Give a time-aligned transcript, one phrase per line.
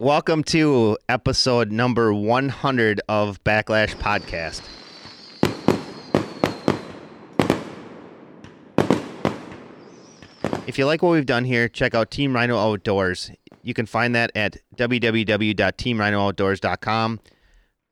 [0.00, 4.62] Welcome to episode number 100 of Backlash Podcast.
[10.66, 13.30] If you like what we've done here, check out Team Rhino Outdoors.
[13.62, 17.20] You can find that at www.teamrhinooutdoors.com.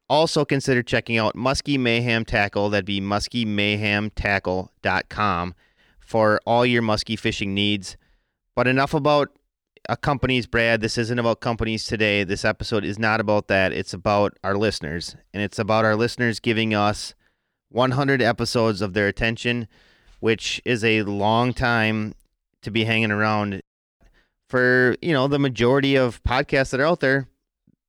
[0.08, 2.70] Also consider checking out Muskie Mayhem Tackle.
[2.70, 5.54] That'd be muskiemayhemtackle.com
[6.00, 7.98] for all your muskie fishing needs.
[8.54, 9.37] But enough about
[9.88, 10.80] uh, companies, Brad.
[10.80, 12.22] This isn't about companies today.
[12.24, 13.72] This episode is not about that.
[13.72, 15.16] It's about our listeners.
[15.32, 17.14] And it's about our listeners giving us
[17.70, 19.66] 100 episodes of their attention,
[20.20, 22.14] which is a long time
[22.62, 23.62] to be hanging around
[24.48, 27.28] for, you know, the majority of podcasts that are out there.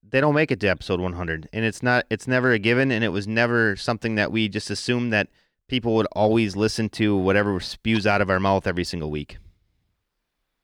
[0.08, 1.50] They don't make it to episode 100.
[1.54, 2.92] And it's not, it's never a given.
[2.92, 5.28] And it was never something that we just assumed that
[5.68, 9.38] people would always listen to whatever spews out of our mouth every single week.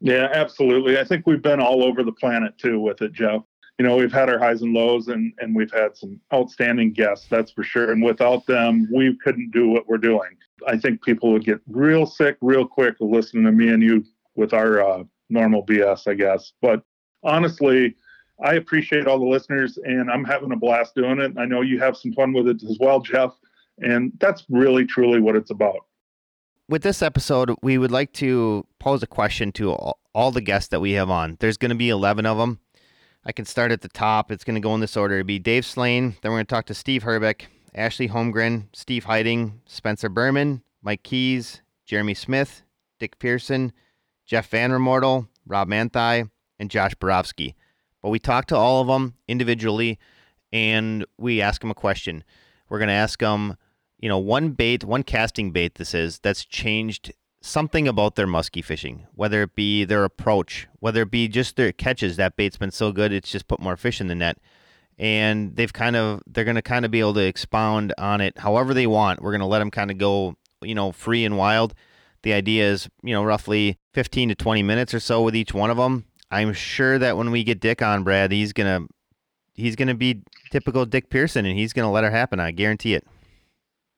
[0.06, 1.00] Yeah, absolutely.
[1.00, 3.42] I think we've been all over the planet too with it, Jeff.
[3.80, 7.26] You know, we've had our highs and lows and, and we've had some outstanding guests,
[7.28, 7.92] that's for sure.
[7.92, 10.30] And without them, we couldn't do what we're doing.
[10.68, 14.54] I think people would get real sick real quick listening to me and you with
[14.54, 16.54] our uh, normal BS, I guess.
[16.62, 16.84] But
[17.24, 17.96] honestly,
[18.44, 21.34] I appreciate all the listeners and I'm having a blast doing it.
[21.36, 23.32] I know you have some fun with it as well, Jeff.
[23.80, 25.80] And that's really, truly what it's about
[26.68, 30.70] with this episode, we would like to pose a question to all, all the guests
[30.70, 31.38] that we have on.
[31.40, 32.60] There's going to be 11 of them.
[33.26, 34.32] I can start at the top.
[34.32, 35.16] It's going to go in this order.
[35.16, 36.16] It'd be Dave Slane.
[36.22, 41.04] Then we're going to talk to Steve Herbeck, Ashley Holmgren, Steve Heiting, Spencer Berman, Mike
[41.04, 42.62] Keys, Jeremy Smith,
[43.00, 43.74] Dick Pearson,
[44.26, 46.30] Jeff Van Remortel, Rob Manthei,
[46.60, 47.56] and Josh Borowski.
[48.02, 50.00] But we talk to all of them individually,
[50.52, 52.24] and we ask them a question.
[52.70, 53.58] We're going to ask them
[54.00, 58.62] you know, one bait, one casting bait this is that's changed something about their musky
[58.62, 62.18] fishing, whether it be their approach, whether it be just their catches.
[62.18, 64.38] That bait's been so good, it's just put more fish in the net.
[64.98, 68.38] And they've kind of, they're going to kind of be able to expound on it
[68.38, 69.22] however they want.
[69.22, 71.74] We're going to let them kind of go, you know, free and wild.
[72.24, 75.70] The idea is, you know, roughly 15 to 20 minutes or so with each one
[75.70, 76.06] of them.
[76.32, 78.90] I'm sure that when we get Dick on, Brad, he's going to,
[79.54, 82.40] he's going to be typical Dick Pearson and he's going to let her happen.
[82.40, 83.06] I guarantee it.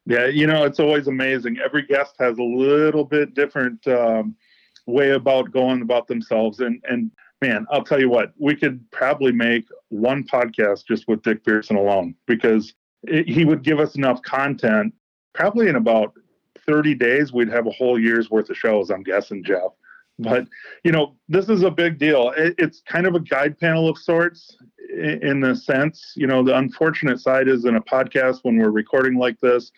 [0.08, 1.58] Yeah, you know, it's always amazing.
[1.64, 4.38] Every guest has a little bit different um,
[4.86, 6.62] way about going about themselves.
[6.62, 11.24] And, and man, I'll tell you what, we could probably make one podcast just with
[11.24, 12.74] Dick Pearson alone because
[13.04, 14.94] it, he would give us enough content.
[15.34, 16.14] Probably in about
[16.66, 19.72] 30 days, we'd have a whole year's worth of shows, I'm guessing, Jeff.
[20.20, 20.48] But,
[20.86, 22.32] you know, this is a big deal.
[22.38, 24.58] It, it's kind of a guide panel of sorts
[24.90, 28.72] in, in the sense, you know, the unfortunate side is in a podcast when we're
[28.72, 29.72] recording like this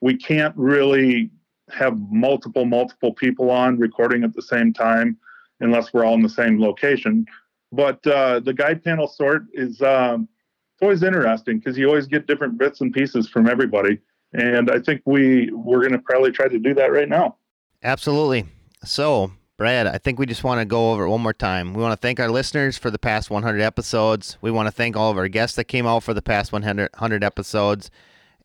[0.00, 1.30] we can't really
[1.70, 5.16] have multiple multiple people on recording at the same time
[5.60, 7.26] unless we're all in the same location.
[7.72, 10.28] But uh, the guide panel sort is um,
[10.74, 13.98] it's always interesting because you always get different bits and pieces from everybody.
[14.32, 17.36] And i think we we're going to probably try to do that right now.
[17.82, 18.46] Absolutely.
[18.84, 21.74] So brad i think we just want to go over it one more time.
[21.74, 24.38] We want to thank our listeners for the past 100 episodes.
[24.40, 26.90] We want to thank all of our guests that came out for the past 100,
[26.92, 27.90] 100 episodes.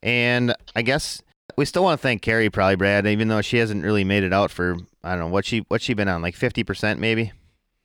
[0.02, 1.22] And i guess
[1.56, 4.32] we still want to thank Carrie, probably Brad, even though she hasn't really made it
[4.32, 7.32] out for I don't know what she what she been on like fifty percent maybe.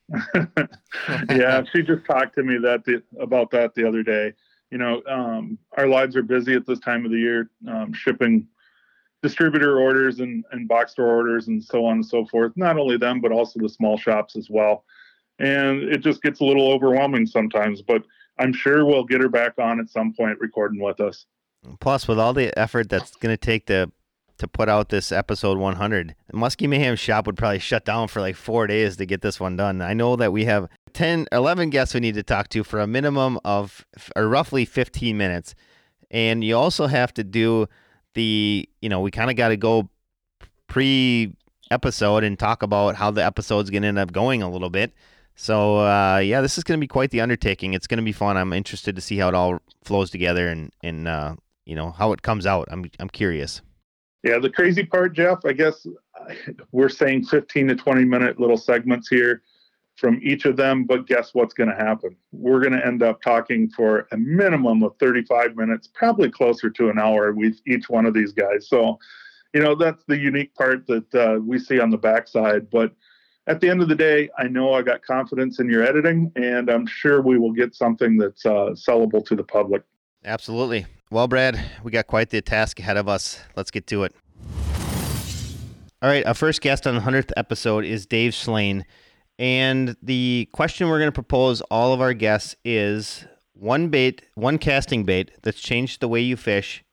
[1.30, 4.34] yeah, she just talked to me that the, about that the other day.
[4.72, 8.48] You know, um, our lives are busy at this time of the year, um, shipping
[9.22, 12.54] distributor orders and, and box store orders and so on and so forth.
[12.56, 14.86] Not only them, but also the small shops as well.
[15.40, 18.04] And it just gets a little overwhelming sometimes, but
[18.40, 21.26] I'm sure we'll get her back on at some point recording with us.
[21.80, 23.92] Plus, with all the effort that's going to take to
[24.38, 28.36] to put out this episode 100, Muskie Mayhem shop would probably shut down for like
[28.36, 29.84] four days to get this one done.
[29.84, 32.88] I know that we have 10, 11 guests we need to talk to for a
[32.88, 33.86] minimum of
[34.16, 35.54] or roughly 15 minutes,
[36.10, 37.68] and you also have to do
[38.14, 39.90] the you know we kind of got to go
[40.68, 41.34] pre
[41.70, 44.94] episode and talk about how the episode's going to end up going a little bit.
[45.36, 47.74] So uh, yeah, this is going to be quite the undertaking.
[47.74, 48.38] It's going to be fun.
[48.38, 51.36] I'm interested to see how it all flows together and and uh,
[51.66, 52.68] you know how it comes out.
[52.72, 53.62] I'm I'm curious.
[54.24, 55.40] Yeah, the crazy part, Jeff.
[55.46, 55.86] I guess
[56.72, 59.42] we're saying 15 to 20 minute little segments here
[59.96, 62.16] from each of them, but guess what's going to happen?
[62.32, 66.90] We're going to end up talking for a minimum of 35 minutes, probably closer to
[66.90, 68.68] an hour with each one of these guys.
[68.68, 68.98] So,
[69.54, 72.70] you know, that's the unique part that uh, we see on the backside.
[72.70, 72.94] But
[73.48, 76.70] at the end of the day, I know I got confidence in your editing, and
[76.70, 79.84] I'm sure we will get something that's uh, sellable to the public.
[80.24, 80.86] Absolutely.
[81.10, 83.40] Well, Brad, we got quite the task ahead of us.
[83.56, 84.16] Let's get to it.
[86.02, 88.86] All right, our first guest on the 100th episode is Dave Slane.
[89.40, 94.58] And the question we're going to propose all of our guests is one bait, one
[94.58, 96.84] casting bait that's changed the way you fish.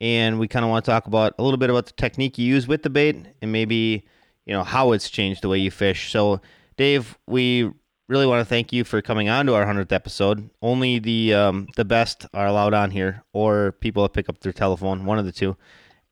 [0.00, 2.46] And we kind of want to talk about a little bit about the technique you
[2.46, 4.04] use with the bait and maybe,
[4.44, 6.10] you know, how it's changed the way you fish.
[6.10, 6.40] So,
[6.76, 7.70] Dave, we
[8.10, 10.50] really want to thank you for coming on to our 100th episode.
[10.60, 14.52] Only the um, the best are allowed on here or people that pick up their
[14.52, 15.56] telephone, one of the two.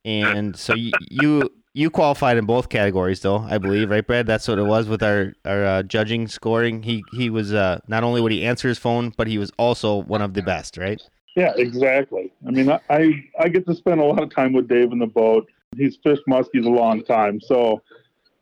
[0.05, 4.27] And so you, you you qualified in both categories, though I believe, right, Brad?
[4.27, 6.85] That's what it was with our our uh, judging scoring.
[6.85, 9.97] He he was uh, not only would he answer his phone, but he was also
[9.97, 11.03] one of the best, right?
[11.37, 12.33] Yeah, exactly.
[12.47, 15.07] I mean, I I get to spend a lot of time with Dave in the
[15.07, 15.51] boat.
[15.77, 17.83] He's fished muskies a long time, so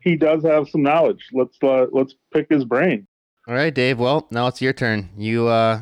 [0.01, 1.27] he does have some knowledge.
[1.33, 3.06] Let's uh, let's pick his brain.
[3.47, 3.97] All right, Dave.
[3.97, 5.09] Well, now it's your turn.
[5.17, 5.81] You uh,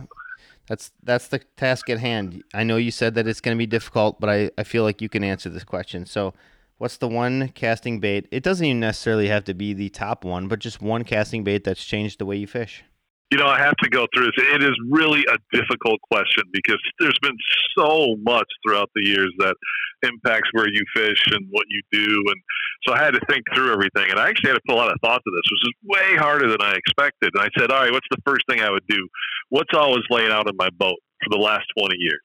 [0.68, 2.44] that's that's the task at hand.
[2.54, 5.02] I know you said that it's going to be difficult, but I I feel like
[5.02, 6.06] you can answer this question.
[6.06, 6.34] So
[6.78, 8.28] What's the one casting bait?
[8.32, 11.64] It doesn't even necessarily have to be the top one, but just one casting bait
[11.64, 12.84] that's changed the way you fish.
[13.32, 14.46] You know, I have to go through this.
[14.54, 17.38] It is really a difficult question because there's been
[17.78, 19.56] so much throughout the years that
[20.04, 22.06] impacts where you fish and what you do.
[22.06, 22.42] And
[22.88, 24.12] so I had to think through everything.
[24.12, 26.18] And I actually had to put a lot of thought to this, which is way
[26.18, 27.32] harder than I expected.
[27.34, 29.08] And I said, all right, what's the first thing I would do?
[29.50, 32.22] What's always laying out in my boat for the last 20 years?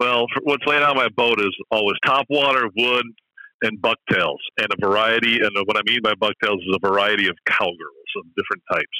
[0.00, 3.06] Well, what's laying out in my boat is always top water, wood,
[3.62, 5.38] and bucktails, and a variety.
[5.40, 8.98] And what I mean by bucktails is a variety of cowgirls of different types.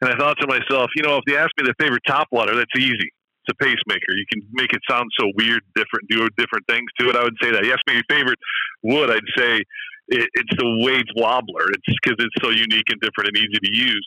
[0.00, 2.76] And I thought to myself, you know, if you ask me the favorite topwater, that's
[2.76, 3.10] easy.
[3.44, 4.12] It's a pacemaker.
[4.16, 7.16] You can make it sound so weird, different, do different things to it.
[7.16, 7.64] I would say that.
[7.64, 8.38] You ask me favorite
[8.82, 9.62] wood, I'd say
[10.08, 11.66] it, it's the Wade's Wobbler.
[11.70, 14.06] It's because it's so unique and different and easy to use.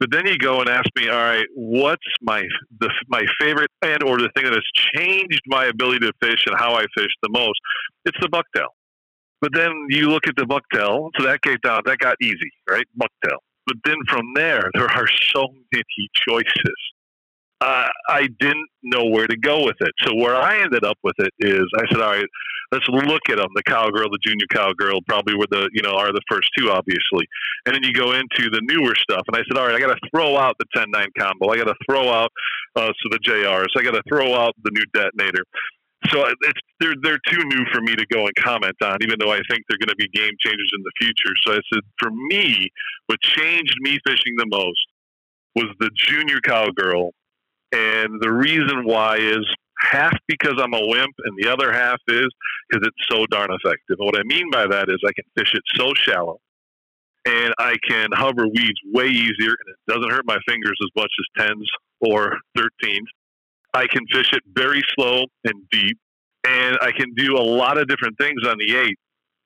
[0.00, 2.42] But then you go and ask me, all right, what's my
[2.80, 4.64] the my favorite and or the thing that has
[4.96, 7.58] changed my ability to fish and how I fish the most?
[8.04, 8.68] It's the bucktail.
[9.40, 12.84] But then you look at the bucktail, so that got down, that got easy, right?
[12.98, 13.38] Bucktail.
[13.66, 16.74] But then from there, there are so many choices.
[17.60, 19.92] Uh, I didn't know where to go with it.
[20.02, 22.26] So where I ended up with it is, I said, all right,
[22.72, 23.48] let's look at them.
[23.54, 27.26] The cowgirl, the junior cowgirl, probably were the you know are the first two, obviously.
[27.64, 29.94] And then you go into the newer stuff, and I said, all right, I got
[29.94, 31.50] to throw out the 10-9 combo.
[31.50, 32.30] I got to throw out
[32.76, 33.68] uh, so the JRs.
[33.78, 35.44] I got to throw out the new detonator
[36.08, 39.32] so it's they're they're too new for me to go and comment on, even though
[39.32, 41.34] I think they're going to be game changers in the future.
[41.42, 42.68] So I said, for me,
[43.06, 44.86] what changed me fishing the most
[45.54, 47.12] was the junior cowgirl,
[47.72, 49.46] and the reason why is
[49.78, 52.26] half because I'm a wimp, and the other half is
[52.68, 53.96] because it's so darn effective.
[53.98, 56.38] And what I mean by that is I can fish it so shallow,
[57.24, 61.10] and I can hover weeds way easier, and it doesn't hurt my fingers as much
[61.18, 61.68] as tens
[62.00, 63.08] or thirteens
[63.74, 65.98] I can fish it very slow and deep,
[66.46, 68.96] and I can do a lot of different things on the eight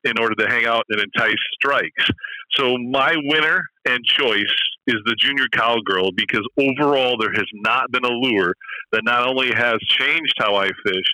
[0.04, 2.10] in order to hang out and entice strikes.
[2.52, 4.54] So my winner and choice
[4.86, 8.54] is the junior cowgirl because overall there has not been a lure
[8.92, 11.08] that not only has changed how I fish,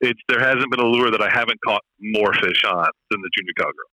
[0.00, 3.30] it's there hasn't been a lure that I haven't caught more fish on than the
[3.36, 3.97] junior cowgirl.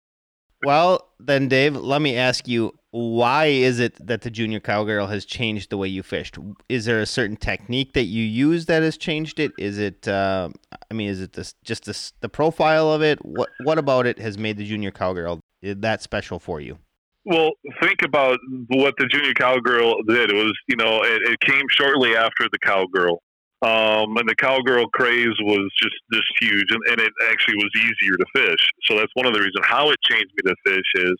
[0.62, 5.24] Well, then, Dave, let me ask you why is it that the junior cowgirl has
[5.24, 6.36] changed the way you fished?
[6.68, 9.52] Is there a certain technique that you use that has changed it?
[9.58, 10.48] Is it, uh,
[10.90, 13.24] I mean, is it this, just this, the profile of it?
[13.24, 16.78] What What about it has made the junior cowgirl that special for you?
[17.24, 20.30] Well, think about what the junior cowgirl did.
[20.30, 23.22] It was, you know, it, it came shortly after the cowgirl.
[23.62, 28.16] Um, and the cowgirl craze was just just huge, and, and it actually was easier
[28.16, 28.70] to fish.
[28.84, 31.14] So that's one of the reasons how it changed me to fish is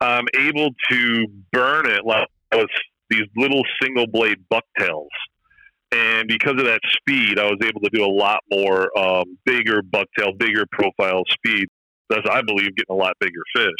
[0.00, 2.68] I'm able to burn it like with
[3.08, 5.08] these little single blade bucktails.
[5.92, 9.82] And because of that speed, I was able to do a lot more um, bigger
[9.82, 11.66] bucktail, bigger profile speed.
[12.08, 13.72] That's, I believe, getting a lot bigger fish.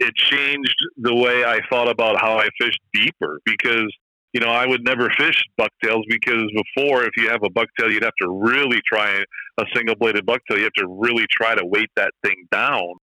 [0.00, 3.90] It changed the way I thought about how I fished deeper because,
[4.36, 6.44] you know, I would never fish bucktails because
[6.76, 9.24] before, if you have a bucktail, you'd have to really try
[9.56, 10.58] a single bladed bucktail.
[10.58, 12.96] You have to really try to weight that thing down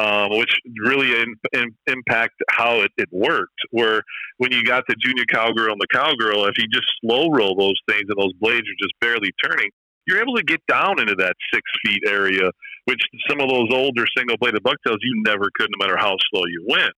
[0.00, 3.60] um, which really in, in, impact how it, it, worked.
[3.70, 4.00] Where
[4.38, 7.78] when you got the junior cowgirl and the cowgirl, if you just slow roll those
[7.86, 9.68] things and those blades are just barely turning,
[10.06, 12.50] you're able to get down into that six feet area,
[12.86, 16.46] which some of those older single bladed bucktails you never could, no matter how slow
[16.46, 16.92] you went.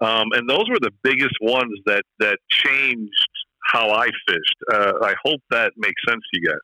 [0.00, 3.28] Um, and those were the biggest ones that that changed
[3.64, 4.56] how I fished.
[4.72, 6.58] Uh, I hope that makes sense to you guys.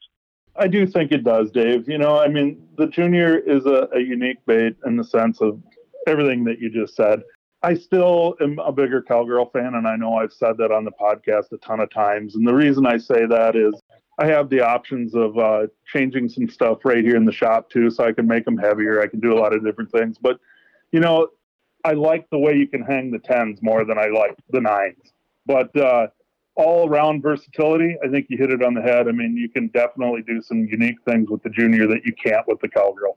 [0.59, 1.89] I do think it does, Dave.
[1.89, 5.63] You know, I mean, the junior is a, a unique bait in the sense of
[6.07, 7.23] everything that you just said.
[7.63, 10.93] I still am a bigger cowgirl fan, and I know I've said that on the
[10.93, 12.37] podcast a ton of times.
[12.37, 13.75] And the reason I say that is
[14.19, 17.91] I have the options of uh, changing some stuff right here in the shop too,
[17.91, 19.03] so I can make them heavier.
[19.03, 20.17] I can do a lot of different things.
[20.19, 20.39] But
[20.93, 21.29] you know,
[21.87, 25.13] I like the way you can hang the tens more than I like the nines.
[25.47, 26.09] But uh,
[26.57, 29.07] all around versatility, I think you hit it on the head.
[29.07, 32.47] I mean, you can definitely do some unique things with the junior that you can't
[32.49, 33.17] with the cowgirl.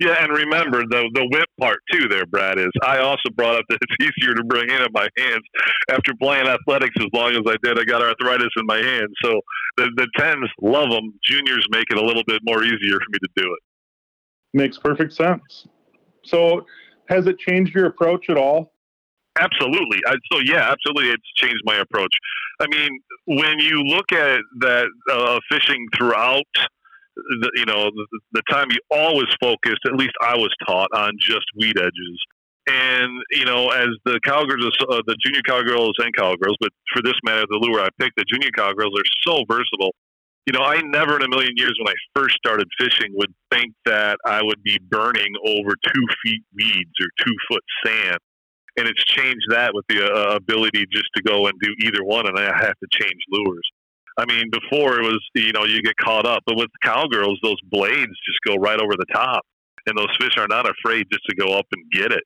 [0.00, 2.08] Yeah, and remember the the whip part too.
[2.08, 2.70] There, Brad is.
[2.82, 5.44] I also brought up that it's easier to bring in in my hands
[5.90, 7.78] after playing athletics as long as I did.
[7.78, 9.40] I got arthritis in my hands, so
[9.76, 11.12] the the tens love them.
[11.24, 13.60] Juniors make it a little bit more easier for me to do it.
[14.54, 15.66] Makes perfect sense.
[16.24, 16.66] So,
[17.10, 18.72] has it changed your approach at all?
[19.38, 19.98] Absolutely.
[20.06, 22.12] I, so yeah, absolutely, it's changed my approach.
[22.60, 26.44] I mean, when you look at that uh, fishing throughout
[27.16, 31.12] the, you know, the, the time you always focused, at least I was taught, on
[31.20, 32.18] just weed edges.
[32.68, 37.14] And, you know, as the cowgirls, uh, the junior cowgirls and cowgirls, but for this
[37.24, 39.94] matter, the lure I picked, the junior cowgirls are so versatile.
[40.50, 43.72] You know, I never in a million years when I first started fishing would think
[43.86, 48.18] that I would be burning over two feet weeds or two foot sand.
[48.76, 52.26] And it's changed that with the uh, ability just to go and do either one,
[52.26, 53.62] and I have to change lures.
[54.18, 57.60] I mean, before it was, you know, you get caught up, but with cowgirls, those
[57.70, 59.42] blades just go right over the top,
[59.86, 62.24] and those fish are not afraid just to go up and get it.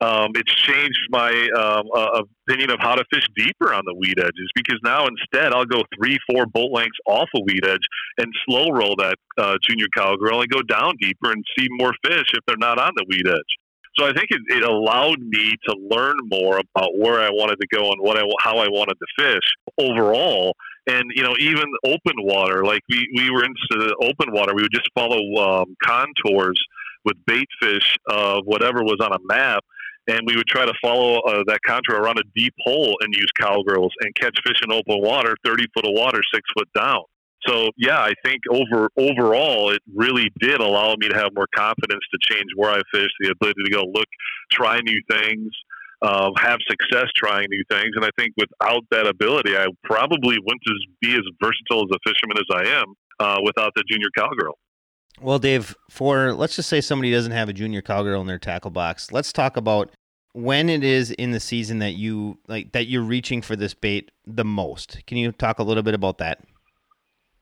[0.00, 4.18] Um, it's changed my um, uh, opinion of how to fish deeper on the weed
[4.18, 7.86] edges because now instead I'll go three, four boat lengths off a weed edge
[8.18, 12.26] and slow roll that uh, junior cowgirl and go down deeper and see more fish
[12.34, 13.56] if they're not on the weed edge.
[13.98, 17.66] So I think it, it allowed me to learn more about where I wanted to
[17.72, 19.44] go and what I, how I wanted to fish
[19.78, 20.52] overall
[20.86, 24.72] and you know even open water like we, we were into open water we would
[24.72, 26.62] just follow um, contours
[27.04, 29.64] with bait fish of whatever was on a map
[30.08, 33.30] and we would try to follow uh, that contour around a deep hole and use
[33.38, 37.02] cowgirls and catch fish in open water 30 foot of water six foot down
[37.46, 42.02] so yeah i think over overall it really did allow me to have more confidence
[42.12, 44.08] to change where i fish the ability to go look
[44.50, 45.50] try new things
[46.02, 47.92] uh, have success trying new things.
[47.96, 50.62] And I think without that ability, I probably wouldn't
[51.00, 54.58] be as versatile as a fisherman as I am uh, without the junior cowgirl.
[55.20, 58.70] Well, Dave, for let's just say somebody doesn't have a junior cowgirl in their tackle
[58.70, 59.12] box.
[59.12, 59.90] Let's talk about
[60.32, 64.10] when it is in the season that you like that you're reaching for this bait
[64.26, 65.02] the most.
[65.06, 66.44] Can you talk a little bit about that?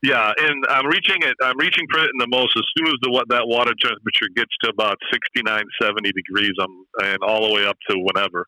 [0.03, 1.35] Yeah, and I'm reaching it.
[1.43, 4.29] I'm reaching for it in the most as soon as the what that water temperature
[4.37, 6.53] gets to about 69, 70 degrees.
[6.61, 8.47] I'm and all the way up to whenever.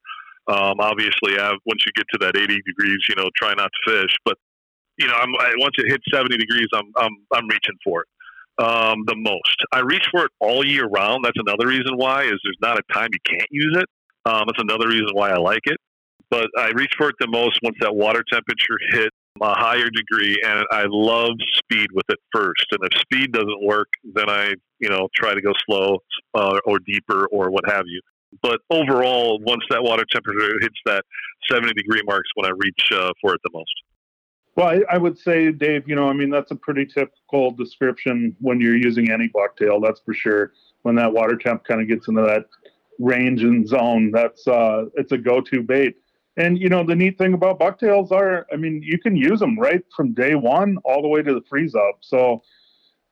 [0.49, 3.91] Um, obviously, I've, once you get to that 80 degrees, you know, try not to
[3.91, 4.15] fish.
[4.25, 4.37] But
[4.99, 8.09] you know, I'm, I, once it hits 70 degrees, I'm I'm I'm reaching for it
[8.59, 9.57] um, the most.
[9.73, 11.25] I reach for it all year round.
[11.25, 13.87] That's another reason why is there's not a time you can't use it.
[14.25, 15.79] Um, that's another reason why I like it.
[16.31, 20.41] But I reach for it the most once that water temperature hits a higher degree,
[20.45, 22.67] and I love speed with it first.
[22.73, 25.99] And if speed doesn't work, then I, you know, try to go slow
[26.35, 28.01] uh, or deeper or what have you.
[28.43, 31.05] But overall, once that water temperature hits that
[31.51, 33.73] 70 degree marks, when I reach uh, for it the most.
[34.57, 38.35] Well, I, I, would say, Dave, you know, I mean, that's a pretty typical description
[38.41, 40.53] when you're using any bucktail, that's for sure.
[40.83, 42.47] When that water temp kind of gets into that
[42.99, 45.97] range and zone, that's uh, it's a go-to bait.
[46.39, 49.59] And you know the neat thing about bucktails are, I mean, you can use them
[49.59, 51.99] right from day one all the way to the freeze up.
[52.01, 52.43] So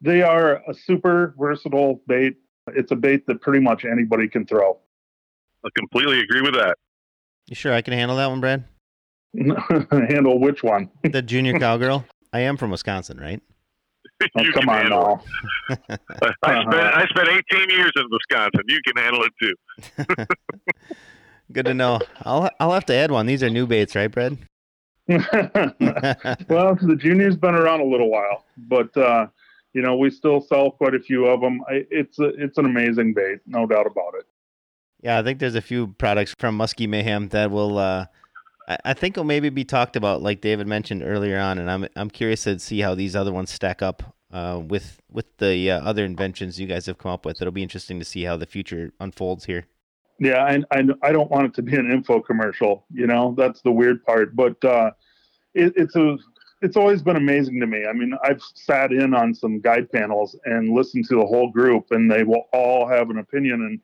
[0.00, 2.36] they are a super versatile bait.
[2.68, 4.78] It's a bait that pretty much anybody can throw.
[5.64, 6.76] I completely agree with that.
[7.48, 8.64] You sure I can handle that one, Brad?
[9.90, 10.90] handle which one?
[11.02, 12.04] the junior cowgirl.
[12.32, 13.40] I am from Wisconsin, right?
[14.36, 15.22] oh, come on now.
[15.68, 18.60] I, spent, I spent 18 years in Wisconsin.
[18.68, 20.26] You can handle it too.
[21.52, 22.00] Good to know.
[22.22, 23.26] I'll I'll have to add one.
[23.26, 24.38] These are new baits, right, Brad?
[25.08, 25.18] well,
[26.80, 29.26] the junior's been around a little while, but uh,
[29.74, 31.62] you know we still sell quite a few of them.
[31.68, 34.26] I, it's a, it's an amazing bait, no doubt about it.
[35.02, 38.06] Yeah, I think there's a few products from Muskie Mayhem that will, uh,
[38.66, 42.10] I, think, will maybe be talked about, like David mentioned earlier on, and I'm I'm
[42.10, 46.04] curious to see how these other ones stack up uh, with with the uh, other
[46.04, 47.40] inventions you guys have come up with.
[47.40, 49.66] It'll be interesting to see how the future unfolds here.
[50.18, 52.86] Yeah, and I, I, don't want it to be an info commercial.
[52.92, 54.34] You know, that's the weird part.
[54.36, 54.92] But uh,
[55.54, 56.16] it, it's a
[56.62, 57.84] it's always been amazing to me.
[57.86, 61.86] I mean, I've sat in on some guide panels and listened to the whole group,
[61.90, 63.80] and they will all have an opinion, and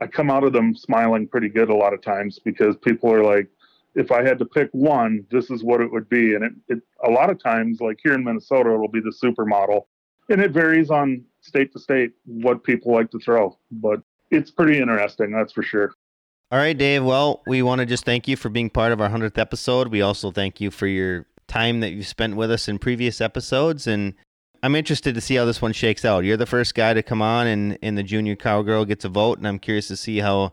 [0.00, 3.24] I come out of them smiling pretty good a lot of times because people are
[3.24, 3.48] like,
[3.94, 6.34] if I had to pick one, this is what it would be.
[6.34, 9.82] And it, it a lot of times, like here in Minnesota, it'll be the supermodel,
[10.28, 13.58] and it varies on state to state what people like to throw.
[13.70, 15.92] But it's pretty interesting, that's for sure.
[16.50, 17.04] All right, Dave.
[17.04, 19.88] Well, we want to just thank you for being part of our 100th episode.
[19.88, 23.86] We also thank you for your time that you've spent with us in previous episodes.
[23.86, 24.14] And
[24.62, 26.24] I'm interested to see how this one shakes out.
[26.24, 29.38] You're the first guy to come on, and, and the junior cowgirl gets a vote.
[29.38, 30.52] And I'm curious to see how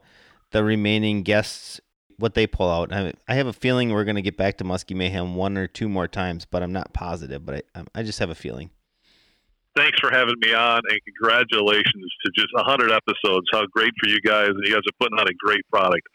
[0.51, 1.81] the remaining guests
[2.20, 2.94] what they pull out.
[2.94, 5.68] I, I have a feeling we're going to get back to Muskie Mayhem one or
[5.68, 7.46] two more times, but I'm not positive.
[7.46, 8.70] But I, I just have a feeling.
[9.76, 13.48] Thanks for having me on, and congratulations to just 100 episodes.
[13.52, 16.06] How great for you guys, and you guys are putting out a great product.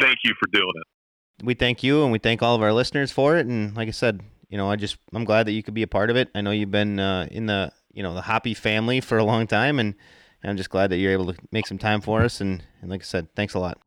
[0.00, 1.44] Thank you for doing it.
[1.44, 3.46] We thank you, and we thank all of our listeners for it.
[3.46, 5.88] And like I said, you know, I just I'm glad that you could be a
[5.88, 6.28] part of it.
[6.34, 9.46] I know you've been uh, in the you know the Hoppy family for a long
[9.46, 9.94] time, and,
[10.42, 12.40] and I'm just glad that you're able to make some time for us.
[12.40, 13.78] And, and like I said, thanks a lot.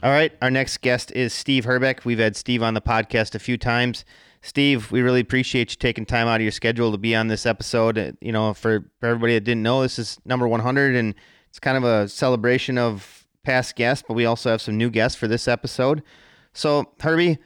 [0.00, 2.04] All right, our next guest is Steve Herbeck.
[2.04, 4.04] We've had Steve on the podcast a few times.
[4.42, 7.44] Steve, we really appreciate you taking time out of your schedule to be on this
[7.44, 7.98] episode.
[7.98, 11.16] Uh, you know, for, for everybody that didn't know, this is number 100, and
[11.48, 15.18] it's kind of a celebration of past guests, but we also have some new guests
[15.18, 16.04] for this episode.
[16.52, 17.38] So, Herbie,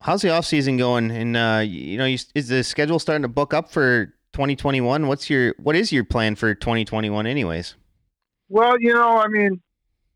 [0.00, 1.10] how's the off season going?
[1.10, 5.06] And uh, you know, you, is the schedule starting to book up for 2021?
[5.06, 7.74] What's your what is your plan for 2021, anyways?
[8.48, 9.60] Well, you know, I mean,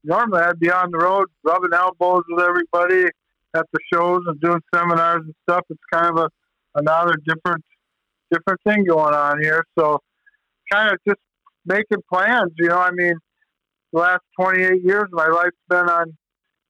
[0.04, 3.06] normally I'd be on the road rubbing elbows with everybody
[3.54, 5.64] at the shows and doing seminars and stuff.
[5.70, 6.28] It's kind of a
[6.76, 7.64] another different
[8.30, 9.64] different thing going on here.
[9.78, 10.00] So
[10.70, 11.20] kind of just
[11.64, 13.14] making plans, you know, I mean
[13.92, 16.16] the last twenty eight years my life's been on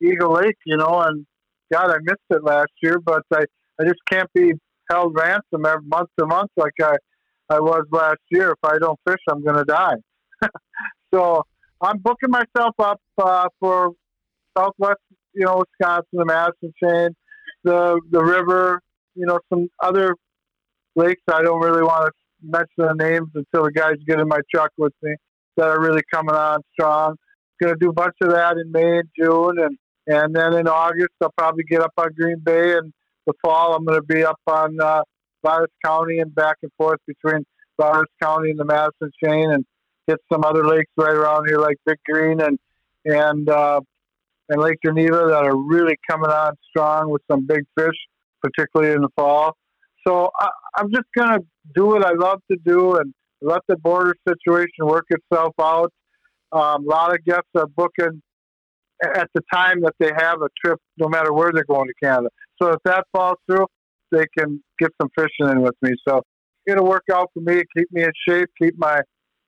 [0.03, 1.27] Eagle Lake, you know, and
[1.73, 3.45] God I missed it last year, but I,
[3.81, 4.53] I just can't be
[4.91, 6.97] held ransom every month to month like I
[7.51, 8.53] I was last year.
[8.53, 9.97] If I don't fish I'm gonna die.
[11.15, 11.45] so
[11.81, 13.93] I'm booking myself up uh, for
[14.57, 15.01] Southwest,
[15.35, 17.09] you know, Wisconsin, the Madison chain,
[17.65, 18.81] the the river,
[19.15, 20.15] you know, some other
[20.97, 21.23] lakes.
[21.31, 22.13] I don't really want to
[22.43, 25.15] mention the names until the guys get in my truck with me
[25.57, 27.17] that are really coming on strong.
[27.63, 30.69] Going to do a bunch of that in May and June, and and then in
[30.69, 32.93] August I'll probably get up on Green Bay, and
[33.27, 35.03] the fall I'm going to be up on uh,
[35.45, 37.45] Vilas County and back and forth between
[37.81, 39.65] Vilas County and the Madison chain, and
[40.07, 42.59] hit some other lakes right around here like Big Green and
[43.05, 43.81] and uh,
[44.49, 47.97] and Lake Geneva that are really coming on strong with some big fish,
[48.43, 49.57] particularly in the fall.
[50.07, 51.41] So I, I'm just gonna
[51.75, 55.93] do what I love to do and let the border situation work itself out.
[56.53, 58.23] Um, a lot of guests are booking
[59.03, 62.29] at the time that they have a trip, no matter where they're going to Canada.
[62.63, 63.67] So if that falls through,
[64.13, 65.91] they can get some fishing in with me.
[66.07, 66.23] So
[66.67, 69.01] it'll work out for me, keep me in shape, keep my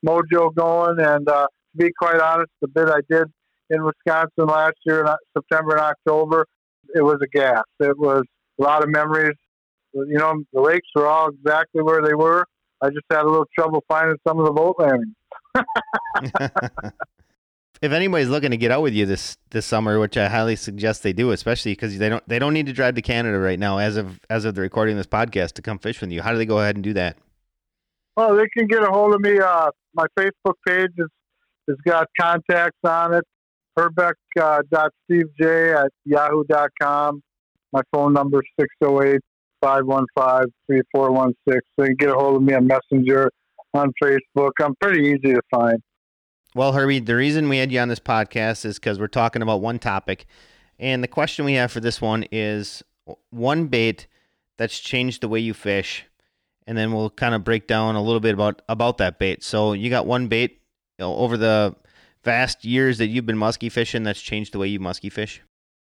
[0.05, 0.99] mojo going.
[1.01, 3.29] And uh, to be quite honest, the bit I did
[3.71, 6.47] in Wisconsin last year in September and October,
[6.95, 7.63] it was a gas.
[7.81, 8.23] It was
[8.59, 9.37] a lot of memories.
[9.93, 12.45] You know, the lakes were all exactly where they were.
[12.83, 15.15] I just had a little trouble finding some of the boat landings.
[17.83, 21.03] if anybody's looking to get out with you this this summer, which I highly suggest
[21.03, 23.79] they do, especially because they don't they don't need to drive to Canada right now
[23.79, 26.23] as of as of the recording of this podcast to come fish with you.
[26.23, 27.17] How do they go ahead and do that?
[28.17, 29.39] Well, they can get a hold of me.
[29.39, 31.09] Uh, my Facebook page is
[31.69, 33.25] has got contacts on it.
[33.77, 37.23] Herbeck uh, dot Steve J at yahoo.com.
[37.73, 39.21] My phone number is 608
[39.61, 41.61] 515 3416.
[41.79, 43.31] So you can get a hold of me on Messenger,
[43.75, 44.53] on Facebook.
[44.61, 45.83] I'm pretty easy to find.
[46.55, 49.61] Well, Herbie, the reason we had you on this podcast is because we're talking about
[49.61, 50.27] one topic.
[50.79, 52.83] And the question we have for this one is
[53.31, 54.07] one bait
[54.57, 56.07] that's changed the way you fish
[56.67, 59.43] and then we'll kind of break down a little bit about about that bait.
[59.43, 60.61] So you got one bait
[60.99, 61.75] you know, over the
[62.25, 65.43] vast years that you've been muskie fishing that's changed the way you muskie fish.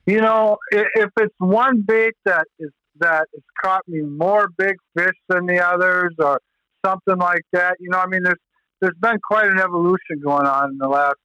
[0.07, 5.17] You know, if it's one bait that is that has caught me more big fish
[5.29, 6.41] than the others, or
[6.85, 8.39] something like that, you know, I mean, there's
[8.81, 11.17] there's been quite an evolution going on in the last,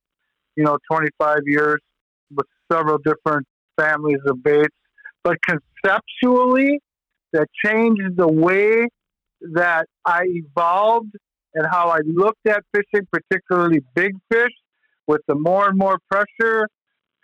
[0.55, 1.79] you know, 25 years
[2.33, 3.45] with several different
[3.77, 4.75] families of baits.
[5.23, 6.79] But conceptually,
[7.33, 8.87] that changed the way
[9.53, 11.15] that I evolved
[11.53, 14.51] and how I looked at fishing, particularly big fish,
[15.07, 16.67] with the more and more pressure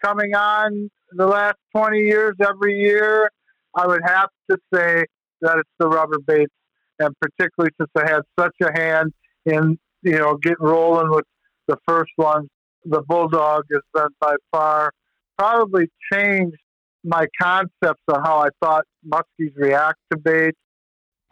[0.03, 3.29] coming on the last 20 years every year,
[3.75, 5.05] I would have to say
[5.41, 6.53] that it's the rubber baits,
[6.99, 9.13] and particularly since I had such a hand
[9.45, 11.25] in you know getting rolling with
[11.67, 12.47] the first ones,
[12.85, 14.91] the bulldog has been by far
[15.37, 16.57] probably changed
[17.03, 20.57] my concepts on how I thought muskies react to baits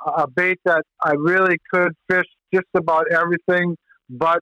[0.05, 3.75] a bait that I really could fish just about everything
[4.09, 4.39] but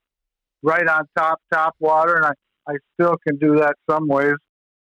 [0.62, 2.16] right on top, top water.
[2.16, 2.32] And I,
[2.68, 4.34] I still can do that some ways.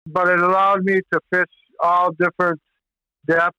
[0.05, 1.49] But it allowed me to fish
[1.81, 2.59] all different
[3.27, 3.57] depths,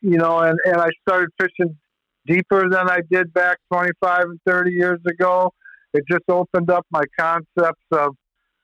[0.00, 1.76] you know, and, and I started fishing
[2.26, 5.52] deeper than I did back 25 and 30 years ago.
[5.92, 8.16] It just opened up my concepts of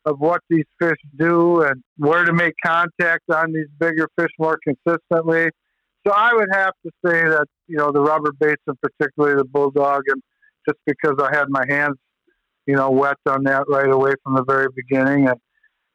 [0.06, 4.58] of what these fish do and where to make contact on these bigger fish more
[4.64, 5.50] consistently.
[6.06, 9.44] So I would have to say that you know the rubber baits and particularly the
[9.44, 10.22] bulldog, and
[10.68, 11.96] just because I had my hands,
[12.66, 15.36] you know, wet on that right away from the very beginning, and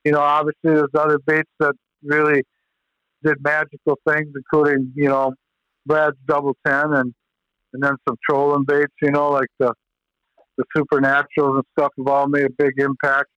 [0.04, 2.44] you know, obviously there's other baits that really
[3.24, 5.34] did magical things, including you know
[5.86, 7.14] Brad's double ten and
[7.74, 9.74] and then some trolling baits, you know, like the
[10.58, 13.28] the supernaturals and stuff have all made a big impact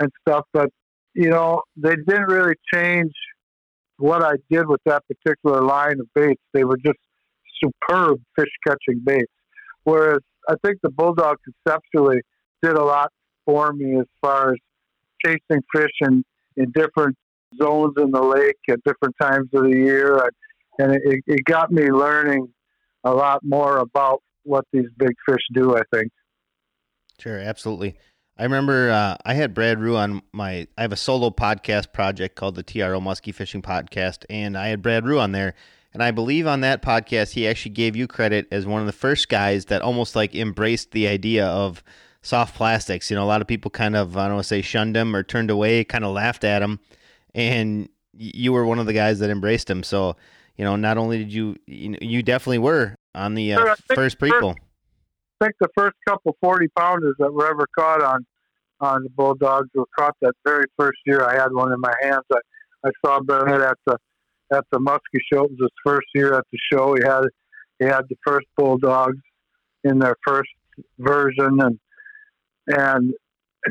[0.00, 0.44] and stuff.
[0.52, 0.70] But
[1.14, 3.12] you know, they didn't really change
[3.98, 6.42] what I did with that particular line of baits.
[6.52, 6.98] They were just
[7.62, 9.32] superb fish catching baits.
[9.84, 12.20] Whereas I think the Bulldog conceptually
[12.62, 13.10] did a lot
[13.44, 14.56] for me as far as
[15.24, 16.24] chasing fish in,
[16.56, 17.16] in different
[17.60, 20.28] zones in the lake at different times of the year.
[20.78, 22.48] And it, it got me learning
[23.04, 26.10] a lot more about what these big fish do, I think.
[27.18, 27.96] Sure, absolutely.
[28.38, 30.66] I remember uh, I had Brad Rue on my.
[30.76, 34.82] I have a solo podcast project called the TRO Muskie Fishing Podcast, and I had
[34.82, 35.54] Brad Rue on there.
[35.94, 38.92] And I believe on that podcast, he actually gave you credit as one of the
[38.92, 41.82] first guys that almost like embraced the idea of
[42.20, 43.10] soft plastics.
[43.10, 45.16] You know, a lot of people kind of, I don't want to say shunned him
[45.16, 46.80] or turned away, kind of laughed at him.
[47.34, 49.82] And you were one of the guys that embraced him.
[49.82, 50.16] So,
[50.58, 54.54] you know, not only did you, you, you definitely were on the uh, first people.
[55.40, 58.24] Think the first couple 40 pounders that were ever caught on
[58.80, 62.24] on the Bulldogs were caught that very first year I had one in my hands.
[62.32, 62.38] I,
[62.84, 63.96] I saw Burnett at the
[64.52, 65.44] at the Muskie show.
[65.44, 66.94] It was his first year at the show.
[66.94, 67.22] He had
[67.78, 69.18] he had the first Bulldogs
[69.84, 70.50] in their first
[70.98, 71.78] version, and
[72.68, 73.14] and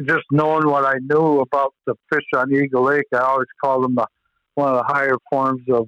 [0.08, 3.95] just knowing what I knew about the fish on Eagle Lake, I always call them
[3.95, 4.06] the,
[4.56, 5.88] one of the higher forms of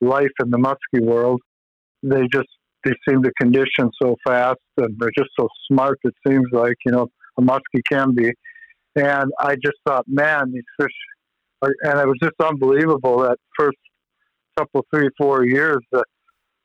[0.00, 1.40] life in the muskie world.
[2.02, 2.48] They just
[2.86, 5.98] they seem to condition so fast, and they're just so smart.
[6.04, 8.32] It seems like you know a muskie can be.
[8.94, 10.94] And I just thought, man, these fish,
[11.60, 13.76] are, and it was just unbelievable that first
[14.56, 16.00] couple, three, four years, uh,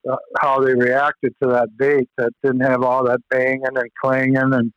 [0.09, 4.37] uh, how they reacted to that bait that didn't have all that banging and clanging
[4.37, 4.71] and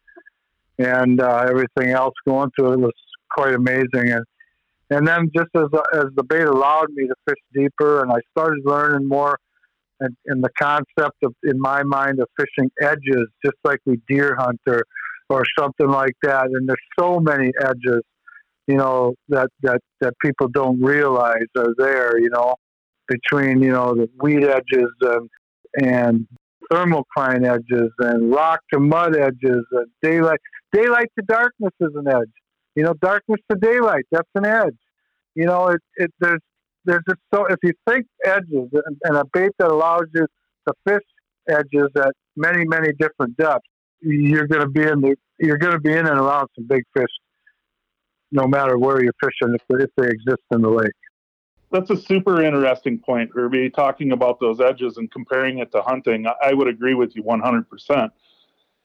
[0.76, 2.92] and uh, everything else going through it was
[3.30, 4.10] quite amazing.
[4.10, 4.24] And
[4.90, 8.62] and then just as as the bait allowed me to fish deeper, and I started
[8.64, 9.38] learning more,
[10.00, 14.36] and, and the concept of in my mind of fishing edges, just like we deer
[14.38, 14.82] hunt or
[15.28, 16.46] or something like that.
[16.46, 18.02] And there's so many edges,
[18.66, 22.18] you know, that that that people don't realize are there.
[22.18, 22.54] You know,
[23.08, 25.30] between you know the weed edges and
[25.82, 26.26] and
[26.72, 30.38] thermocline edges and rock to mud edges and daylight
[30.72, 32.32] daylight to darkness is an edge.
[32.74, 34.76] You know, darkness to daylight that's an edge.
[35.34, 36.40] You know, it, it there's
[36.84, 40.26] there's just so if you think edges and, and a bait that allows you
[40.68, 41.02] to fish
[41.48, 43.68] edges at many many different depths,
[44.00, 46.82] you're going to be in the you're going to be in and around some big
[46.96, 47.10] fish,
[48.32, 50.92] no matter where you're fishing if, if they exist in the lake
[51.74, 53.68] that's a super interesting point, Herbie.
[53.68, 58.10] Talking about those edges and comparing it to hunting, I would agree with you 100%.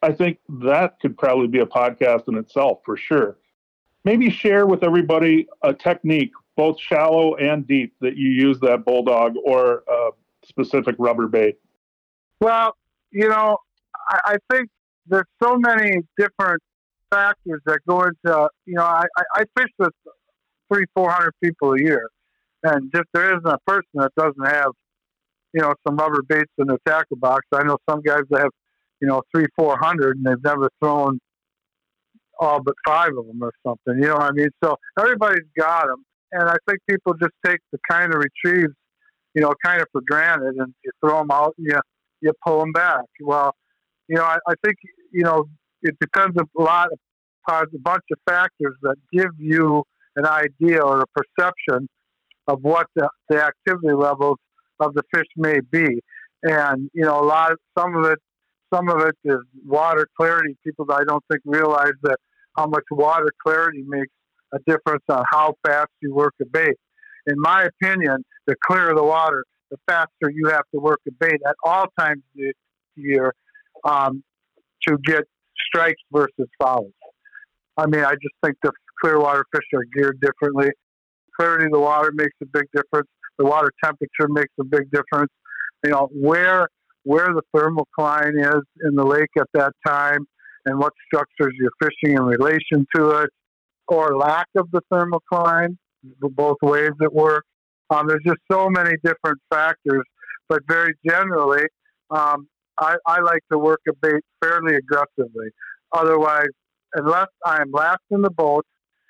[0.02, 3.38] I think that could probably be a podcast in itself for sure.
[4.06, 9.36] Maybe share with everybody a technique, both shallow and deep, that you use that bulldog
[9.46, 10.10] or a
[10.44, 11.58] specific rubber bait.
[12.42, 12.76] Well,
[13.12, 13.58] you know,
[14.10, 14.70] I, I think
[15.08, 16.62] there's so many different
[17.10, 19.94] factors that go into, you know, I, I fish with
[20.68, 22.10] three, four hundred people a year
[22.64, 24.72] and just there isn't a person that doesn't have,
[25.54, 27.46] you know, some rubber baits in their tackle box.
[27.54, 28.52] I know some guys that have,
[29.02, 31.20] you know, three, four hundred, and they've never thrown
[32.38, 33.96] all but five of them or something.
[33.96, 34.50] You know what I mean?
[34.64, 38.74] So everybody's got them, and I think people just take the kind of retrieves,
[39.34, 41.80] you know, kind of for granted, and you throw them out, and you
[42.22, 43.06] you pull them back.
[43.22, 43.56] Well,
[44.08, 44.76] you know, I, I think
[45.12, 45.46] you know
[45.82, 47.00] it depends a lot of
[47.52, 49.84] a bunch of factors that give you
[50.16, 51.88] an idea or a perception
[52.48, 54.38] of what the, the activity levels
[54.80, 56.00] of the fish may be.
[56.44, 58.20] And you know, a lot of some of it,
[58.74, 60.58] some of it is water clarity.
[60.64, 62.18] People I don't think realize that
[62.56, 64.12] how much water clarity makes
[64.54, 66.76] a difference on how fast you work a bait.
[67.28, 71.40] In my opinion, the clearer the water, the faster you have to work a bait
[71.48, 72.54] at all times of the
[72.96, 73.34] year
[73.84, 74.24] um,
[74.88, 75.24] to get
[75.68, 76.92] strikes versus fouls.
[77.78, 80.72] I mean, I just think the clear water fish are geared differently
[81.40, 83.08] clarity of the water makes a big difference.
[83.38, 85.32] The water temperature makes a big difference.
[85.84, 86.68] You know where
[87.04, 90.26] where the thermocline is in the lake at that time,
[90.66, 93.30] and what structures you're fishing in relation to it,
[93.90, 95.78] or lack of the thermocline.
[96.22, 97.48] Both ways it works.
[97.90, 100.04] Um, there's just so many different factors,
[100.48, 101.64] but very generally,
[102.12, 102.48] um,
[102.78, 105.50] I, I like to work a bait fairly aggressively.
[105.92, 106.48] Otherwise,
[106.94, 108.66] unless I'm last in the boat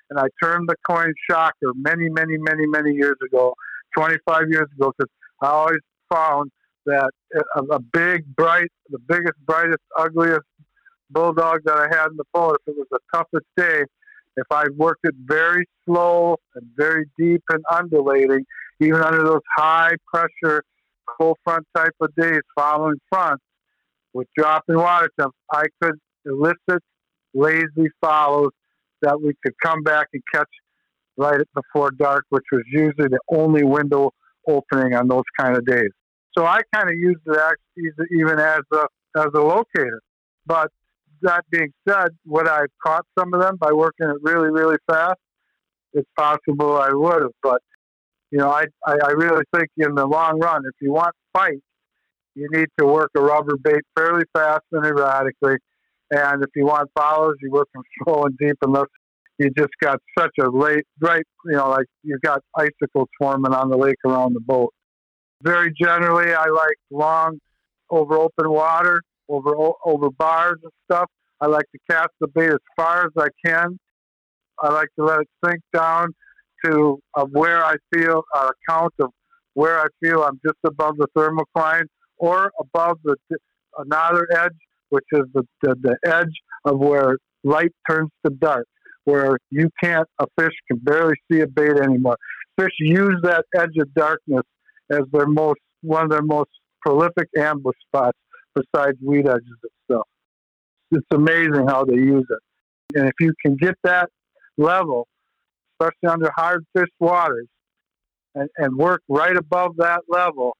[0.08, 3.54] and I turned the coin shocker many, many, many, many years ago,
[3.96, 5.10] 25 years ago, because
[5.42, 5.80] I always
[6.12, 6.50] found
[6.86, 7.10] that
[7.54, 10.40] a, a, big, bright, the biggest, brightest, ugliest
[11.10, 13.84] bulldog that I had in the boat, if it was the toughest day,
[14.36, 18.44] If I worked it very slow and very deep and undulating,
[18.80, 20.62] even under those high pressure
[21.06, 23.40] cold front type of days following front,
[24.12, 26.82] with dropping water temps, I could elicit
[27.34, 28.50] lazy follows
[29.02, 30.48] that we could come back and catch
[31.16, 34.10] right before dark, which was usually the only window
[34.48, 35.90] opening on those kind of days.
[36.36, 40.00] So I kind of used it even as a as a locator.
[40.46, 40.70] But
[41.22, 44.76] that being said, would I have caught some of them by working it really really
[44.90, 45.18] fast?
[45.92, 47.62] It's possible I would have, but
[48.30, 51.62] you know, I, I I really think in the long run, if you want fight,
[52.34, 55.56] you need to work a rubber bait fairly fast and erratically.
[56.10, 58.86] And if you want follows, you work them slow and deep unless
[59.38, 63.70] you just got such a late, right, you know, like you've got icicles forming on
[63.70, 64.72] the lake around the boat.
[65.42, 67.38] Very generally, I like long
[67.88, 71.08] over open water, over over bars and stuff.
[71.40, 73.78] I like to cast the bait as far as I can.
[74.60, 76.08] I like to let it sink down
[76.64, 79.10] to of where I feel a count of
[79.54, 81.86] where I feel I'm just above the thermocline
[82.18, 83.16] or above the
[83.78, 84.56] another edge,
[84.90, 88.66] which is the, the, the edge of where light turns to dark,
[89.04, 92.16] where you can't a fish can barely see a bait anymore.
[92.58, 94.42] Fish use that edge of darkness
[94.90, 96.50] as their most one of their most
[96.82, 98.18] prolific ambush spots
[98.54, 100.08] besides weed edges and stuff.
[100.92, 102.98] It's amazing how they use it.
[102.98, 104.08] And if you can get that
[104.56, 105.06] level,
[105.80, 107.46] especially under hard fish waters,
[108.34, 110.56] and, and work right above that level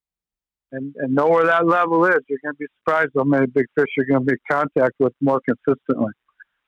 [0.72, 3.66] and, and know where that level is, you're going to be surprised how many big
[3.76, 6.12] fish you're going to be in contact with more consistently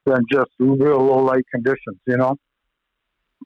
[0.07, 2.37] than just real low light conditions, you know?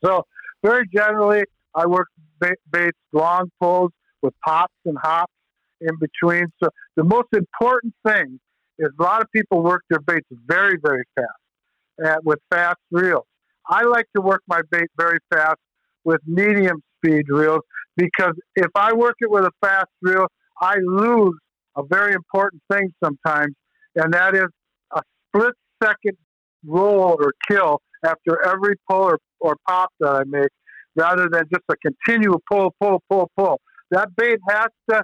[0.04, 0.24] So,
[0.62, 2.08] very generally, I work
[2.40, 3.90] baits long pulls
[4.22, 5.32] with pops and hops
[5.80, 6.46] in between.
[6.62, 8.40] So, the most important thing
[8.78, 13.24] is a lot of people work their baits very, very fast with fast reels.
[13.68, 15.58] I like to work my bait very fast
[16.04, 17.62] with medium speed reels
[17.96, 20.26] because if I work it with a fast reel,
[20.60, 21.34] I lose
[21.76, 23.54] a very important thing sometimes,
[23.96, 24.48] and that is
[24.94, 26.16] a split second
[26.64, 30.50] roll or kill after every pull or, or pop that I make,
[30.94, 33.60] rather than just a continual pull, pull, pull, pull.
[33.90, 35.02] That bait has to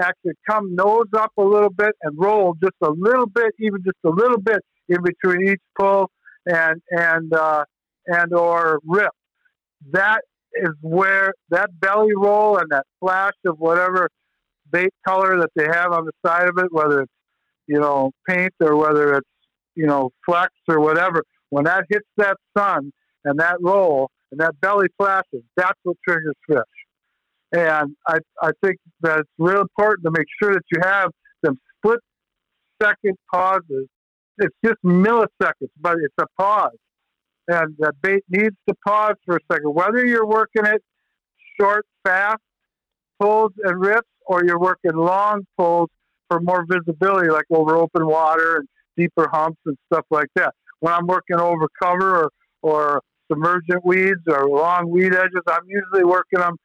[0.00, 3.98] actually come nose up a little bit and roll just a little bit, even just
[4.04, 6.10] a little bit in between each pull
[6.46, 7.64] and and uh,
[8.06, 9.12] and or rip.
[9.92, 10.22] That
[10.54, 14.08] is where that belly roll and that flash of whatever
[14.70, 17.12] bait color that they have on the side of it, whether it's
[17.66, 19.28] you know paint or whether it's
[19.74, 22.92] you know flex or whatever, when that hits that sun
[23.24, 26.58] and that roll and that belly flashes, that's what triggers fish.
[27.52, 31.10] And I I think that it's real important to make sure that you have
[31.44, 32.00] some split
[32.82, 33.86] second pauses.
[34.38, 36.76] It's just milliseconds, but it's a pause
[37.48, 39.74] and the bait needs to pause for a second.
[39.74, 40.82] Whether you're working it
[41.58, 42.38] short, fast
[43.18, 45.88] pulls and rips, or you're working long pulls
[46.28, 50.52] for more visibility, like over open water and deeper humps and stuff like that.
[50.80, 52.30] When I'm working over cover or,
[52.62, 56.56] or submergent weeds or long weed edges, I'm usually working them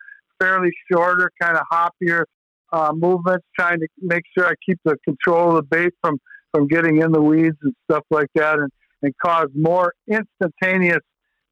[0.43, 2.23] fairly shorter, kind of hoppier
[2.71, 6.19] uh, movements, trying to make sure I keep the control of the bait from,
[6.51, 8.59] from getting in the weeds and stuff like that.
[8.59, 8.69] And
[9.03, 11.01] and cause more instantaneous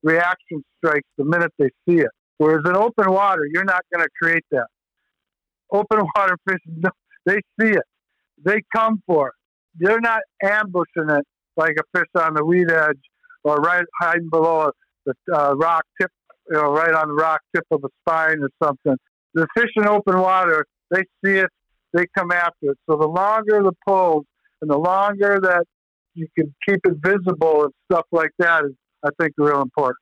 [0.02, 2.10] reaction strikes the minute they see it.
[2.38, 4.68] Whereas in open water, you're not going to create that.
[5.72, 6.60] Open water fish,
[7.26, 7.84] they see it.
[8.44, 9.34] They come for it.
[9.76, 11.26] They're not ambushing it
[11.56, 13.00] like a fish on the weed edge
[13.44, 14.72] or right hiding below
[15.06, 16.10] the uh, rock tip,
[16.52, 18.96] you know, right on the rock tip of a spine or something.
[19.34, 21.50] The fish in open water, they see it,
[21.94, 22.78] they come after it.
[22.90, 24.26] So the longer the pulls
[24.62, 25.64] and the longer that
[26.14, 28.72] you can keep it visible and stuff like that is,
[29.04, 29.98] I think, real important.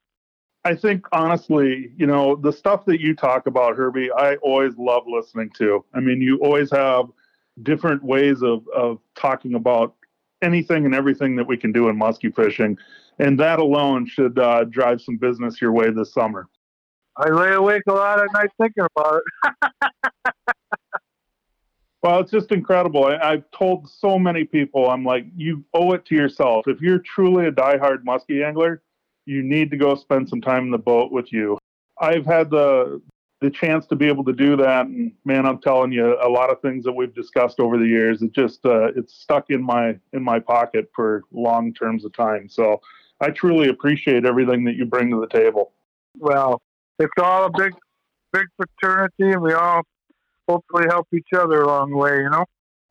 [0.66, 5.04] I think honestly, you know, the stuff that you talk about, Herbie, I always love
[5.08, 5.86] listening to.
[5.94, 7.06] I mean, you always have
[7.62, 9.96] different ways of, of talking about
[10.42, 12.78] anything and everything that we can do in musky fishing.
[13.20, 16.48] And that alone should uh, drive some business your way this summer.
[17.18, 19.92] I lay awake a lot at night thinking about it.
[22.02, 23.06] Well, it's just incredible.
[23.06, 26.68] I, have told so many people, I'm like, you owe it to yourself.
[26.68, 28.82] If you're truly a diehard muskie angler,
[29.26, 31.58] you need to go spend some time in the boat with you.
[32.00, 33.02] I've had the
[33.42, 36.50] the chance to be able to do that, and man, I'm telling you, a lot
[36.50, 39.98] of things that we've discussed over the years, it just uh, it's stuck in my
[40.14, 42.50] in my pocket for long terms of time.
[42.50, 42.82] So
[43.22, 45.74] I truly appreciate everything that you bring to the table.
[46.18, 46.62] Well,
[47.00, 47.74] it's all a big
[48.32, 49.82] big fraternity, and we all
[50.48, 52.46] hopefully help each other along the way, you know?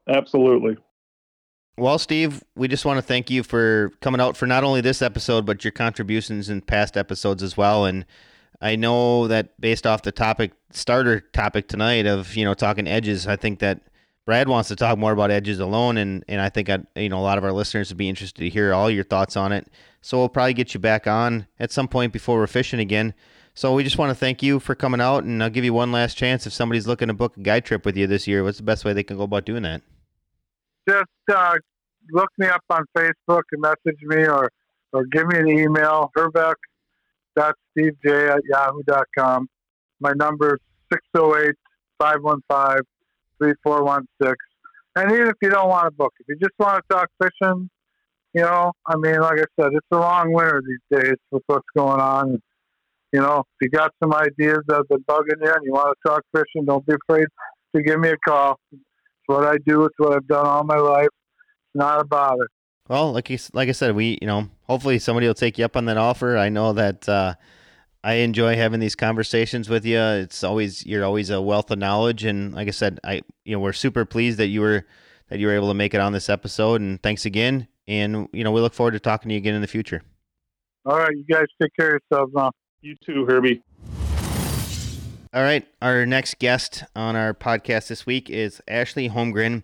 [0.08, 0.76] Absolutely.
[1.76, 5.02] Well, Steve, we just want to thank you for coming out for not only this
[5.02, 7.84] episode, but your contributions in past episodes as well.
[7.84, 8.04] And
[8.60, 13.28] I know that based off the topic, starter topic tonight of, you know, talking edges,
[13.28, 13.82] I think that
[14.26, 15.98] Brad wants to talk more about edges alone.
[15.98, 18.40] And, and I think, I, you know, a lot of our listeners would be interested
[18.42, 19.68] to hear all your thoughts on it.
[20.00, 23.14] So we'll probably get you back on at some point before we're fishing again.
[23.54, 25.90] So we just want to thank you for coming out, and I'll give you one
[25.90, 26.46] last chance.
[26.46, 28.84] If somebody's looking to book a guide trip with you this year, what's the best
[28.84, 29.82] way they can go about doing that?
[30.88, 31.54] Just uh,
[32.12, 34.48] look me up on Facebook and message me, or
[34.92, 39.48] or give me an email, herbeck.stevej at yahoo.com.
[40.00, 40.61] My number is
[40.92, 41.56] 608
[41.98, 42.84] 515
[43.38, 44.37] 3416.
[44.96, 47.68] And even if you don't want to book, if you just want to talk fishing,
[48.34, 51.66] you know, I mean, like I said, it's a long winter these days with what's
[51.76, 52.40] going on.
[53.12, 55.96] You know, if you got some ideas that have been bugging you and you want
[55.96, 57.26] to talk fishing, don't be afraid
[57.74, 58.58] to give me a call.
[58.70, 58.82] It's
[59.26, 59.84] what I do.
[59.84, 61.06] It's what I've done all my life.
[61.06, 62.48] It's not a bother.
[62.88, 65.76] Well, like you, like I said, we you know hopefully somebody will take you up
[65.76, 66.36] on that offer.
[66.36, 67.34] I know that uh,
[68.04, 69.98] I enjoy having these conversations with you.
[69.98, 73.60] It's always you're always a wealth of knowledge, and like I said, I you know
[73.60, 74.86] we're super pleased that you were
[75.28, 76.80] that you were able to make it on this episode.
[76.80, 77.68] And thanks again.
[77.88, 80.03] And you know we look forward to talking to you again in the future.
[80.85, 82.53] All right, you guys take care of yourselves now.
[82.81, 83.62] You too, Herbie.
[85.35, 85.66] All right.
[85.83, 89.62] Our next guest on our podcast this week is Ashley Holmgren,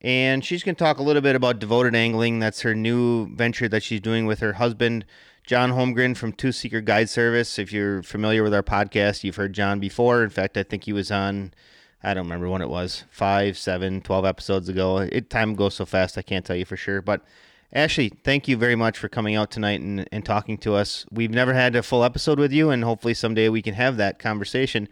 [0.00, 2.38] and she's going to talk a little bit about devoted angling.
[2.38, 5.06] That's her new venture that she's doing with her husband,
[5.46, 7.58] John Holmgren from Two Seeker Guide Service.
[7.58, 10.22] If you're familiar with our podcast, you've heard John before.
[10.22, 11.54] In fact, I think he was on.
[12.02, 14.98] I don't remember when it was, five, seven, twelve episodes ago.
[14.98, 17.00] It time goes so fast, I can't tell you for sure.
[17.00, 17.24] But
[17.76, 21.04] Ashley, thank you very much for coming out tonight and, and talking to us.
[21.10, 24.18] We've never had a full episode with you, and hopefully someday we can have that
[24.18, 24.88] conversation.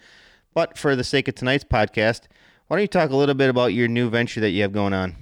[0.52, 2.24] But for the sake of tonight's podcast,
[2.66, 4.92] why don't you talk a little bit about your new venture that you have going
[4.92, 5.16] on?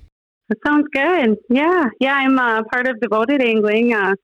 [0.48, 1.36] That sounds good.
[1.50, 3.94] Yeah, yeah, I'm uh, part of Devoted Angling.
[3.94, 4.16] Uh,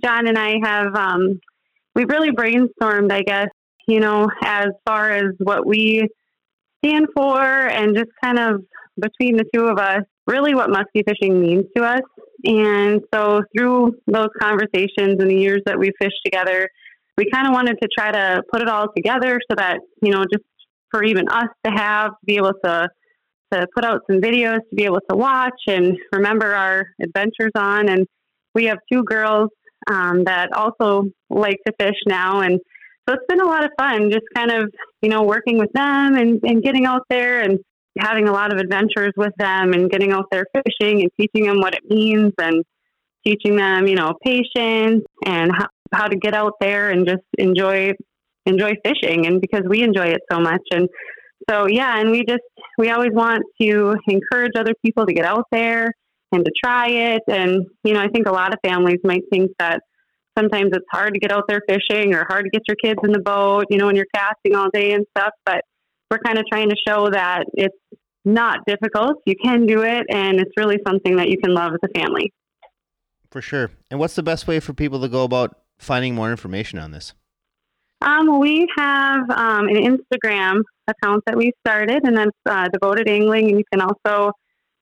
[0.00, 1.40] John and I have um,
[1.96, 3.48] we've really brainstormed, I guess,
[3.88, 6.06] you know, as far as what we
[6.84, 8.64] stand for, and just kind of
[9.00, 12.02] between the two of us, really what musky fishing means to us.
[12.44, 16.68] And so through those conversations and the years that we fished together,
[17.16, 20.24] we kind of wanted to try to put it all together so that, you know,
[20.32, 20.44] just
[20.90, 22.88] for even us to have, to be able to
[23.52, 27.88] to put out some videos to be able to watch and remember our adventures on.
[27.88, 28.06] And
[28.54, 29.50] we have two girls
[29.86, 32.40] um, that also like to fish now.
[32.40, 32.58] And
[33.08, 36.16] so it's been a lot of fun just kind of, you know, working with them
[36.16, 37.58] and, and getting out there and
[37.98, 41.60] having a lot of adventures with them and getting out there fishing and teaching them
[41.60, 42.64] what it means and
[43.26, 47.92] teaching them, you know, patience and how, how to get out there and just enjoy
[48.46, 50.62] enjoy fishing and because we enjoy it so much.
[50.70, 50.88] And
[51.48, 52.42] so yeah and we just
[52.78, 55.92] we always want to encourage other people to get out there
[56.32, 57.22] and to try it.
[57.28, 59.80] And you know i think a lot of families might think that
[60.36, 63.12] sometimes it's hard to get out there fishing or hard to get your kids in
[63.12, 65.62] the boat you know when you're casting all day and stuff but
[66.14, 67.76] we're kind of trying to show that it's
[68.24, 69.16] not difficult.
[69.26, 72.32] You can do it, and it's really something that you can love as a family.
[73.30, 73.70] For sure.
[73.90, 77.14] And what's the best way for people to go about finding more information on this?
[78.00, 83.48] Um, we have um, an Instagram account that we started, and that's uh, Devoted Angling,
[83.48, 84.30] and you can also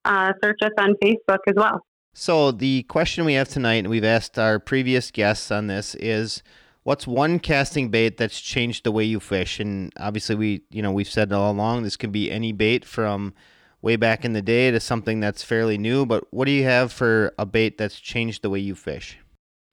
[0.04, 1.80] uh, search us on Facebook as well.
[2.14, 6.42] So, the question we have tonight, and we've asked our previous guests on this, is
[6.84, 9.60] what's one casting bait that's changed the way you fish?
[9.60, 13.34] And obviously, we you know we've said all along this can be any bait from
[13.80, 16.06] way back in the day to something that's fairly new.
[16.06, 19.18] But what do you have for a bait that's changed the way you fish?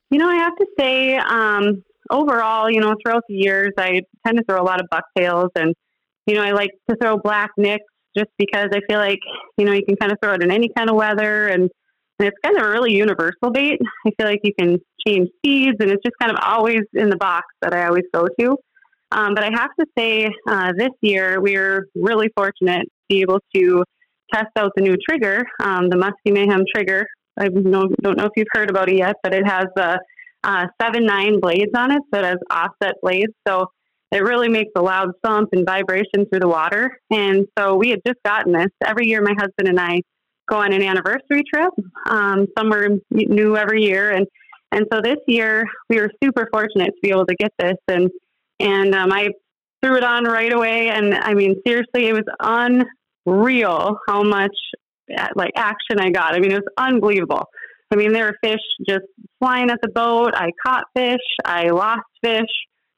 [0.09, 4.37] You know, I have to say, um, overall, you know, throughout the years, I tend
[4.37, 5.73] to throw a lot of bucktails, and
[6.25, 7.85] you know, I like to throw black nicks
[8.17, 9.19] just because I feel like
[9.57, 11.69] you know you can kind of throw it in any kind of weather and
[12.19, 13.79] and it's kind of a really universal bait.
[14.05, 17.17] I feel like you can change speeds, and it's just kind of always in the
[17.17, 18.57] box that I always go to.
[19.11, 23.21] Um, but I have to say, uh, this year we are really fortunate to be
[23.21, 23.83] able to
[24.31, 27.05] test out the new trigger, um, the Muskie Mayhem trigger.
[27.39, 29.99] I don't know if you've heard about it yet, but it has the
[30.43, 33.33] uh, seven nine blades on it, so it has offset blades.
[33.47, 33.67] So
[34.11, 36.99] it really makes a loud thump and vibration through the water.
[37.11, 38.69] And so we had just gotten this.
[38.85, 40.01] Every year, my husband and I
[40.49, 41.71] go on an anniversary trip
[42.09, 44.27] um, somewhere new every year, and
[44.71, 48.09] and so this year we were super fortunate to be able to get this, and
[48.59, 49.29] and um, I
[49.81, 52.25] threw it on right away, and I mean seriously, it was
[53.25, 54.55] unreal how much
[55.35, 56.35] like action I got.
[56.35, 57.45] I mean it was unbelievable.
[57.91, 59.05] I mean there were fish just
[59.39, 60.33] flying at the boat.
[60.35, 61.17] I caught fish.
[61.43, 62.49] I lost fish.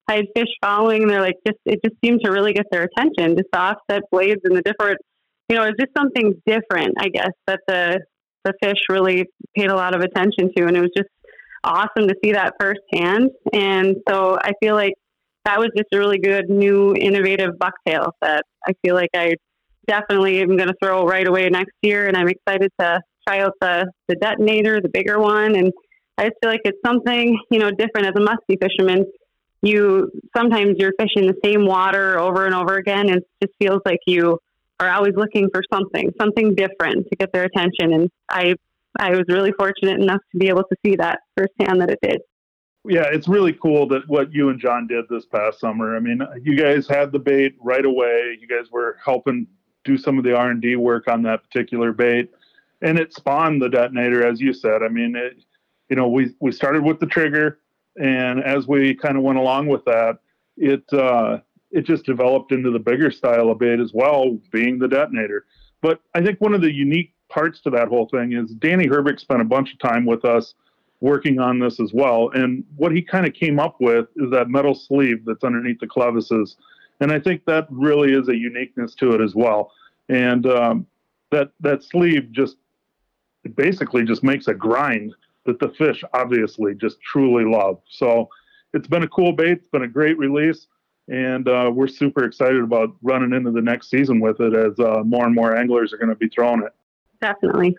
[0.07, 1.07] I had fish following.
[1.07, 3.37] They're like just it just seemed to really get their attention.
[3.37, 4.97] Just the offset blades and the different
[5.51, 7.99] you know, it's just something different, I guess, that the
[8.45, 11.09] the fish really paid a lot of attention to, and it was just
[11.63, 13.29] awesome to see that firsthand.
[13.53, 14.93] And so I feel like
[15.45, 19.35] that was just a really good new innovative bucktail that I feel like I
[19.87, 22.07] definitely am going to throw right away next year.
[22.07, 25.55] And I'm excited to try out the, the detonator, the bigger one.
[25.55, 25.71] And
[26.17, 29.05] I just feel like it's something, you know, different as a musky fisherman.
[29.63, 33.79] You sometimes you're fishing the same water over and over again, and it just feels
[33.85, 34.39] like you
[34.79, 37.93] are always looking for something, something different to get their attention.
[37.93, 38.55] And I,
[38.99, 42.21] I was really fortunate enough to be able to see that firsthand that it did.
[42.87, 45.95] Yeah, it's really cool that what you and John did this past summer.
[45.95, 48.37] I mean, you guys had the bait right away.
[48.39, 49.47] You guys were helping
[49.83, 52.31] do some of the R and D work on that particular bait,
[52.81, 54.81] and it spawned the detonator, as you said.
[54.81, 55.43] I mean, it,
[55.89, 57.59] you know, we we started with the trigger,
[58.01, 60.17] and as we kind of went along with that,
[60.57, 61.37] it uh,
[61.69, 65.45] it just developed into the bigger style of bait as well, being the detonator.
[65.81, 69.19] But I think one of the unique parts to that whole thing is Danny Herbeck
[69.19, 70.53] spent a bunch of time with us
[70.99, 72.29] working on this as well.
[72.33, 75.87] And what he kind of came up with is that metal sleeve that's underneath the
[75.87, 76.55] clevises.
[76.99, 79.71] And I think that really is a uniqueness to it as well.
[80.09, 80.85] And um,
[81.31, 82.57] that that sleeve just
[83.55, 85.13] basically just makes a grind
[85.45, 87.81] that the fish obviously just truly love.
[87.89, 88.29] So
[88.73, 89.53] it's been a cool bait.
[89.53, 90.67] It's been a great release
[91.07, 95.03] and uh, we're super excited about running into the next season with it as uh,
[95.03, 96.73] more and more anglers are going to be throwing it.
[97.21, 97.77] Definitely.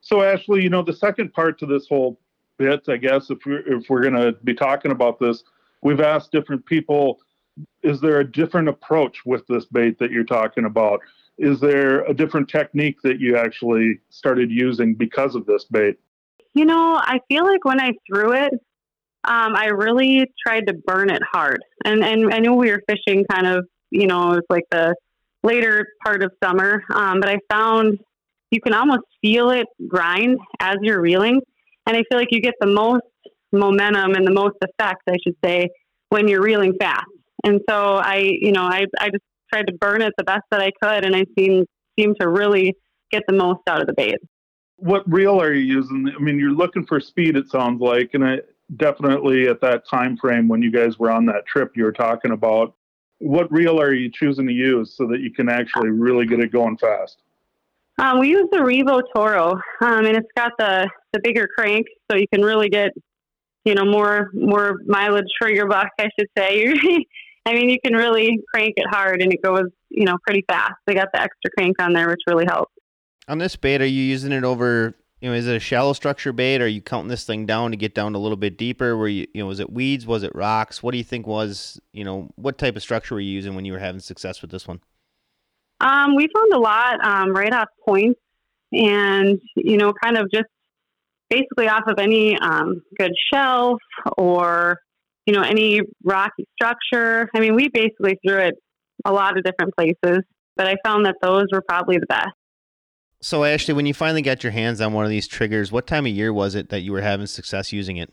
[0.00, 2.18] So, Ashley, you know, the second part to this whole
[2.56, 5.42] bit, I guess, if we're, if we're going to be talking about this,
[5.82, 7.20] we've asked different people
[7.82, 11.00] is there a different approach with this bait that you're talking about?
[11.38, 15.98] Is there a different technique that you actually started using because of this bait?
[16.54, 18.52] You know, I feel like when I threw it,
[19.24, 21.62] um, I really tried to burn it hard.
[21.84, 24.94] And, and I knew we were fishing kind of, you know, it was like the
[25.42, 26.82] later part of summer.
[26.92, 27.98] Um, but I found
[28.50, 31.40] you can almost feel it grind as you're reeling.
[31.86, 33.02] And I feel like you get the most
[33.52, 35.68] momentum and the most effect, I should say,
[36.10, 37.06] when you're reeling fast.
[37.44, 40.60] And so I, you know, I, I just tried to burn it the best that
[40.60, 41.04] I could.
[41.04, 41.64] And I seem,
[41.98, 42.74] seem to really
[43.10, 44.16] get the most out of the bait.
[44.76, 46.12] What reel are you using?
[46.14, 48.10] I mean, you're looking for speed, it sounds like.
[48.14, 48.40] And I,
[48.76, 52.32] definitely at that time frame when you guys were on that trip you were talking
[52.32, 52.74] about
[53.18, 56.52] what reel are you choosing to use so that you can actually really get it
[56.52, 57.22] going fast
[57.98, 62.16] um, we use the revo toro um, and it's got the the bigger crank so
[62.16, 62.90] you can really get
[63.64, 66.72] you know more more mileage for your buck i should say
[67.46, 70.74] i mean you can really crank it hard and it goes you know pretty fast
[70.86, 72.72] they got the extra crank on there which really helps
[73.26, 76.32] on this bait are you using it over you know, is it a shallow structure
[76.32, 76.60] bait?
[76.60, 78.96] Are you counting this thing down to get down a little bit deeper?
[78.96, 80.06] Where you, you know, was it weeds?
[80.06, 80.82] Was it rocks?
[80.82, 83.64] What do you think was, you know, what type of structure were you using when
[83.64, 84.80] you were having success with this one?
[85.80, 88.20] Um, we found a lot um, right off points,
[88.72, 90.48] and you know, kind of just
[91.30, 93.78] basically off of any um, good shelf
[94.16, 94.78] or
[95.26, 97.28] you know any rocky structure.
[97.34, 98.54] I mean, we basically threw it
[99.04, 100.20] a lot of different places,
[100.56, 102.30] but I found that those were probably the best.
[103.20, 106.06] So, Ashley, when you finally got your hands on one of these triggers, what time
[106.06, 108.12] of year was it that you were having success using it?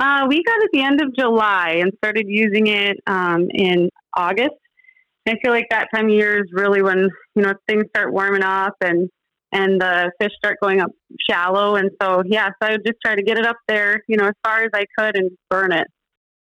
[0.00, 4.54] Uh, we got at the end of July and started using it um, in August.
[5.26, 8.42] I feel like that time of year is really when you know things start warming
[8.42, 9.08] up and
[9.54, 10.90] and the fish start going up
[11.30, 11.76] shallow.
[11.76, 14.26] And so, yeah, so I would just try to get it up there, you know,
[14.26, 15.86] as far as I could and burn it.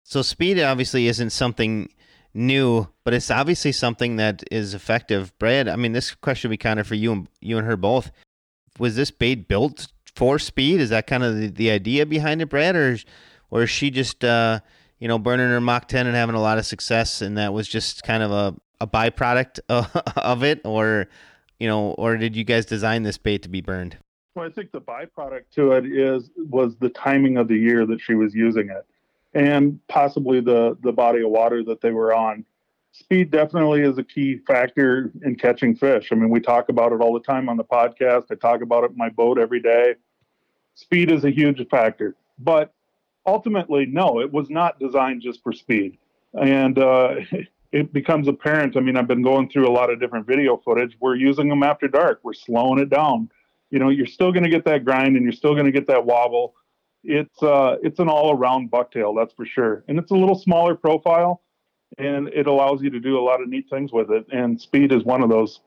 [0.03, 1.89] So, speed obviously isn't something
[2.35, 5.37] new, but it's obviously something that is effective.
[5.39, 7.77] Brad, I mean, this question would be kind of for you and you and her
[7.77, 8.11] both.
[8.79, 10.81] Was this bait built for speed?
[10.81, 12.99] Is that kind of the, the idea behind it, Brad, or
[13.51, 14.61] or is she just uh,
[14.99, 17.67] you know burning her Mach 10 and having a lot of success, and that was
[17.67, 21.09] just kind of a a byproduct of it, or
[21.59, 23.97] you know, or did you guys design this bait to be burned?
[24.35, 28.01] Well, I think the byproduct to it is was the timing of the year that
[28.01, 28.87] she was using it
[29.37, 32.45] and possibly the the body of water that they were on.
[32.93, 36.09] Speed definitely is a key factor in catching fish.
[36.11, 38.25] I mean, we talk about it all the time on the podcast.
[38.31, 39.97] I talk about it in my boat every day.
[40.75, 42.73] Speed is a huge factor, but
[43.27, 45.99] ultimately, no, it was not designed just for speed.
[46.33, 47.17] And uh,
[47.77, 48.77] it becomes apparent.
[48.77, 50.97] I mean, I've been going through a lot of different video footage.
[51.01, 52.21] We're using them after dark.
[52.23, 53.31] We're slowing it down.
[53.71, 55.87] You know, you're still going to get that grind and you're still going to get
[55.89, 56.55] that wobble
[57.07, 59.85] it's uh, it's an all around bucktail, that's for sure.
[59.89, 61.43] And it's a little smaller profile,
[61.99, 64.27] and it allows you to do a lot of neat things with it.
[64.33, 65.61] And speed is one of those.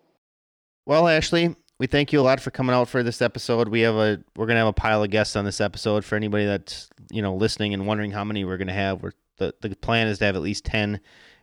[0.86, 3.70] Well, Ashley, we thank you a lot for coming out for this episode.
[3.70, 6.46] We have a we're gonna have a pile of guests on this episode for anybody
[6.46, 9.02] that's you know listening and wondering how many we're gonna have.
[9.02, 11.00] We're, the the plan is to have at least ten,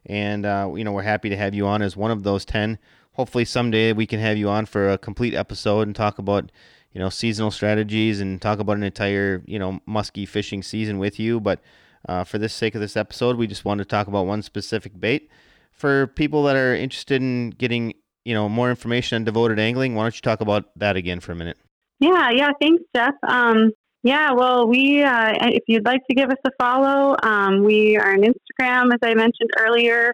[0.07, 2.79] and uh, you know we're happy to have you on as one of those ten.
[3.13, 6.51] Hopefully someday we can have you on for a complete episode and talk about
[6.97, 11.21] you know, seasonal strategies and talk about an entire, you know, muskie fishing season with
[11.21, 11.39] you.
[11.39, 11.61] But
[12.09, 14.99] uh, for the sake of this episode, we just wanted to talk about one specific
[14.99, 15.29] bait.
[15.73, 17.93] For people that are interested in getting,
[18.25, 21.33] you know, more information on devoted angling, why don't you talk about that again for
[21.33, 21.59] a minute?
[22.01, 22.49] Yeah, yeah.
[22.63, 23.13] Thanks, Jeff.
[23.29, 23.73] Um,
[24.07, 28.13] yeah, well, we uh, if you'd like to give us a follow, um, we are
[28.13, 30.13] on Instagram, as I mentioned earlier.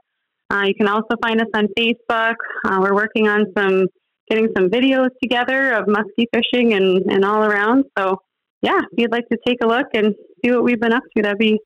[0.51, 2.37] Uh, you can also find us on Facebook.
[2.65, 3.87] Uh, we're working on some
[4.31, 7.85] getting some videos together of muskie fishing and, and all around.
[7.99, 8.17] So,
[8.63, 11.23] yeah, if you'd like to take a look and see what we've been up to,
[11.23, 11.61] that'd be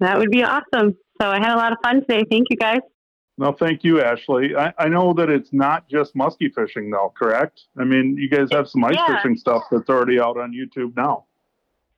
[0.00, 0.96] that would be awesome.
[1.20, 2.24] So I had a lot of fun today.
[2.28, 2.80] Thank you, guys.
[3.38, 4.56] No, thank you, Ashley.
[4.56, 7.62] I, I know that it's not just muskie fishing, though, correct?
[7.78, 9.16] I mean, you guys have some ice Yeah.
[9.16, 11.26] fishing stuff that's already out on YouTube now.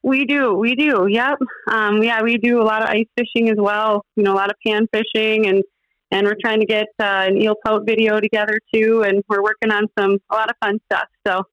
[0.05, 1.07] We do, we do.
[1.09, 1.39] Yep.
[1.69, 4.05] Um, yeah, we do a lot of ice fishing as well.
[4.17, 5.65] You know, a lot of pan fishing, and
[6.11, 9.03] and we're trying to get uh, an eel pout video together too.
[9.03, 11.09] And we're working on some a lot of fun stuff.
[11.27, 11.45] So,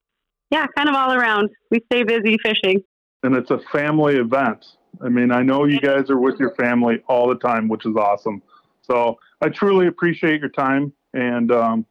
[0.50, 1.50] yeah, kind of all around.
[1.72, 2.84] We stay busy fishing.
[3.24, 4.66] And it's a family event.
[5.02, 7.96] I mean, I know you guys are with your family all the time, which is
[7.96, 8.44] awesome.
[8.82, 11.86] So I truly appreciate your time, and um,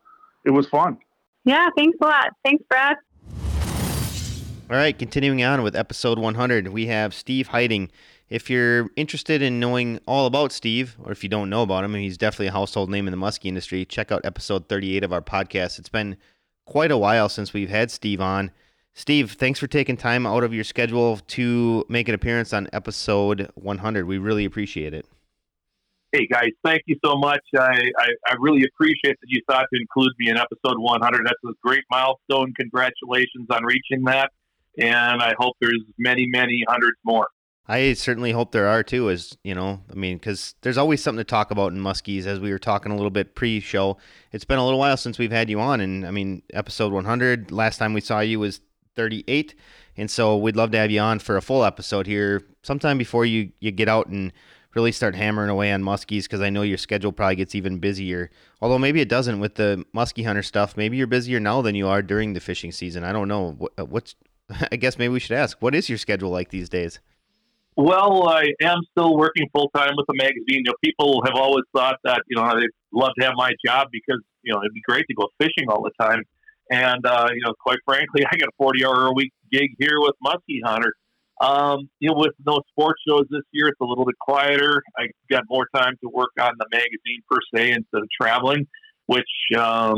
[0.44, 0.98] it was fun.
[1.46, 2.28] Yeah, thanks a lot.
[2.44, 2.96] Thanks, Brad.
[4.70, 7.90] All right, continuing on with episode 100, we have Steve Heiting.
[8.28, 11.94] If you're interested in knowing all about Steve, or if you don't know about him,
[11.94, 15.22] he's definitely a household name in the muskie industry, check out episode 38 of our
[15.22, 15.80] podcast.
[15.80, 16.16] It's been
[16.66, 18.52] quite a while since we've had Steve on.
[18.94, 23.50] Steve, thanks for taking time out of your schedule to make an appearance on episode
[23.56, 24.06] 100.
[24.06, 25.04] We really appreciate it.
[26.12, 27.42] Hey guys, thank you so much.
[27.58, 31.26] I, I, I really appreciate that you thought to include me in episode 100.
[31.26, 32.54] That's a great milestone.
[32.56, 34.30] Congratulations on reaching that.
[34.78, 37.28] And I hope there's many, many hundreds more.
[37.66, 41.20] I certainly hope there are too, as you know, I mean, because there's always something
[41.20, 42.26] to talk about in muskies.
[42.26, 43.96] As we were talking a little bit pre-show,
[44.32, 47.52] it's been a little while since we've had you on, and I mean, episode 100.
[47.52, 48.60] Last time we saw you was
[48.96, 49.54] 38,
[49.96, 53.24] and so we'd love to have you on for a full episode here sometime before
[53.24, 54.32] you you get out and
[54.74, 58.30] really start hammering away on muskies, because I know your schedule probably gets even busier.
[58.60, 60.76] Although maybe it doesn't with the muskie hunter stuff.
[60.76, 63.04] Maybe you're busier now than you are during the fishing season.
[63.04, 63.52] I don't know.
[63.52, 64.14] What, what's
[64.72, 65.60] I guess maybe we should ask.
[65.60, 67.00] What is your schedule like these days?
[67.76, 70.44] Well, I am still working full time with the magazine.
[70.48, 73.88] You know, people have always thought that you know they'd love to have my job
[73.92, 76.22] because you know it'd be great to go fishing all the time.
[76.70, 80.14] And uh, you know, quite frankly, I got a forty-hour a week gig here with
[80.20, 80.92] Musky Hunter.
[81.40, 84.82] Um, you know, with no sports shows this year, it's a little bit quieter.
[84.98, 88.66] I got more time to work on the magazine per se instead of traveling,
[89.06, 89.24] which
[89.56, 89.96] um,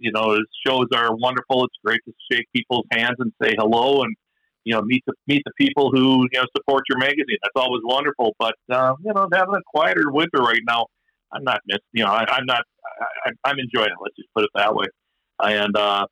[0.00, 1.64] you know, is- shows are wonderful.
[1.64, 4.14] It's great to shake people's hands and say hello and
[4.64, 7.38] you know meet the meet the people who you know support your magazine.
[7.42, 8.34] That's always wonderful.
[8.38, 10.86] But uh, you know, having a quieter winter right now,
[11.32, 11.78] I'm not miss.
[11.92, 12.62] You know, I, I'm not.
[13.26, 13.98] I, I'm enjoying it.
[14.02, 14.86] Let's just put it that way.
[15.42, 16.06] And uh,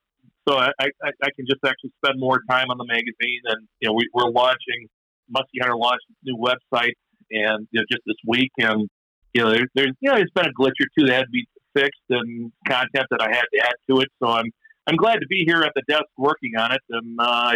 [0.49, 3.41] so I, I, I can just actually spend more time on the magazine.
[3.45, 4.89] And you know, we, we're launching
[5.29, 6.95] Musky Hunter launched new website,
[7.31, 8.89] and you know, just this week, and
[9.35, 11.31] you know, there, there's you know, there's been a glitch or two that had to
[11.31, 11.47] be
[11.79, 14.09] fixed, and content that I had to add to it.
[14.23, 14.51] So I'm
[14.87, 16.81] I'm glad to be here at the desk working on it.
[16.91, 17.55] And uh,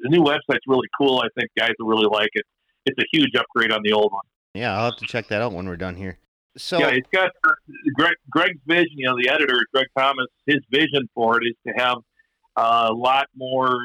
[0.00, 1.20] the new website's really cool.
[1.20, 2.44] I think guys will really like it.
[2.84, 4.22] It's a huge upgrade on the old one.
[4.54, 6.18] Yeah, I'll have to check that out when we're done here.
[6.56, 7.30] So yeah, it's got
[7.94, 8.92] Greg, Greg's vision.
[8.94, 11.98] You know, the editor, Greg Thomas, his vision for it is to have
[12.56, 13.78] a lot more,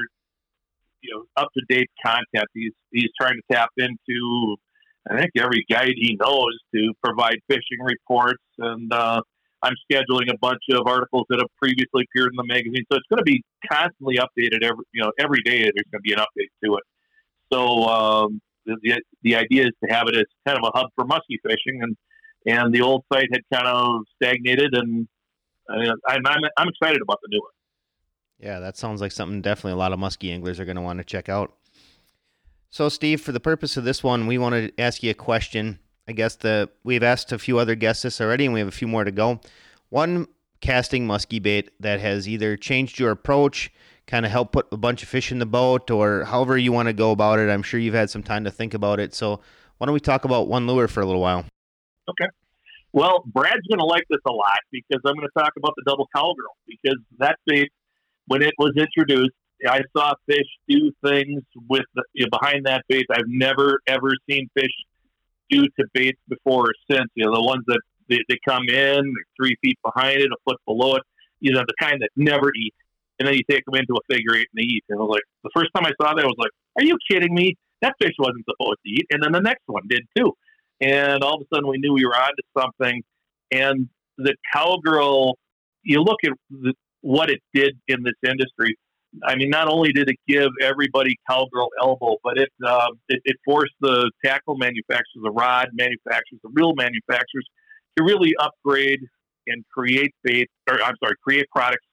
[1.02, 2.48] you know, up to date content.
[2.54, 4.56] He's he's trying to tap into,
[5.10, 9.22] I think, every guide he knows to provide fishing reports, and uh,
[9.64, 12.84] I'm scheduling a bunch of articles that have previously appeared in the magazine.
[12.91, 15.59] So it's going to be constantly updated every, you know, every day.
[15.59, 16.84] There's going to be an update to it.
[17.53, 21.05] So um, the, the idea is to have it as kind of a hub for
[21.05, 21.95] muskie fishing and
[22.45, 25.07] and the old site had kind of stagnated, and
[25.70, 27.51] uh, I'm, I'm I'm excited about the new one.
[28.39, 30.97] Yeah, that sounds like something definitely a lot of muskie anglers are going to want
[30.97, 31.53] to check out.
[32.72, 35.80] So, Steve, for the purpose of this one, we want to ask you a question.
[36.12, 38.72] I guess the we've asked a few other guests this already, and we have a
[38.72, 39.39] few more to go.
[39.89, 40.28] One
[40.59, 43.72] casting muskie bait that has either changed your approach,
[44.07, 46.88] kind of helped put a bunch of fish in the boat, or however you want
[46.88, 47.49] to go about it.
[47.49, 49.14] I'm sure you've had some time to think about it.
[49.14, 49.39] So,
[49.78, 51.45] why don't we talk about one lure for a little while?
[52.09, 52.28] Okay.
[52.91, 55.84] Well, Brad's going to like this a lot because I'm going to talk about the
[55.88, 57.70] double cowgirl because that bait,
[58.28, 59.32] when it was introduced,
[59.66, 64.09] I saw fish do things with the, you know, behind that bait I've never ever
[64.30, 64.72] seen fish
[65.52, 67.10] do to baits before or since.
[67.16, 70.60] You know, the ones that they, they come in three feet behind it, a foot
[70.66, 71.04] below it.
[71.39, 72.74] You know, the kind that never eat,
[73.20, 74.84] and then you take them into a figure eight and they eat.
[74.89, 76.97] And I was like, the first time I saw that, I was like, "Are you
[77.10, 77.56] kidding me?
[77.82, 80.34] That fish wasn't supposed to eat." And then the next one did too.
[80.82, 83.04] And all of a sudden, we knew we were onto something.
[83.52, 85.38] And the cowgirl,
[85.84, 88.78] you look at the, what it did in this industry.
[89.26, 93.36] I mean, not only did it give everybody cowgirl elbow, but it, uh, it, it
[93.43, 97.45] forced the tackle manufacturers, the rod manufacturers, the reel manufacturers
[97.97, 99.01] to really upgrade
[99.47, 101.86] and create bait, or I'm sorry, create products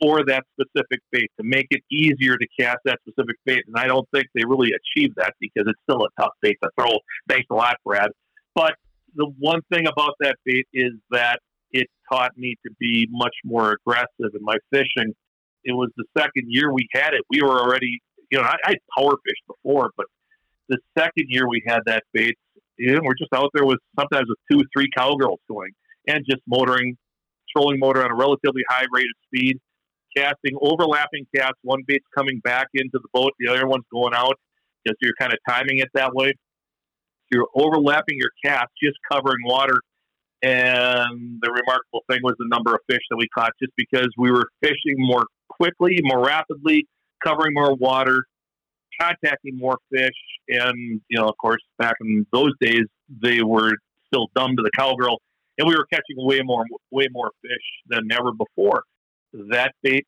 [0.00, 3.64] for that specific bait to make it easier to cast that specific bait.
[3.66, 6.70] And I don't think they really achieved that because it's still a tough bait to
[6.78, 6.98] throw.
[7.28, 8.10] Thanks a lot, Brad.
[8.54, 8.74] But
[9.14, 11.40] the one thing about that bait is that
[11.72, 15.14] it taught me to be much more aggressive in my fishing.
[15.64, 17.22] It was the second year we had it.
[17.30, 18.00] We were already,
[18.30, 20.06] you know, I, I power fished before, but
[20.68, 22.36] the second year we had that bait,
[22.76, 25.72] you know, we're just out there with sometimes with two, three cowgirls going
[26.06, 26.96] and just motoring,
[27.54, 29.58] trolling motor on a relatively high rate of speed,
[30.16, 31.58] casting overlapping casts.
[31.62, 34.34] One bait's coming back into the boat, the other one's going out.
[34.86, 36.32] Just you're kind of timing it that way.
[37.32, 39.80] You're overlapping your cast, just covering water
[40.42, 44.30] and the remarkable thing was the number of fish that we caught just because we
[44.30, 45.24] were fishing more
[45.58, 46.86] quickly, more rapidly,
[47.22, 48.24] covering more water,
[49.00, 50.10] contacting more fish.
[50.48, 52.84] And, you know, of course, back in those days,
[53.22, 53.72] they were
[54.06, 55.20] still dumb to the cowgirl.
[55.58, 58.84] And we were catching way more, way more fish than ever before.
[59.50, 60.06] That bait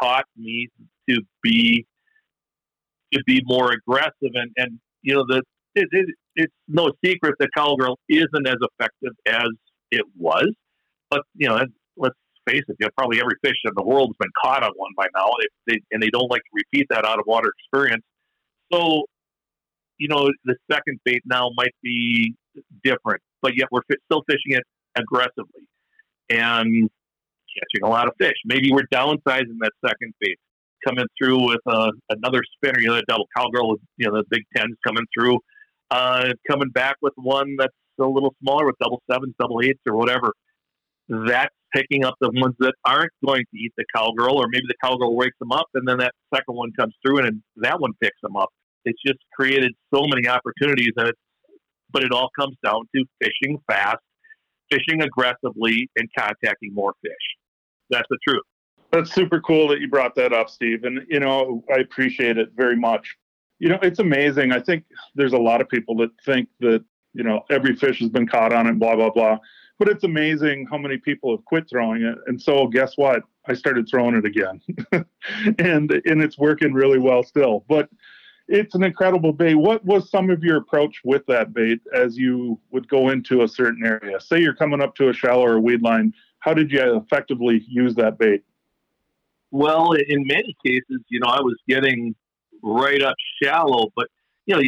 [0.00, 0.68] taught me
[1.08, 1.86] to be,
[3.12, 4.12] to be more aggressive.
[4.34, 5.42] And, and you know, the,
[5.74, 9.48] it, it, it's no secret that cowgirl isn't as effective as
[9.90, 10.52] it was.
[11.10, 11.60] But you know,
[12.46, 14.92] face it, you know, probably every fish in the world has been caught on one
[14.96, 18.04] by now, they, they, and they don't like to repeat that out of water experience.
[18.72, 19.04] So,
[19.98, 22.34] you know, the second bait now might be
[22.82, 24.62] different, but yet we're still fishing it
[24.96, 25.66] aggressively
[26.28, 26.88] and
[27.58, 28.36] catching a lot of fish.
[28.44, 30.38] Maybe we're downsizing that second bait,
[30.86, 34.42] coming through with uh, another spinner, you know, a double cowgirl you know the big
[34.56, 35.38] tens coming through,
[35.90, 39.96] uh, coming back with one that's a little smaller with double sevens, double eights, or
[39.96, 40.32] whatever.
[41.08, 44.74] That's picking up the ones that aren't going to eat the cowgirl, or maybe the
[44.82, 48.20] cowgirl wakes them up, and then that second one comes through, and that one picks
[48.22, 48.48] them up.
[48.84, 51.18] It's just created so many opportunities, and it's,
[51.92, 53.98] but it all comes down to fishing fast,
[54.70, 57.12] fishing aggressively, and contacting more fish.
[57.90, 58.42] That's the truth.
[58.92, 60.84] That's super cool that you brought that up, Steve.
[60.84, 63.16] And, you know, I appreciate it very much.
[63.58, 64.52] You know, it's amazing.
[64.52, 68.08] I think there's a lot of people that think that you know every fish has
[68.08, 69.38] been caught on it blah blah blah
[69.80, 72.18] but it's amazing how many people have quit throwing it.
[72.26, 73.22] And so guess what?
[73.48, 74.60] I started throwing it again.
[75.58, 77.64] And and it's working really well still.
[77.68, 77.90] But
[78.48, 79.54] it's an incredible bait.
[79.54, 83.48] What was some of your approach with that bait as you would go into a
[83.48, 84.18] certain area?
[84.20, 86.14] Say you're coming up to a shallow or weed line.
[86.38, 88.42] How did you effectively use that bait?
[89.50, 92.14] Well in many cases you know i was getting
[92.62, 94.06] right up shallow but
[94.46, 94.62] you know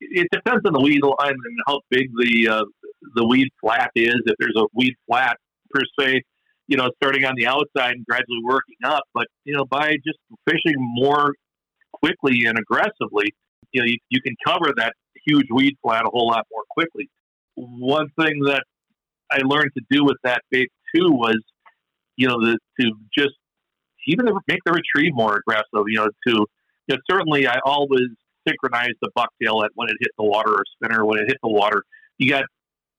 [0.00, 2.64] it depends on the weed line and how big the uh,
[3.14, 4.16] the weed flat is.
[4.26, 5.36] If there's a weed flat
[5.70, 6.22] per se,
[6.66, 9.02] you know, starting on the outside and gradually working up.
[9.14, 10.18] But you know, by just
[10.48, 11.34] fishing more
[11.92, 13.34] quickly and aggressively,
[13.72, 14.92] you know, you, you can cover that
[15.26, 17.08] huge weed flat a whole lot more quickly.
[17.54, 18.64] One thing that
[19.30, 21.38] I learned to do with that bait too was,
[22.16, 23.34] you know, the, to just
[24.06, 25.84] even make the retrieve more aggressive.
[25.86, 26.46] You know, to
[26.86, 28.08] you know, certainly I always
[28.46, 31.50] synchronize the bucktail at when it hit the water or spinner when it hit the
[31.50, 31.82] water.
[32.18, 32.44] You got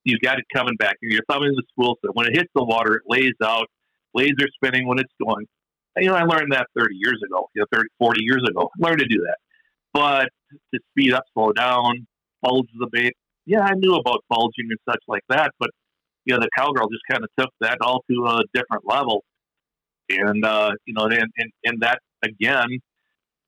[0.09, 0.95] you got it coming back.
[1.01, 3.67] You're thumbing the spool so when it hits the water, it lays out,
[4.13, 5.45] laser spinning when it's going.
[5.95, 8.69] And, you know, I learned that 30 years ago, you know, 30, 40 years ago.
[8.75, 9.37] I learned to do that.
[9.93, 10.29] But
[10.73, 12.07] to speed up, slow down,
[12.41, 13.13] bulge the bait.
[13.45, 15.69] Yeah, I knew about bulging and such like that, but
[16.25, 19.23] you know, the cowgirl just kind of took that all to a different level.
[20.09, 22.79] And uh, you know, and, and and that again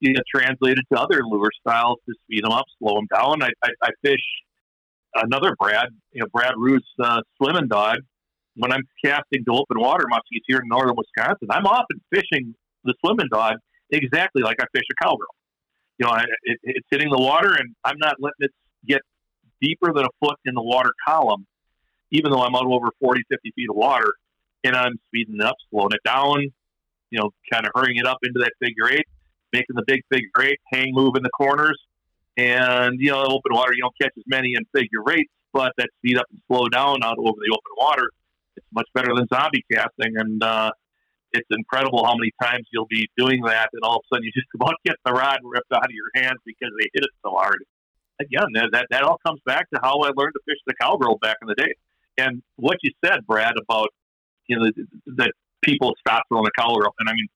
[0.01, 3.41] you know, translated to other lure styles to speed them up, slow them down.
[3.43, 4.19] I, I, I fish
[5.15, 7.97] another Brad, you know, Brad Roos uh, swimming dog.
[8.55, 12.53] When I'm casting to open water muskies here in northern Wisconsin, I'm often fishing
[12.83, 13.55] the swimming dog
[13.89, 15.35] exactly like I fish a cowgirl.
[15.97, 18.51] You know, it, it's hitting the water, and I'm not letting it
[18.85, 19.01] get
[19.61, 21.45] deeper than a foot in the water column,
[22.11, 24.11] even though I'm out over 40, 50 feet of water,
[24.63, 26.51] and I'm speeding it up, slowing it down,
[27.09, 29.05] you know, kind of hurrying it up into that figure eight,
[29.53, 31.79] making the big figure eight, hang move in the corners.
[32.37, 35.89] And, you know, open water, you don't catch as many in figure eights, but that
[35.97, 38.09] speed up and slow down out over the open water,
[38.55, 40.15] it's much better than zombie casting.
[40.17, 40.71] And uh,
[41.33, 44.31] it's incredible how many times you'll be doing that, and all of a sudden you
[44.35, 47.31] just about get the rod ripped out of your hands because they hit it so
[47.31, 47.63] hard.
[48.19, 51.37] Again, that, that all comes back to how I learned to fish the cowgirl back
[51.41, 51.73] in the day.
[52.17, 53.87] And what you said, Brad, about
[54.47, 54.69] you know
[55.17, 55.31] that
[55.63, 57.27] people stopped throwing the cowgirl, and I mean,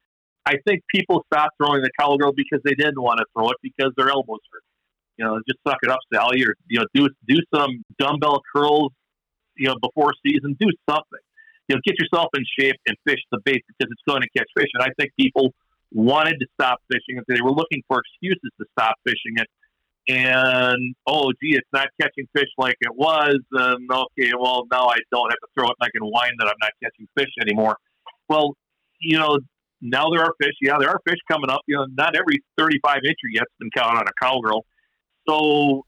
[0.46, 3.94] I think people stopped throwing the cowgirl because they didn't want to throw it because
[3.98, 4.64] their elbows hurt.
[5.18, 8.92] You know, just suck it up, Sally, or you know, do do some dumbbell curls.
[9.58, 11.24] You know, before season, do something.
[11.68, 14.48] You know, get yourself in shape and fish the bait because it's going to catch
[14.58, 14.68] fish.
[14.74, 15.54] And I think people
[15.92, 19.48] wanted to stop fishing and they were looking for excuses to stop fishing it.
[20.08, 23.40] And oh, gee, it's not catching fish like it was.
[23.52, 26.48] And okay, well now I don't have to throw it and I can whine that
[26.48, 27.78] I'm not catching fish anymore.
[28.30, 28.56] Well,
[29.00, 29.40] you know,
[29.82, 30.54] now there are fish.
[30.62, 31.62] Yeah, there are fish coming up.
[31.68, 34.66] You know, not every 35 incher yet's been caught on a cowgirl.
[35.28, 35.86] So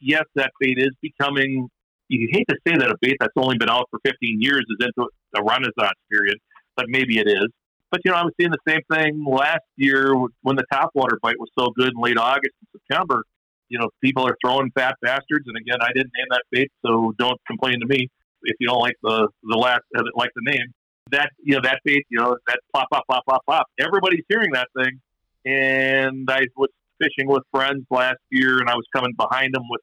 [0.00, 1.68] yes, that bait is becoming.
[2.08, 4.84] You hate to say that a bait that's only been out for 15 years is
[4.84, 6.38] into a renaissance period,
[6.76, 7.46] but maybe it is.
[7.90, 11.38] But you know, I was seeing the same thing last year when the topwater bite
[11.38, 13.22] was so good in late August and September.
[13.68, 17.12] You know, people are throwing fat bastards, and again, I didn't name that bait, so
[17.18, 18.08] don't complain to me
[18.42, 20.66] if you don't like the the last uh, like the name.
[21.12, 23.66] That you know that bait, you know that plop plop plop plop plop.
[23.78, 25.00] Everybody's hearing that thing,
[25.44, 26.70] and I was
[27.00, 29.80] fishing with friends last year, and I was coming behind them with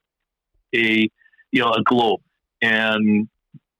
[0.74, 1.08] a
[1.52, 2.20] you know a globe,
[2.62, 3.28] and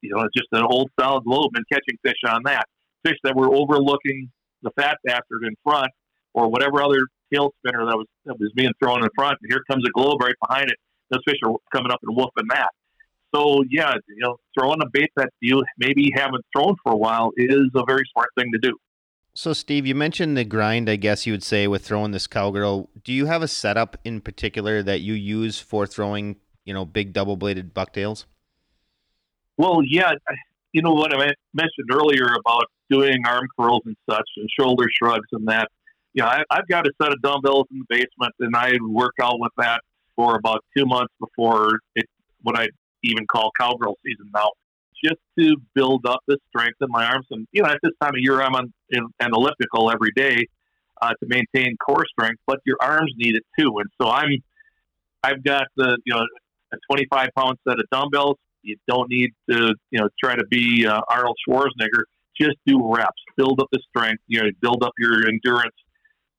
[0.00, 2.66] you know just an old style globe, and catching fish on that.
[3.04, 4.30] Fish that were overlooking
[4.62, 5.90] the fat bastard in front,
[6.34, 9.38] or whatever other tail spinner that was that was being thrown in front.
[9.42, 10.76] And here comes a globe right behind it.
[11.10, 12.70] Those fish are coming up and whooping that.
[13.34, 17.30] So yeah, you know, throwing a bait that you maybe haven't thrown for a while
[17.36, 18.76] is a very smart thing to do.
[19.38, 22.90] So, Steve, you mentioned the grind, I guess you would say, with throwing this cowgirl.
[23.04, 26.34] Do you have a setup in particular that you use for throwing,
[26.64, 28.26] you know, big double bladed bucktails?
[29.56, 30.10] Well, yeah.
[30.72, 35.28] You know what I mentioned earlier about doing arm curls and such and shoulder shrugs
[35.30, 35.68] and that.
[36.14, 39.14] You know, I, I've got a set of dumbbells in the basement, and I work
[39.22, 39.82] out with that
[40.16, 42.06] for about two months before it,
[42.42, 42.66] what I
[43.04, 44.50] even call cowgirl season now
[45.04, 47.26] just to build up the strength in my arms.
[47.30, 50.46] And you know, at this time of year, I'm on in, an elliptical every day
[51.00, 53.78] uh, to maintain core strength, but your arms need it too.
[53.78, 54.30] And so I'm,
[55.22, 56.22] I've got the you know
[56.72, 58.36] a 25 pound set of dumbbells.
[58.62, 62.02] You don't need to you know try to be uh, Arnold Schwarzenegger.
[62.40, 64.22] Just do reps, build up the strength.
[64.26, 65.74] You know, build up your endurance.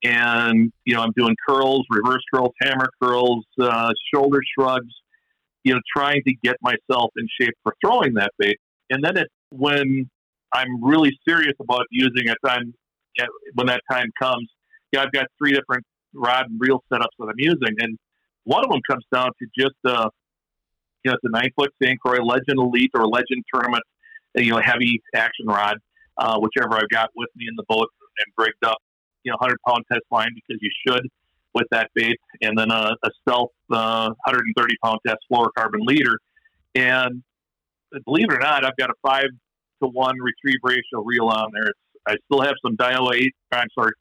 [0.02, 4.94] And you know, I'm doing curls, reverse curls, hammer curls, uh, shoulder shrugs,
[5.64, 8.58] you know, trying to get myself in shape for throwing that bait.
[8.90, 10.08] And then it, when
[10.52, 12.74] I'm really serious about using it, I'm,
[13.54, 14.48] when that time comes,
[14.92, 15.84] yeah, I've got three different
[16.14, 17.76] rod and reel setups that I'm using.
[17.78, 17.98] And
[18.44, 20.08] one of them comes down to just, uh,
[21.04, 21.98] you know, it's a nine foot St.
[22.00, 23.82] Croix Legend Elite or Legend Tournament,
[24.34, 25.76] you know, heavy action rod,
[26.18, 27.88] uh, whichever I've got with me in the boat
[28.18, 28.78] and rigged up,
[29.24, 31.06] you know, 100 pound test line because you should
[31.54, 36.16] with that bait, and then a, a stealth uh, 130 pound test fluorocarbon leader.
[36.74, 37.22] And
[38.04, 39.28] believe it or not, I've got a five
[39.82, 41.68] to one retrieve ratio reel on there.
[41.68, 43.34] It's, I still have some Daiwa eight.
[43.52, 43.92] I'm sorry,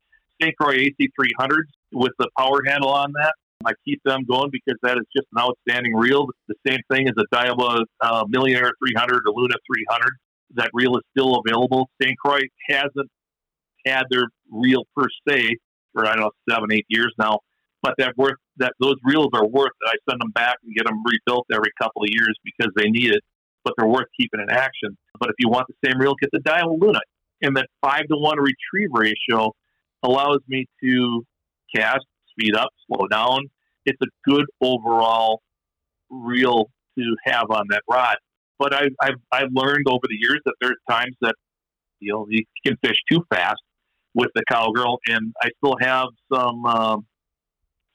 [0.41, 0.55] St.
[0.57, 3.33] Croix AC 300s with the power handle on that.
[3.65, 6.27] I keep them going because that is just an outstanding reel.
[6.47, 10.11] The same thing as a Daiwa uh, Millionaire 300 or Luna 300.
[10.55, 11.89] That reel is still available.
[12.01, 12.17] St.
[12.17, 13.09] Croix hasn't
[13.85, 15.57] had their reel per se
[15.93, 17.39] for I don't know seven, eight years now.
[17.81, 20.85] But that worth that those reels are worth that I send them back and get
[20.85, 23.21] them rebuilt every couple of years because they need it,
[23.63, 24.97] but they're worth keeping in action.
[25.19, 26.99] But if you want the same reel, get the Daiwa Luna.
[27.41, 29.53] And that five to one retrieve ratio
[30.03, 31.25] allows me to
[31.73, 33.49] cast, speed up, slow down.
[33.85, 35.41] It's a good overall
[36.09, 38.17] reel to have on that rod.
[38.57, 41.35] But I've, I've, I've learned over the years that there's times that
[42.01, 43.61] you know you can fish too fast
[44.13, 47.05] with the cowgirl, and I still have some um,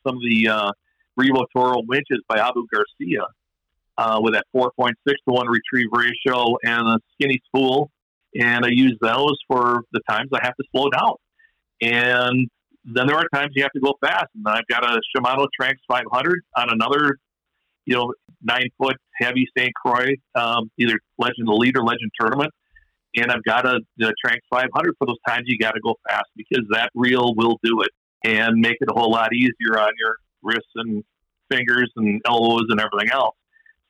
[0.07, 0.73] some of the uh,
[1.19, 3.27] Revo Toro winches by Abu Garcia
[3.99, 7.91] uh, with that 4.6 to 1 retrieve ratio and a skinny spool.
[8.35, 11.15] And I use those for the times I have to slow down.
[11.81, 12.49] And
[12.85, 14.27] then there are times you have to go fast.
[14.35, 17.19] And I've got a Shimano Tranx 500 on another,
[17.87, 18.12] you know,
[18.43, 19.73] nine foot heavy St.
[19.75, 22.53] Croix, um, either Legend Elite or Legend Tournament.
[23.17, 26.27] And I've got a, a Tranx 500 for those times you got to go fast
[26.37, 27.91] because that reel will do it
[28.25, 31.05] and make it a whole lot easier on your wrists and
[31.51, 33.37] fingers and elbows and everything else.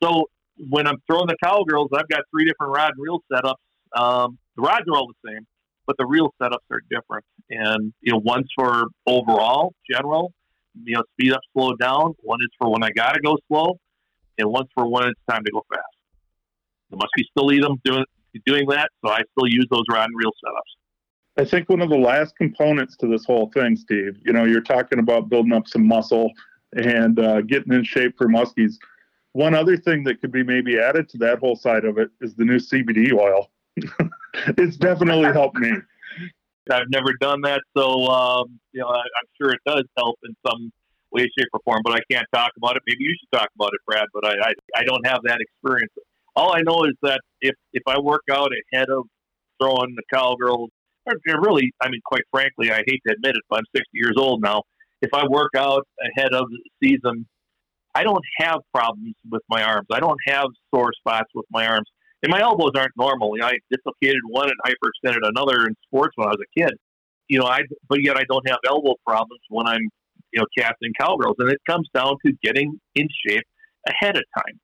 [0.03, 3.55] So when I'm throwing the cowgirls, I've got three different rod and reel setups.
[3.97, 5.47] Um, the rods are all the same,
[5.87, 7.25] but the reel setups are different.
[7.51, 10.33] And you know, one's for overall, general,
[10.83, 12.15] you know, speed up, slow down.
[12.21, 13.79] One is for when I gotta go slow,
[14.39, 15.85] and one's for when it's time to go fast.
[16.91, 18.05] The muskie still them doing
[18.47, 20.75] doing that, so I still use those rod and reel setups.
[21.37, 24.61] I think one of the last components to this whole thing, Steve, you know, you're
[24.61, 26.31] talking about building up some muscle
[26.75, 28.75] and uh, getting in shape for muskies.
[29.33, 32.37] One other thing that could be maybe added to that whole side of it is
[32.37, 33.51] the new CBD oil.
[34.57, 35.73] it's definitely helped me.
[36.71, 40.35] I've never done that, so um, you know I, am sure it does help in
[40.47, 40.73] some
[41.11, 41.83] way, shape, or form.
[41.85, 42.83] But I can't talk about it.
[42.87, 44.07] Maybe you should talk about it, Brad.
[44.15, 45.93] But I, I, I don't have that experience.
[46.37, 49.05] All I know is that if if I work out ahead of
[49.61, 50.71] throwing the cowgirls
[51.07, 54.15] or really, I mean, quite frankly, I hate to admit it, but I'm 60 years
[54.17, 54.63] old now.
[55.03, 57.27] If I work out ahead of the season,
[57.95, 59.87] I don't have problems with my arms.
[59.93, 61.87] I don't have sore spots with my arms.
[62.23, 63.35] And my elbows aren't normal.
[63.43, 66.73] I dislocated one and hyperextended another in sports when I was a kid.
[67.29, 69.91] You know, I but yet I don't have elbow problems when I'm
[70.33, 73.45] you know casting cowgirls, and it comes down to getting in shape
[73.87, 74.59] ahead of time.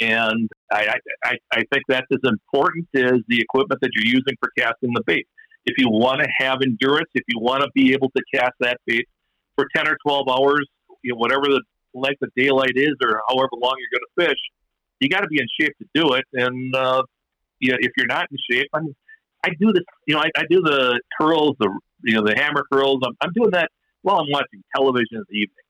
[0.00, 4.50] And I, I, I think that's as important as the equipment that you're using for
[4.58, 5.26] casting the bait.
[5.66, 8.78] If you want to have endurance, if you want to be able to cast that
[8.86, 9.06] bait
[9.56, 10.66] for 10 or 12 hours,
[11.02, 11.62] you know, whatever the
[11.94, 14.40] length of daylight is or however long you're going to fish,
[15.00, 16.24] you got to be in shape to do it.
[16.32, 17.02] And uh,
[17.60, 18.94] you know, if you're not in shape, I mean,
[19.44, 19.82] I do this.
[20.06, 21.70] You know, I, I do the curls, the
[22.02, 23.00] you know, the hammer curls.
[23.04, 23.70] I'm, I'm doing that
[24.02, 25.64] while I'm watching television in the evening.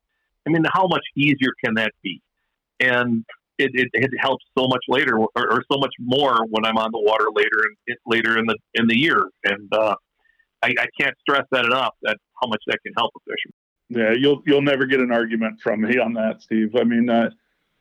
[0.47, 2.20] I mean, how much easier can that be?
[2.81, 3.25] And
[3.59, 6.90] it, it, it helps so much later, or, or, so much more when I'm on
[6.92, 7.50] the water later
[7.86, 9.20] in later in the in the year.
[9.44, 9.94] And uh,
[10.62, 11.94] I, I can't stress that enough.
[12.02, 13.55] That how much that can help a fisherman.
[13.90, 16.74] Yeah, you'll you'll never get an argument from me on that, Steve.
[16.76, 17.30] I mean, uh,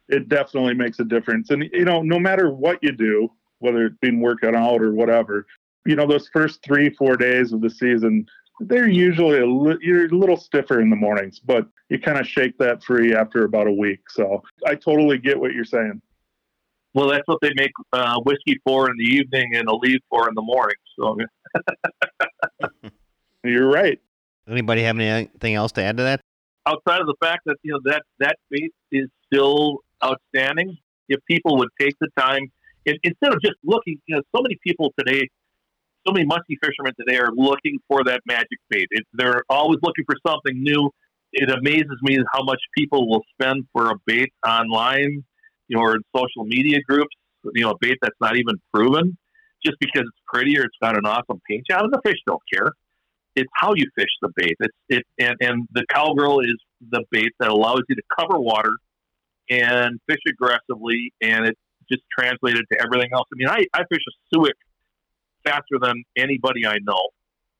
[0.10, 1.50] it definitely makes a difference.
[1.50, 5.46] And you know, no matter what you do, whether it's been working out or whatever,
[5.86, 8.26] you know, those first three four days of the season,
[8.60, 12.28] they're usually a li- you're a little stiffer in the mornings, but you kind of
[12.28, 14.10] shake that free after about a week.
[14.10, 16.02] So I totally get what you're saying.
[16.94, 20.36] Well, that's what they make uh, whiskey for in the evening and Aleve for in
[20.36, 20.76] the morning.
[21.00, 21.18] So
[23.44, 24.00] you're right.
[24.48, 26.22] Anybody have anything else to add to that?
[26.66, 30.78] Outside of the fact that you know that that bait is still outstanding,
[31.10, 32.52] if people would take the time
[32.86, 35.30] instead of just looking, you know, so many people today
[36.06, 38.88] so many musky fishermen today are looking for that magic bait.
[38.92, 40.90] It, they're always looking for something new.
[41.32, 45.24] It amazes me how much people will spend for a bait online,
[45.68, 47.16] you know, or in social media groups.
[47.54, 49.18] You know, a bait that's not even proven,
[49.66, 51.84] just because it's pretty or it's got an awesome paint job.
[51.84, 52.70] And the fish don't care.
[53.36, 54.56] It's how you fish the bait.
[54.60, 56.56] It's it, and, and the cowgirl is
[56.90, 58.72] the bait that allows you to cover water
[59.50, 61.58] and fish aggressively, and it
[61.92, 63.28] just translated to everything else.
[63.34, 64.54] I mean, I, I fish a Suick
[65.46, 67.10] faster than anybody I know.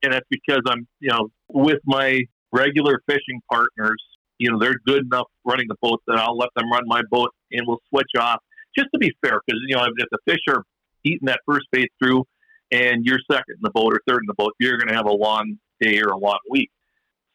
[0.02, 2.20] And that's because I'm, you know, with my
[2.52, 4.02] regular fishing partners,
[4.38, 7.30] you know, they're good enough running the boat that I'll let them run my boat
[7.52, 8.40] and we'll switch off
[8.76, 9.40] just to be fair.
[9.46, 10.62] Because, you know, if the fish are
[11.04, 12.24] eating that first bait through
[12.70, 15.06] and you're second in the boat or third in the boat, you're going to have
[15.06, 16.70] a long day or a long week.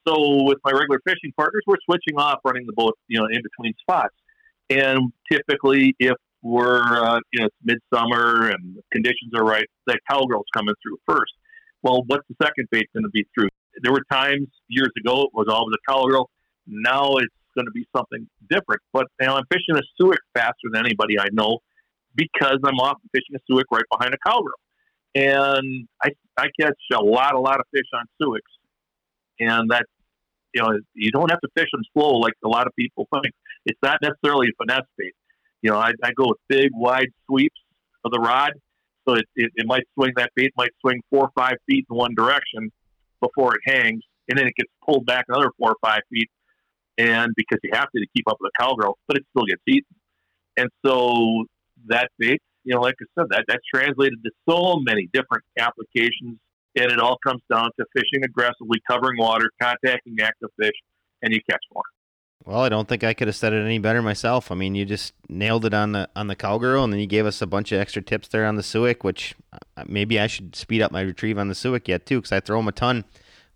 [0.08, 3.42] So with my regular fishing partners, we're switching off running the boat, you know, in
[3.42, 4.16] between spots.
[4.70, 10.48] And typically, if we're uh, you know it's midsummer and conditions are right, that cowgirl's
[10.54, 11.34] coming through first.
[11.82, 13.50] Well, what's the second bait going to be through?
[13.82, 16.30] There were times years ago it was always a cowgirl.
[16.68, 18.82] Now it's going to be something different.
[18.94, 21.60] But you I'm fishing a Suick faster than anybody I know
[22.16, 24.60] because I'm often fishing a Suick right behind a cowgirl,
[25.16, 28.52] and I I catch a lot a lot of fish on Suicks,
[29.40, 29.86] and that
[30.54, 33.34] you know you don't have to fish them slow like a lot of people think.
[33.66, 35.14] It's not necessarily a finesse bait.
[35.62, 37.60] You know, I, I go with big, wide sweeps
[38.06, 38.54] of the rod,
[39.08, 41.96] so it, it, it might swing that bait might swing four or five feet in
[41.98, 42.72] one direction
[43.22, 46.30] before it hangs, and then it gets pulled back another four or five feet,
[46.98, 49.62] and because you have to to keep up with the cowgirl, but it still gets
[49.68, 49.96] eaten.
[50.58, 51.46] And so
[51.88, 56.38] that bait, you know, like I said, that that's translated to so many different applications,
[56.76, 60.76] and it all comes down to fishing aggressively, covering water, contacting active fish,
[61.22, 61.84] and you catch more.
[62.46, 64.52] Well, I don't think I could have said it any better myself.
[64.52, 67.26] I mean, you just nailed it on the on the cowgirl, and then you gave
[67.26, 70.56] us a bunch of extra tips there on the Suick, which uh, maybe I should
[70.56, 73.04] speed up my retrieve on the Suick yet too, because I throw them a ton,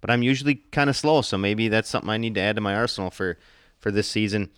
[0.02, 2.62] but I'm usually kind of slow, so maybe that's something I need to add to
[2.62, 3.38] my arsenal for
[3.80, 4.52] for this season.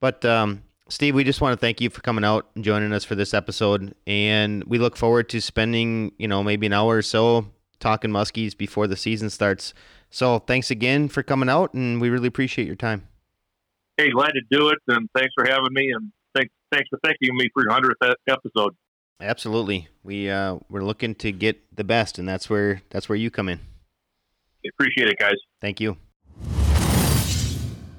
[0.00, 3.04] But um, Steve, we just want to thank you for coming out and joining us
[3.04, 7.02] for this episode, and we look forward to spending you know maybe an hour or
[7.02, 7.46] so
[7.80, 9.74] talking muskies before the season starts.
[10.08, 13.08] So thanks again for coming out, and we really appreciate your time
[13.96, 17.36] hey, glad to do it, and thanks for having me, and thanks thanks for thanking
[17.36, 17.96] me for your hundredth
[18.28, 18.74] episode.
[19.20, 23.30] Absolutely, we uh, we're looking to get the best, and that's where that's where you
[23.30, 23.60] come in.
[24.68, 25.36] Appreciate it, guys.
[25.60, 25.96] Thank you.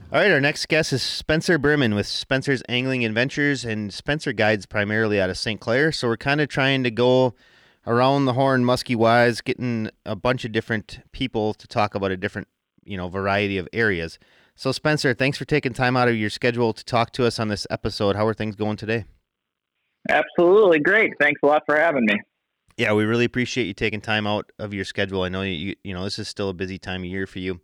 [0.09, 4.65] All right, our next guest is Spencer Berman with Spencer's Angling Adventures, and Spencer guides
[4.65, 5.59] primarily out of St.
[5.59, 5.91] Clair.
[5.91, 7.35] So we're kind of trying to go
[7.85, 12.17] around the horn, musky wise, getting a bunch of different people to talk about a
[12.17, 12.47] different,
[12.85, 14.17] you know, variety of areas.
[14.59, 17.47] So, Spencer, thanks for taking time out of your schedule to talk to us on
[17.47, 18.15] this episode.
[18.15, 19.05] How are things going today?
[20.09, 21.13] Absolutely great.
[21.19, 22.19] Thanks a lot for having me.
[22.75, 25.21] Yeah, we really appreciate you taking time out of your schedule.
[25.21, 27.61] I know you you know this is still a busy time of year for you.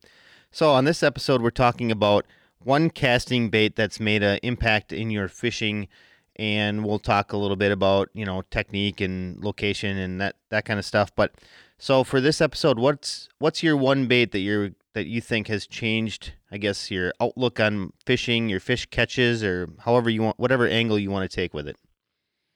[0.51, 2.27] So, on this episode, we're talking about
[2.59, 5.87] one casting bait that's made an impact in your fishing
[6.35, 10.65] and we'll talk a little bit about, you know, technique and location and that that
[10.65, 11.11] kind of stuff.
[11.15, 11.33] But
[11.79, 15.67] So for this episode, what's what's your one bait that you're that you think has
[15.67, 16.33] changed?
[16.51, 20.99] I guess your outlook on fishing, your fish catches, or however you want, whatever angle
[20.99, 21.77] you want to take with it.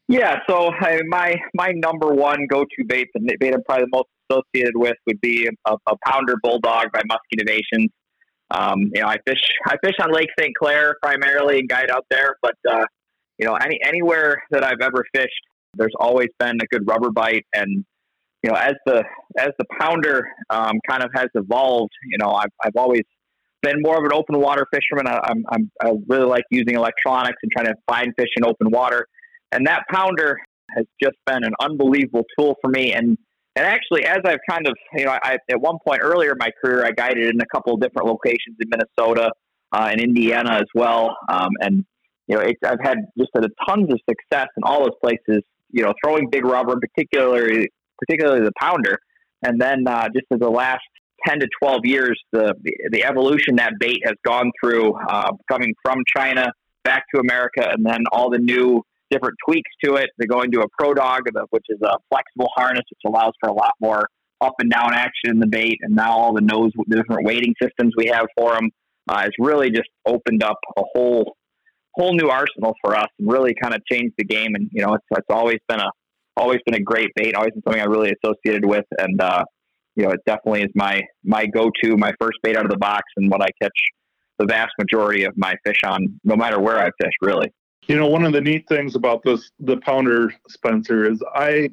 [0.08, 4.10] Yeah, so I, my my number one go-to bait, the bait I'm probably the most
[4.30, 7.90] associated with, would be a, a pounder bulldog by Musky Innovations.
[8.50, 10.56] Um, you know, I fish I fish on Lake St.
[10.56, 12.86] Clair primarily and guide out there, but uh,
[13.38, 15.44] you know, any anywhere that I've ever fished,
[15.76, 17.46] there's always been a good rubber bite.
[17.54, 17.86] And
[18.44, 19.04] you know, as the
[19.38, 23.04] as the pounder um, kind of has evolved, you know, I've I've always
[23.62, 25.08] been more of an open water fisherman.
[25.08, 28.70] I, I'm, I'm I really like using electronics and trying to find fish in open
[28.70, 29.08] water.
[29.52, 30.38] And that pounder
[30.76, 32.94] has just been an unbelievable tool for me.
[32.94, 33.18] And
[33.56, 36.52] and actually, as I've kind of, you know, I, at one point earlier in my
[36.64, 39.32] career, I guided in a couple of different locations in Minnesota
[39.72, 41.18] uh, and Indiana as well.
[41.28, 41.84] Um, and,
[42.28, 45.82] you know, it's, I've had just a tons of success in all those places, you
[45.82, 47.70] know, throwing big rubber, particularly,
[48.00, 48.98] particularly the pounder.
[49.44, 50.82] And then uh, just in the last
[51.28, 55.74] 10 to 12 years, the, the, the evolution that bait has gone through, uh, coming
[55.84, 56.52] from China
[56.84, 60.10] back to America, and then all the new different tweaks to it.
[60.18, 63.54] They're going to a Pro Dog, which is a flexible harness, which allows for a
[63.54, 64.08] lot more
[64.42, 65.80] up and down action in the bait.
[65.82, 68.70] And now all the nose, the different weighting systems we have for them,
[69.10, 71.36] uh, has really just opened up a whole
[71.94, 74.54] whole new arsenal for us and really kind of changed the game.
[74.54, 75.90] And you know, it's, it's always been a
[76.38, 78.86] always been a great bait, always been something I really associated with.
[78.98, 79.44] And uh,
[79.96, 82.78] you know, it definitely is my my go to, my first bait out of the
[82.78, 83.78] box, and what I catch
[84.38, 87.52] the vast majority of my fish on, no matter where I fish, really.
[87.88, 91.70] You know, one of the neat things about this, the pounder Spencer, is I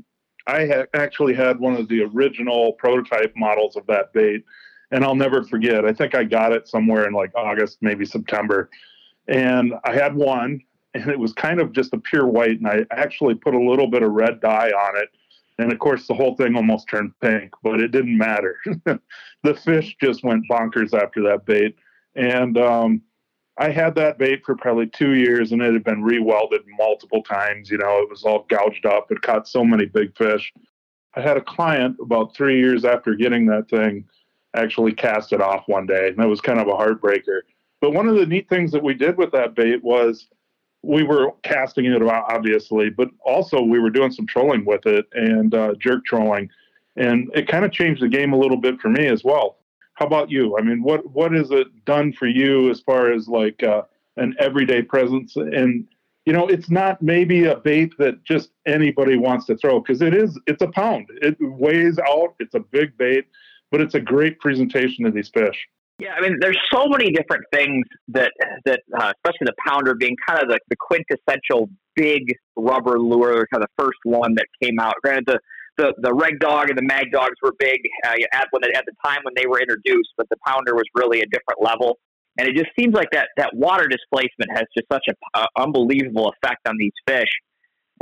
[0.46, 4.44] I ha- actually had one of the original prototype models of that bait,
[4.90, 5.84] and I'll never forget.
[5.84, 8.70] I think I got it somewhere in like August, maybe September,
[9.28, 10.60] and I had one,
[10.94, 13.88] and it was kind of just a pure white, and I actually put a little
[13.88, 15.08] bit of red dye on it,
[15.58, 18.56] and of course the whole thing almost turned pink, but it didn't matter.
[19.42, 21.76] the fish just went bonkers after that bait,
[22.14, 23.02] and um,
[23.56, 27.70] I had that bait for probably two years and it had been rewelded multiple times.
[27.70, 29.10] You know, it was all gouged up.
[29.10, 30.52] It caught so many big fish.
[31.14, 34.04] I had a client about three years after getting that thing
[34.56, 36.08] actually cast it off one day.
[36.08, 37.40] And that was kind of a heartbreaker.
[37.80, 40.28] But one of the neat things that we did with that bait was
[40.84, 45.06] we were casting it about obviously, but also we were doing some trolling with it
[45.12, 46.50] and uh, jerk trolling.
[46.96, 49.58] And it kind of changed the game a little bit for me as well
[49.94, 50.58] how about you?
[50.58, 53.82] I mean, what what has it done for you as far as like uh,
[54.16, 55.36] an everyday presence?
[55.36, 55.86] And
[56.26, 60.14] you know, it's not maybe a bait that just anybody wants to throw because it
[60.14, 60.38] is.
[60.46, 61.08] It's a pound.
[61.22, 62.34] It weighs out.
[62.40, 63.26] It's a big bait,
[63.70, 65.68] but it's a great presentation to these fish.
[65.98, 68.32] Yeah, I mean, there's so many different things that
[68.64, 73.62] that, uh, especially the pounder being kind of the, the quintessential big rubber lure, kind
[73.62, 74.94] of the first one that came out.
[75.02, 75.38] Granted, the
[75.76, 78.92] the the reg dog and the mag dogs were big uh, at when at the
[79.04, 81.98] time when they were introduced, but the pounder was really a different level.
[82.38, 86.66] And it just seems like that that water displacement has just such an unbelievable effect
[86.68, 87.30] on these fish.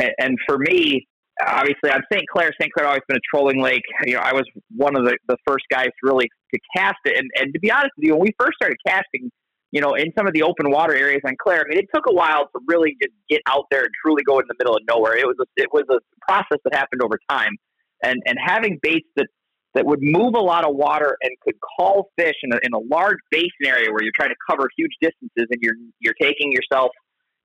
[0.00, 1.06] And, and for me,
[1.46, 2.24] obviously, I'm St.
[2.32, 2.50] Clair.
[2.60, 2.72] St.
[2.72, 3.82] Clair always been a trolling lake.
[4.04, 7.18] You know, I was one of the, the first guys really to cast it.
[7.18, 9.30] And, and to be honest with you, when we first started casting,
[9.72, 11.64] you know, in some of the open water areas on Clair.
[11.64, 14.38] I mean, it took a while to really just get out there and truly go
[14.38, 15.16] in the middle of nowhere.
[15.16, 17.56] It was a, it was a process that happened over time,
[18.02, 19.26] and and having baits that
[19.74, 22.78] that would move a lot of water and could call fish in a, in a
[22.78, 26.90] large basin area where you're trying to cover huge distances and you're you're taking yourself,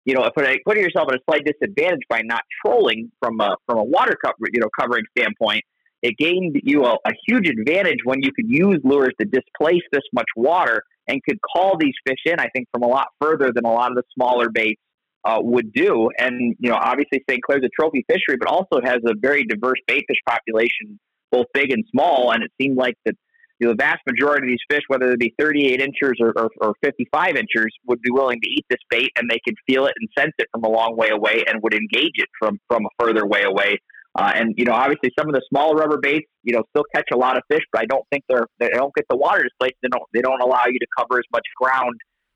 [0.07, 3.77] you know, putting putting yourself at a slight disadvantage by not trolling from a from
[3.77, 5.61] a water cover you know covering standpoint.
[6.01, 10.03] It gained you a, a huge advantage when you could use lures to displace this
[10.13, 13.65] much water and could call these fish in, I think, from a lot further than
[13.65, 14.81] a lot of the smaller baits
[15.25, 16.09] uh, would do.
[16.17, 17.41] And, you know, obviously St.
[17.43, 20.99] Clair's a trophy fishery, but also has a very diverse bait fish population,
[21.31, 22.31] both big and small.
[22.31, 23.15] And it seemed like that
[23.59, 26.49] you know, the vast majority of these fish, whether they be 38 inches or, or,
[26.61, 29.93] or 55 inches, would be willing to eat this bait and they could feel it
[29.99, 33.03] and sense it from a long way away and would engage it from, from a
[33.03, 33.77] further way away.
[34.17, 37.07] Uh, and you know, obviously, some of the smaller rubber baits, you know, still catch
[37.13, 39.75] a lot of fish, but I don't think they're they don't get the water displaced.
[39.83, 41.93] They don't they don't allow you to cover as much ground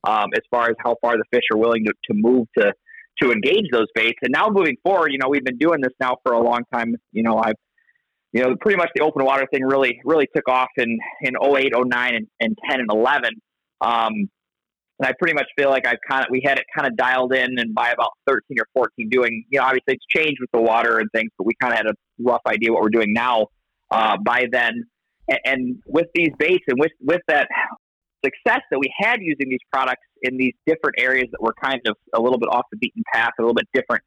[0.07, 2.71] um, as far as how far the fish are willing to, to move to
[3.21, 4.19] to engage those baits.
[4.21, 6.95] And now moving forward, you know, we've been doing this now for a long time.
[7.13, 7.55] You know, I've
[8.33, 11.73] you know, pretty much the open water thing really really took off in in 08,
[11.75, 13.31] 09, and, and 10 and 11.
[13.81, 14.29] Um,
[14.99, 17.33] and I pretty much feel like I've kind of we had it kind of dialed
[17.33, 20.61] in, and by about 13 or 14, doing you know obviously it's changed with the
[20.61, 23.47] water and things, but we kind of had a rough idea what we're doing now
[23.89, 24.83] uh, by then.
[25.27, 27.47] And, and with these baits and with with that
[28.23, 31.95] success that we had using these products in these different areas that were kind of
[32.13, 34.03] a little bit off the beaten path, a little bit different,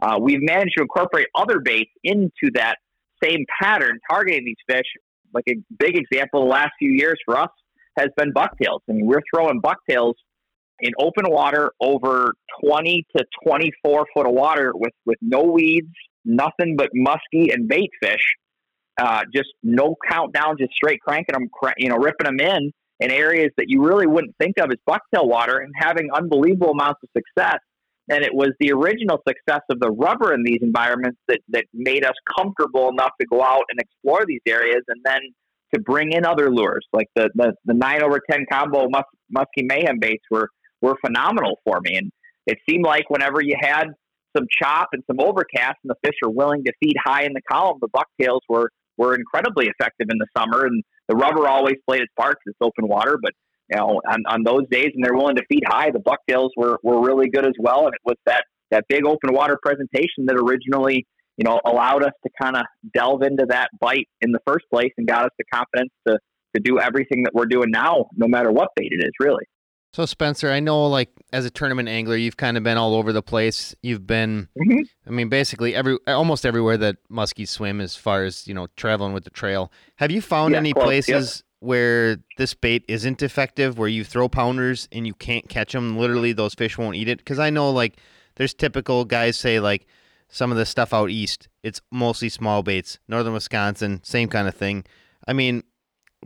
[0.00, 2.78] uh, we've managed to incorporate other baits into that
[3.22, 4.86] same pattern, targeting these fish
[5.34, 7.50] like a big example the last few years for us
[7.96, 8.82] has been bucktails.
[8.88, 10.16] I mean, we're throwing bucktails
[10.80, 12.32] in open water over
[12.64, 15.92] 20 to 24 foot of water with, with no weeds,
[16.24, 18.22] nothing but musky and bait fish.
[19.00, 23.50] Uh, just no countdown, just straight cranking them, you know, ripping them in in areas
[23.56, 27.58] that you really wouldn't think of as bucktail water and having unbelievable amounts of success.
[28.10, 32.04] And it was the original success of the rubber in these environments that, that made
[32.04, 35.20] us comfortable enough to go out and explore these areas and then
[35.74, 36.86] to bring in other lures.
[36.92, 40.48] Like the, the, the 9 over 10 combo mus- musky mayhem baits were,
[40.80, 41.96] were phenomenal for me.
[41.96, 42.10] And
[42.46, 43.88] it seemed like whenever you had
[44.34, 47.42] some chop and some overcast and the fish are willing to feed high in the
[47.50, 50.64] column, the bucktails were, were incredibly effective in the summer.
[50.64, 53.32] And the rubber always played its part because it's open water, but
[53.70, 56.78] you know, on, on those days and they're willing to feed high, the bucktails were,
[56.82, 57.86] were really good as well.
[57.86, 61.06] And it was that, that big open water presentation that originally,
[61.36, 62.64] you know, allowed us to kind of
[62.94, 66.18] delve into that bite in the first place and got us the confidence to,
[66.54, 69.44] to do everything that we're doing now, no matter what bait it is, really.
[69.94, 73.12] So Spencer, I know like as a tournament angler, you've kind of been all over
[73.12, 73.74] the place.
[73.82, 74.82] You've been, mm-hmm.
[75.06, 79.14] I mean, basically every almost everywhere that muskies swim, as far as you know, traveling
[79.14, 79.72] with the trail.
[79.96, 84.28] Have you found yeah, any close, places where this bait isn't effective, where you throw
[84.28, 85.98] pounders and you can't catch them.
[85.98, 87.18] Literally, those fish won't eat it.
[87.18, 87.98] Because I know, like,
[88.36, 89.86] there's typical guys say, like,
[90.28, 92.98] some of the stuff out east, it's mostly small baits.
[93.08, 94.84] Northern Wisconsin, same kind of thing.
[95.26, 95.62] I mean,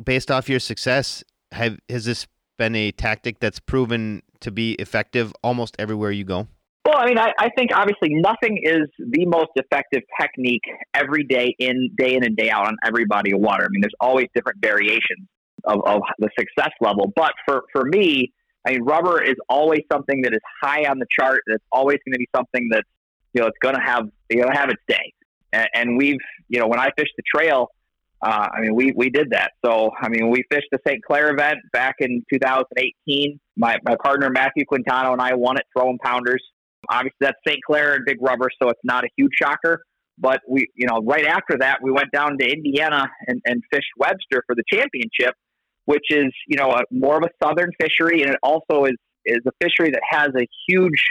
[0.03, 1.23] based off your success,
[1.53, 2.27] have has this
[2.59, 6.49] been a tactic that's proven to be effective almost everywhere you go?
[6.85, 10.65] Well, I mean, I, I think obviously nothing is the most effective technique
[10.95, 13.65] every day in, day in and day out on every body of water.
[13.65, 15.29] I mean, there's always different variations
[15.65, 17.13] of, of the success level.
[17.15, 18.33] But for, for me,
[18.67, 21.43] I mean, rubber is always something that is high on the chart.
[21.47, 22.85] That's always going to be something that
[23.33, 25.13] you know it's going to have you know have its day.
[25.53, 27.69] And, and we've you know when I fished the trail,
[28.23, 29.53] uh, I mean we we did that.
[29.65, 31.03] So I mean we fished the St.
[31.05, 33.41] Clair event back in 2018.
[33.57, 36.43] My my partner Matthew Quintano and I won it throwing pounders.
[36.91, 37.61] Obviously, that's St.
[37.67, 39.83] Clair and Big Rubber, so it's not a huge shocker.
[40.19, 43.89] But we, you know, right after that, we went down to Indiana and, and fished
[43.99, 45.35] Webster for the championship,
[45.87, 49.39] which is, you know, a, more of a southern fishery, and it also is is
[49.47, 51.03] a fishery that has a huge,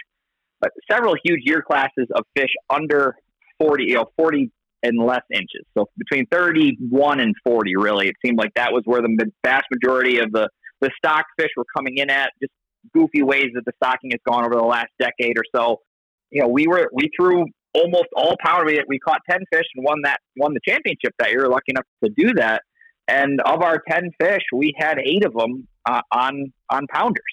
[0.64, 3.16] uh, several huge year classes of fish under
[3.58, 4.52] forty, you know, forty
[4.84, 5.66] and less inches.
[5.78, 10.20] So between thirty-one and forty, really, it seemed like that was where the vast majority
[10.20, 10.48] of the
[10.80, 12.30] the stock fish were coming in at.
[12.42, 12.54] Just
[12.94, 15.82] goofy ways that the stocking has gone over the last decade or so.
[16.30, 18.66] You know, we were we threw almost all power.
[18.66, 21.48] We, we caught ten fish and won that won the championship that year.
[21.48, 22.64] Lucky enough to do that.
[23.08, 27.24] And of our ten fish, we had eight of them uh, on on pounders.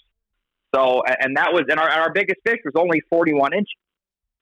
[0.74, 3.68] So and that was and our, our biggest fish was only forty one inches.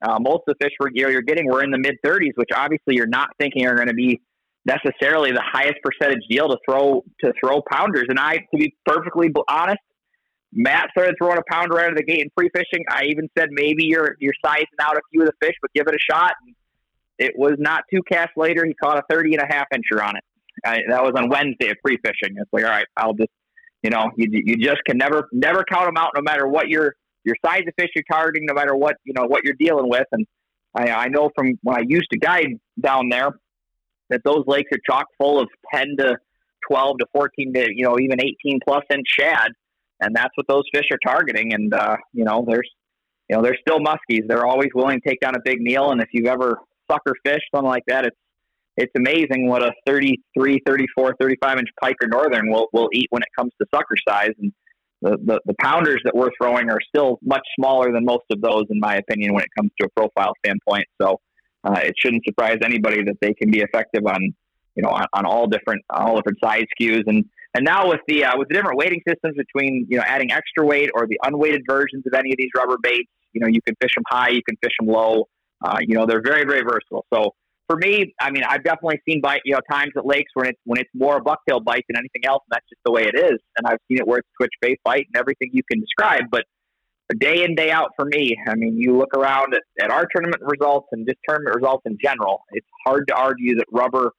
[0.02, 2.94] Uh, most of the fish we're, you're getting were in the mid 30s, which obviously
[2.94, 4.20] you're not thinking are going to be
[4.66, 8.04] necessarily the highest percentage deal to throw to throw pounders.
[8.08, 9.78] And I, to be perfectly honest,
[10.52, 12.84] Matt started throwing a pounder out of the gate in pre fishing.
[12.88, 15.86] I even said maybe you're you're sizing out a few of the fish, but give
[15.86, 16.34] it a shot.
[16.44, 16.54] And
[17.18, 18.64] it was not two casts later.
[18.64, 20.24] He caught a 30 and a half incher on it.
[20.64, 22.36] I, that was on Wednesday of pre fishing.
[22.36, 23.30] It's like, all right, I'll just,
[23.82, 26.94] you know, you, you just can never never count them out, no matter what your
[27.24, 30.06] your size of fish you're targeting, no matter what you know what you're dealing with.
[30.12, 30.26] And
[30.74, 32.48] I, I know from when I used to guide
[32.80, 33.30] down there
[34.10, 36.16] that those lakes are chock full of 10 to
[36.68, 39.50] 12 to 14 to you know even 18 plus inch shad
[40.00, 41.52] and that's what those fish are targeting.
[41.54, 42.70] And uh, you know, there's
[43.28, 44.22] you know, they're still muskies.
[44.28, 45.90] They're always willing to take down a big meal.
[45.90, 46.58] And if you've ever
[46.90, 48.16] sucker fished something like that, it's
[48.76, 53.22] it's amazing what a 33, 34, 35 inch pike or northern will, will eat when
[53.22, 54.32] it comes to sucker size.
[54.38, 54.52] And
[55.00, 58.64] the, the, the pounders that we're throwing are still much smaller than most of those,
[58.68, 60.84] in my opinion, when it comes to a profile standpoint.
[61.00, 61.20] So
[61.64, 64.34] uh, it shouldn't surprise anybody that they can be effective on,
[64.74, 67.04] you know, on, on all different all different size SKUs.
[67.06, 67.24] And
[67.56, 70.64] and now with the uh, with the different weighting systems between you know adding extra
[70.64, 73.74] weight or the unweighted versions of any of these rubber baits, you know you can
[73.80, 75.24] fish them high, you can fish them low.
[75.64, 77.06] Uh, you know they're very very versatile.
[77.12, 77.30] So
[77.66, 80.58] for me, I mean I've definitely seen bite you know times at lakes when it's
[80.64, 83.18] when it's more a bucktail bite than anything else, and that's just the way it
[83.18, 83.38] is.
[83.56, 86.44] And I've seen it where it's twitch bait bite and everything you can describe, but
[87.18, 90.42] day in day out for me, I mean you look around at, at our tournament
[90.42, 94.12] results and just tournament results in general, it's hard to argue that rubber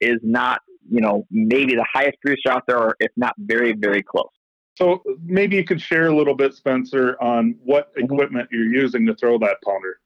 [0.00, 0.60] is not
[0.90, 4.28] you know, maybe the highest producer out there, or if not very, very close.
[4.76, 8.04] So maybe you could share a little bit, Spencer, on what mm-hmm.
[8.04, 9.98] equipment you're using to throw that pounder.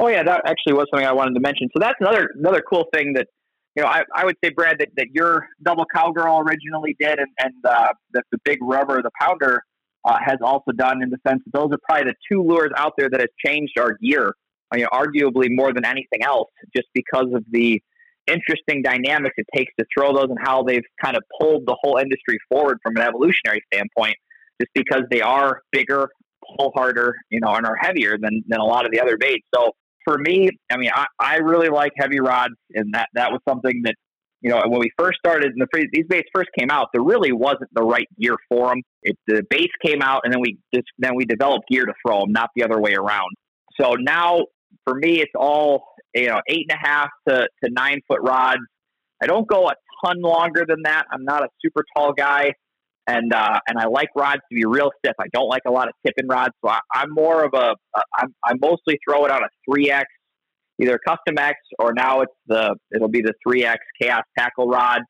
[0.00, 1.68] Oh yeah, that actually was something I wanted to mention.
[1.74, 3.28] So that's another another cool thing that
[3.76, 7.28] you know I, I would say, Brad, that, that your double cowgirl originally did, and
[7.38, 9.62] and uh, that the big rubber, the pounder,
[10.04, 12.94] uh, has also done in the sense that those are probably the two lures out
[12.98, 14.34] there that has changed our gear,
[14.74, 17.80] you know, arguably more than anything else, just because of the
[18.26, 21.98] interesting dynamics it takes to throw those and how they've kind of pulled the whole
[21.98, 24.16] industry forward from an evolutionary standpoint,
[24.60, 26.08] just because they are bigger,
[26.56, 29.46] pull harder, you know, and are heavier than, than a lot of the other baits.
[29.54, 29.72] So
[30.04, 33.82] for me, I mean, I, I really like heavy rods, and that, that was something
[33.84, 33.94] that,
[34.40, 37.32] you know, when we first started, and the these baits first came out, there really
[37.32, 38.82] wasn't the right gear for them.
[39.02, 42.20] It, the baits came out, and then we just then we developed gear to throw
[42.20, 43.30] them, not the other way around.
[43.80, 44.44] So now,
[44.84, 45.84] for me, it's all
[46.14, 48.60] you know, eight and a half to, to nine foot rods.
[49.22, 49.74] I don't go a
[50.04, 51.04] ton longer than that.
[51.10, 52.52] I'm not a super tall guy,
[53.06, 55.14] and uh, and I like rods to be real stiff.
[55.20, 57.74] I don't like a lot of tipping rods, so I, am more of a
[58.16, 60.06] I'm, I mostly throw it on a three X,
[60.80, 65.00] either custom X or now it's the it'll be the three X chaos tackle rod.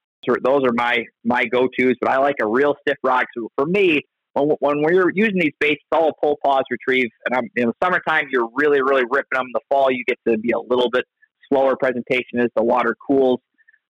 [0.42, 3.24] Those are my my go tos, but I like a real stiff rod.
[3.36, 4.00] So for me,
[4.34, 7.08] when, when we're using these baits, it's all pull pause retrieve.
[7.26, 9.46] And I'm, in the summertime, you're really, really ripping them.
[9.46, 11.04] In the fall, you get to be a little bit
[11.48, 13.40] slower presentation as the water cools.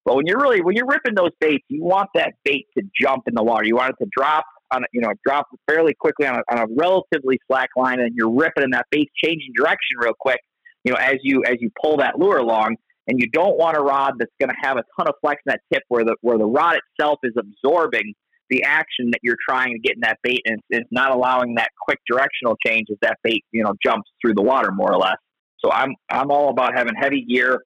[0.05, 3.23] But when you're really when you're ripping those baits, you want that bait to jump
[3.27, 3.65] in the water.
[3.65, 6.59] You want it to drop on a, you know drop fairly quickly on a, on
[6.59, 10.41] a relatively slack line, and you're ripping, and that bait's changing direction real quick.
[10.85, 12.77] You know as you as you pull that lure along,
[13.07, 15.53] and you don't want a rod that's going to have a ton of flex in
[15.53, 18.13] that tip where the where the rod itself is absorbing
[18.51, 21.71] the action that you're trying to get in that bait and it's not allowing that
[21.81, 25.17] quick directional change as that bait, you know, jumps through the water more or less.
[25.65, 27.63] So I'm I'm all about having heavy gear.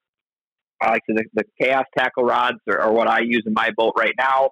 [0.81, 3.93] I like the, the chaos tackle rods are, are what I use in my boat
[3.97, 4.51] right now.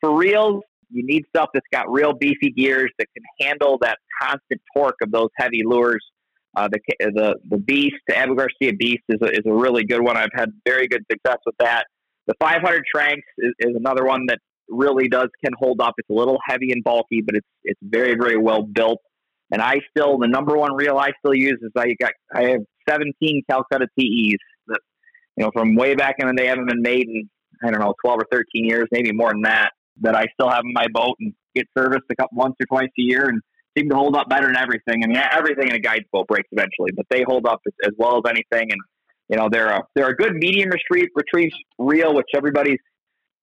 [0.00, 4.60] For reels, you need stuff that's got real beefy gears that can handle that constant
[4.76, 6.04] torque of those heavy lures.
[6.56, 10.00] Uh, the the the Beast, the Abu Garcia Beast, is a, is a really good
[10.00, 10.16] one.
[10.16, 11.86] I've had very good success with that.
[12.28, 14.38] The 500 Tranx is, is another one that
[14.68, 15.94] really does can hold up.
[15.98, 19.00] It's a little heavy and bulky, but it's it's very very well built.
[19.50, 22.60] And I still the number one reel I still use is I got I have
[22.88, 24.38] 17 Calcutta TEs
[24.68, 24.80] that
[25.36, 27.28] you know from way back in the day haven't been made in
[27.62, 29.70] I don't know 12 or 13 years, maybe more than that.
[30.00, 32.90] That I still have in my boat and get serviced a couple once or twice
[32.98, 33.40] a year and
[33.78, 35.04] seem to hold up better than everything.
[35.04, 37.92] I mean everything in a guide boat breaks eventually, but they hold up as, as
[37.96, 38.72] well as anything.
[38.72, 38.80] And
[39.28, 42.80] you know they're a they're a good medium retrieve retrieve reel, which everybody's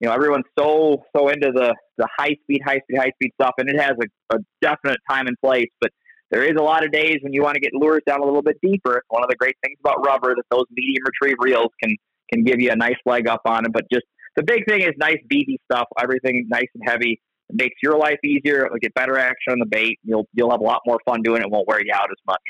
[0.01, 3.53] you know, everyone's so so into the the high speed, high speed, high speed stuff,
[3.59, 5.69] and it has a, a definite time and place.
[5.79, 5.91] But
[6.31, 8.41] there is a lot of days when you want to get lures down a little
[8.41, 9.03] bit deeper.
[9.09, 11.95] One of the great things about rubber is that those medium retrieve reels can
[12.33, 13.71] can give you a nice leg up on it.
[13.71, 14.05] But just
[14.35, 15.87] the big thing is nice beefy stuff.
[16.01, 17.21] Everything nice and heavy.
[17.49, 18.65] It makes your life easier.
[18.65, 19.99] It'll get better action on the bait.
[20.03, 22.41] You'll you'll have a lot more fun doing it won't wear you out as much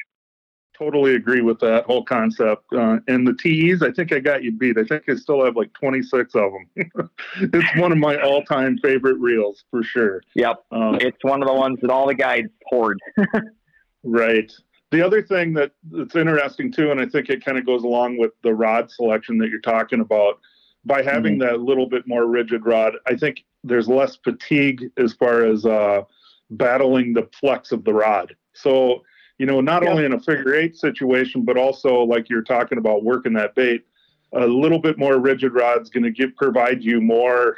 [0.81, 2.65] totally agree with that whole concept.
[2.73, 4.77] Uh, and the TEs, I think I got you beat.
[4.77, 7.09] I think I still have like 26 of them.
[7.53, 10.23] it's one of my all time favorite reels for sure.
[10.33, 10.63] Yep.
[10.71, 12.99] Um, it's one of the ones that all the guys poured.
[14.03, 14.51] right.
[14.89, 18.17] The other thing that, that's interesting too, and I think it kind of goes along
[18.17, 20.39] with the rod selection that you're talking about,
[20.83, 21.47] by having mm-hmm.
[21.47, 26.01] that little bit more rigid rod, I think there's less fatigue as far as uh,
[26.49, 28.35] battling the flex of the rod.
[28.53, 29.03] So
[29.41, 33.03] you know, not only in a figure eight situation, but also like you're talking about
[33.03, 33.83] working that bait,
[34.33, 37.57] a little bit more rigid rod's going to give provide you more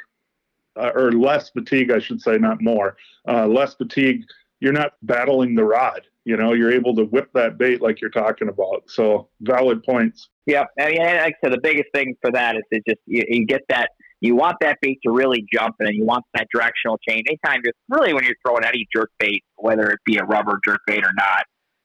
[0.77, 2.95] uh, or less fatigue, I should say, not more,
[3.27, 4.23] uh, less fatigue.
[4.61, 6.07] You're not battling the rod.
[6.23, 8.83] You know, you're able to whip that bait like you're talking about.
[8.87, 10.29] So valid points.
[10.45, 13.23] Yeah, I mean, like I said, the biggest thing for that is to just you,
[13.27, 13.89] you get that
[14.21, 17.25] you want that bait to really jump and you want that directional change.
[17.27, 20.79] Anytime you're really when you're throwing any jerk bait, whether it be a rubber jerk
[20.87, 21.43] bait or not,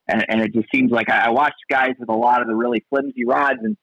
[0.09, 2.55] and, and it just seems like I, I watch guys with a lot of the
[2.55, 3.76] really flimsy rods, and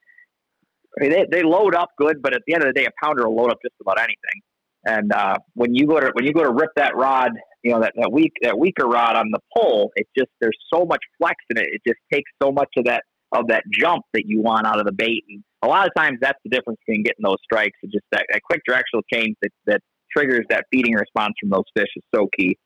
[0.99, 3.35] they they load up good, but at the end of the day, a pounder will
[3.35, 4.41] load up just about anything.
[4.87, 7.31] And uh, when you go to when you go to rip that rod,
[7.63, 10.85] you know that, that weak that weaker rod on the pull, it just there's so
[10.85, 11.67] much flex in it.
[11.71, 14.85] It just takes so much of that of that jump that you want out of
[14.85, 15.23] the bait.
[15.27, 17.77] And a lot of times, that's the difference between getting those strikes.
[17.81, 19.81] It's just that, that quick directional change that that
[20.15, 22.57] triggers that feeding response from those fish is so key.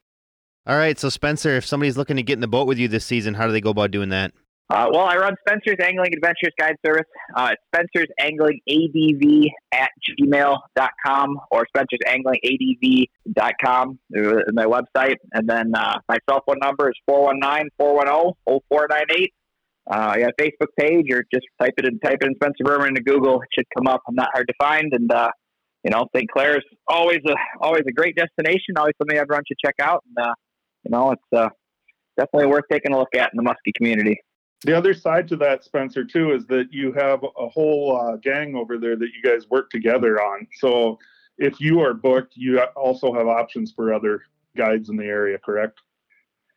[0.69, 3.03] All right, so Spencer, if somebody's looking to get in the boat with you this
[3.03, 4.33] season, how do they go about doing that?
[4.69, 7.07] Uh, well, I run Spencer's Angling Adventures Guide Service.
[7.35, 9.89] Uh, Spencer's Angling ADV at
[10.21, 13.97] gmail.com or Spencer's Angling ADV.com,
[14.53, 15.15] my website.
[15.33, 19.33] And then uh, my cell phone number is 419 410 0498.
[19.89, 22.63] Uh, I got a Facebook page or just type it in, type it in Spencer
[22.63, 23.41] Berman into Google.
[23.41, 24.01] It should come up.
[24.07, 24.93] I'm not hard to find.
[24.93, 25.31] And, uh,
[25.83, 26.29] you know, St.
[26.29, 30.03] Clair's always a, always a great destination, always something everyone should check out.
[30.15, 30.33] And, uh,
[30.83, 31.49] you know, it's uh,
[32.17, 34.19] definitely worth taking a look at in the muskie community.
[34.63, 38.55] The other side to that, Spencer, too, is that you have a whole uh, gang
[38.55, 40.45] over there that you guys work together on.
[40.57, 40.99] So
[41.37, 44.21] if you are booked, you also have options for other
[44.57, 45.79] guides in the area, correct?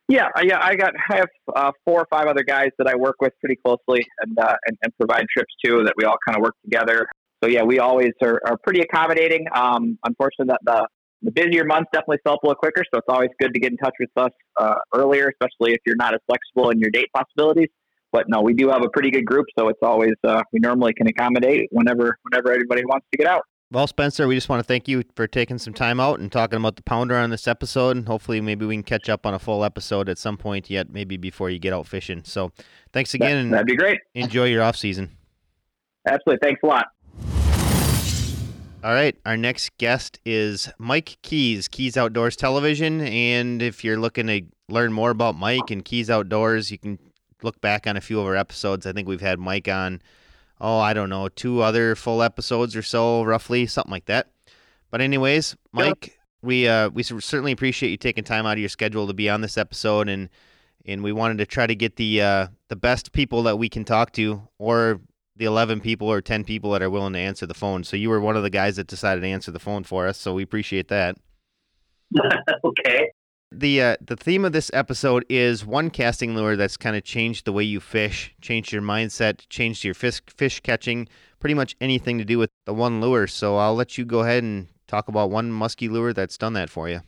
[0.09, 3.15] Yeah, yeah, I got I have uh, four or five other guys that I work
[3.21, 6.43] with pretty closely and, uh, and and provide trips to that we all kind of
[6.43, 7.07] work together.
[7.41, 9.47] so yeah, we always are, are pretty accommodating.
[9.55, 10.87] Um, unfortunately, that the
[11.23, 13.77] the busier months definitely sell a little quicker, so it's always good to get in
[13.77, 17.69] touch with us uh, earlier, especially if you're not as flexible in your date possibilities.
[18.11, 20.93] But no, we do have a pretty good group, so it's always uh, we normally
[20.93, 23.41] can accommodate whenever whenever everybody wants to get out.
[23.71, 26.57] Well, Spencer, we just want to thank you for taking some time out and talking
[26.57, 27.97] about the pounder on this episode.
[27.97, 30.91] And hopefully, maybe we can catch up on a full episode at some point yet,
[30.91, 32.21] maybe before you get out fishing.
[32.23, 32.51] So,
[32.91, 33.97] thanks again, That, and that'd be great.
[34.13, 35.09] enjoy your off season.
[36.07, 36.39] Absolutely.
[36.47, 36.85] Thanks a lot.
[38.83, 42.99] All right, our next guest is Mike Keys, Keys Outdoors Television.
[42.99, 46.99] And if you're looking to learn more about Mike and Keys Outdoors, you can
[47.43, 48.85] look back on a few of our episodes.
[48.85, 50.01] I think we've had Mike on,
[50.59, 54.27] oh, I don't know, two other full episodes or so, roughly, something like that.
[54.91, 59.07] But anyways, Mike, we uh, we certainly appreciate you taking time out of your schedule
[59.07, 60.27] to be on this episode, and
[60.85, 63.85] and we wanted to try to get the uh, the best people that we can
[63.85, 64.99] talk to, or
[65.35, 67.83] the 11 people or 10 people that are willing to answer the phone.
[67.83, 70.17] So you were one of the guys that decided to answer the phone for us.
[70.17, 71.17] So we appreciate that.
[72.63, 73.11] okay.
[73.55, 77.45] The uh, the theme of this episode is one casting lure that's kind of changed
[77.45, 81.07] the way you fish, changed your mindset, changed your fish fish catching,
[81.39, 83.27] pretty much anything to do with the one lure.
[83.27, 86.71] So I'll let you go ahead and talk about one musky lure that's done that
[86.71, 87.01] for you.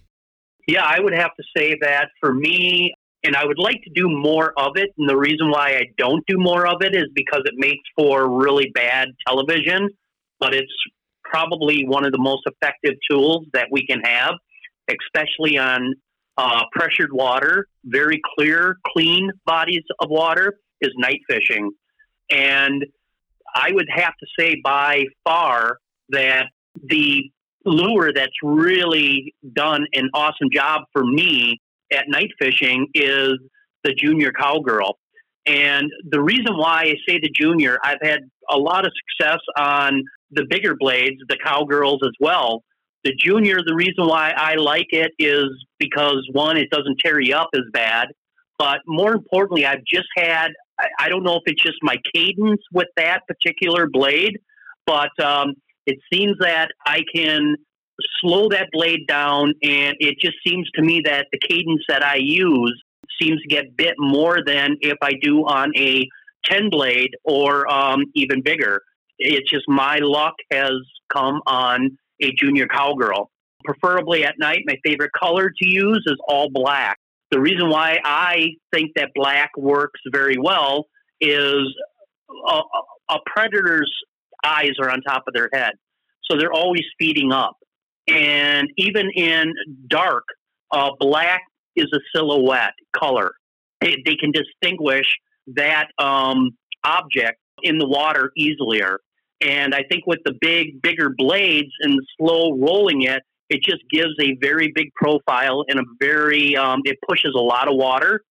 [0.68, 2.93] Yeah, I would have to say that for me,
[3.26, 4.91] and I would like to do more of it.
[4.97, 8.30] And the reason why I don't do more of it is because it makes for
[8.30, 9.89] really bad television,
[10.39, 10.72] but it's
[11.23, 14.35] probably one of the most effective tools that we can have,
[14.88, 15.95] especially on
[16.38, 21.72] uh, pressured water, very clear, clean bodies of water, is night fishing.
[22.30, 22.85] And
[23.56, 25.77] I would have to say by far
[26.10, 27.23] that the
[27.65, 31.60] lure that's really done an awesome job for me
[31.91, 33.33] at night fishing is
[33.83, 34.97] the junior cowgirl.
[35.45, 40.03] And the reason why I say the junior, I've had a lot of success on
[40.31, 42.63] the bigger blades, the cowgirls as well.
[43.03, 45.45] The junior, the reason why I like it is
[45.77, 48.07] because one, it doesn't tear you up as bad.
[48.57, 50.49] But more importantly, I've just had,
[50.99, 54.39] I don't know if it's just my cadence with that particular blade,
[54.87, 55.53] but um,
[55.85, 57.57] it seems that I can
[58.22, 62.15] slow that blade down, and it just seems to me that the cadence that I
[62.15, 62.82] use
[63.22, 66.07] seems to get bit more than if I do on a
[66.45, 68.82] 10 blade or um, even bigger.
[69.18, 70.73] It's just my luck has
[71.14, 73.30] come on a junior cowgirl.
[73.64, 76.98] Preferably at night, my favorite color to use is all black.
[77.32, 80.86] The reason why I think that black works very well
[81.19, 81.73] is
[82.48, 82.61] a,
[83.10, 83.91] a predator's
[84.44, 85.72] eyes are on top of their head.
[86.30, 87.57] So they're always speeding up.
[88.07, 89.53] And even in
[89.88, 90.23] dark,
[90.72, 91.41] uh, black
[91.76, 93.32] is a silhouette color.
[93.82, 95.07] They, they can distinguish
[95.56, 96.52] that um,
[96.84, 98.99] object in the water easier.
[99.41, 104.14] And I think with the big, bigger blades and slow rolling it, it just gives
[104.19, 108.22] a very big profile and a very, um, it pushes a lot of water.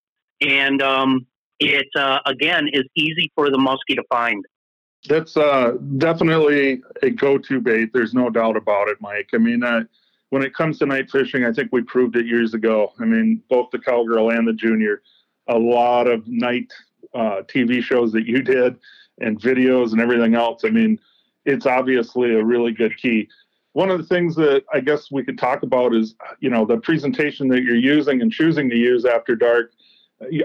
[0.41, 1.27] And um,
[1.61, 4.45] it, uh, again, is easy for the muskie to find.
[5.09, 7.93] That's uh, definitely a go-to bait.
[7.93, 9.31] There's no doubt about it, Mike.
[9.35, 9.85] I mean, uh,
[10.31, 12.93] when it comes to night fishing, I think we proved it years ago.
[12.99, 15.03] I mean, both the cowgirl and the junior,
[15.49, 16.73] a lot of night
[17.15, 18.77] uh, TV shows that you did
[19.21, 20.65] and videos and everything else.
[20.65, 20.99] I mean,
[21.45, 23.29] it's obviously a really good key.
[23.75, 26.79] One of the things that I guess we could talk about is, you know, the
[26.79, 29.73] presentation that you're using and choosing to use after dark.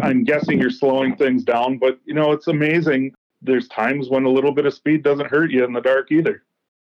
[0.02, 4.30] I'm guessing you're slowing things down, but you know, it's amazing there's times when a
[4.30, 6.44] little bit of speed doesn't hurt you in the dark either.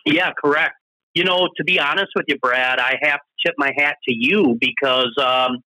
[0.04, 0.74] Yeah, correct.
[1.14, 4.14] You know, to be honest with you, Brad, I have to tip my hat to
[4.14, 5.58] you because um,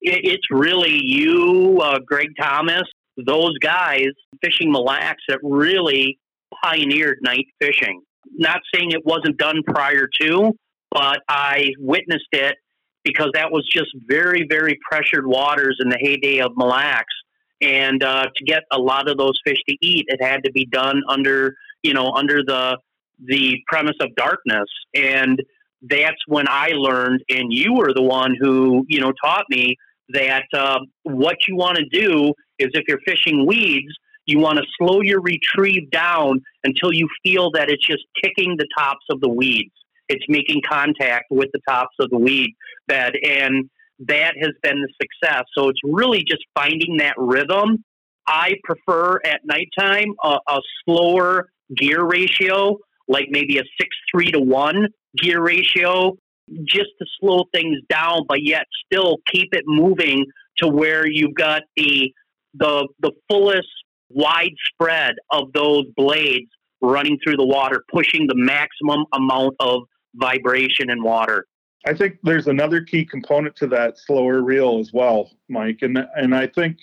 [0.00, 2.84] it, it's really you, uh, Greg Thomas,
[3.16, 4.08] those guys
[4.42, 6.18] fishing Mille Lacs that really
[6.62, 8.02] pioneered night fishing.
[8.34, 10.52] Not saying it wasn't done prior to,
[10.90, 12.56] but I witnessed it
[13.04, 17.14] because that was just very, very pressured waters in the heyday of Mille Lacs
[17.62, 20.66] and uh, to get a lot of those fish to eat, it had to be
[20.66, 22.76] done under you know under the
[23.24, 25.40] the premise of darkness, and
[25.82, 27.22] that's when I learned.
[27.30, 29.76] And you were the one who you know taught me
[30.10, 33.92] that uh, what you want to do is if you're fishing weeds,
[34.26, 38.66] you want to slow your retrieve down until you feel that it's just kicking the
[38.76, 39.72] tops of the weeds.
[40.08, 42.54] It's making contact with the tops of the weed
[42.86, 45.44] bed, and that has been the success.
[45.56, 47.84] So it's really just finding that rhythm.
[48.26, 52.78] I prefer at nighttime a, a slower gear ratio,
[53.08, 56.16] like maybe a six three to one gear ratio,
[56.64, 60.26] just to slow things down, but yet still keep it moving
[60.58, 62.12] to where you've got the
[62.54, 63.68] the the fullest
[64.10, 66.50] widespread of those blades
[66.80, 69.82] running through the water, pushing the maximum amount of
[70.14, 71.46] vibration in water.
[71.84, 76.34] I think there's another key component to that slower reel as well, Mike, and and
[76.34, 76.78] I think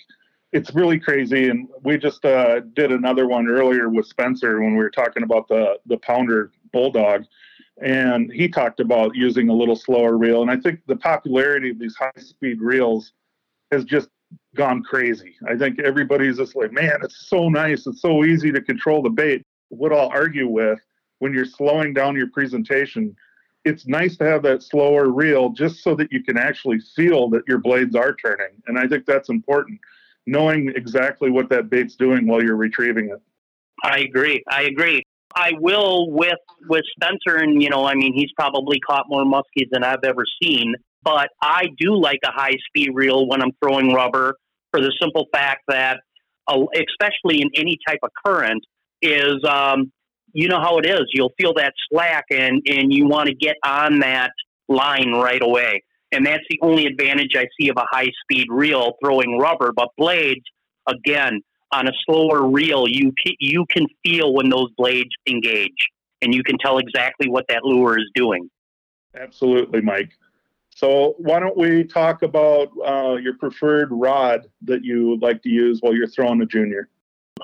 [0.52, 1.48] it's really crazy.
[1.48, 5.48] And we just uh, did another one earlier with Spencer when we were talking about
[5.48, 7.24] the the pounder Bull Dawg,
[7.82, 10.42] and he talked about using a little slower reel.
[10.42, 13.12] And I think the popularity of these high speed reels
[13.72, 14.08] has just
[14.54, 15.34] gone crazy.
[15.48, 17.86] I think everybody's just like, man, it's so nice.
[17.86, 19.42] It's so easy to control the bait.
[19.68, 20.80] What I'll argue with
[21.20, 23.14] when you're slowing down your presentation,
[23.64, 27.42] it's nice to have that slower reel just so that you can actually feel that
[27.46, 28.54] your blades are turning.
[28.66, 29.78] And I think that's important,
[30.26, 33.20] knowing exactly what that bait's doing while you're retrieving it.
[33.82, 34.42] I agree.
[34.50, 35.02] I agree.
[35.34, 36.32] I will with
[36.68, 40.24] with Spencer, and you know, I mean, he's probably caught more muskies than I've ever
[40.42, 40.74] seen.
[41.02, 44.34] But I do like a high speed reel when I'm throwing rubber
[44.70, 46.00] for the simple fact that,
[46.46, 48.62] uh, especially in any type of current,
[49.00, 49.90] is um,
[50.32, 51.02] you know how it is.
[51.12, 54.32] You'll feel that slack, and and you want to get on that
[54.68, 55.82] line right away.
[56.12, 59.72] And that's the only advantage I see of a high speed reel throwing rubber.
[59.72, 60.44] But blades,
[60.86, 61.40] again,
[61.72, 65.88] on a slower reel, you you can feel when those blades engage,
[66.22, 68.50] and you can tell exactly what that lure is doing.
[69.14, 70.10] Absolutely, Mike.
[70.74, 75.48] So why don't we talk about uh, your preferred rod that you would like to
[75.48, 76.88] use while you're throwing a junior?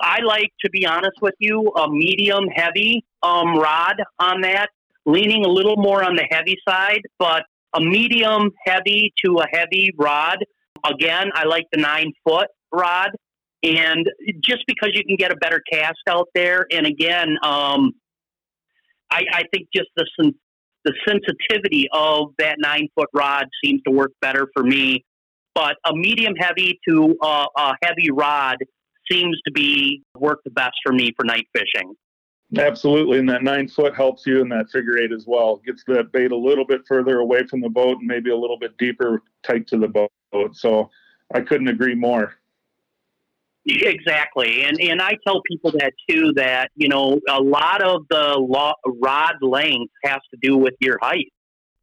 [0.01, 4.69] I like, to be honest with you, a medium heavy um, rod on that,
[5.05, 7.43] leaning a little more on the heavy side, but
[7.73, 10.37] a medium heavy to a heavy rod.
[10.85, 13.11] Again, I like the nine foot rod.
[13.63, 14.07] And
[14.43, 17.93] just because you can get a better cast out there, and again, um,
[19.11, 20.05] I, I think just the
[20.85, 25.03] the sensitivity of that nine foot rod seems to work better for me.
[25.53, 28.57] But a medium heavy to a, a heavy rod
[29.11, 31.93] seems to be work the best for me for night fishing.
[32.57, 35.61] Absolutely, and that nine foot helps you in that figure eight as well.
[35.65, 38.57] Gets that bait a little bit further away from the boat and maybe a little
[38.57, 40.09] bit deeper, tight to the boat.
[40.53, 40.89] So
[41.33, 42.35] I couldn't agree more.
[43.65, 46.31] Exactly, and and I tell people that too.
[46.37, 51.27] That you know, a lot of the rod length has to do with your height.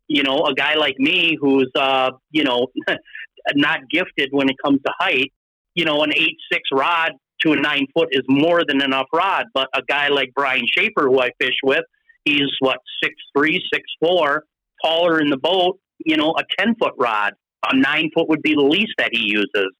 [0.09, 2.69] You know, a guy like me who's uh, you know,
[3.55, 5.31] not gifted when it comes to height.
[5.75, 9.47] You know, an eight six rod to a nine foot is more than enough rod.
[9.53, 11.85] But a guy like Brian Schaefer, who I fish with,
[12.25, 14.45] he's what six three, six four,
[14.85, 15.79] taller in the boat.
[16.05, 17.33] You know, a ten foot rod.
[17.71, 19.71] A nine foot would be the least that he uses.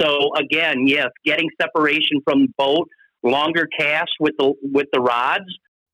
[0.00, 2.88] So again, yes, getting separation from the boat,
[3.22, 5.46] longer cast with the with the rods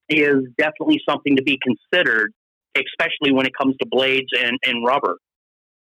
[0.09, 2.33] is definitely something to be considered,
[2.77, 5.17] especially when it comes to blades and, and rubber.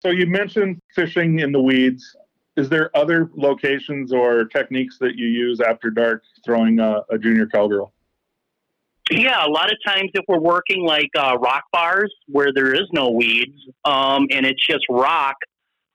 [0.00, 2.16] So you mentioned fishing in the weeds.
[2.56, 7.46] Is there other locations or techniques that you use after dark throwing a, a junior
[7.46, 7.92] cowgirl?
[9.10, 12.88] Yeah, a lot of times if we're working like uh, rock bars where there is
[12.92, 15.36] no weeds um, and it's just rock,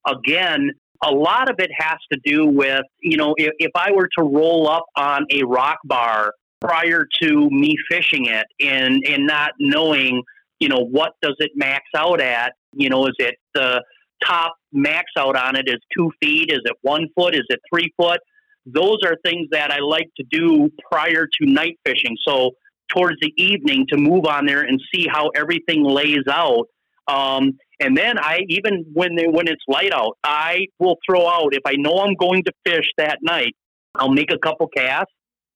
[0.06, 0.72] again,
[1.04, 4.24] a lot of it has to do with, you know, if, if I were to
[4.24, 10.24] roll up on a rock bar prior to me fishing it and, and not knowing,
[10.60, 12.54] you know, what does it max out at?
[12.74, 13.84] You know, is it the
[14.26, 16.52] top max out on it is two feet?
[16.52, 17.36] Is it one foot?
[17.36, 18.20] Is it three foot?
[18.66, 22.18] Those are things that I like to do prior to night fishing.
[22.28, 22.52] So
[22.90, 26.68] towards the evening to move on there and see how everything lays out.
[27.08, 31.54] Um, and then I even when they, when it's light out, I will throw out
[31.54, 33.56] if I know I'm going to fish that night.
[33.96, 35.14] I'll make a couple casts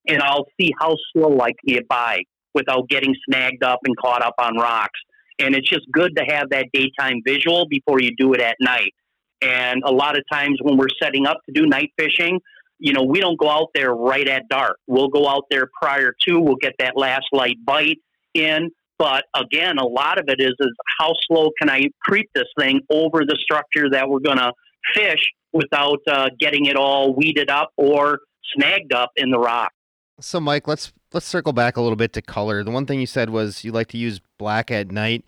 [0.08, 2.22] and I'll see how slow I can get by
[2.54, 5.00] without getting snagged up and caught up on rocks.
[5.40, 8.94] And it's just good to have that daytime visual before you do it at night.
[9.42, 12.40] And a lot of times when we're setting up to do night fishing,
[12.80, 14.78] you know, we don't go out there right at dark.
[14.88, 18.00] We'll go out there prior to, we'll get that last light bite
[18.34, 18.70] in.
[18.98, 22.82] But again, a lot of it is is how slow can I creep this thing
[22.92, 24.54] over the structure that we're going to
[24.94, 28.20] fish without uh, getting it all weeded up or
[28.54, 29.72] snagged up in the rock.
[30.20, 32.64] So, Mike, let's let's circle back a little bit to color.
[32.64, 35.26] The one thing you said was you like to use black at night.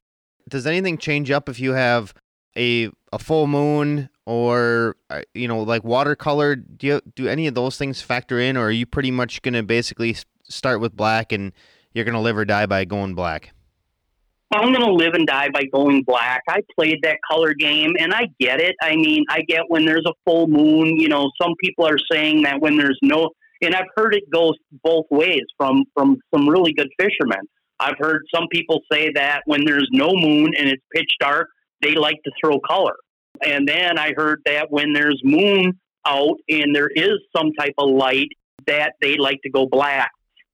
[0.48, 2.14] Does anything change up if you have
[2.56, 6.56] a a full moon or uh, you know like watercolor?
[6.56, 9.54] Do you, do any of those things factor in, or are you pretty much going
[9.54, 11.54] to basically start with black and
[11.94, 13.54] you're going to live or die by going black?
[14.52, 16.44] I'm going to live and die by going black.
[16.48, 18.76] I played that color game and I get it.
[18.82, 22.44] I mean, I get when there's a full moon, you know, some people are saying
[22.44, 23.32] that when there's no,
[23.64, 24.54] and I've heard it goes
[24.84, 27.48] both ways from, from some really good fishermen.
[27.80, 31.50] I've heard some people say that when there's no moon and it's pitch dark,
[31.84, 32.96] they like to throw color.
[33.46, 37.90] And then I heard that when there's moon out and there is some type of
[37.90, 38.30] light,
[38.68, 40.12] that they like to go black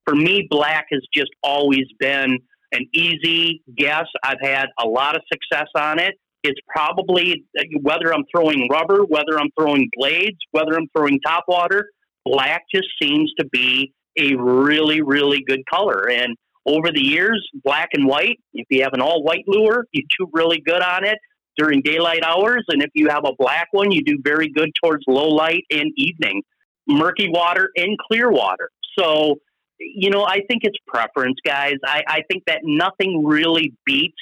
[0.09, 2.39] for me, black has just always been
[2.71, 4.05] an easy guess.
[4.23, 6.15] I've had a lot of success on it.
[6.43, 7.45] It's probably
[7.81, 11.89] whether I'm throwing rubber, whether I'm throwing blades, whether I'm throwing top water,
[12.25, 16.09] black just seems to be a really, really good color.
[16.09, 16.35] And
[16.69, 20.29] over the years, black and white, if you have an all white lure, you do
[20.33, 21.17] really good on it
[21.57, 22.65] during daylight hours.
[22.69, 25.91] And if you have a black one, you do very good towards low light and
[25.97, 26.41] evening,
[26.87, 28.69] murky water and clear water.
[28.97, 29.35] So,
[29.79, 31.75] you know, I think it's preference, guys.
[31.85, 34.17] I, I think that nothing really beats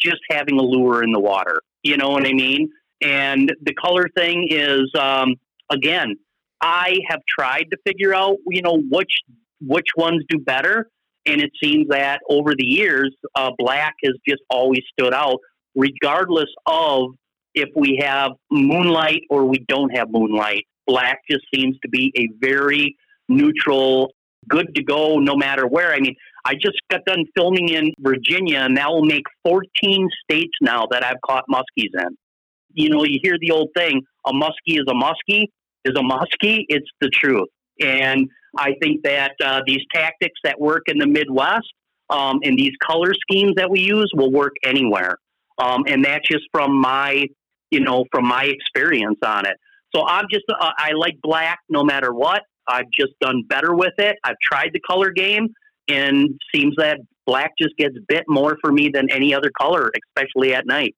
[0.00, 1.60] just having a lure in the water.
[1.82, 2.70] You know what I mean?
[3.00, 5.34] And the color thing is, um,
[5.70, 6.16] again,
[6.60, 9.12] I have tried to figure out, you know, which
[9.60, 10.88] which ones do better,
[11.28, 15.38] and it seems that over the years, uh, black has just always stood out,
[15.74, 17.10] regardless of
[17.54, 20.64] if we have moonlight or we don't have moonlight.
[20.86, 22.96] Black just seems to be a very
[23.28, 24.12] neutral,
[24.48, 25.92] good to go no matter where.
[25.92, 26.14] I mean,
[26.44, 31.04] I just got done filming in Virginia, and that will make 14 states now that
[31.04, 32.16] I've caught muskies in.
[32.72, 35.46] You know, you hear the old thing, a muskie is a muskie
[35.84, 36.64] is a muskie.
[36.68, 37.48] It's the truth.
[37.80, 41.72] And I think that uh, these tactics that work in the Midwest
[42.10, 45.16] um, and these color schemes that we use will work anywhere.
[45.58, 47.26] Um, and that's just from my,
[47.70, 49.56] you know, from my experience on it.
[49.94, 52.42] So I'm just, uh, I like black no matter what.
[52.66, 54.16] I've just done better with it.
[54.24, 55.48] I've tried the color game,
[55.88, 59.90] and seems that black just gets a bit more for me than any other color,
[60.06, 60.94] especially at night.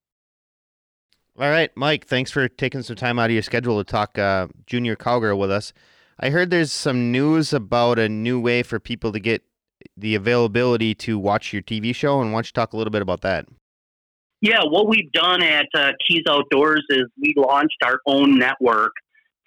[1.38, 4.48] All right, Mike, thanks for taking some time out of your schedule to talk uh,
[4.66, 5.72] junior cowgirl with us.
[6.22, 9.42] I heard there's some news about a new way for people to get
[9.96, 13.00] the availability to watch your TV show, and why don't you talk a little bit
[13.00, 13.46] about that?
[14.42, 18.92] Yeah, what we've done at uh, Keys Outdoors is we launched our own network.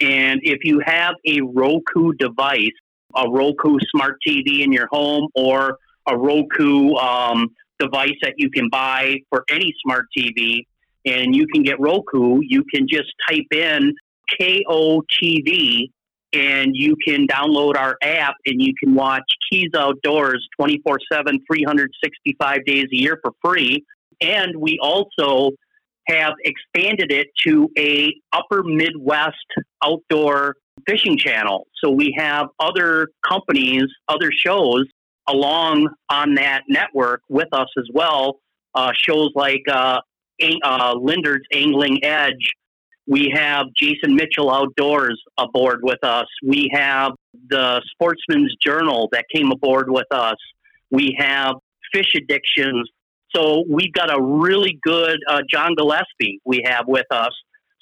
[0.01, 2.71] And if you have a Roku device,
[3.15, 5.77] a Roku smart TV in your home, or
[6.07, 10.65] a Roku um, device that you can buy for any smart TV,
[11.05, 13.93] and you can get Roku, you can just type in
[14.41, 15.91] KOTV
[16.33, 22.65] and you can download our app and you can watch Keys Outdoors 24 7, 365
[22.65, 23.85] days a year for free.
[24.21, 25.51] And we also
[26.07, 29.35] have expanded it to a upper Midwest
[29.83, 30.55] outdoor
[30.87, 31.67] fishing channel.
[31.83, 34.85] So we have other companies, other shows
[35.27, 38.39] along on that network with us as well.
[38.75, 39.99] Uh, shows like uh,
[40.63, 42.53] uh, Lindner's Angling Edge.
[43.07, 46.27] We have Jason Mitchell Outdoors aboard with us.
[46.45, 47.11] We have
[47.49, 50.37] the Sportsman's Journal that came aboard with us.
[50.89, 51.55] We have
[51.93, 52.89] Fish Addictions.
[53.35, 57.31] So we've got a really good uh, John Gillespie we have with us.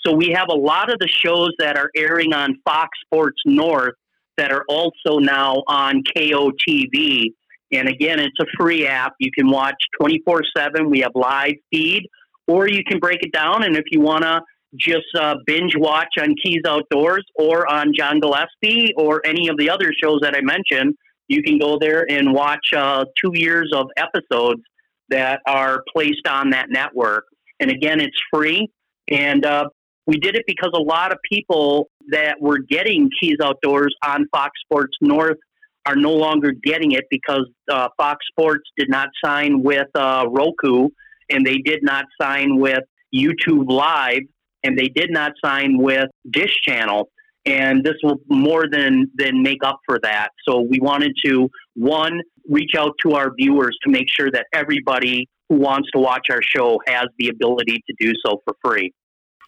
[0.05, 3.93] So we have a lot of the shows that are airing on Fox Sports North
[4.37, 7.33] that are also now on KOTV.
[7.71, 9.13] And again, it's a free app.
[9.19, 10.89] You can watch 24 7.
[10.89, 12.07] We have live feed
[12.47, 13.63] or you can break it down.
[13.63, 14.41] And if you want to
[14.75, 19.69] just uh, binge watch on Keys Outdoors or on John Gillespie or any of the
[19.69, 20.95] other shows that I mentioned,
[21.27, 24.61] you can go there and watch uh, two years of episodes
[25.09, 27.25] that are placed on that network.
[27.59, 28.67] And again, it's free.
[29.09, 29.65] And uh,
[30.07, 34.51] we did it because a lot of people that were getting Keys Outdoors on Fox
[34.65, 35.37] Sports North
[35.85, 40.89] are no longer getting it because uh, Fox Sports did not sign with uh, Roku
[41.29, 42.83] and they did not sign with
[43.13, 44.21] YouTube Live,
[44.63, 47.09] and they did not sign with Dish Channel.
[47.45, 50.29] And this will more than than make up for that.
[50.47, 55.27] So we wanted to one reach out to our viewers to make sure that everybody
[55.49, 58.93] who wants to watch our show has the ability to do so for free.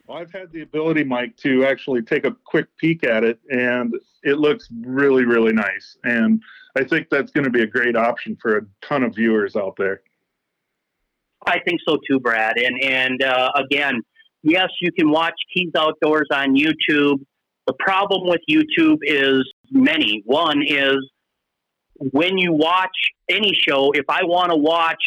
[0.08, 3.94] Well, I've had the ability, Mike, to actually take a quick peek at it, and
[4.24, 5.96] it looks really, really nice.
[6.04, 6.42] And
[6.76, 9.76] I think that's going to be a great option for a ton of viewers out
[9.78, 10.02] there.
[11.46, 12.58] I think so too, Brad.
[12.58, 14.02] And and uh, again,
[14.44, 17.20] yes, you can watch Keys Outdoors on YouTube.
[17.66, 20.22] The problem with YouTube is many.
[20.26, 20.98] One is
[21.96, 22.96] when you watch
[23.30, 25.02] any show, if I want to watch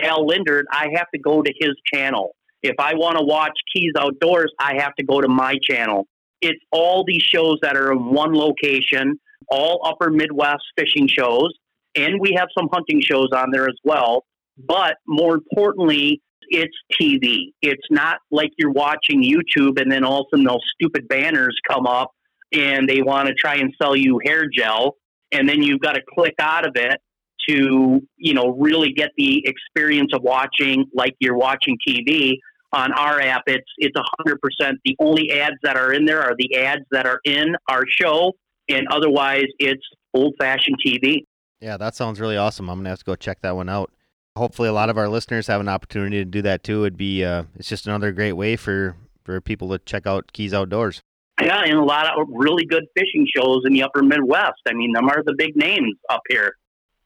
[0.00, 2.34] Al Lindner, I have to go to his channel.
[2.62, 6.06] If I want to watch Keys Outdoors, I have to go to my channel.
[6.40, 9.18] It's all these shows that are in one location,
[9.48, 11.52] all upper Midwest fishing shows,
[11.94, 14.24] and we have some hunting shows on there as well.
[14.56, 17.52] But more importantly, it's TV.
[17.62, 21.56] It's not like you're watching YouTube and then all of a sudden those stupid banners
[21.68, 22.10] come up
[22.52, 24.96] and they want to try and sell you hair gel.
[25.32, 27.00] And then you've got to click out of it
[27.48, 32.34] to, you know, really get the experience of watching like you're watching TV.
[32.72, 34.78] On our app, it's it's hundred percent.
[34.84, 38.32] The only ads that are in there are the ads that are in our show,
[38.68, 41.18] and otherwise, it's old fashioned TV.
[41.60, 42.68] Yeah, that sounds really awesome.
[42.68, 43.92] I'm gonna have to go check that one out.
[44.36, 46.82] Hopefully, a lot of our listeners have an opportunity to do that too.
[46.82, 50.52] It'd be uh, it's just another great way for for people to check out Keys
[50.52, 51.02] Outdoors.
[51.40, 54.60] Yeah, and a lot of really good fishing shows in the upper Midwest.
[54.68, 56.56] I mean, them are the big names up here.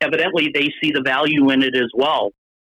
[0.00, 2.30] Evidently, they see the value in it as well.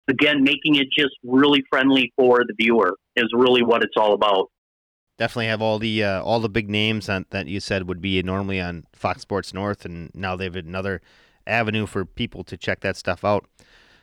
[0.09, 4.51] Again, making it just really friendly for the viewer is really what it's all about.
[5.19, 8.23] Definitely have all the uh, all the big names on, that you said would be
[8.23, 11.01] normally on Fox Sports North, and now they have another
[11.47, 13.47] avenue for people to check that stuff out.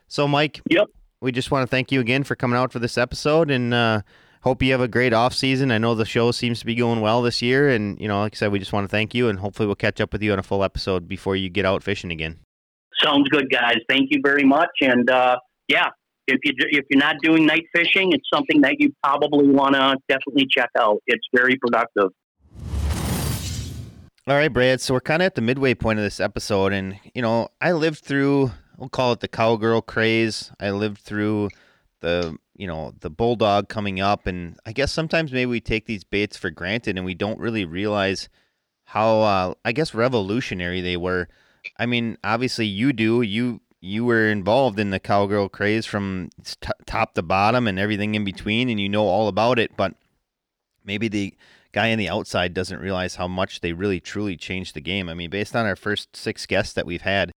[0.07, 0.87] So, Mike, yep,
[1.21, 4.01] we just want to thank you again for coming out for this episode, and uh,
[4.41, 5.71] hope you have a great off season.
[5.71, 8.35] I know the show seems to be going well this year, and you know, like
[8.35, 10.33] I said, we just want to thank you, and hopefully we'll catch up with you
[10.33, 12.39] on a full episode before you get out fishing again.
[13.01, 13.77] Sounds good, guys.
[13.89, 15.89] Thank you very much, and uh, yeah,
[16.27, 19.97] if you if you're not doing night fishing, it's something that you probably want to
[20.07, 20.99] definitely check out.
[21.07, 22.11] It's very productive.
[24.25, 24.79] All right, Brad.
[24.79, 27.71] So we're kind of at the midway point of this episode, and you know, I
[27.73, 28.51] lived through.
[28.77, 30.51] We'll call it the cowgirl craze.
[30.59, 31.49] I lived through
[31.99, 35.85] the you know the Bull Dawg coming up, and I guess sometimes maybe we take
[35.85, 38.29] these baits for granted, and we don't really realize
[38.85, 41.27] how uh, I guess revolutionary they were.
[41.77, 43.21] I mean, obviously you do.
[43.21, 48.15] You you were involved in the cowgirl craze from t- top to bottom and everything
[48.15, 49.75] in between, and you know all about it.
[49.75, 49.95] But
[50.83, 51.33] maybe the
[51.73, 55.09] guy on the outside doesn't realize how much they really truly changed the game.
[55.09, 57.31] I mean, based on our first six guests that we've had,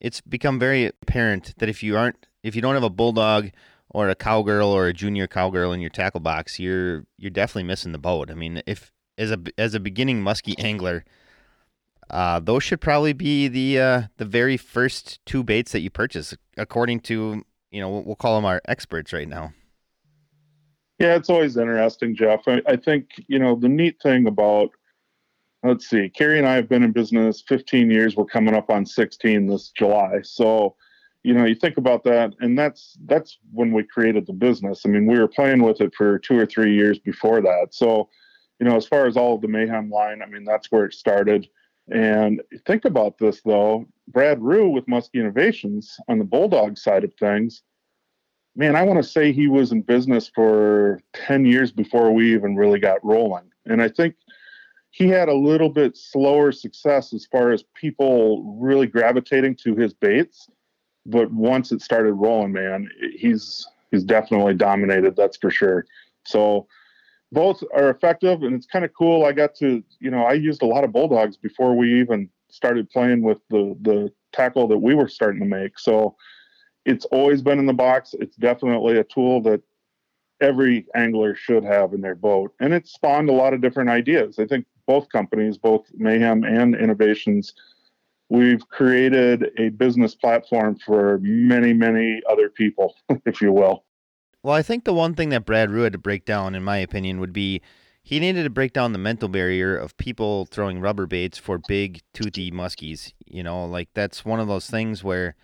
[0.00, 3.50] it's become very apparent that if you aren't, if you don't have a Bull Dawg
[3.88, 7.92] or a cowgirl or a junior cowgirl in your tackle box, you're you're definitely missing
[7.92, 8.30] the boat.
[8.30, 11.04] I mean, if as a as a beginning muskie angler
[12.10, 16.34] uh, those should probably be the uh, the very first two baits that you purchase,
[16.56, 19.52] according to you know we'll call them our experts right now.
[20.98, 22.40] Yeah, it's always interesting, Jeff.
[22.46, 24.70] I, I think you know the neat thing about
[25.62, 28.16] let's see, Carrie and I have been in business 15 years.
[28.16, 30.76] We're coming up on 16 this July, so
[31.22, 34.82] you know you think about that, and that's that's when we created the business.
[34.84, 37.68] I mean, we were playing with it for two or three years before that.
[37.70, 38.08] So
[38.58, 40.94] you know, as far as all of the mayhem line, I mean, that's where it
[40.94, 41.48] started
[41.90, 47.04] and think about this though, Brad Rue with Musky Innovations on the Bull Dawg side
[47.04, 47.62] of things,
[48.54, 52.56] man, I want to say he was in business for 10 years before we even
[52.56, 53.50] really got rolling.
[53.66, 54.14] And I think
[54.90, 59.94] he had a little bit slower success as far as people really gravitating to his
[59.94, 60.48] baits.
[61.06, 65.86] But once it started rolling, man, he's he's definitely dominated, that's for sure.
[66.24, 66.66] So
[67.32, 70.62] both are effective and it's kind of cool i got to you know i used
[70.62, 74.78] a lot of Bull Dawgs before we even started playing with the the tackle that
[74.78, 76.16] we were starting to make so
[76.84, 79.60] it's always been in the box it's definitely a tool that
[80.40, 84.38] every angler should have in their boat and it spawned a lot of different ideas
[84.38, 87.54] i think both companies both mayhem and innovations
[88.28, 92.88] we've created a business platform for many many other people
[93.26, 93.84] if you will
[94.42, 96.78] well, I think the one thing that Brad Rue had to break down, in my
[96.78, 97.60] opinion, would be
[98.02, 102.00] he needed to break down the mental barrier of people throwing rubber baits for big
[102.14, 103.12] toothy muskies.
[103.26, 105.36] You know, like that's one of those things where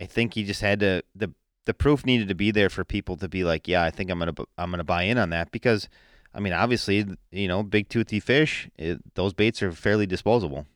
[0.00, 1.32] I think he just had to the
[1.64, 4.18] the proof needed to be there for people to be like, yeah, I think I'm
[4.18, 5.88] gonna I'm gonna buy in on that because,
[6.34, 10.66] I mean, obviously, you know, big toothy fish, it, those baits are fairly disposable.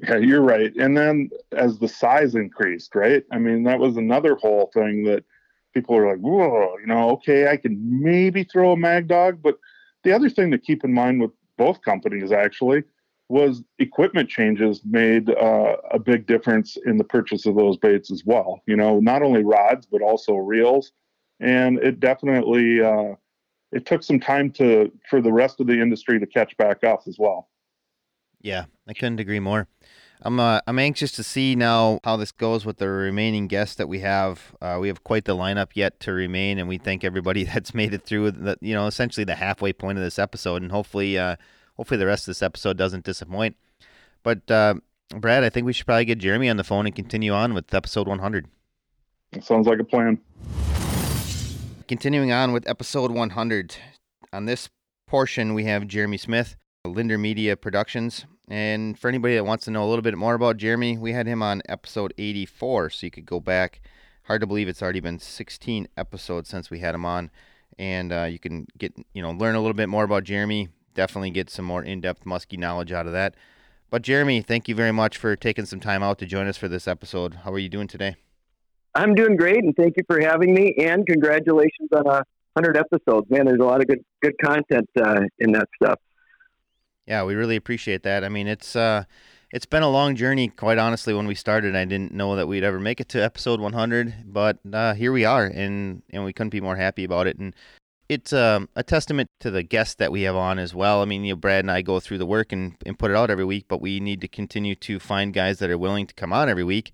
[0.00, 0.74] Yeah, you're right.
[0.76, 3.22] And then as the size increased, right?
[3.30, 5.24] I mean, that was another whole thing that
[5.74, 9.42] people were like, whoa, you know, okay, I can maybe throw a Mag Dawg.
[9.42, 9.58] But
[10.02, 12.84] the other thing to keep in mind with both companies actually
[13.28, 18.24] was equipment changes made uh, a big difference in the purchase of those baits as
[18.24, 18.60] well.
[18.66, 20.92] You know, not only rods but also reels,
[21.38, 23.14] and it definitely uh,
[23.72, 27.02] it took some time to for the rest of the industry to catch back up
[27.06, 27.48] as well.
[28.40, 29.68] Yeah, I couldn't agree more.
[30.22, 33.88] I'm uh, I'm anxious to see now how this goes with the remaining guests that
[33.88, 34.54] we have.
[34.60, 37.94] Uh, we have quite the lineup yet to remain, and we thank everybody that's made
[37.94, 41.36] it through the you know essentially the halfway point of this episode, and hopefully uh,
[41.76, 43.56] hopefully the rest of this episode doesn't disappoint.
[44.22, 44.74] But uh,
[45.14, 47.72] Brad, I think we should probably get Jeremy on the phone and continue on with
[47.72, 48.46] episode 100.
[49.32, 50.20] That sounds like a plan.
[51.90, 53.74] Continuing on with episode 100.
[54.32, 54.68] On this
[55.08, 56.54] portion, we have Jeremy Smith,
[56.84, 58.26] Lindner Media Productions.
[58.46, 61.26] And for anybody that wants to know a little bit more about Jeremy, we had
[61.26, 63.80] him on episode 84, so you could go back.
[64.26, 67.28] Hard to believe it's already been 16 episodes since we had him on,
[67.76, 70.68] and uh, you can get you know learn a little bit more about Jeremy.
[70.94, 73.34] Definitely get some more in-depth muskie knowledge out of that.
[73.90, 76.68] But Jeremy, thank you very much for taking some time out to join us for
[76.68, 77.38] this episode.
[77.42, 78.14] How are you doing today?
[78.94, 80.74] I'm doing great, and thank you for having me.
[80.78, 82.22] And congratulations on a
[82.56, 83.46] hundred episodes, man.
[83.46, 85.98] There's a lot of good good content uh, in that stuff.
[87.06, 88.24] Yeah, we really appreciate that.
[88.24, 89.04] I mean, it's uh,
[89.52, 90.48] it's been a long journey.
[90.48, 93.60] Quite honestly, when we started, I didn't know that we'd ever make it to episode
[93.60, 97.38] 100, but uh, here we are, and and we couldn't be more happy about it.
[97.38, 97.54] And
[98.08, 101.00] it's um, a testament to the guests that we have on as well.
[101.00, 103.16] I mean, you know, Brad and I go through the work and, and put it
[103.16, 106.14] out every week, but we need to continue to find guys that are willing to
[106.14, 106.92] come on every week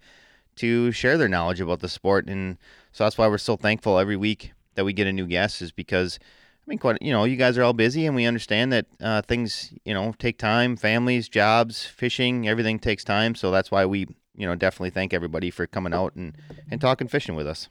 [0.56, 2.26] to share their knowledge about the sport.
[2.28, 2.58] And
[2.92, 5.72] so that's why we're so thankful every week that we get a new guest, is
[5.72, 6.18] because
[6.66, 9.22] I mean, quite you know, you guys are all busy, and we understand that uh,
[9.22, 13.34] things you know take time, families, jobs, fishing, everything takes time.
[13.34, 16.36] So that's why we you know definitely thank everybody for coming out and
[16.70, 17.68] and talking fishing with us.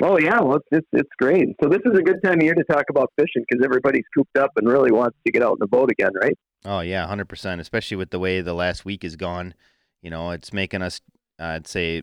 [0.00, 1.48] Oh yeah, well it's, it's it's great.
[1.62, 4.36] So this is a good time of year to talk about fishing because everybody's cooped
[4.38, 6.36] up and really wants to get out in the boat again, right?
[6.64, 7.60] Oh yeah, hundred percent.
[7.60, 9.54] Especially with the way the last week is gone,
[10.00, 11.00] you know, it's making us,
[11.42, 12.02] I'd say,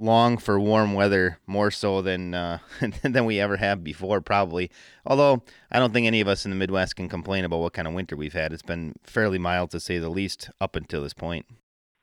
[0.00, 2.58] long for warm weather more so than uh,
[3.02, 4.70] than we ever have before, probably.
[5.04, 7.88] Although I don't think any of us in the Midwest can complain about what kind
[7.88, 8.52] of winter we've had.
[8.52, 11.46] It's been fairly mild to say the least up until this point.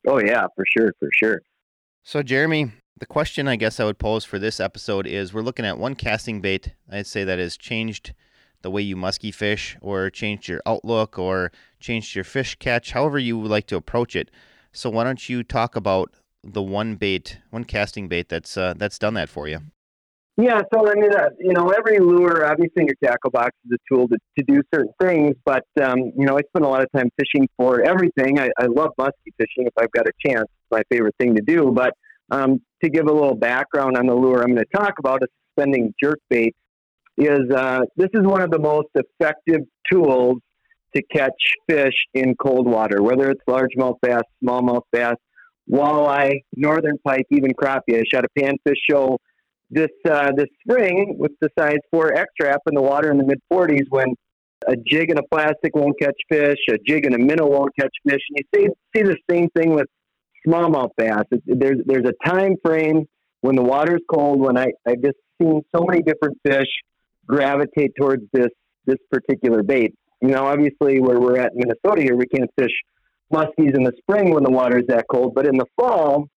[0.07, 1.41] Oh yeah, for sure, for sure.
[2.03, 5.65] So Jeremy, the question I guess I would pose for this episode is: We're looking
[5.65, 6.73] at one casting bait.
[6.91, 8.13] I'd say that has changed
[8.61, 13.19] the way you musky fish, or changed your outlook, or changed your fish catch, however
[13.19, 14.31] you would like to approach it.
[14.71, 16.13] So why don't you talk about
[16.45, 19.59] the one bait, one casting bait that's uh, that's done that for you?
[20.37, 23.93] Yeah, so I mean, uh, you know, every lure, obviously, your tackle box is a
[23.93, 25.35] tool to, to do certain things.
[25.45, 28.39] But um, you know, I spend a lot of time fishing for everything.
[28.39, 30.43] I, I love musky fishing if I've got a chance.
[30.43, 31.71] It's my favorite thing to do.
[31.71, 31.93] But
[32.31, 35.27] um, to give a little background on the lure I'm going to talk about, a
[35.55, 36.53] suspending jerk bait
[37.17, 40.39] is uh, this is one of the most effective tools
[40.95, 41.31] to catch
[41.69, 45.15] fish in cold water, whether it's largemouth bass, smallmouth bass,
[45.69, 47.95] walleye, northern pike, even crappie.
[47.95, 49.17] I shot a panfish show
[49.69, 53.25] this uh, this spring with the size four X trap in the water in the
[53.25, 54.13] mid 40s when
[54.67, 57.93] a jig and a plastic won't catch fish, a jig and a minnow won't catch
[58.07, 59.87] fish, and you see see the same thing with
[60.47, 61.23] smallmouth bass.
[61.31, 63.05] It, there's there's a time frame
[63.41, 66.67] when the water's cold when I I've just seen so many different fish
[67.27, 68.49] gravitate towards this
[68.85, 69.93] this particular bait.
[70.21, 72.71] You know, obviously where we're at in Minnesota here, we can't fish
[73.33, 76.27] muskies in the spring when the water is that cold, but in the fall,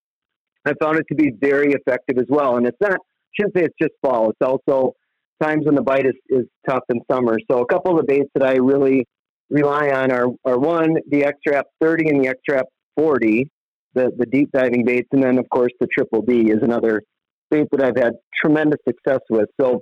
[0.64, 2.56] I found it to be very effective as well.
[2.56, 2.96] And it's not, I
[3.34, 4.30] shouldn't say it's just fall.
[4.30, 4.94] It's also
[5.42, 7.38] times when the bite is, is tough in summer.
[7.50, 9.06] So a couple of the baits that I really
[9.50, 12.66] rely on are, are one, the X-Rap 30 and the X-Rap
[12.96, 13.50] 40,
[13.94, 15.08] the, the deep diving baits.
[15.12, 17.02] And then, of course, the Triple D is another
[17.50, 19.48] bait that I've had tremendous success with.
[19.60, 19.80] So,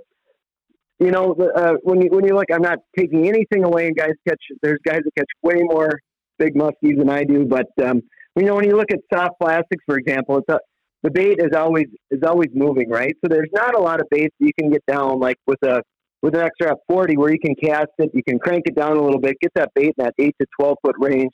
[0.98, 3.88] you know, uh, when you when you look, I'm not taking anything away.
[3.88, 5.90] And guys catch, there's guys that catch way more
[6.38, 7.44] big muskies than I do.
[7.44, 8.02] But um,
[8.36, 10.58] you know, when you look at soft plastics, for example, it's a,
[11.02, 13.14] the bait is always is always moving, right?
[13.24, 15.82] So there's not a lot of baits you can get down like with a
[16.22, 19.02] with an X-Rap 40 where you can cast it, you can crank it down a
[19.02, 21.32] little bit, get that bait in that eight to twelve foot range,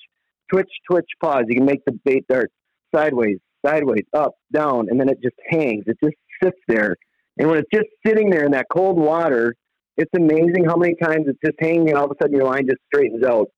[0.52, 1.44] twitch, twitch, pause.
[1.48, 2.50] You can make the bait dart
[2.94, 5.84] sideways, sideways, up, down, and then it just hangs.
[5.86, 6.96] It just sits there.
[7.38, 9.54] And when it's just sitting there in that cold water,
[9.96, 12.66] it's amazing how many times it's just hanging and all of a sudden your line
[12.66, 13.48] just straightens out.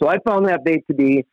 [0.00, 1.24] So I found that bait to be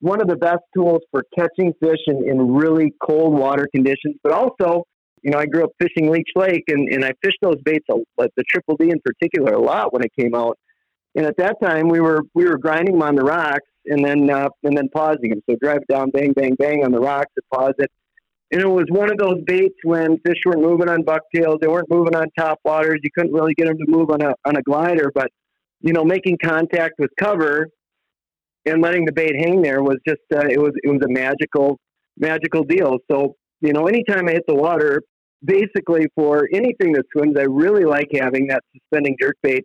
[0.00, 4.32] one of the best tools for catching fish in, in really cold water conditions, but
[4.32, 4.84] also,
[5.22, 8.44] you know, I grew up fishing Leech Lake and, and I fished those baits, the
[8.48, 10.58] Triple D in particular, a lot when it came out.
[11.14, 14.30] And at that time, we were we were grinding them on the rocks and then
[14.30, 15.42] uh, and then pausing them.
[15.48, 17.90] So drive down, bang, bang, bang on the rocks and pause it.
[18.50, 21.90] And it was one of those baits when fish weren't moving on bucktails, they weren't
[21.90, 23.00] moving on top waters.
[23.02, 25.28] You couldn't really get them to move on a on a glider, but
[25.80, 27.68] you know, making contact with cover
[28.66, 31.78] and letting the bait hang there was just uh, it was it was a magical
[32.16, 32.98] magical deal.
[33.10, 35.02] So you know, anytime I hit the water,
[35.44, 39.64] basically for anything that swims, I really like having that suspending jerk bait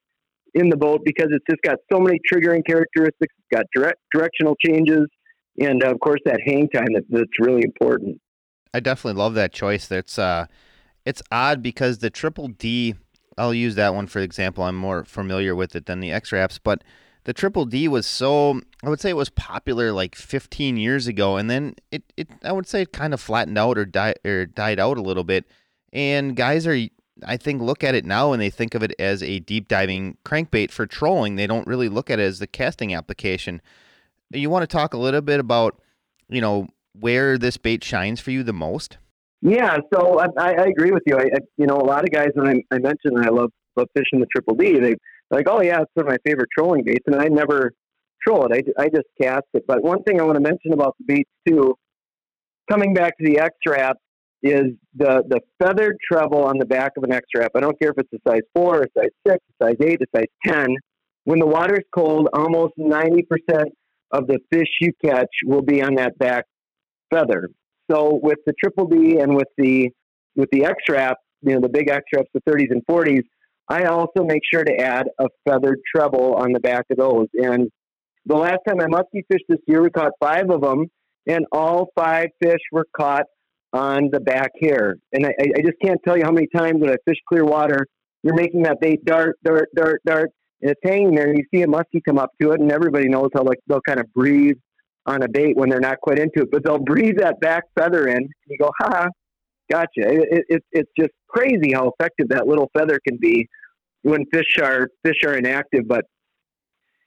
[0.54, 3.34] in the boat because it's just got so many triggering characteristics.
[3.38, 5.08] It's got direct directional changes,
[5.60, 8.20] and uh, of course that hang time that, that's really important.
[8.74, 9.88] I definitely love that choice.
[9.88, 10.48] That's uh,
[11.06, 12.96] it's odd because the triple D.
[13.38, 14.64] I'll use that one for example.
[14.64, 16.84] I'm more familiar with it than the X-Raps, but
[17.26, 21.38] the Triple D was so I would say it was popular like 15 years ago,
[21.38, 24.46] and then it, it I would say it kind of flattened out or died or
[24.46, 25.46] died out a little bit.
[25.92, 26.78] And guys are
[27.26, 30.18] I think look at it now and they think of it as a deep diving
[30.26, 31.36] crankbait for trolling.
[31.36, 33.62] They don't really look at it as the casting application.
[34.32, 35.80] You want to talk a little bit about
[36.30, 38.98] you know where this bait shines for you the most?
[39.46, 41.18] Yeah, so I, I agree with you.
[41.18, 43.88] I, I, you know a lot of guys when I, I mentioned I love love
[43.94, 44.96] fishing the Triple D, they
[45.32, 47.74] like, oh yeah, it's one of my favorite trolling baits, and I never
[48.26, 48.72] troll it.
[48.80, 49.66] I, I just cast it.
[49.68, 51.76] But one thing I want to mention about the baits too,
[52.72, 53.98] coming back to the X trap,
[54.44, 57.52] is the the feathered treble on the back of an X trap.
[57.54, 60.06] I don't care if it's a size four, a size six, a size eight, a
[60.18, 60.68] size ten.
[61.26, 63.74] When the water's cold, almost ninety percent
[64.12, 66.46] of the fish you catch will be on that back
[67.12, 67.50] feather.
[67.92, 69.90] So with the triple D and with the
[70.36, 73.24] with the X Wrap, you know, the big X Wraps, the 30s and 40s,
[73.70, 77.28] I also make sure to add a feathered treble on the back of those.
[77.34, 77.70] And
[78.26, 80.88] the last time I musky fished this year, we caught five of them,
[81.28, 83.26] and all five fish were caught
[83.72, 84.96] on the back hair.
[85.12, 87.88] And I, I just can't tell you how many times when I fish clear water,
[88.22, 90.32] you're making that bait dart, dart, dart, dart,
[90.62, 91.28] and it's hanging there.
[91.28, 93.82] And you see a muskie come up to it, and everybody knows how like they'll
[93.82, 94.58] kind of breathe
[95.06, 98.08] on a bait when they're not quite into it, but they'll breathe that back feather
[98.08, 99.08] in, and you go, ha,
[99.70, 99.88] gotcha.
[99.98, 103.48] It, it, it's just crazy how effective that little feather can be
[104.04, 105.88] when fish are fish are inactive.
[105.88, 106.06] But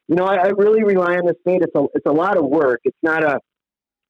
[0.09, 1.62] you know, I, I really rely on this bait.
[1.62, 2.81] It's a it's a lot of work.
[2.85, 3.39] It's not a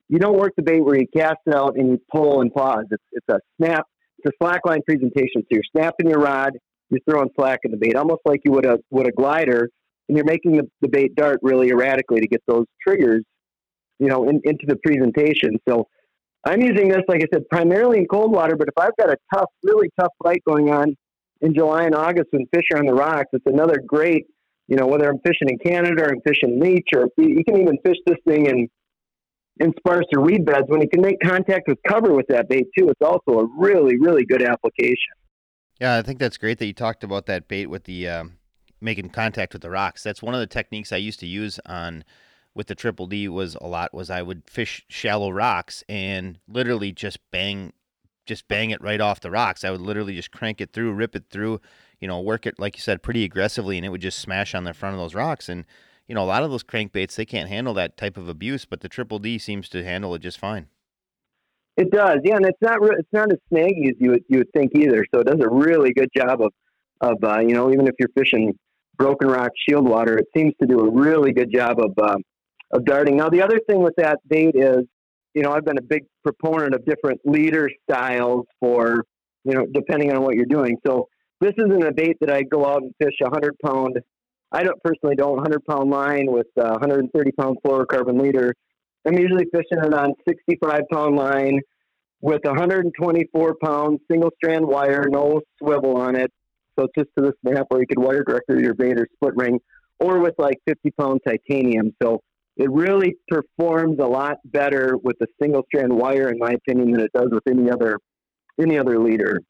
[0.08, 2.84] you don't work the bait where you cast it out and you pull and pause.
[2.90, 3.84] It's it's a snap.
[4.18, 5.42] It's a slack line presentation.
[5.42, 6.52] So you're snapping your rod,
[6.90, 9.68] you're throwing slack in the bait, almost like you would a would a glider,
[10.08, 13.24] and you're making the, the bait dart really erratically to get those triggers,
[13.98, 15.58] you know, in, into the presentation.
[15.68, 15.88] So
[16.44, 18.56] I'm using this, like I said, primarily in cold water.
[18.56, 20.96] But if I've got a tough, really tough fight going on
[21.40, 24.26] in July and August when fish are on the rocks, it's another great,
[24.68, 27.78] you know, whether I'm fishing in Canada or I'm fishing leech, or you can even
[27.84, 28.68] fish this thing in
[29.58, 30.64] in sparse or weed beds.
[30.68, 33.96] When you can make contact with cover with that bait too, it's also a really,
[33.98, 35.14] really good application.
[35.80, 38.38] Yeah, I think that's great that you talked about that bait with the um,
[38.80, 40.02] making contact with the rocks.
[40.02, 42.04] That's one of the techniques I used to use on
[42.56, 46.90] with the triple D was a lot was I would fish shallow rocks and literally
[46.90, 47.74] just bang
[48.24, 49.62] just bang it right off the rocks.
[49.62, 51.60] I would literally just crank it through, rip it through,
[52.00, 54.64] you know, work it like you said pretty aggressively and it would just smash on
[54.64, 55.66] the front of those rocks and
[56.08, 58.80] you know, a lot of those crankbaits they can't handle that type of abuse, but
[58.80, 60.68] the triple D seems to handle it just fine.
[61.76, 64.52] It does, yeah, and it's not it's not as snaggy as you would you would
[64.54, 65.04] think either.
[65.14, 66.52] So it does a really good job of
[67.02, 68.58] of uh, you know even if you're fishing
[68.96, 72.16] broken rock shield water, it seems to do a really good job of uh,
[72.72, 73.16] of darting.
[73.16, 74.84] Now the other thing with that bait is,
[75.34, 79.04] you know, I've been a big proponent of different leader styles for
[79.44, 80.76] you know depending on what you're doing.
[80.86, 81.08] So
[81.40, 83.98] this isn't a bait that I go out and fish a hundred pound.
[84.52, 88.54] I don't personally don't 100 pound line with a 130 pound fluorocarbon leader
[89.06, 91.60] I'm usually fishing it on 65 pound line
[92.20, 96.32] with a 124 pound single strand wire, no swivel on it.
[96.76, 99.36] So it's just to the snap where you could wire directly your bait or split
[99.36, 99.60] ring,
[100.00, 101.94] or with like 50 pound titanium.
[102.02, 102.20] So
[102.56, 107.00] it really performs a lot better with a single strand wire, in my opinion, than
[107.00, 107.98] it does with any other
[108.60, 109.40] any other leader.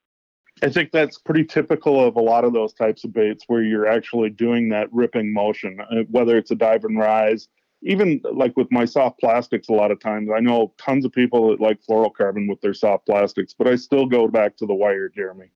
[0.63, 3.87] I think that's pretty typical of a lot of those types of baits where you're
[3.87, 7.49] actually doing that ripping motion, uh, whether it's a dive and rise
[7.83, 11.51] even like with my soft plastics, a lot of times I know tons of people
[11.51, 15.09] that like fluorocarbon with their soft plastics, but I still go back to the wire,
[15.09, 15.47] Jeremy.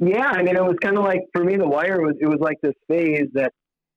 [0.00, 2.40] Yeah, I mean, it was kind of like for me, the wire was it was
[2.40, 3.52] like this phase that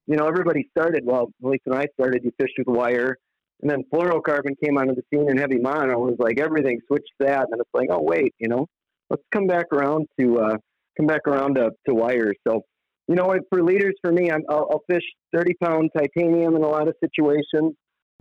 [0.07, 1.03] you know everybody started.
[1.05, 3.17] Well, least when I started, you fished with wire,
[3.61, 7.47] and then fluorocarbon came onto the scene, and heavy mono was like everything switched that,
[7.51, 8.67] and it's like, oh wait, you know,
[9.09, 10.57] let's come back around to uh,
[10.97, 12.33] come back around to, to wire.
[12.47, 12.61] So
[13.07, 15.03] you know, for leaders, for me, i will fish
[15.33, 17.73] 30 pound titanium in a lot of situations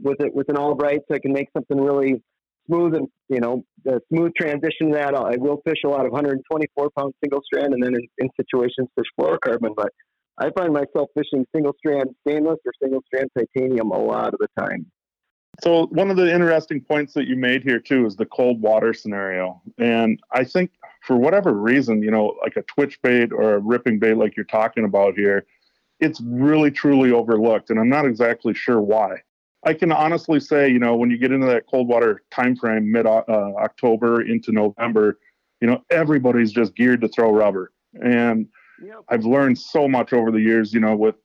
[0.03, 2.23] with it with an Albright, so I can make something really
[2.67, 3.63] smooth and you know,
[4.13, 5.15] smooth transition to that.
[5.15, 8.89] I will fish a lot of 124 pound single strand, and then in, in situations
[8.97, 9.75] fish fluorocarbon.
[9.77, 9.91] But
[10.41, 14.49] I find myself fishing single strand stainless or single strand titanium a lot of the
[14.59, 14.87] time.
[15.63, 18.95] So one of the interesting points that you made here too is the cold water
[18.95, 20.71] scenario, and I think
[21.03, 24.45] for whatever reason, you know, like a twitch bait or a ripping bait like you're
[24.45, 25.45] talking about here,
[25.99, 29.17] it's really truly overlooked, and I'm not exactly sure why.
[29.67, 32.91] I can honestly say, you know, when you get into that cold water time frame,
[32.91, 35.19] mid uh, October into November,
[35.61, 37.73] you know, everybody's just geared to throw rubber,
[38.03, 38.49] and.
[39.09, 41.17] I've learned so much over the years, you know, with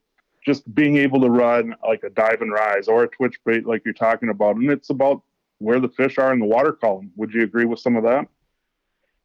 [0.46, 3.84] just being able to run like a dive and rise or a twitch bait like
[3.84, 5.22] you're talking about, and it's about
[5.60, 7.12] where the fish are in the water column.
[7.16, 8.28] Would you agree with some of that?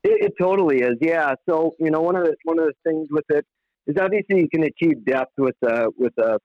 [0.02, 1.34] It, it, totally is, yeah.
[1.48, 3.44] So you know, one of the one of the things with it
[3.86, 6.38] is obviously you can achieve depth with a with a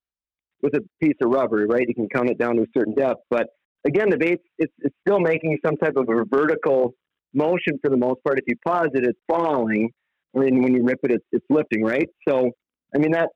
[0.62, 1.88] with a piece of rubber, right?
[1.88, 3.48] You can count it down to a certain depth, but
[3.86, 6.94] again, the bait it's it's still making some type of a vertical
[7.34, 8.40] motion for the most part.
[8.40, 9.91] If you pause it, it's falling.
[10.36, 12.10] Mean, when you rip it, it's, it's lifting, right?
[12.28, 12.52] So,
[12.94, 13.30] I mean that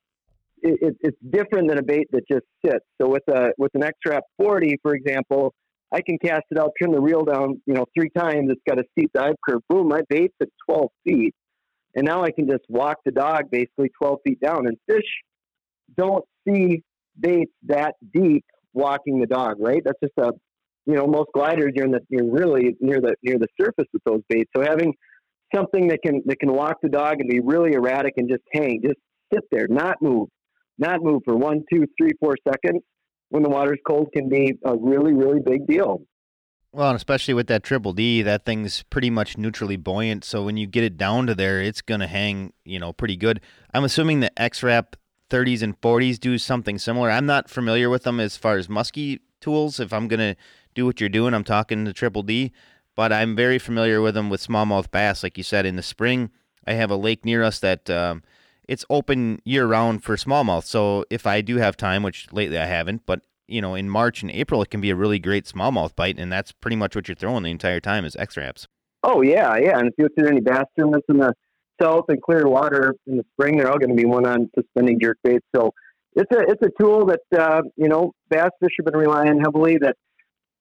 [0.61, 2.85] it, it's different than a bait that just sits.
[3.01, 5.53] So with a with an X-Rap 40, for example,
[5.91, 8.49] I can cast it out, turn the reel down, you know, three times.
[8.51, 9.61] It's got a steep dive curve.
[9.69, 11.35] Boom, my bait's at 12 feet.
[11.95, 14.67] And now I can just walk the dog basically 12 feet down.
[14.67, 15.07] And fish
[15.97, 16.83] don't see
[17.19, 19.81] baits that deep walking the dog, right?
[19.83, 20.31] That's just a,
[20.85, 24.03] you know, most gliders you're in the you're really near the near the surface with
[24.05, 24.49] those baits.
[24.55, 24.93] So having
[25.53, 28.81] something that can that can walk the dog and be really erratic and just hang,
[28.83, 28.99] just
[29.33, 30.29] sit there, not move,
[30.77, 32.81] not move for one, two, three, four seconds
[33.29, 36.01] when the water's cold can be a really, really big deal.
[36.71, 40.23] Well, and especially with that triple D, that thing's pretty much neutrally buoyant.
[40.23, 43.41] So when you get it down to there, it's to hang, you know, pretty good.
[43.73, 44.95] I'm assuming the X-Rap
[45.31, 47.09] 30s and 40s do something similar.
[47.09, 49.79] I'm not familiar with them as far as musky tools.
[49.79, 50.35] If I'm to
[50.75, 52.51] do what you're doing, I'm talking to triple D,
[52.99, 55.23] but I'm very familiar with them with smallmouth bass.
[55.23, 56.31] Like you said, in the spring,
[56.67, 58.23] I have a lake near us that um,
[58.67, 60.65] it's open year round for smallmouth.
[60.65, 64.21] So if I do have time, which lately I haven't, but you know, in March
[64.21, 67.07] and April, it can be a really great smallmouth bite, and that's pretty much what
[67.07, 68.67] you're throwing the entire time is X-Raps.
[69.01, 69.79] Oh yeah, yeah.
[69.79, 71.33] And if you look at any bass tournaments in the
[71.81, 74.99] south and clear water in the spring, they're all going to be one on suspending
[74.99, 75.39] jerk bait.
[75.55, 75.71] So
[76.15, 79.77] it's a it's a tool that uh, you know bass fish have been relying heavily.
[79.77, 79.95] That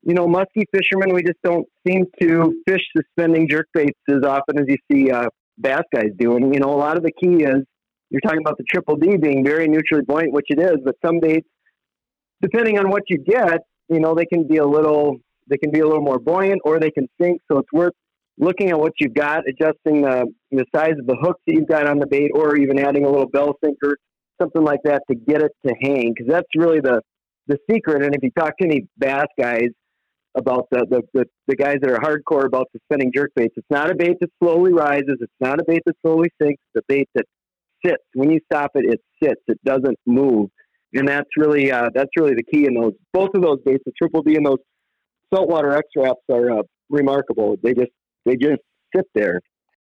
[0.02, 4.58] you know musky fishermen we just don't seem to fish suspending jerk baits as often
[4.58, 5.28] as you see uh,
[5.60, 6.52] bass guys doing.
[6.52, 7.64] You know, a lot of the key is
[8.10, 11.20] you're talking about the triple D being very neutrally buoyant, which it is, but some
[11.20, 11.46] baits
[12.40, 15.16] depending on what you get, you know, they can be a little
[15.48, 17.40] they can be a little more buoyant or they can sink.
[17.50, 17.94] So it's worth
[18.38, 21.86] looking at what you've got, adjusting the the size of the hooks that you've got
[21.86, 23.96] on the bait, or even adding a little bell sinker,
[24.40, 26.12] something like that to get it to hang.
[26.14, 27.00] Because that's really the
[27.46, 28.02] the secret.
[28.02, 29.68] And if you talk to any bass guys
[30.38, 33.90] about the, the, the, the guys that are hardcore about suspending jerk baits, it's not
[33.90, 35.18] a bait that slowly rises.
[35.20, 36.62] It's not a bait that slowly sinks.
[36.74, 37.24] It's a bait that
[37.84, 38.02] sits.
[38.14, 39.42] When you stop it, it sits.
[39.48, 40.50] It doesn't move
[40.94, 42.92] and that's really uh, that's really the key in those.
[43.12, 44.58] Both of those baits, the triple D and those
[45.32, 47.56] saltwater X-Raps, are uh, remarkable.
[47.62, 47.90] They just
[48.24, 48.62] they just
[48.94, 49.40] sit there.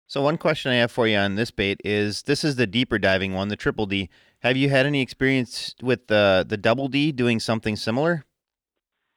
[0.06, 2.98] So one question I have for you on this bait is: this is the deeper
[2.98, 4.08] diving one, the triple D.
[4.40, 8.24] Have you had any experience with the the double D doing something similar?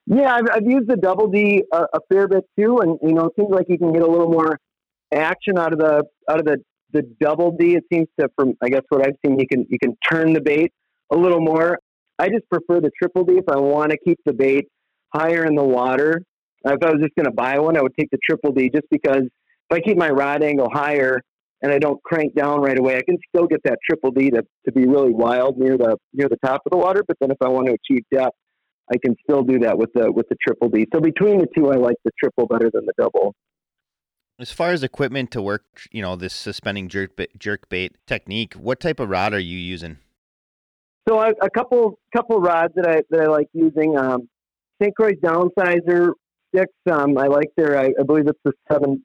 [0.07, 3.25] Yeah, I've, I've used the double D a, a fair bit too, and you know,
[3.25, 4.57] it seems like you can get a little more
[5.13, 6.57] action out of the out of the
[6.93, 7.75] the double D.
[7.75, 10.41] It seems to, from I guess what I've seen, you can you can turn the
[10.41, 10.71] bait
[11.11, 11.77] a little more.
[12.19, 14.67] I just prefer the triple D if I want to keep the bait
[15.13, 16.23] higher in the water.
[16.63, 18.85] If I was just going to buy one, I would take the triple D just
[18.91, 21.21] because if I keep my rod angle higher
[21.63, 24.43] and I don't crank down right away, I can still get that triple D to,
[24.65, 27.03] to be really wild near the near the top of the water.
[27.07, 28.35] But then if I want to achieve depth,
[28.91, 30.85] I can still do that with the with the triple D.
[30.93, 33.34] So between the two, I like the triple better than the double.
[34.39, 38.53] As far as equipment to work, you know, this suspending jerk bait, jerk bait technique,
[38.55, 39.97] what type of rod are you using?
[41.07, 43.97] So I, a couple couple rods that I that I like using.
[43.97, 44.27] Um,
[44.81, 44.95] St.
[44.95, 46.11] Croix downsizer
[46.53, 46.73] sticks.
[46.91, 47.80] Um, I like their.
[47.80, 49.03] I, I believe it's the seven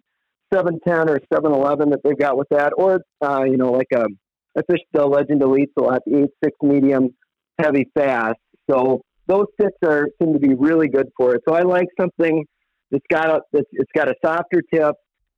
[0.52, 3.88] seven ten or seven eleven that they've got with that, or uh, you know like
[3.94, 4.18] a um,
[4.58, 7.14] I fish the Legend Elite, so at the eight six medium,
[7.58, 8.38] heavy fast.
[8.70, 11.42] So those sticks are seem to be really good for it.
[11.48, 12.44] So I like something
[12.90, 14.94] that's got a that's, it's got a softer tip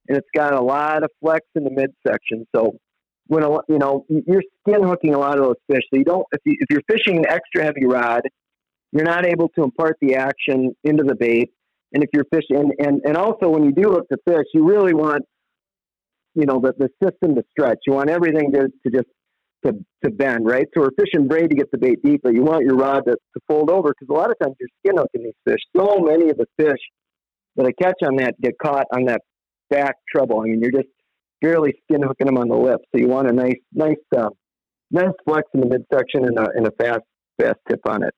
[0.09, 2.47] and it's got a lot of flex in the midsection.
[2.55, 2.77] So
[3.27, 5.83] when a, you know you're skin hooking a lot of those fish.
[5.93, 8.23] So you don't if you if you're fishing an extra heavy rod,
[8.93, 11.51] you're not able to impart the action into the bait.
[11.93, 14.63] And if you're fishing, and, and, and also when you do hook the fish, you
[14.69, 15.25] really want
[16.35, 17.79] you know the, the system to stretch.
[17.87, 19.09] You want everything to, to just
[19.65, 19.73] to,
[20.05, 20.67] to bend, right?
[20.75, 23.13] So we're fishing braid to get the bait deep, but you want your rod to,
[23.13, 25.61] to fold over because a lot of times you're skin hooking these fish.
[25.77, 26.81] So many of the fish
[27.57, 29.23] that I catch on that get caught on that
[29.71, 30.41] back treble.
[30.41, 30.89] I mean, you're just
[31.41, 32.81] barely skin hooking them on the lip.
[32.93, 34.31] So you want a nice, nice, uh,
[34.91, 37.01] nice flex in the midsection and a, and a fast,
[37.41, 38.15] fast tip on it.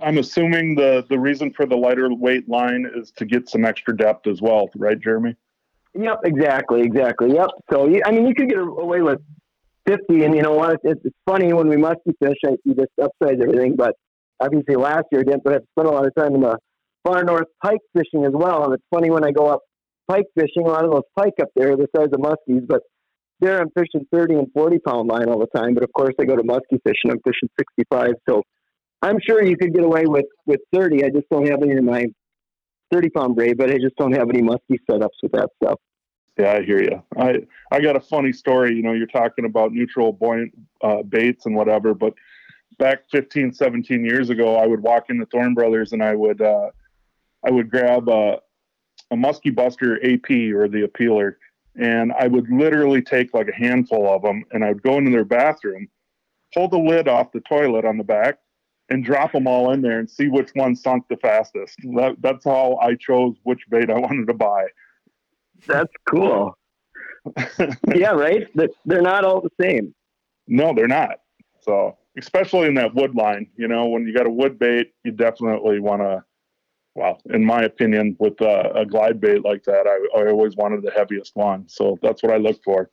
[0.00, 3.96] I'm assuming the the reason for the lighter weight line is to get some extra
[3.96, 5.34] depth as well, right, Jeremy?
[5.94, 7.34] Yep, exactly, exactly.
[7.34, 7.48] Yep.
[7.72, 9.20] So I mean, you could get away with
[9.88, 10.76] 50, and you know what?
[10.84, 13.74] It's, it's funny when we musky fish, I, you just upsize everything.
[13.76, 13.94] But
[14.40, 16.58] obviously, last year I didn't, but I spent a lot of time in the
[17.04, 18.64] far north pike fishing as well.
[18.64, 19.60] And it's funny when I go up
[20.08, 20.66] pike fishing.
[20.66, 22.82] A lot of those pike up there are the size of muskies, but
[23.40, 25.74] there I'm fishing 30 and 40 pound line all the time.
[25.74, 27.10] But of course, I go to muskie fishing.
[27.10, 28.10] I'm fishing 65.
[28.28, 28.42] So
[29.00, 31.04] I'm sure you could get away with, with 30.
[31.04, 32.04] I just don't have any in my
[32.92, 35.78] 30 pound braid, but I just don't have any muskie setups with that stuff.
[36.38, 37.02] Yeah, I hear you.
[37.16, 37.40] I
[37.72, 38.74] I got a funny story.
[38.74, 40.52] You know, you're talking about neutral buoyant
[40.82, 42.14] uh, baits and whatever, but
[42.78, 46.70] back 15, 17 years ago, I would walk into Thorne Brothers and I would uh,
[47.44, 48.40] I would grab a,
[49.10, 51.38] a Muskie Buster AP or the Appealer,
[51.76, 55.10] and I would literally take like a handful of them, and I would go into
[55.10, 55.88] their bathroom,
[56.54, 58.38] pull the lid off the toilet on the back,
[58.90, 61.76] and drop them all in there and see which one sunk the fastest.
[61.96, 64.66] That, that's how I chose which bait I wanted to buy.
[65.66, 66.56] That's cool.
[67.94, 68.46] yeah, right.
[68.84, 69.94] They're not all the same.
[70.46, 71.20] No, they're not.
[71.60, 75.12] So, especially in that wood line, you know, when you got a wood bait, you
[75.12, 76.24] definitely want to
[76.98, 80.82] well, in my opinion, with uh, a glide bait like that, I, I always wanted
[80.82, 81.68] the heaviest one.
[81.68, 82.90] So that's what I look for.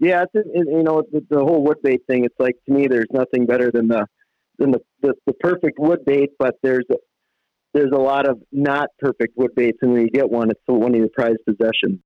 [0.00, 2.24] Yeah, it's, it, you know the, the whole wood bait thing.
[2.24, 4.06] It's like to me, there's nothing better than the
[4.58, 6.96] than the, the, the perfect wood bait, but there's a,
[7.74, 10.92] there's a lot of not perfect wood baits, and when you get one, it's one
[10.92, 12.00] of your prized possessions.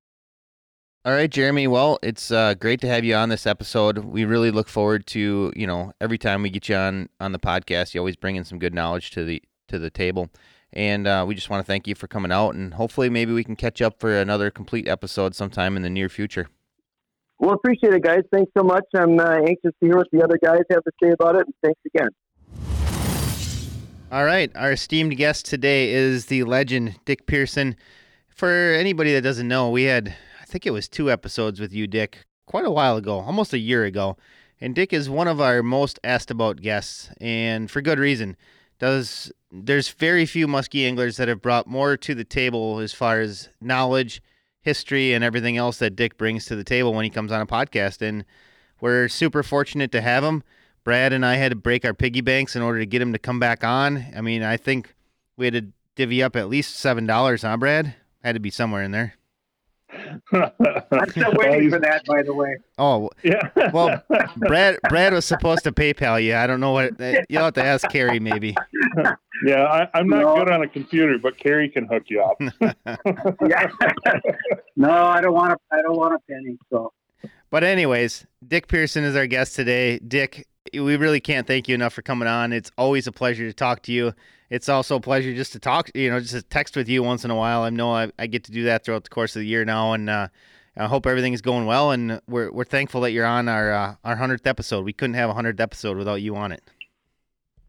[1.05, 1.69] All right, Jeremy.
[1.69, 3.99] Well, it's uh, great to have you on this episode.
[3.99, 7.39] We really look forward to you know every time we get you on on the
[7.39, 7.95] podcast.
[7.95, 10.31] You always bring in some good knowledge to the to the table,
[10.73, 12.55] and uh, we just want to thank you for coming out.
[12.55, 16.09] And hopefully, maybe we can catch up for another complete episode sometime in the near
[16.09, 16.49] future.
[17.39, 18.23] Well, appreciate it, guys.
[18.33, 18.85] Thanks so much.
[18.97, 21.55] I'm uh, anxious to hear what the other guys have to say about it, and
[21.63, 22.09] thanks again.
[24.11, 27.77] All right, our esteemed guest today is the legend Dick Pearson.
[28.31, 31.87] For anybody that doesn't know, we had I think it was two episodes with you,
[31.87, 34.17] Dick, quite a while ago, almost a year ago.
[34.63, 38.39] And Dick is one of our most asked about guests, and for good reason.
[38.79, 43.21] Does there's very few muskie anglers that have brought more to the table as far
[43.21, 44.23] as knowledge,
[44.63, 47.47] history, and everything else that Dick brings to the table when he comes on a
[47.47, 48.01] podcast.
[48.01, 48.25] And
[48.81, 50.43] we're super fortunate to have him.
[50.89, 53.19] Brad and I had to break our piggy banks in order to get him to
[53.19, 54.07] come back on.
[54.17, 54.95] I mean, I think
[55.37, 55.67] we had to
[55.97, 57.95] divvy up at least seven dollars, huh, Brad?
[58.25, 59.13] Had to be somewhere in there.
[60.33, 62.57] I'm still waiting for that, by the way.
[62.79, 63.51] Oh, yeah.
[63.71, 64.03] well,
[64.39, 66.35] Brad Brad was supposed to PayPal you.
[66.35, 68.57] I don't know what eh, you'll have to ask Carrie maybe.
[69.45, 70.37] Yeah, I, am not No.
[70.37, 72.41] good on a computer, but Carrie can hook you up.
[73.47, 73.69] Yeah.
[74.75, 75.59] no, I don't want to.
[75.71, 76.57] I don't want a penny.
[76.71, 76.93] So
[77.51, 80.01] But anyways, Dick Pearson is our guest today.
[80.01, 82.53] Dick, we really can't thank you enough for coming on.
[82.53, 84.13] It's always a pleasure to talk to you.
[84.51, 87.25] It's also a pleasure just to talk, you know, just to text with you once
[87.25, 87.63] in a while.
[87.63, 89.93] I know I, I get to do that throughout the course of the year now,
[89.93, 90.29] and uh,
[90.77, 91.91] I hope everything is going well.
[91.91, 94.85] And we're we're thankful that you're on our uh, our hundredth episode.
[94.85, 96.63] We couldn't have a hundredth episode without you on it.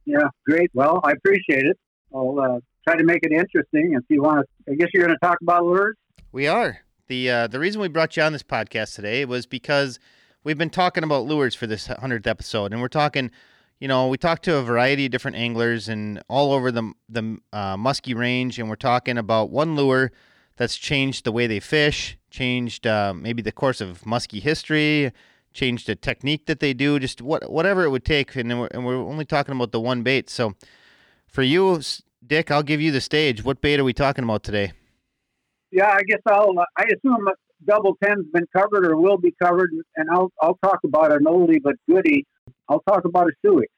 [0.06, 0.72] yeah, great.
[0.74, 1.78] Well, I appreciate it.
[2.14, 3.94] I'll uh, try to make it interesting.
[3.96, 5.96] If you want to, I guess you're going to talk about lures.
[6.32, 6.80] We are.
[7.08, 10.00] The uh, the reason we brought you on this podcast today was because
[10.44, 13.32] we've been talking about lures for this hundredth episode, and we're talking,
[13.80, 17.38] you know, we talked to a variety of different anglers and all over the the
[17.54, 20.12] uh, muskie range, and we're talking about one lure
[20.58, 25.12] that's changed the way they fish, changed uh, maybe the course of muskie history,
[25.54, 28.86] changed the technique that they do, just what whatever it would take, and we're, and
[28.86, 30.30] we're only talking about the one bait.
[30.30, 30.54] So,
[31.28, 31.82] for you,
[32.26, 33.44] Dick, I'll give you the stage.
[33.44, 34.74] What bait are we talking about today?
[35.72, 36.58] Yeah, I guess I'll.
[36.58, 37.28] Uh, I assume
[37.66, 41.62] double ten's been covered or will be covered, and I'll I'll talk about an oldie
[41.62, 42.26] but goodie.
[42.68, 43.70] I'll talk about a Suick.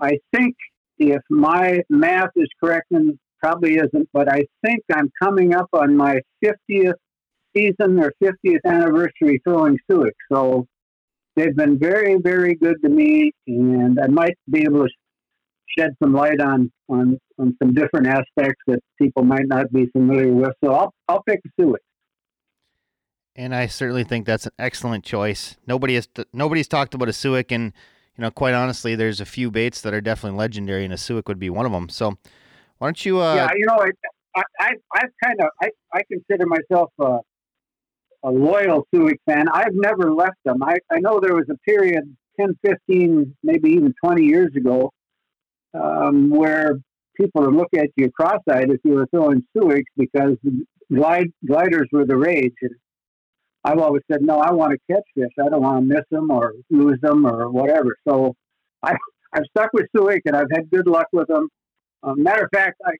[0.00, 0.56] I think
[0.98, 5.96] if my math is correct, and probably isn't, but I think I'm coming up on
[5.96, 6.94] my 50th
[7.54, 10.12] season or 50th anniversary throwing Suick.
[10.30, 10.66] So
[11.36, 14.88] they've been very, very good to me, and I might be able to
[15.78, 20.32] shed some light on on, on some different aspects that people might not be familiar
[20.32, 20.52] with.
[20.62, 21.76] So I'll I'll pick a Suick.
[23.34, 25.56] And I certainly think that's an excellent choice.
[25.66, 27.72] Nobody has nobody's talked about a Suick, and
[28.16, 31.28] you know, quite honestly, there's a few baits that are definitely legendary, and a Suick
[31.28, 31.88] would be one of them.
[31.88, 32.18] So,
[32.78, 33.20] why don't you?
[33.20, 33.78] Uh, yeah, you know,
[34.36, 37.18] I I I've kind of I I consider myself a
[38.24, 39.48] a loyal Suick fan.
[39.48, 40.62] I've never left them.
[40.62, 44.92] I I know there was a period 10, 15, maybe even 20 years ago
[45.74, 46.78] um, where
[47.16, 50.36] people would look at you cross-eyed if you were throwing Suicks because
[50.92, 52.54] glide gliders were the rage.
[52.62, 52.72] And
[53.64, 55.30] I've always said, no, I want to catch fish.
[55.44, 57.96] I don't want to miss them or lose them or whatever.
[58.08, 58.34] So
[58.82, 58.94] I,
[59.32, 61.48] I've stuck with Suick and I've had good luck with them.
[62.02, 62.92] Um, matter of fact, I,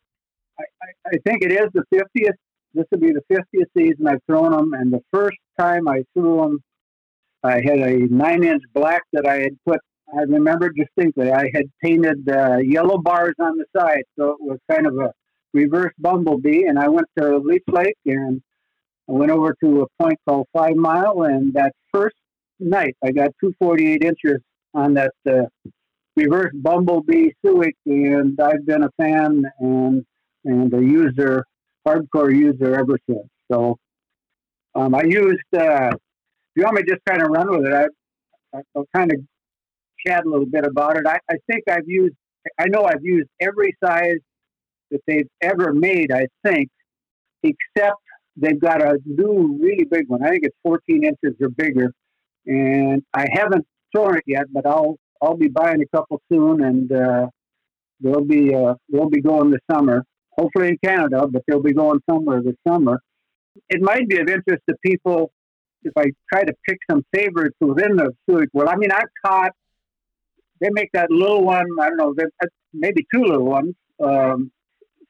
[0.60, 0.64] I,
[1.06, 2.30] I- think it is the 50th.
[2.74, 4.72] This will be the 50th season I've thrown them.
[4.72, 6.60] And the first time I threw them,
[7.43, 9.80] I had a nine inch black that I had put,
[10.16, 14.05] I remember distinctly, I had painted uh, yellow bars on the side.
[14.18, 15.12] So it was kind of a
[15.52, 16.64] reverse bumblebee.
[16.66, 18.40] And I went to Leech Lake and
[19.12, 21.22] I went over to a point called Five Mile.
[21.24, 22.16] And that first
[22.59, 24.40] night, I got 248 inches
[24.74, 25.43] on that uh,
[26.16, 27.74] reverse bumblebee Suick.
[27.84, 30.05] And I've been a fan and,
[30.44, 31.44] and a user,
[31.86, 33.28] hardcore user ever since.
[33.51, 33.76] So
[34.74, 37.74] um, I used, uh, if you want me to just kind of run with it,
[37.74, 39.18] I- I'll kind of
[40.06, 41.06] chat a little bit about it.
[41.06, 42.14] I, I think I've used,
[42.59, 44.18] I know I've used every size
[44.90, 46.68] that they've ever made, I think,
[47.43, 48.02] except
[48.37, 50.23] they've got a new really big one.
[50.25, 51.93] I think it's 14 inches or bigger.
[52.47, 56.93] And I haven't thrown it yet, but I'll, I'll be buying a couple soon and,
[56.93, 57.29] uh,
[58.01, 60.05] they'll be, uh, they'll be going this summer,
[60.37, 63.01] hopefully in Canada, but they'll be going somewhere this summer.
[63.69, 65.31] It might be of interest to people
[65.85, 68.71] if I try to pick some favorites within the Suick world.
[68.71, 69.53] I mean, I've caught,
[70.61, 72.15] they make that little one, I don't know,
[72.73, 74.51] maybe two little ones, um,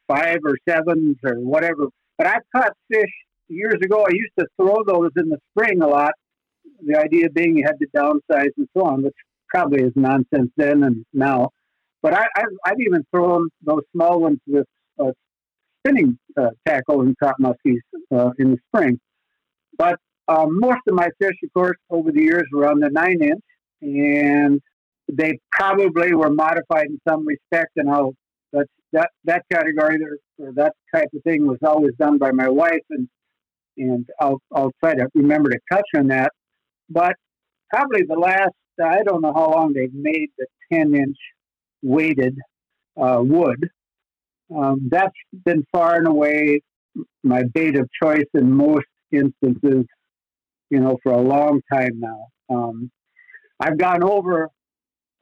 [0.08, 1.86] five or sevens or whatever.
[2.22, 3.10] But I've caught fish
[3.48, 4.04] years ago.
[4.04, 6.12] I used to throw those in the spring a lot.
[6.86, 9.16] The idea being you had to downsize and so on, which
[9.48, 11.50] probably is nonsense then and now.
[12.00, 14.66] But I, I've, I've even thrown those small ones with
[15.00, 15.10] uh,
[15.80, 17.80] spinning uh, tackle and caught muskies
[18.14, 19.00] uh, in the spring.
[19.76, 23.20] But um, most of my fish, of course, over the years were on the nine
[23.20, 23.42] inch,
[23.80, 24.60] and
[25.12, 27.72] they probably were modified in some respect.
[27.74, 28.14] And I'll
[28.92, 32.84] that that category there, or that type of thing was always done by my wife,
[32.90, 33.08] and
[33.76, 36.32] and I'll I'll try to remember to touch on that.
[36.90, 37.14] But
[37.70, 41.16] probably the last I don't know how long they've made the ten inch
[41.82, 42.38] weighted
[43.00, 43.68] uh, wood.
[44.54, 45.14] Um, that's
[45.44, 46.60] been far and away
[47.22, 49.86] my bait of choice in most instances,
[50.70, 52.26] you know, for a long time now.
[52.50, 52.90] Um,
[53.58, 54.44] I've gone over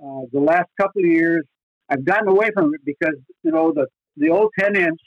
[0.03, 1.45] uh, the last couple of years.
[1.91, 3.87] I've gotten away from it because you know the
[4.17, 5.01] the old ten inch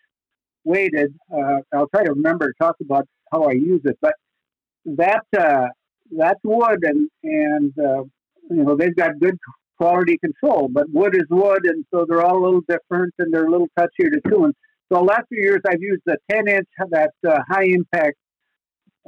[0.63, 1.13] weighted.
[1.33, 4.13] Uh, I'll try to remember to talk about how I use it, but
[4.85, 5.67] that uh,
[6.17, 8.03] that's wood, and and uh,
[8.49, 9.37] you know they've got good
[9.77, 10.67] quality control.
[10.71, 13.69] But wood is wood, and so they're all a little different, and they're a little
[13.77, 14.53] touchier to tune.
[14.91, 18.15] So the last few years, I've used the 10 inch, that uh, high impact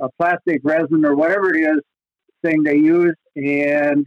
[0.01, 1.81] uh, plastic resin or whatever it is
[2.43, 4.05] thing they use, and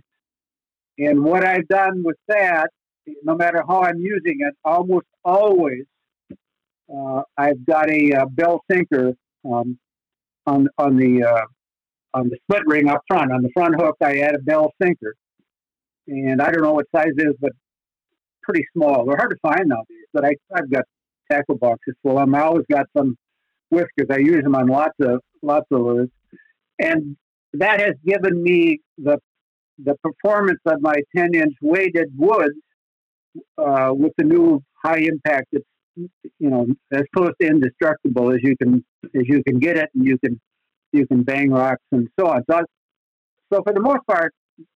[0.99, 2.71] and what I've done with that,
[3.23, 5.85] no matter how I'm using it, almost always
[6.95, 9.13] uh, I've got a uh, bell sinker
[9.45, 9.79] um,
[10.47, 11.45] on on the uh,
[12.15, 13.33] on the split ring up front.
[13.33, 15.15] On the front hook, I add a bell sinker,
[16.07, 17.53] and I don't know what size it is, but
[18.43, 19.05] pretty small.
[19.05, 20.85] They're hard to find nowadays, but I I've got
[21.31, 22.19] tackle boxes full.
[22.19, 23.17] I'm I always got some
[23.71, 26.09] with because I use them on lots of lots of lures,
[26.79, 27.17] and
[27.55, 29.19] that has given me the
[29.85, 32.51] the performance of my 10 inch weighted wood
[33.57, 35.47] uh, with the new high impact.
[35.53, 35.67] It's
[36.39, 40.07] you know as close to indestructible as you can as you can get it, and
[40.07, 40.41] you can
[40.93, 42.43] you can bang rocks and so on.
[42.51, 42.61] So,
[43.53, 44.33] so for the most part,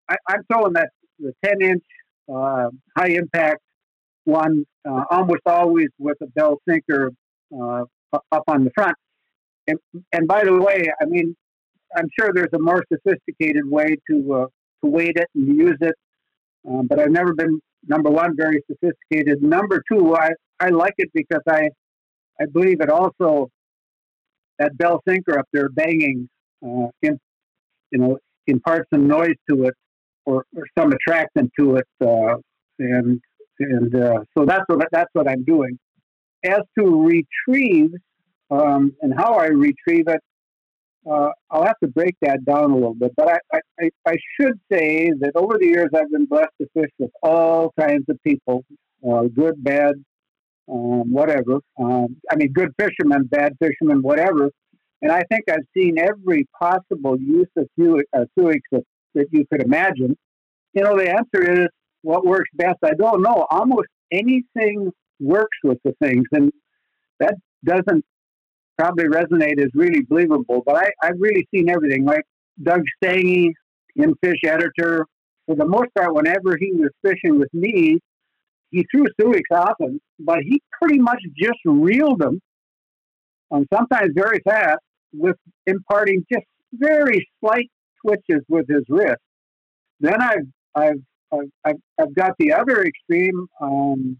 [0.09, 1.85] I, I'm throwing that the 10 inch
[2.33, 3.61] uh, high impact
[4.25, 7.11] one uh, almost always with a bell sinker
[7.55, 8.97] uh, up on the front.
[9.67, 9.79] And,
[10.13, 11.37] and by the way, I mean,
[11.97, 14.47] I'm sure there's a more sophisticated way to uh,
[14.83, 15.95] to weight it and use it,
[16.69, 19.43] um, but I've never been number one very sophisticated.
[19.43, 20.31] Number two, I
[20.61, 21.71] I like it because I
[22.41, 23.49] I believe it also
[24.59, 26.29] that bell sinker up there banging
[26.65, 27.19] uh, in,
[27.91, 29.75] you know imparts some noise to it
[30.25, 32.37] or, or some attraction to it, uh,
[32.79, 33.21] and
[33.59, 35.79] and uh, so that's what that's what I'm doing.
[36.45, 36.85] As to
[37.47, 37.93] retrieve
[38.51, 40.21] um, and how I retrieve it,
[41.11, 43.13] uh, I'll have to break that down a little bit.
[43.17, 46.91] But I, I, I should say that over the years I've been blessed to fish
[46.99, 48.65] with all kinds of people,
[49.09, 49.95] uh, good, bad,
[50.71, 51.59] um, whatever.
[51.79, 54.51] Um, I mean, good fishermen, bad fishermen, whatever.
[55.03, 58.85] And I think I've seen every possible use of uh, Suicks that,
[59.15, 60.17] that you could imagine.
[60.75, 61.69] You know, the answer is
[62.03, 62.79] what works best.
[62.85, 63.47] I don't know.
[63.51, 66.53] Almost anything works with the things, and
[67.19, 67.35] that
[67.65, 68.05] doesn't
[68.83, 70.63] probably resonate as really believable.
[70.67, 72.05] But I, I've really seen everything.
[72.05, 72.25] Like
[72.63, 73.53] Doug Stange,
[73.97, 75.07] in Fish Editor,
[75.47, 77.99] for the most part, whenever he was fishing with me,
[78.71, 82.41] he threw Suicks often, but he pretty much just reeled them,
[83.51, 84.79] um, sometimes very fast,
[85.13, 85.37] with
[85.67, 89.21] imparting just very slight twitches with his wrist.
[90.01, 91.03] Then I've I've
[91.65, 94.17] I've, I've got the other extreme um,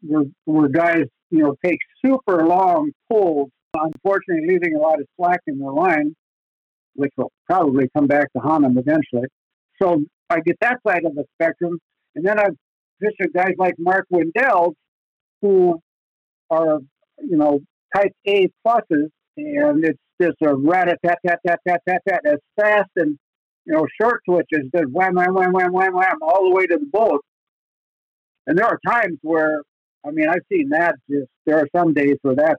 [0.00, 5.40] where, where guys you know take super long pulls, unfortunately leaving a lot of slack
[5.46, 6.14] in their line,
[6.94, 9.28] which will probably come back to haunt them eventually.
[9.80, 11.78] So I get that side of the spectrum,
[12.14, 12.56] and then I've
[13.00, 14.74] fished guys like Mark Wendell,
[15.40, 15.80] who
[16.50, 16.80] are
[17.18, 17.60] you know
[17.94, 22.20] type A pluses, and it's just a rat a tat tat tat tat tat tat
[22.26, 23.18] as fast and
[23.64, 26.78] you know short twitches, just wham wham wham wham wham wham all the way to
[26.78, 27.20] the boat.
[28.46, 29.62] And there are times where
[30.06, 32.58] I mean I've seen that just there are some days where that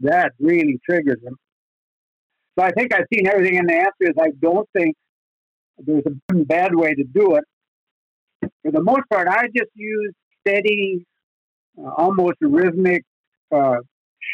[0.00, 1.36] that really triggers them.
[2.58, 4.96] So I think I've seen everything, and the answer is I don't think
[5.78, 7.44] there's a bad way to do it.
[8.62, 10.12] For the most part, I just use
[10.46, 11.04] steady,
[11.78, 13.02] uh, almost rhythmic,
[13.52, 13.78] uh,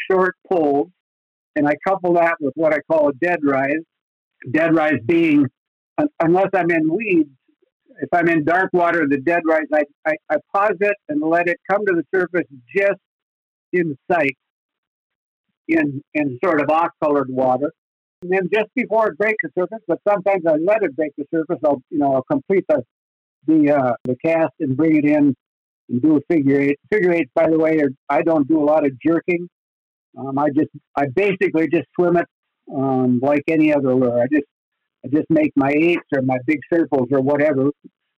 [0.09, 0.89] short pulls,
[1.55, 3.81] and I couple that with what I call a dead rise.
[4.51, 5.45] Dead rise being,
[6.19, 7.29] unless I'm in weeds,
[8.01, 11.47] if I'm in dark water, the dead rise, I, I, I pause it and let
[11.47, 12.99] it come to the surface just
[13.73, 14.35] in sight
[15.77, 17.71] in, in sort of off-colored water.
[18.21, 21.25] And then just before it breaks the surface, but sometimes I let it break the
[21.33, 21.57] surface.
[21.65, 22.83] I'll you know I'll complete the
[23.47, 25.35] the uh, the cast and bring it in
[25.89, 26.79] and do a figure eight.
[26.91, 29.49] Figure eights, by the way, are, I don't do a lot of jerking.
[30.15, 32.27] Um, I just I basically just swim it
[32.71, 34.21] um, like any other lure.
[34.21, 34.45] I just
[35.03, 37.71] I just make my eights or my big circles or whatever.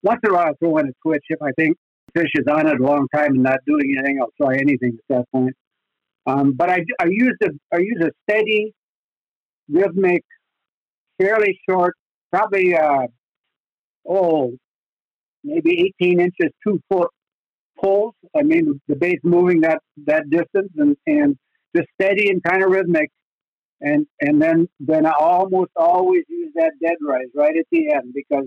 [0.02, 1.76] Once in a while, I throw in a twitch if I think
[2.14, 5.16] fish is on it a long time and not doing anything, I'll try anything at
[5.16, 5.54] that point.
[6.26, 8.72] Um, but I, I use a I use a steady,
[9.68, 10.22] rhythmic,
[11.20, 11.94] fairly short,
[12.30, 13.06] probably uh,
[14.08, 14.52] oh,
[15.44, 17.08] maybe 18 inches, two foot
[17.80, 18.14] pulls.
[18.36, 21.36] I mean, the bait's moving that that distance and and
[21.74, 23.10] just steady and kind of rhythmic.
[23.80, 28.14] And and then then I almost always use that dead rise right at the end
[28.14, 28.46] because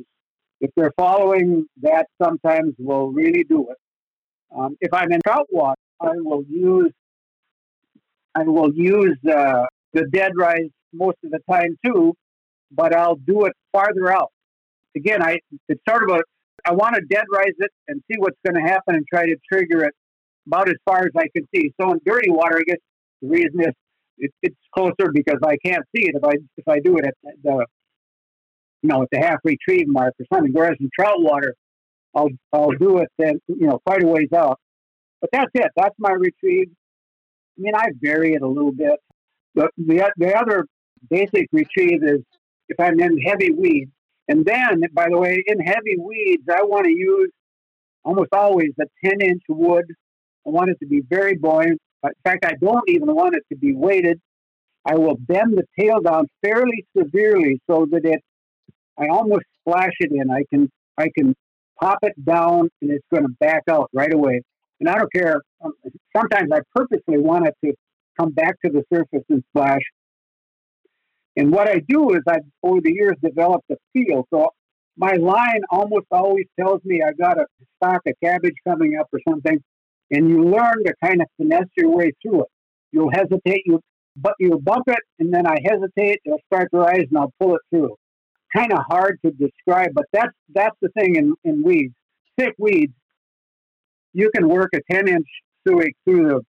[0.61, 3.77] if they're following that, sometimes will really do it.
[4.57, 6.93] Um, if I'm in trout water, I will use
[8.35, 12.13] I will use uh, the dead rise most of the time too,
[12.71, 14.31] but I'll do it farther out.
[14.95, 15.39] Again, I
[15.69, 16.21] it's sort of a
[16.67, 19.35] I want to dead rise it and see what's going to happen and try to
[19.51, 19.93] trigger it
[20.47, 21.71] about as far as I can see.
[21.79, 22.79] So in dirty water, I guess
[23.21, 23.73] the reason is
[24.17, 27.13] it, it's closer because I can't see it if I if I do it at
[27.43, 27.65] the
[28.81, 30.53] you know at the half retrieve mark or something.
[30.53, 31.55] Whereas in trout water,
[32.13, 34.59] I'll I'll do it then you know quite a ways out.
[35.21, 35.71] But that's it.
[35.75, 36.69] That's my retrieve.
[37.57, 38.99] I mean, I vary it a little bit.
[39.53, 40.65] But the the other
[41.09, 42.21] basic retrieve is
[42.69, 43.91] if I'm in heavy weeds.
[44.27, 47.29] And then, by the way, in heavy weeds, I want to use
[48.03, 49.85] almost always a 10 inch wood.
[50.45, 51.79] I want it to be very buoyant.
[52.03, 54.19] In fact, I don't even want it to be weighted.
[54.85, 58.21] I will bend the tail down fairly severely so that it,
[58.97, 60.29] I almost splash it in.
[60.29, 61.35] I can, I can
[61.79, 64.41] pop it down and it's going to back out right away.
[64.79, 65.41] And I don't care.
[65.63, 65.73] Um,
[66.15, 67.73] sometimes I purposely want it to
[68.19, 69.81] come back to the surface and splash.
[71.37, 74.25] And what I do is I've over the years developed a feel.
[74.33, 74.49] So
[74.97, 77.45] my line almost always tells me I got a
[77.77, 79.61] stock of cabbage coming up or something,
[80.11, 82.47] and you learn to kind of finesse your way through it.
[82.91, 83.81] You'll hesitate, you
[84.15, 86.21] but you'll bump it, and then I hesitate.
[86.25, 87.95] It'll start to rise, and I'll pull it through.
[88.55, 91.93] Kind of hard to describe, but that's that's the thing in, in weeds,
[92.37, 92.93] thick weeds.
[94.21, 95.27] You can work a ten inch
[95.67, 96.39] Suick through the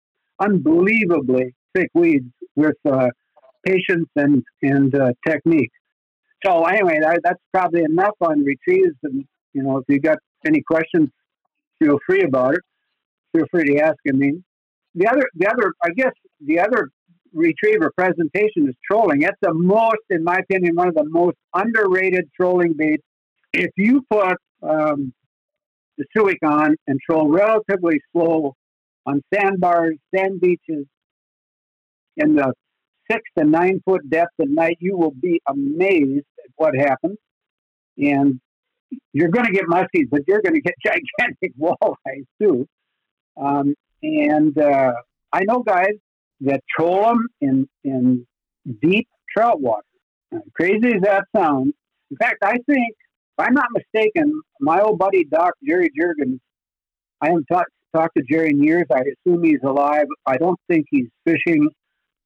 [0.47, 3.09] unbelievably thick weeds with uh,
[3.65, 5.75] patience and and uh, technique.
[6.45, 8.97] So anyway, that, that's probably enough on retrieves.
[9.03, 11.09] And you know, if you got any questions,
[11.81, 12.61] feel free about it.
[13.33, 13.99] Feel free to ask.
[14.09, 14.45] I mean,
[14.95, 16.91] the other, the other, I guess, the other
[17.33, 19.23] retriever presentation is trolling.
[19.23, 23.03] It's the most, in my opinion, one of the most underrated trolling baits.
[23.53, 25.13] If you put um,
[25.99, 28.55] the Suick on and troll relatively slow
[29.07, 30.87] on sandbars, sand beaches,
[32.17, 32.53] in the
[33.11, 37.19] six to nine foot depth at night, you will be amazed at what happens.
[37.99, 38.41] And
[39.13, 42.67] you're going to get muskies, but you're going to get gigantic walleyes too.
[43.37, 44.93] Um, and uh,
[45.33, 45.95] I know guys
[46.41, 48.27] that troll them in, in
[48.83, 49.83] deep trout water.
[50.55, 51.73] Crazy as that sounds.
[52.11, 52.95] In fact, I think,
[53.39, 56.39] if I'm not mistaken, my old buddy Doc Jerry Jurgens,
[57.21, 58.85] I haven't talked talked to Jerry in years.
[58.93, 60.07] I assume he's alive.
[60.27, 61.69] I don't think he's fishing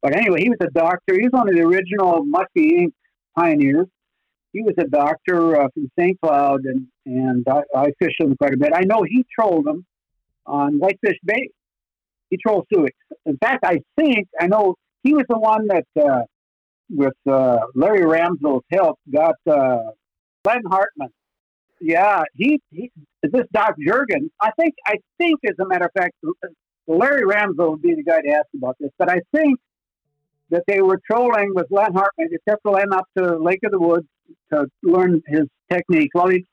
[0.03, 1.15] but anyway, he was a doctor.
[1.15, 2.93] He was one of the original Muskie Inc.
[3.37, 3.87] pioneers.
[4.53, 6.19] He was a doctor uh, from St.
[6.21, 8.71] Cloud, and and I, I fished him quite a bit.
[8.75, 9.85] I know he trolled them
[10.47, 11.51] on Whitefish Bay.
[12.31, 12.95] He trolled Suick.
[13.27, 16.23] In fact, I think I know he was the one that, uh,
[16.89, 19.91] with uh, Larry Ramsell's help, got uh,
[20.45, 21.09] Glenn Hartman.
[21.81, 22.91] Yeah, he, he
[23.23, 24.31] this Doc Jurgen.
[24.41, 26.15] I think I think as a matter of fact,
[26.87, 28.91] Larry Ramsell would be the guy to ask about this.
[28.99, 29.59] But I think
[30.51, 32.29] that they were trolling with Len Hartman.
[32.31, 34.07] They took Len up to Lake of the Woods
[34.53, 36.11] to learn his technique.
[36.15, 36.45] Well, he,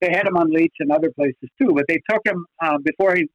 [0.00, 3.14] they had him on Leech and other places too, but they took him uh, before
[3.14, 3.28] he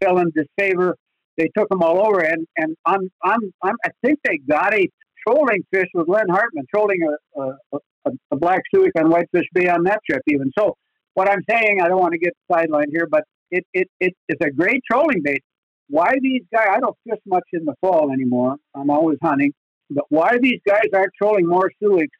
[0.00, 0.96] fell in disfavor.
[1.36, 4.88] They took him all over, and and I'm, I'm, I think they got a
[5.26, 7.00] trolling fish with Len Hartman, trolling
[7.36, 10.50] a, a, a black Suick on Whitefish Bay on that trip even.
[10.58, 10.74] So
[11.14, 14.44] what I'm saying, I don't want to get sidelined here, but it, it, it it's
[14.44, 15.42] a great trolling bait
[15.90, 18.56] why these guys, I don't fish much in the fall anymore.
[18.74, 19.52] I'm always hunting.
[19.90, 22.16] But why these guys aren't trolling more Suicks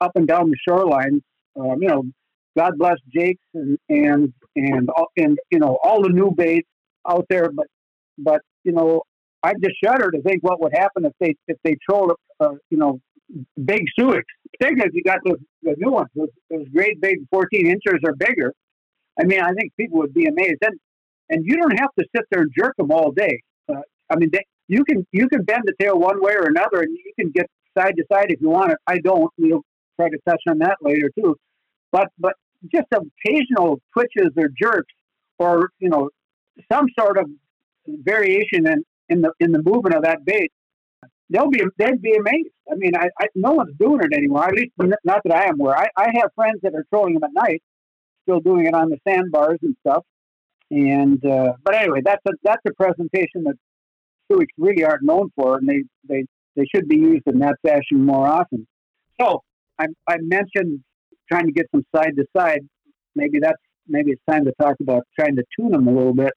[0.00, 1.22] up and down the shoreline?
[1.58, 2.02] Um, you know,
[2.58, 6.68] God bless Jakes and and and and you know all the new baits
[7.08, 7.50] out there.
[7.52, 7.66] But
[8.18, 9.02] but you know,
[9.44, 12.78] I just shudder to think what would happen if they if they trolled uh, you
[12.78, 13.00] know
[13.64, 14.24] big Suicks.
[14.58, 18.14] Particularly if you got those the new ones, those, those great big 14 inches or
[18.14, 18.52] bigger.
[19.18, 20.58] I mean, I think people would be amazed.
[20.62, 20.78] And
[21.30, 23.40] and you don't have to sit there and jerk them all day.
[23.68, 23.80] Uh,
[24.10, 26.92] I mean, they, you can you can bend the tail one way or another, and
[26.92, 27.46] you can get
[27.76, 28.78] side to side if you want it.
[28.86, 29.32] I don't.
[29.38, 29.62] We'll
[29.98, 31.36] try to touch on that later too.
[31.92, 32.34] But but
[32.72, 34.92] just occasional twitches or jerks,
[35.38, 36.10] or you know,
[36.70, 37.26] some sort of
[37.86, 40.52] variation in, in the in the movement of that bait,
[41.30, 42.50] they'll be they'd be amazed.
[42.70, 44.44] I mean, I, I no one's doing it anymore.
[44.46, 44.72] At least
[45.04, 45.78] not that I am aware.
[45.78, 47.62] I, I have friends that are trolling them at night,
[48.24, 50.04] still doing it on the sandbars and stuff
[50.70, 53.56] And uh, but anyway, that's a that's a presentation that
[54.30, 56.26] Suicks really aren't known for, and they they
[56.56, 58.66] they should be used in that fashion more often.
[59.20, 59.42] So
[59.78, 60.80] I I mentioned
[61.30, 62.62] trying to get some side to side.
[63.14, 66.32] Maybe that's maybe it's time to talk about trying to tune them a little bit.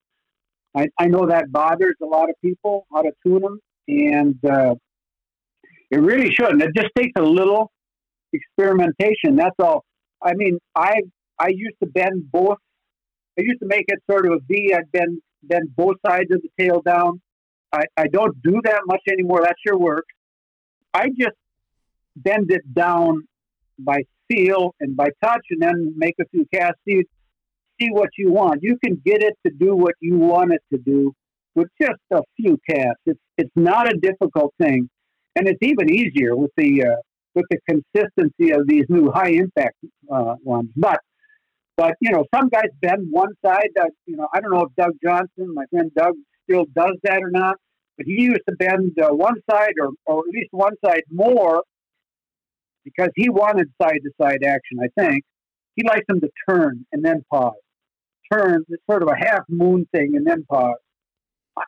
[0.76, 4.76] I, I know that bothers a lot of people how to tune them, and uh,
[5.90, 6.62] it really shouldn't.
[6.62, 7.72] It just takes a little
[8.34, 9.36] experimentation.
[9.36, 9.86] That's all.
[10.22, 11.02] I mean, I
[11.40, 12.58] I used to bend both.
[13.38, 14.74] I used to make it sort of a V.
[14.76, 17.22] I'd bend bend both sides of the tail down.
[17.72, 19.42] I, I don't do that much anymore.
[19.44, 20.14] That sure works.
[20.94, 21.36] I just
[22.16, 23.28] bend it down
[23.78, 26.80] by feel and by touch, and then make a few casts.
[26.88, 27.04] See,
[27.80, 28.64] see what you want.
[28.64, 31.14] You can get it to do what you want it to do
[31.58, 33.02] with just a few casts.
[33.08, 34.88] It's it's not a difficult thing,
[35.36, 37.02] and it's even easier with the uh,
[37.34, 39.76] with the consistency of these new high impact
[40.10, 40.70] uh, ones.
[40.76, 41.00] But
[41.76, 43.72] but you know, some guys bend one side.
[43.80, 46.14] Uh, you know, I don't know if Doug Johnson, my friend Doug,
[46.44, 47.56] still does that or not.
[47.98, 51.64] But he used to bend uh, one side or, or at least one side more
[52.86, 54.78] because he wanted side to side action.
[54.80, 55.24] I think
[55.76, 57.54] he likes them to turn and then pause,
[58.32, 58.64] turn.
[58.70, 60.76] It's sort of a half moon thing and then pause.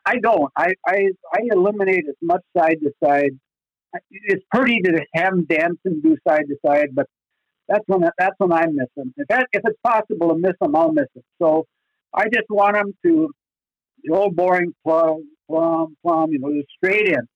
[0.06, 0.50] I, don't.
[0.56, 3.30] I, I I eliminate as much side to side.
[4.10, 7.06] It's pretty to have them dance and do side to side, but
[7.68, 9.12] that's when that's when I miss them.
[9.16, 11.24] If that if it's possible to miss them, I'll miss them.
[11.40, 11.66] So
[12.14, 13.30] I just want them to
[14.02, 16.30] the old boring plum, plum, plum.
[16.32, 17.28] You know, just straight in.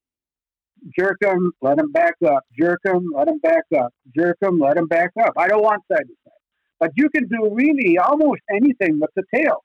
[0.99, 2.45] Jerk them, let them back up.
[2.59, 3.93] Jerk them, let them back up.
[4.15, 5.33] Jerk them, let them back up.
[5.39, 6.33] I don't want side to side.
[6.79, 9.65] But you can do really almost anything with the tail.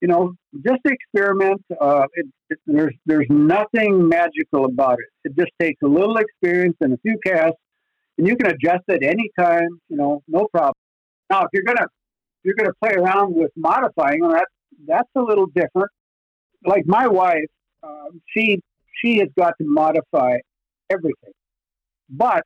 [0.00, 1.62] You know, just experiment.
[1.80, 5.30] Uh, it, it, there's there's nothing magical about it.
[5.30, 7.58] It just takes a little experience and a few casts,
[8.18, 9.80] and you can adjust it anytime.
[9.88, 10.74] You know, no problem.
[11.30, 11.86] Now, if you're gonna
[12.44, 14.46] you're gonna play around with modifying, well, that
[14.86, 15.90] that's a little different.
[16.64, 17.48] Like my wife,
[17.82, 18.60] um, she
[19.02, 20.38] she has got to modify
[20.90, 21.32] everything,
[22.10, 22.44] but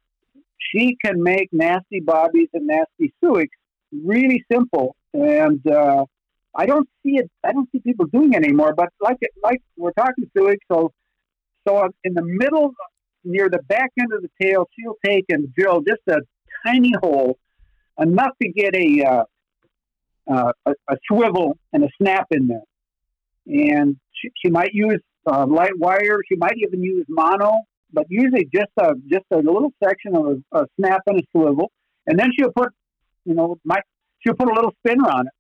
[0.59, 3.57] she can make nasty bobbies and nasty Suicks
[3.93, 6.05] really simple, and uh,
[6.55, 7.31] I don't see it.
[7.45, 8.75] I don't see people doing it anymore.
[8.77, 10.93] But like like we're talking to it, so
[11.67, 12.73] so in the middle,
[13.25, 16.21] near the back end of the tail, she'll take and drill just a
[16.67, 17.39] tiny hole,
[17.99, 19.25] enough to get a uh,
[20.31, 22.63] uh, a, a, swivel and a snap in there.
[23.47, 26.21] And she, she might use uh, light wire.
[26.29, 27.63] She might even use mono,
[27.93, 31.71] but usually just a just a little section of a, a snap and a swivel.
[32.07, 32.71] And then she'll put
[33.25, 33.81] you know, my,
[34.21, 35.33] she'll put a little spinner on it.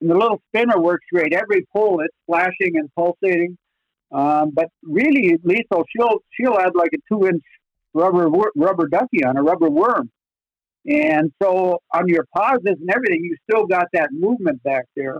[0.00, 1.32] And the little spinner works great.
[1.32, 3.56] Every pull, it's flashing and pulsating.
[4.12, 7.42] Um, but really lethal, she'll she'll add like a two inch
[7.94, 10.10] rubber rubber ducky on a rubber worm,
[10.86, 15.18] and so on your pauses and everything, you still got that movement back there.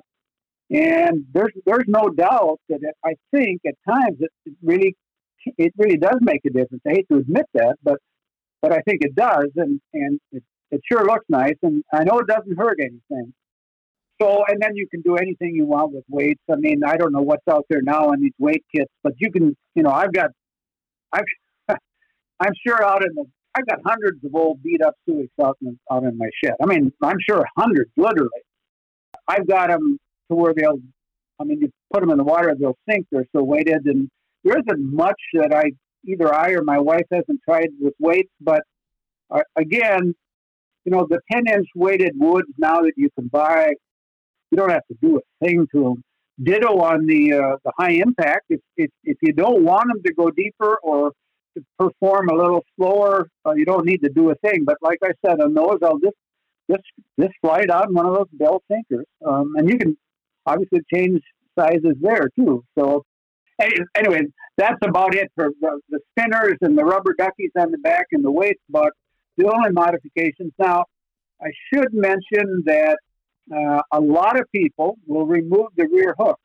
[0.71, 4.97] And there's there's no doubt that it, I think at times it, it really
[5.57, 6.83] it really does make a difference.
[6.87, 7.99] I hate to admit that, but
[8.61, 10.43] but I think it does, and and it,
[10.73, 13.33] it sure looks nice, and I know it doesn't hurt anything.
[14.21, 16.43] So, and then you can do anything you want with weights.
[16.51, 19.33] I mean, I don't know what's out there now on these weight kits, but you
[19.33, 20.31] can, you know, I've got,
[21.13, 21.25] I've,
[22.41, 23.25] I'm sure out in the,
[23.55, 26.55] I've got hundreds of old beat up Suicks out in, out in my shed.
[26.63, 28.29] I mean, I'm sure hundreds, literally.
[29.27, 29.99] I've got them
[30.31, 30.81] to where they'll,
[31.41, 33.07] I mean, you put them in the water, they'll sink.
[33.11, 34.11] They're so weighted, and
[34.45, 35.73] there isn't much that I,
[36.07, 38.63] either I or my wife hasn't tried with weights, but
[39.31, 40.15] uh, again,
[40.85, 43.73] you know, the 10 inch weighted woods now that you can buy,
[44.51, 46.05] you don't have to do a thing to them.
[46.43, 48.47] Ditto on the uh, the high impact.
[48.49, 51.13] If, if, if you don't want them to go deeper or
[51.57, 54.65] to perform a little slower, uh, you don't need to do a thing.
[54.65, 56.17] But like I said on those, I'll just
[56.71, 56.83] just
[57.19, 59.97] just slide out one of those bell sinkers, um, and you can
[60.47, 61.21] obviously change
[61.59, 62.65] sizes there too.
[62.79, 63.05] So
[63.95, 64.23] anyway,
[64.57, 68.25] that's about it for the, the spinners and the rubber duckies on the back and
[68.25, 68.63] the weights.
[68.69, 68.93] But
[69.37, 70.53] the only modifications.
[70.59, 70.85] Now,
[71.43, 72.99] I should mention that
[73.55, 76.39] uh, a lot of people will remove the rear hook,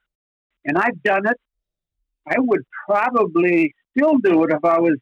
[0.65, 1.38] and I've done it.
[2.27, 4.98] I would probably still do it if I was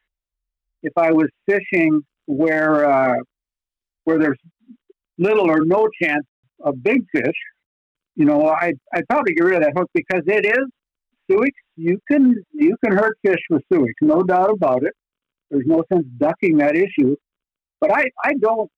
[0.82, 3.16] if I was fishing where uh,
[4.04, 4.40] where there's
[5.18, 6.26] little or no chance
[6.62, 7.36] of big fish.
[8.16, 10.66] You know, I I'd probably get rid of that hook because it is
[11.30, 11.52] Suicks.
[11.76, 14.94] You can you can hurt fish with Suicks, no doubt about it.
[15.50, 17.16] There's no sense ducking that issue.
[17.80, 18.70] But I, I don't,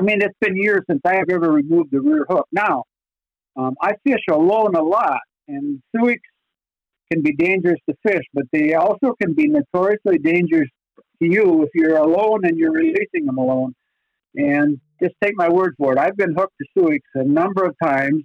[0.00, 2.46] I mean, it's been years since I have ever removed the rear hook.
[2.52, 2.84] Now,
[3.54, 6.22] um, I fish alone a lot, and Suicks
[7.12, 10.70] can be dangerous to fish, but they also can be notoriously dangerous
[11.20, 13.74] to you if you're alone and you're releasing them alone.
[14.36, 15.98] And just take my word for it.
[15.98, 18.24] I've been hooked to Suicks a number of times,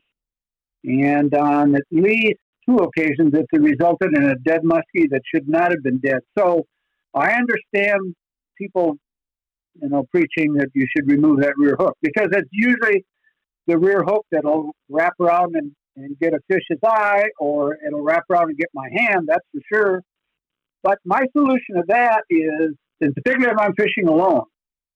[0.85, 5.71] And on at least two occasions, it's resulted in a dead muskie that should not
[5.71, 6.19] have been dead.
[6.37, 6.67] So
[7.13, 8.15] I understand
[8.57, 8.97] people,
[9.81, 13.05] you know, preaching that you should remove that rear hook because it's usually
[13.67, 18.23] the rear hook that'll wrap around and, and get a fish's eye or it'll wrap
[18.29, 20.01] around and get my hand, that's for sure.
[20.83, 24.43] But my solution to that is, in particular if I'm fishing alone,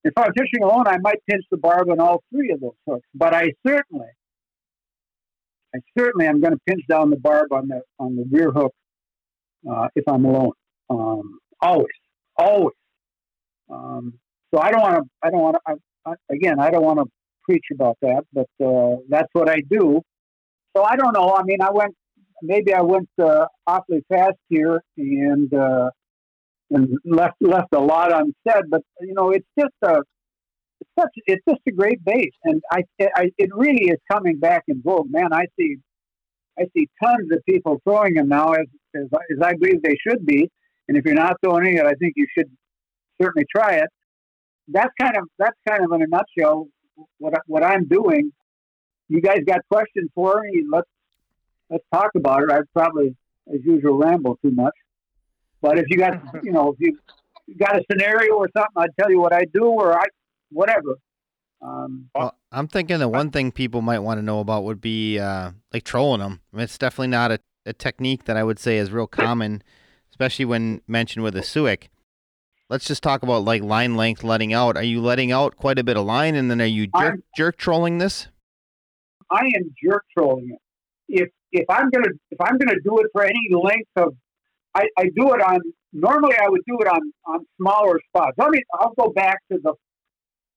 [0.04, 3.06] if I'm fishing alone, I might pinch the barb on all three of those hooks.
[3.14, 4.06] But I certainly,
[5.74, 8.72] I certainly am going to pinch down the barb on the on the rear hook
[9.70, 10.52] uh, if I'm alone.
[10.88, 11.86] Um, always,
[12.36, 12.74] always.
[13.68, 14.14] Um,
[14.52, 15.02] so I don't want to.
[15.22, 16.14] I don't want to.
[16.30, 17.06] Again, I don't want to
[17.44, 20.00] preach about that, but uh, that's what I do.
[20.76, 21.34] So I don't know.
[21.34, 21.94] I mean, I went.
[22.42, 25.90] Maybe I went uh, awfully fast here and uh,
[26.70, 28.64] and left left a lot unsaid.
[28.68, 29.98] But you know, it's just a
[30.80, 32.82] it's such it's just a great base, and I,
[33.14, 35.10] I it really is coming back in vogue.
[35.10, 35.76] Man, I see
[36.58, 40.24] I see tons of people throwing them now, as as, as I believe they should
[40.24, 40.50] be.
[40.88, 42.50] And if you're not throwing it, I think you should
[43.20, 43.88] certainly try it.
[44.72, 46.68] That's kind of that's kind of in a nutshell
[47.18, 48.32] what what I'm doing.
[49.08, 50.64] You guys got questions for me?
[50.70, 50.88] Let's
[51.68, 52.50] let's talk about it.
[52.50, 53.16] I probably,
[53.52, 54.74] as usual, ramble too much.
[55.60, 56.98] But if you got you know if you
[57.58, 60.04] got a scenario or something, I'd tell you what I do or I
[60.50, 60.96] whatever.
[61.62, 65.18] Um, well, I'm thinking the one thing people might want to know about would be
[65.18, 66.40] uh, like trolling them.
[66.52, 69.62] I mean, it's definitely not a, a technique that I would say is real common,
[70.10, 71.88] especially when mentioned with a Suick.
[72.70, 74.76] Let's just talk about like line length letting out.
[74.76, 77.56] Are you letting out quite a bit of line, and then are you jerk, jerk
[77.56, 78.28] trolling this?
[79.28, 80.58] I am jerk trolling it.
[81.08, 84.14] If if I'm gonna if I'm gonna do it for any length of,
[84.72, 85.58] I, I do it on.
[85.92, 88.36] Normally, I would do it on on smaller spots.
[88.38, 88.62] Let me.
[88.72, 89.74] I'll go back to the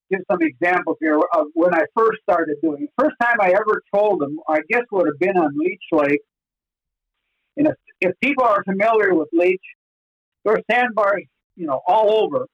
[0.08, 2.90] give some examples here of when I first started doing it.
[2.96, 6.20] First time I ever told them, I guess would have been on Leech Lake.
[7.56, 9.62] And if, if people are familiar with Leech,
[10.44, 11.24] there are sandbars
[11.56, 12.46] you know, all over.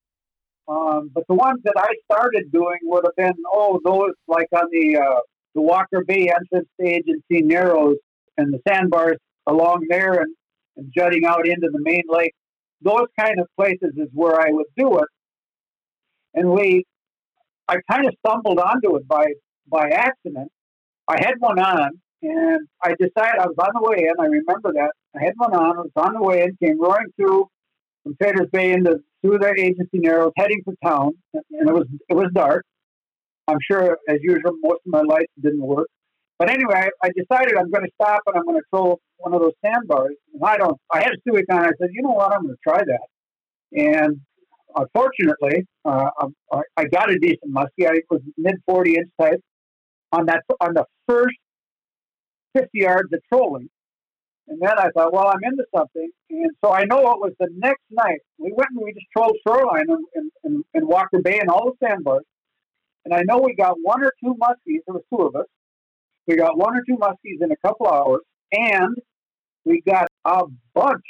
[0.68, 4.68] Um, but the ones that I started doing would have been, oh, those like on
[4.70, 5.20] the uh,
[5.55, 7.97] the Walker Bay entrance Sea Narrows
[8.36, 10.35] and the sandbars along there and,
[10.77, 12.35] and jutting out into the main lake.
[12.82, 15.09] Those kind of places is where I would do it.
[16.35, 16.85] And we,
[17.68, 19.27] I kind of stumbled onto it by
[19.66, 20.51] by accident.
[21.09, 21.90] I had one on,
[22.22, 24.14] and I decided I was on the way in.
[24.20, 25.78] I remember that I had one on.
[25.78, 27.48] I was on the way in, came roaring through
[28.02, 32.14] from Traders Bay into through the agency narrows, heading for town, and it was it
[32.14, 32.64] was dark.
[33.48, 35.89] I'm sure, as usual, most of my lights didn't work.
[36.39, 39.40] But anyway, I decided I'm going to stop and I'm going to throw one of
[39.40, 40.14] those sandbars.
[40.32, 40.78] And I don't.
[40.90, 41.59] I had a Suick on.
[41.59, 42.32] I said, you know what?
[42.32, 43.06] I'm going to try that.
[43.72, 44.20] And
[44.74, 46.09] unfortunately, uh,
[46.52, 47.86] I, I got a decent muskie.
[47.86, 49.40] I was mid 40 inch type
[50.12, 51.36] on that on the first
[52.56, 53.68] 50 yards of trolling.
[54.51, 56.10] And then I thought, well, I'm into something.
[56.28, 58.18] And so I know it was the next night.
[58.36, 61.70] We went and we just trolled shoreline in, in, in, in Walker Bay and all
[61.70, 62.24] the sandbars.
[63.05, 64.81] And I know we got one or two muskies.
[64.86, 65.47] There was two of us.
[66.27, 68.22] We got one or two muskies in a couple hours.
[68.51, 68.97] And
[69.64, 70.43] we got a
[70.74, 71.06] bunch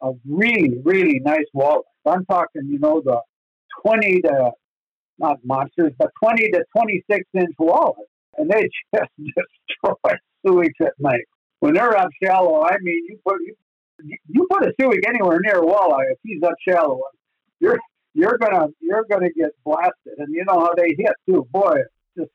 [0.00, 1.82] of really, really nice walleyes.
[2.06, 3.20] I'm talking, you know, the
[3.82, 4.52] 20 to,
[5.18, 7.96] not monsters, but 20 to 26 inch walleyes.
[8.38, 8.62] And they
[8.94, 11.26] just destroy Suicks at night
[11.60, 15.58] when they're up shallow, I mean, you put you, you put a Suick anywhere near
[15.58, 17.00] a walleye if he's up shallow,
[17.60, 17.78] you're
[18.14, 21.46] you're gonna you're gonna get blasted, and you know how they hit too.
[21.52, 21.76] Boy,
[22.16, 22.30] just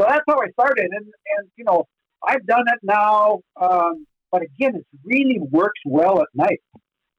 [0.00, 1.86] so that's how I started, and and you know
[2.26, 6.60] I've done it now, um, but again, it really works well at night.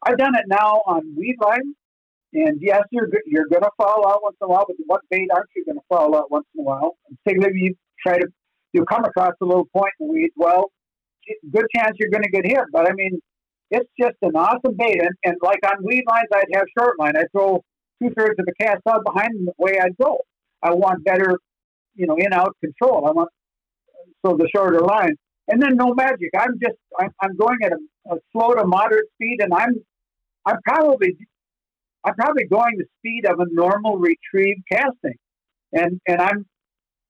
[0.04, 1.76] I've done it now on weed line,
[2.34, 5.50] and yes, you're you're gonna fall out once in a while, but what bait aren't
[5.56, 6.98] you gonna fall out once in a while?
[7.24, 8.28] Particularly you try to
[8.74, 10.30] you come across a little point in the weed.
[10.36, 10.72] Well,
[11.52, 12.64] good chance you're going to get hit.
[12.72, 13.20] But I mean,
[13.70, 15.00] it's just an awesome bait.
[15.02, 17.16] And, and like on weed lines, I'd have short line.
[17.16, 17.64] I'd throw
[18.02, 20.20] two thirds of the cast out behind them the way I'd go.
[20.62, 21.40] I want better,
[21.96, 23.08] you know, in out control.
[23.08, 23.30] I want
[24.26, 25.16] so the shorter line.
[25.48, 26.30] And then no magic.
[26.38, 29.76] I'm just I'm, I'm going at a, a slow to moderate speed, and I'm
[30.46, 31.18] I'm probably
[32.06, 35.18] I'm probably going the speed of a normal retrieve casting.
[35.74, 36.46] And and I'm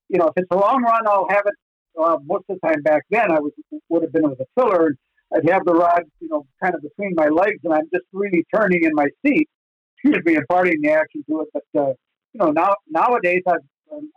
[0.07, 1.53] you know if it's a long run, I'll have it
[1.99, 3.51] uh, most of the time back then, I was
[3.89, 4.87] would have been with a filler.
[4.87, 4.97] And
[5.33, 8.45] I'd have the rod, you know, kind of between my legs, and I'm just really
[8.53, 9.47] turning in my seat.
[9.95, 11.47] Excuse me, imparting the action to it.
[11.53, 11.93] But uh,
[12.33, 13.55] you know, now nowadays i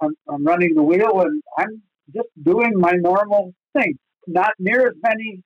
[0.03, 1.83] am I'm running the wheel, and I'm
[2.15, 3.99] just doing my normal thing.
[4.27, 5.43] Not near as many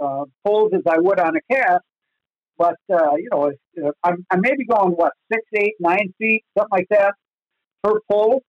[0.00, 1.84] uh, pulls as I would on a cast,
[2.56, 3.50] but uh, you know,
[4.04, 7.14] I'm, I'm maybe going what six, eight, nine feet, something like that
[7.82, 8.42] per pull,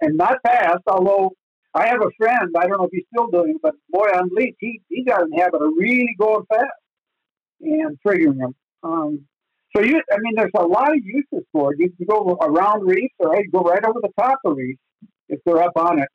[0.00, 0.82] and not fast.
[0.86, 1.32] Although
[1.74, 2.54] I have a friend.
[2.58, 5.22] I don't know if he's still doing it, but boy, on Leech, he he got
[5.22, 6.66] in the habit of really going fast
[7.60, 8.54] and triggering them.
[8.82, 9.26] Um,
[9.74, 11.78] so you, I mean, there's a lot of uses for it.
[11.78, 14.80] You can go around reefs, or you go right over the top of reefs
[15.28, 16.08] if they're up on it.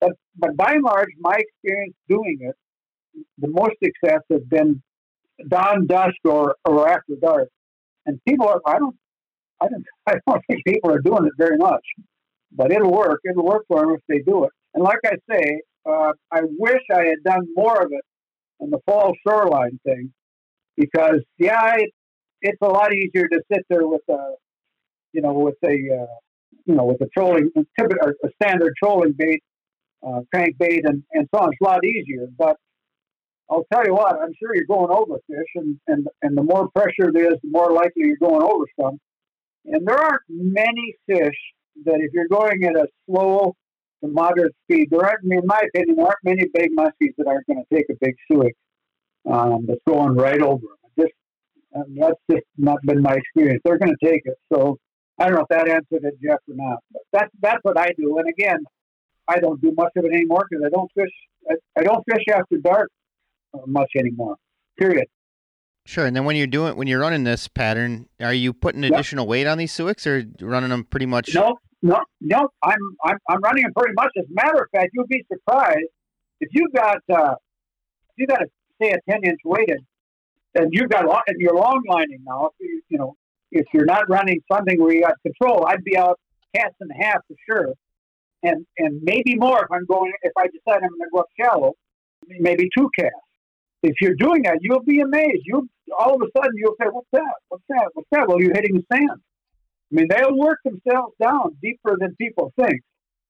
[0.00, 2.56] But but by and large, my experience doing it,
[3.38, 4.82] the most success has been
[5.48, 7.48] dawn, dusk, or or after dark.
[8.06, 8.96] And people are, I don't,
[9.60, 11.84] I don't, I don't think people are doing it very much,
[12.54, 13.20] but it'll work.
[13.28, 14.50] It'll work for them if they do it.
[14.74, 18.04] And like I say, uh, I wish I had done more of it
[18.60, 20.12] in the fall shoreline thing
[20.76, 21.90] because yeah, it,
[22.40, 24.32] it's a lot easier to sit there with a,
[25.12, 26.16] you know, with a, uh,
[26.66, 29.42] you know, with a trolling, or a standard trolling bait,
[30.06, 31.50] uh, crank bait, and, and so on.
[31.50, 32.26] It's a lot easier.
[32.36, 32.56] But
[33.50, 36.68] I'll tell you what, I'm sure you're going over fish, and, and, and the more
[36.70, 38.98] pressure it is, the more likely you're going over some.
[39.66, 41.36] And there aren't many fish
[41.84, 43.54] that, if you're going at a slow
[44.02, 47.46] to moderate speed, there aren't, in my opinion, there aren't many big muskies that aren't
[47.46, 48.52] going to take a big Suick
[49.30, 51.06] um, that's going right over them.
[51.06, 51.12] Just
[51.74, 53.60] um, that's just not been my experience.
[53.64, 54.38] They're going to take it.
[54.52, 54.78] So
[55.18, 56.78] I don't know if that answered it, Jeff, or not.
[56.92, 58.18] But that's that's what I do.
[58.18, 58.64] And again,
[59.28, 61.12] I don't do much of it anymore because I don't fish.
[61.50, 62.90] I, I don't fish after dark
[63.54, 64.36] uh, much anymore.
[64.78, 65.06] Period.
[65.86, 66.06] Sure.
[66.06, 69.30] And then when you're doing when you're running this pattern, are you putting additional yep.
[69.30, 71.34] weight on these Suicks or running them pretty much?
[71.34, 72.48] No, no, no.
[72.62, 74.10] I'm I'm I'm running them pretty much.
[74.18, 75.88] As a matter of fact, you'd be surprised
[76.40, 78.46] if you got uh, if you got a
[78.80, 79.84] say a ten inch weighted,
[80.54, 82.46] and you've got and you're long lining now.
[82.46, 83.14] If you you know
[83.50, 86.18] if you're not running something where you got control, I'd be out
[86.54, 87.74] cast and a half for sure,
[88.42, 91.28] and and maybe more if I'm going if I decide I'm going to go up
[91.38, 91.72] shallow,
[92.26, 93.18] maybe two casts.
[93.82, 95.42] If you're doing that, you'll be amazed.
[95.44, 97.34] You all of a sudden you'll say, "What's that?
[97.48, 97.88] What's that?
[97.94, 99.10] What's that?" Well, you're hitting the sand.
[99.10, 102.80] I mean, they'll work themselves down deeper than people think.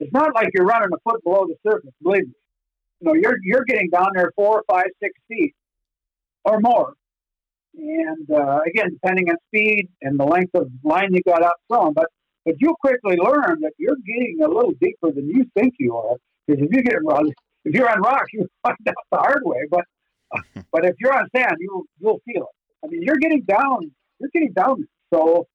[0.00, 1.92] It's not like you're running a foot below the surface.
[2.02, 2.34] Believe me.
[3.00, 5.54] You know, you're you're getting down there four, five, six feet
[6.44, 6.94] or more.
[7.76, 11.92] And uh, again, depending on speed and the length of line you got up from,
[11.92, 12.06] but
[12.44, 16.16] but you quickly learn that you're getting a little deeper than you think you are.
[16.46, 16.96] Because if you get
[17.64, 19.60] if you're on rocks, you find out the hard way.
[19.70, 19.84] But
[20.72, 22.84] but if you're on sand, you you'll feel it.
[22.84, 23.90] I mean, you're getting down.
[24.18, 24.86] You're getting down.
[25.12, 25.46] So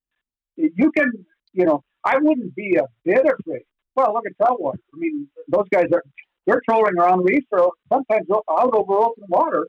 [0.56, 1.11] you can,
[1.53, 3.64] you know, I wouldn't be a bit afraid.
[3.95, 4.80] Well, look at Troutwater.
[4.93, 6.03] I mean, those guys are
[6.45, 9.67] they're trolling around reefs or sometimes out over open water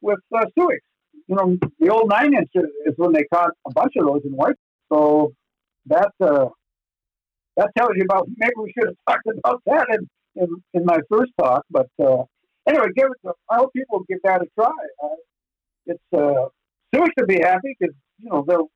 [0.00, 0.80] with uh, Suicks.
[1.28, 4.32] You know, the old nine inch is when they caught a bunch of those in
[4.32, 4.56] white.
[4.92, 5.32] So
[5.86, 6.48] that uh,
[7.56, 8.28] that tells you about.
[8.36, 11.64] Maybe we should have talked about that in in, in my first talk.
[11.70, 12.24] But uh,
[12.66, 13.26] anyway, give it.
[13.26, 14.70] To, I hope people give that a try.
[15.02, 15.08] Uh,
[15.86, 16.48] it's uh,
[16.94, 18.70] Suicks will be happy because you know they'll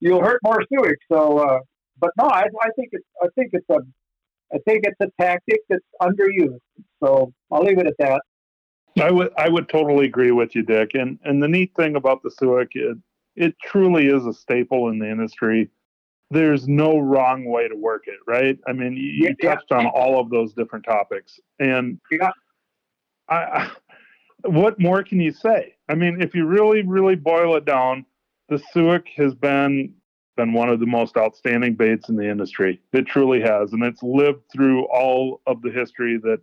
[0.00, 1.04] you'll hurt more Suicks.
[1.10, 1.58] So, uh,
[1.98, 3.78] but no, I, I think it's I think it's a
[4.54, 6.60] I think it's a tactic that's underused.
[7.02, 8.22] So I'll leave it at that.
[9.00, 10.90] I would I would totally agree with you, Dick.
[10.94, 12.96] And and the neat thing about the Suick, it,
[13.34, 15.70] it truly is a staple in the industry.
[16.30, 18.58] There's no wrong way to work it, right?
[18.66, 22.30] I mean, you, you touched on all of those different topics, and yeah.
[23.28, 23.70] I,
[24.44, 25.74] what more can you say?
[25.88, 28.04] I mean, if you really, really boil it down,
[28.48, 29.94] the Suick has been
[30.36, 32.80] been one of the most outstanding baits in the industry.
[32.92, 36.40] It truly has, and it's lived through all of the history that.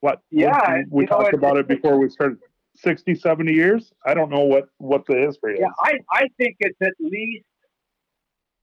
[0.00, 0.22] What?
[0.30, 2.38] Yeah, we, we talked about it before we started.
[2.76, 3.92] 60, 70 years.
[4.06, 5.60] I don't know what what the history is.
[5.60, 7.44] Yeah, I I think it's at least.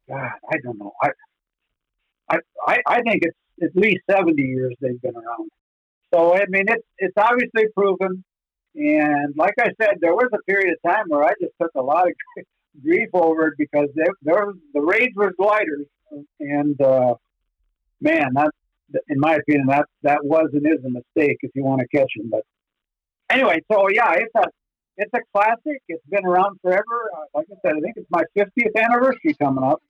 [0.09, 0.93] God, I don't know.
[1.03, 1.09] I
[2.29, 5.49] I I, I think it's at least seventy years they've been around.
[6.13, 8.23] So I mean, it's it's obviously proven.
[8.75, 11.81] And like I said, there was a period of time where I just took a
[11.81, 12.13] lot of
[12.83, 15.87] grief over it because there, there the raids were gliders,
[16.39, 17.15] and uh,
[17.99, 18.51] man, that
[19.09, 22.11] in my opinion that that was and is a mistake if you want to catch
[22.15, 22.29] them.
[22.29, 22.43] But
[23.29, 24.47] anyway, so yeah, it's a
[24.97, 25.81] it's a classic.
[25.87, 27.11] It's been around forever.
[27.15, 29.81] Uh, like I said, I think it's my 50th anniversary coming up.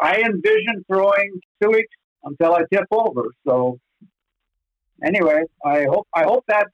[0.00, 1.86] I envision throwing Suicks
[2.24, 3.26] until I tip over.
[3.46, 3.78] So
[5.04, 6.68] anyway, I hope I hope that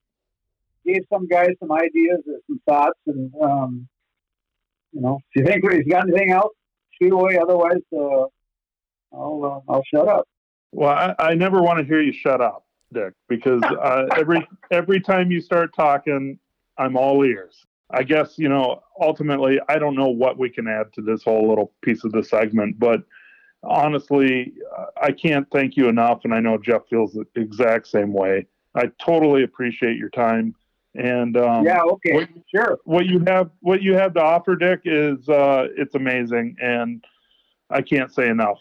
[0.85, 3.89] gave some guys some ideas or some thoughts and um,
[4.93, 6.53] you know, if you think he's got anything else,
[7.01, 7.39] shoot away.
[7.41, 8.25] Otherwise, uh,
[9.13, 10.27] I'll uh, I'll shut up.
[10.73, 15.01] Well, I, I, never want to hear you shut up, Dick, because uh, every every
[15.01, 16.39] time you start talking,
[16.77, 17.65] I'm all ears.
[17.91, 18.83] I guess you know.
[19.01, 22.23] Ultimately, I don't know what we can add to this whole little piece of the
[22.23, 23.03] segment, but
[23.63, 28.13] honestly, uh, I can't thank you enough, and I know Jeff feels the exact same
[28.13, 28.47] way.
[28.75, 30.55] I totally appreciate your time.
[30.95, 32.79] And um, yeah, okay, what, sure.
[32.85, 37.05] What you have, what you have to offer, Dick, is uh, it's amazing, and
[37.71, 38.59] I can't say enough.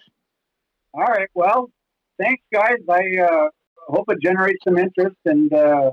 [0.93, 1.71] All right, well,
[2.19, 2.77] thanks, guys.
[2.89, 3.47] I uh,
[3.87, 5.91] hope it generates some interest, and uh,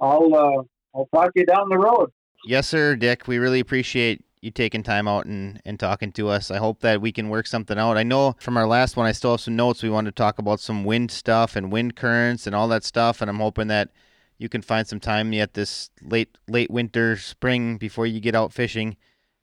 [0.00, 0.62] I'll uh,
[0.94, 2.10] I'll talk to you down the road.
[2.44, 3.28] Yes, sir, Dick.
[3.28, 6.50] We really appreciate you taking time out and, and talking to us.
[6.50, 7.96] I hope that we can work something out.
[7.96, 9.82] I know from our last one, I still have some notes.
[9.82, 13.20] We wanted to talk about some wind stuff and wind currents and all that stuff,
[13.20, 13.90] and I'm hoping that
[14.38, 18.52] you can find some time yet this late late winter, spring before you get out
[18.52, 18.96] fishing,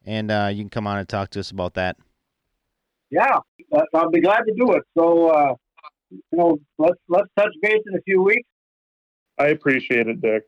[0.05, 1.97] and uh, you can come on and talk to us about that.
[3.11, 3.39] Yeah,
[3.93, 4.83] I'll be glad to do it.
[4.97, 5.55] So, uh,
[6.09, 8.47] you know, let's let's touch base in a few weeks.
[9.37, 10.43] I appreciate it, Dick.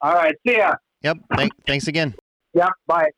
[0.00, 0.74] All right, see ya.
[1.02, 1.18] Yep.
[1.36, 2.14] Thank, thanks again.
[2.54, 3.10] Yeah, bye.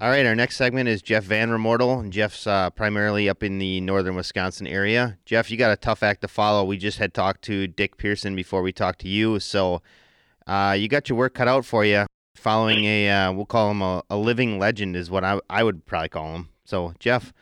[0.00, 2.00] All right, our next segment is Jeff Van Remortel.
[2.00, 5.18] And Jeff's uh, primarily up in the northern Wisconsin area.
[5.26, 6.64] Jeff, you got a tough act to follow.
[6.64, 9.82] We just had talked to Dick Pearson before we talked to you, so
[10.46, 12.06] uh, you got your work cut out for you.
[12.34, 15.84] Following a, uh, we'll call him a, a, living legend, is what I, I would
[15.84, 16.48] probably call him.
[16.64, 17.34] So, Jeff,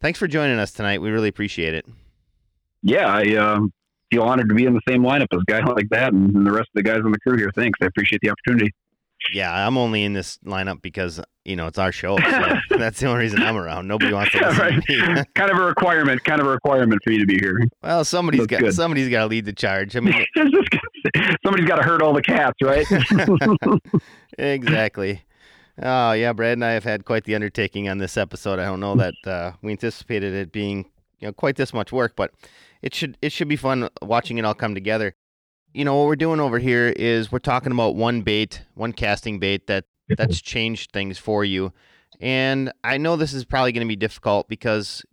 [0.00, 1.02] thanks for joining us tonight.
[1.02, 1.84] We really appreciate it.
[2.82, 3.60] Yeah, I uh,
[4.10, 6.52] feel honored to be in the same lineup as a guy like that and the
[6.52, 7.50] rest of the guys on the crew here.
[7.54, 7.78] Thanks.
[7.82, 8.72] I appreciate the opportunity.
[9.32, 12.18] Yeah, I'm only in this lineup because you know it's our show.
[12.18, 13.88] So that's the only reason I'm around.
[13.88, 14.82] Nobody wants to listen right.
[14.82, 15.22] to me.
[15.34, 16.24] kind of a requirement.
[16.24, 17.60] Kind of a requirement for you to be here.
[17.82, 18.74] Well, somebody's that's got good.
[18.74, 19.96] somebody's got to lead the charge.
[19.96, 20.24] I mean,
[21.44, 22.86] somebody's got to herd all the cats, right?
[24.38, 25.22] exactly.
[25.80, 28.58] Oh yeah, Brad and I have had quite the undertaking on this episode.
[28.58, 30.86] I don't know that uh, we anticipated it being
[31.20, 32.32] you know quite this much work, but
[32.82, 35.14] it should it should be fun watching it all come together
[35.72, 39.38] you know what we're doing over here is we're talking about one bait, one casting
[39.38, 39.84] bait that
[40.16, 41.72] that's changed things for you.
[42.20, 45.04] And I know this is probably going to be difficult because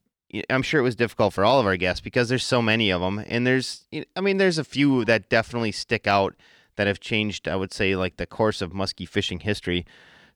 [0.50, 3.02] I'm sure it was difficult for all of our guests because there's so many of
[3.02, 3.86] them and there's
[4.16, 6.36] I mean there's a few that definitely stick out
[6.78, 9.86] that have changed I would say like the course of musky fishing history.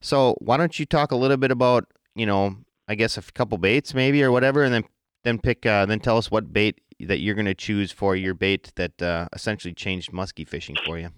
[0.02, 1.84] So, why don't you talk a little bit about,
[2.14, 2.56] you know,
[2.88, 4.84] I guess a couple baits maybe or whatever and then
[5.24, 8.34] then pick uh, then tell us what bait that you're going to choose for your
[8.34, 11.10] bait that uh, essentially changed muskie fishing for you?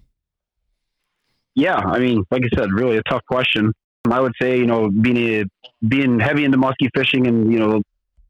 [1.55, 3.71] Yeah, I mean, like I said, really a tough question.
[4.09, 5.45] I would say, you know, being a,
[5.87, 7.81] being heavy into muskie fishing and you know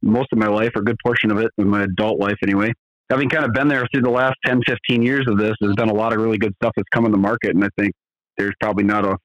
[0.01, 2.71] most of my life, or a good portion of it in my adult life anyway.
[3.09, 5.89] Having kind of been there through the last 10, 15 years of this, there's been
[5.89, 7.93] a lot of really good stuff that's come in the market, and I think
[8.37, 9.17] there's probably not a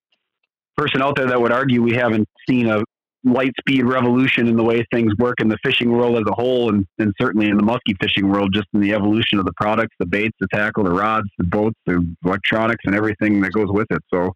[0.76, 2.82] person out there that would argue we haven't seen a,
[3.24, 6.70] light speed revolution in the way things work in the fishing world as a whole,
[6.70, 9.94] and, and certainly in the musky fishing world, just in the evolution of the products,
[9.98, 13.86] the baits, the tackle, the rods, the boats, the electronics, and everything that goes with
[13.90, 14.02] it.
[14.12, 14.32] So,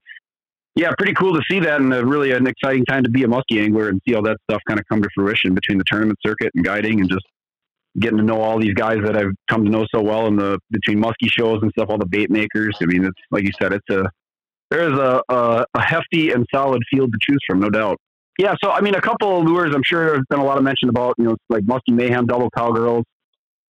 [0.74, 3.28] yeah, pretty cool to see that, and a, really an exciting time to be a
[3.28, 6.18] musky angler and see all that stuff kind of come to fruition between the tournament
[6.24, 7.24] circuit and guiding, and just
[8.00, 10.58] getting to know all these guys that I've come to know so well in the
[10.70, 12.76] between musky shows and stuff, all the bait makers.
[12.80, 14.10] I mean, it's like you said, it's a
[14.70, 17.98] there is a, a, a hefty and solid field to choose from, no doubt.
[18.38, 19.74] Yeah, so I mean, a couple of lures.
[19.74, 22.50] I'm sure there's been a lot of mention about, you know, like musky mayhem, double
[22.56, 23.04] cowgirls.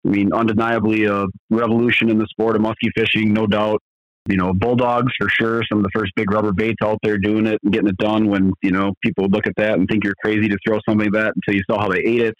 [0.06, 3.80] I mean, undeniably a revolution in the sport of musky fishing, no doubt.
[4.28, 5.62] You know, Bull Dawgs for sure.
[5.68, 8.28] Some of the first big rubber baits out there doing it and getting it done.
[8.28, 11.14] When you know people look at that and think you're crazy to throw something like
[11.14, 12.34] that until you saw how they ate it.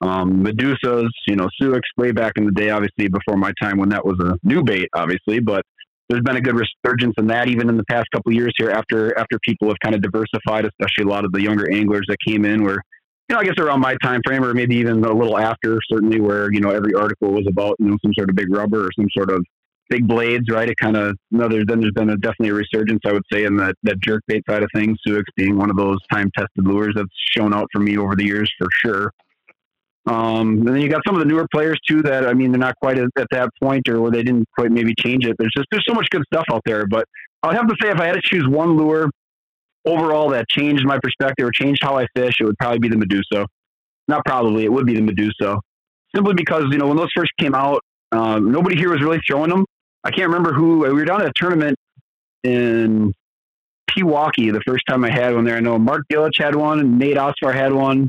[0.00, 3.88] Um, Medusas, you know, Suicks way back in the day, obviously before my time when
[3.88, 5.62] that was a new bait, obviously, but
[6.08, 9.16] there's been a good resurgence in that even in the past couple years here after
[9.18, 12.44] after people have kind of diversified, especially a lot of the younger anglers that came
[12.44, 12.82] in where
[13.28, 16.18] you know, I guess around my time frame or maybe even a little after, certainly
[16.18, 18.90] where, you know, every article was about, you know, some sort of big rubber or
[18.98, 19.44] some sort of
[19.90, 20.68] big blades, right?
[20.68, 23.24] It kind of, you know, there's, then there's been a, definitely a resurgence, I would
[23.30, 26.30] say, in that, that jerk bait side of things, Suicks being one of those time
[26.36, 29.12] tested lures that's shown out for me over the years for sure.
[30.08, 32.58] Um, and then you got some of the newer players too that I mean they're
[32.58, 35.36] not quite at, at, that point or where they didn't quite maybe change it.
[35.38, 36.86] There's just there's so much good stuff out there.
[36.86, 37.04] But
[37.42, 39.10] I would have to say if I had to choose one lure
[39.84, 42.96] overall that changed my perspective or changed how I fish, it would probably be the
[42.96, 43.46] Medusa.
[44.06, 45.58] Not probably, it would be the Medusa.
[46.14, 49.50] Simply because you know when those first came out, um, nobody here was really throwing
[49.50, 49.66] them.
[50.04, 51.76] I can't remember who we were down at a tournament
[52.44, 53.12] in
[53.90, 55.56] Pewaukee the first time I had one there.
[55.56, 58.08] I know Mark Gillich had one and Nate Osvar had one.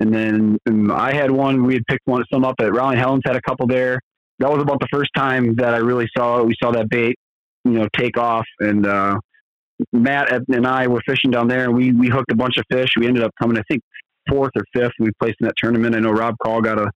[0.00, 1.64] And then and I had one.
[1.64, 3.22] We had picked one some up at Rollie Helens.
[3.24, 4.00] Had a couple there.
[4.38, 7.16] That was about the first time that I really saw we saw that bait,
[7.64, 8.46] you know, take off.
[8.60, 9.18] And uh,
[9.92, 12.90] Matt and I were fishing down there, and we we hooked a bunch of fish.
[12.96, 13.82] We ended up coming, I think,
[14.28, 14.92] fourth or fifth.
[14.98, 15.94] We placed in that tournament.
[15.94, 16.90] I know Rob Call got a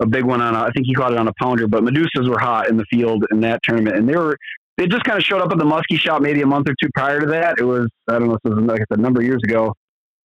[0.00, 0.54] a big one on.
[0.54, 1.66] A, I think he caught it on a pounder.
[1.66, 4.36] But Medusas were hot in the field in that tournament, and they were
[4.76, 6.90] they just kind of showed up at the muskie shop maybe a month or two
[6.94, 7.54] prior to that.
[7.58, 9.72] It was I don't know, this was like I said, a number of years ago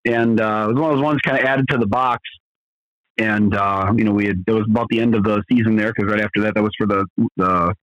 [0.06, 2.22] and uh, it was one of those ones kind of added to the box.
[3.18, 5.92] And uh, you know, we had it was about the end of the season there
[5.95, 7.06] because right after that, that was for the
[7.36, 7.76] the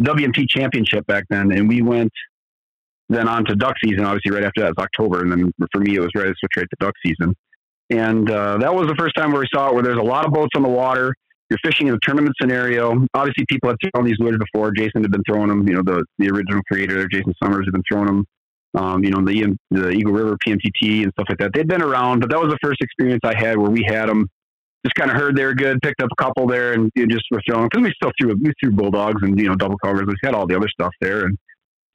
[0.00, 2.12] WMT championship back then, and we went
[3.08, 4.04] then on to duck season.
[4.04, 6.52] Obviously, right after that was October, and then for me, it was ready to switch
[6.56, 7.34] right to duck season.
[7.90, 10.26] And uh, that was the first time where we saw it, where there's a lot
[10.26, 11.14] of boats on the water.
[11.50, 13.06] you're fishing in a tournament scenario.
[13.14, 14.72] Obviously, people have thrown these lures before.
[14.72, 15.66] Jason had been throwing them.
[15.68, 18.26] You know, the the original creator, Jason Summers, had been throwing them.
[18.74, 21.52] Um, you know, the the Eagle River PMTT and stuff like that.
[21.54, 24.28] They'd been around, but that was the first experience I had where we had them.
[24.84, 27.14] Just kind of heard they were good, picked up a couple there, and you know,
[27.14, 29.78] just were throwing because we still threw we threw Bull Dawgs and you know double
[29.78, 30.04] covers.
[30.06, 31.36] We had all the other stuff there, and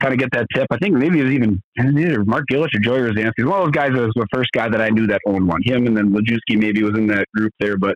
[0.01, 0.67] kind of get that tip.
[0.71, 3.45] I think maybe it was even either Mark Gillis or Joey Rosansky.
[3.45, 5.61] One of those guys was the first guy that I knew that owned one.
[5.63, 7.95] Him and then Lajewski maybe was in that group there, but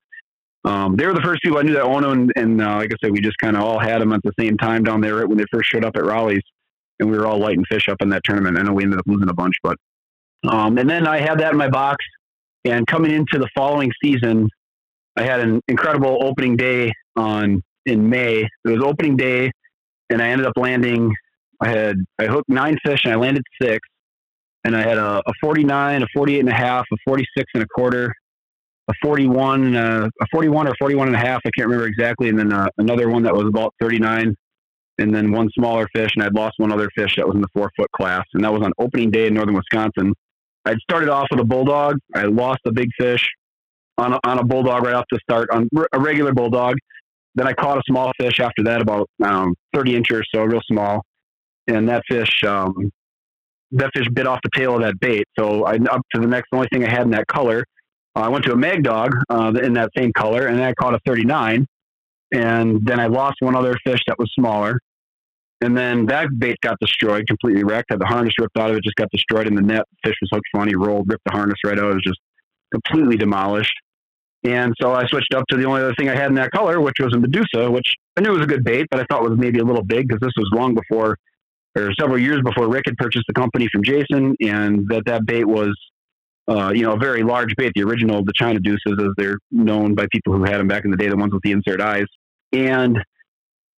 [0.66, 2.12] um, they were the first people I knew that owned them.
[2.12, 4.32] And, and uh, like I said, we just kind of all had them at the
[4.40, 6.44] same time down there when they first showed up at Rollie's,
[7.00, 8.58] and we were all lighting fish up in that tournament.
[8.58, 9.78] I know we ended up losing a bunch, but
[10.48, 12.04] um, and then I had that in my box.
[12.66, 14.48] And coming into the following season,
[15.16, 18.42] I had an incredible opening day on in May.
[18.42, 19.52] It was opening day,
[20.10, 21.14] and I ended up landing
[21.62, 23.80] I had I hooked nine fish and I landed six,
[24.64, 27.68] and I had a, a 49, a 48 and a half, a 46 and a
[27.68, 28.14] quarter,
[28.88, 31.42] a 41, uh, a 41 or 41 and a half.
[31.46, 34.36] I can't remember exactly, and then uh, another one that was about 39,
[34.98, 37.48] and then one smaller fish, and I'd lost one other fish that was in the
[37.54, 40.14] four foot class, and that was on opening day in northern Wisconsin.
[40.66, 41.98] I'd started off with a Bull Dawg.
[42.16, 43.28] I lost a big fish
[43.98, 46.76] on a, on a Bull Dawg right off the start on a regular Bull Dawg.
[47.36, 50.62] Then I caught a small fish after that, about um, 30 inches, or so real
[50.72, 51.02] small
[51.68, 52.92] and that fish um,
[53.72, 55.26] that fish bit off the tail of that bait.
[55.38, 57.64] So I up to the next the only thing I had in that color.
[58.16, 60.94] Uh, I went to a Mag Dawg uh, in that same color, and I caught
[60.94, 61.66] a 39.
[62.36, 64.80] And then I lost one other fish that was smaller.
[65.62, 67.86] And then that bait got destroyed, completely wrecked.
[67.90, 69.84] Had the harness ripped out of it, just got destroyed in the net.
[70.04, 71.92] Fish was hooked funny, rolled, ripped the harness right out.
[71.92, 72.20] It was just
[72.72, 73.74] completely demolished.
[74.44, 76.82] And so I switched up to the only other thing I had in that color,
[76.82, 79.40] which was a Medusa, which I knew was a good bait, but I thought was
[79.40, 81.18] maybe a little big because this was long before
[81.78, 85.46] or several years before Rick had purchased the company from Jason, and that that bait
[85.46, 85.76] was,
[86.48, 89.96] uh, you know, a very large bait, the original, the China deuces, as they're known
[89.96, 92.06] by people who had them back in the day, the ones with the insert eyes,
[92.56, 92.98] and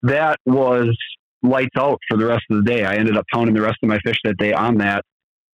[0.04, 0.96] that was
[1.44, 2.84] lights out for the rest of the day.
[2.84, 5.04] I ended up pounding the rest of my fish that day on that,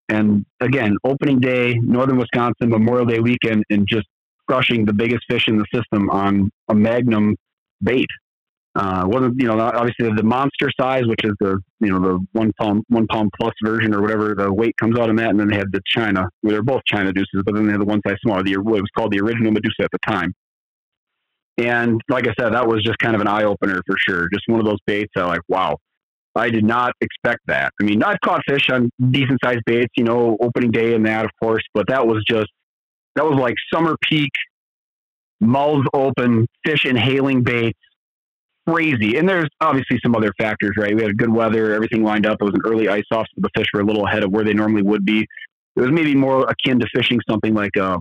[0.10, 4.06] and again, opening day, northern Wisconsin, Memorial Day weekend, and just
[4.48, 7.35] crushing the biggest fish in the system on a Magnum
[7.82, 8.08] bait.
[8.76, 12.52] Uh, wasn't you know obviously the monster size, which is the you know the one
[12.60, 15.48] pound one pound plus version or whatever the weight comes out of that, and then
[15.48, 16.27] they had the China.
[16.42, 18.43] Well, they're both China deuces, but then they had the one size smaller.
[18.43, 20.34] The what was called the original Medusa at the time.
[21.57, 24.27] And like I said, that was just kind of an eye opener for sure.
[24.33, 25.77] Just one of those baits that like, wow,
[26.35, 27.72] I did not expect that.
[27.80, 31.25] I mean, I've caught fish on decent sized baits, you know, opening day and that,
[31.25, 32.49] of course, but that was just
[33.15, 34.32] that was like summer peak,
[35.40, 37.77] mouths open, fish inhaling baits
[38.67, 39.17] crazy.
[39.17, 40.95] And there's obviously some other factors, right?
[40.95, 42.38] We had good weather, everything lined up.
[42.41, 44.43] It was an early ice off, so the fish were a little ahead of where
[44.43, 45.27] they normally would be.
[45.75, 47.98] It was maybe more akin to fishing something like uh,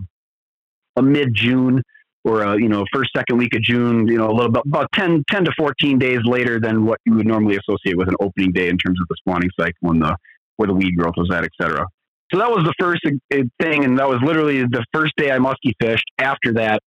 [0.96, 1.82] a, a mid June
[2.24, 4.88] or a, you know, first, second week of June, you know, a little bit about
[4.94, 8.52] 10, 10 to 14 days later than what you would normally associate with an opening
[8.52, 10.16] day in terms of the spawning cycle and the,
[10.56, 11.84] where the weed growth was at, et cetera.
[12.32, 13.84] So that was the first uh, thing.
[13.84, 16.80] And that was literally the first day I musky fished after that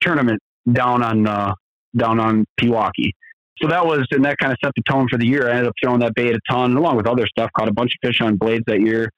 [0.00, 0.40] tournament
[0.70, 1.54] down on, uh,
[1.96, 3.12] down on Pewaukee.
[3.60, 5.48] So that was, and that kind of set the tone for the year.
[5.48, 7.50] I ended up throwing that bait a ton, along with other stuff.
[7.56, 9.10] Caught a bunch of fish on blades that year,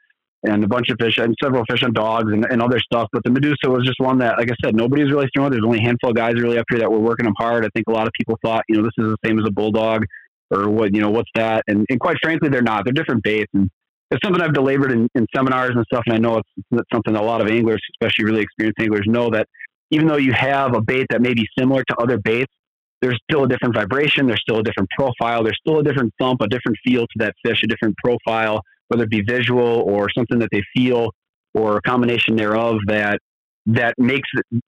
[0.44, 3.08] and a bunch of fish and several fish on dogs and, and other stuff.
[3.12, 5.50] But the Medusa was just one that, like I said, nobody's really throwing.
[5.50, 7.64] There's only a handful of guys really up here that were working them hard.
[7.64, 9.50] I think a lot of people thought, you know, this is the same as a
[9.50, 10.04] Bull Dawg,
[10.50, 11.64] or what, you know, what's that?
[11.66, 12.84] And, and quite frankly, they're not.
[12.84, 13.70] They're different baits, and
[14.10, 16.02] it's something I've delivered in, in seminars and stuff.
[16.06, 19.30] And I know it's, it's something a lot of anglers, especially really experienced anglers, know
[19.30, 19.48] that
[19.90, 22.52] even though you have a bait that may be similar to other baits,
[23.00, 26.40] there's still a different vibration, there's still a different profile, there's still a different thump,
[26.40, 30.38] a different feel to that fish, a different profile, whether it be visual or something
[30.38, 31.10] that they feel
[31.54, 33.18] or a combination thereof that
[33.66, 34.62] that makes it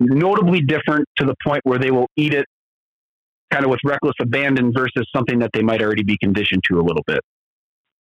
[0.00, 2.46] notably different to the point where they will eat it
[3.50, 6.82] kind of with reckless abandon versus something that they might already be conditioned to a
[6.82, 7.20] little bit.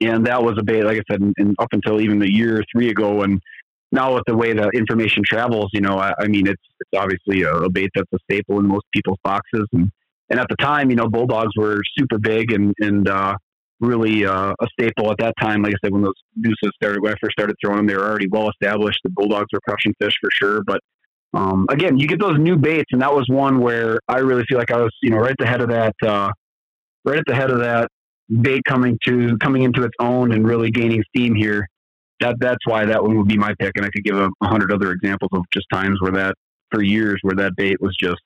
[0.01, 2.63] And that was a bait, like I said, and up until even a year or
[2.71, 3.41] three ago, and
[3.91, 7.43] now with the way the information travels, you know, I, I mean, it's, it's obviously
[7.43, 9.65] a, a, bait that's a staple in most people's boxes.
[9.71, 9.89] And,
[10.29, 13.35] and at the time, you know, Bull Dawgs were super big and, and, uh,
[13.79, 15.61] really, uh, a staple at that time.
[15.61, 18.07] Like I said, when those deuces started, when I first started throwing them, they were
[18.07, 18.99] already well established.
[19.03, 20.63] The Bull Dawgs were crushing fish for sure.
[20.65, 20.81] But,
[21.33, 22.91] um, again, you get those new baits.
[22.91, 25.37] And that was one where I really feel like I was, you know, right at
[25.37, 26.31] the head of that, uh,
[27.05, 27.89] right at the head of that
[28.41, 31.67] bait coming to, coming into its own and really gaining steam here
[32.19, 33.73] that that's why that one would be my pick.
[33.75, 36.35] And I could give a, hundred other examples of just times where that
[36.71, 38.21] for years where that bait was just,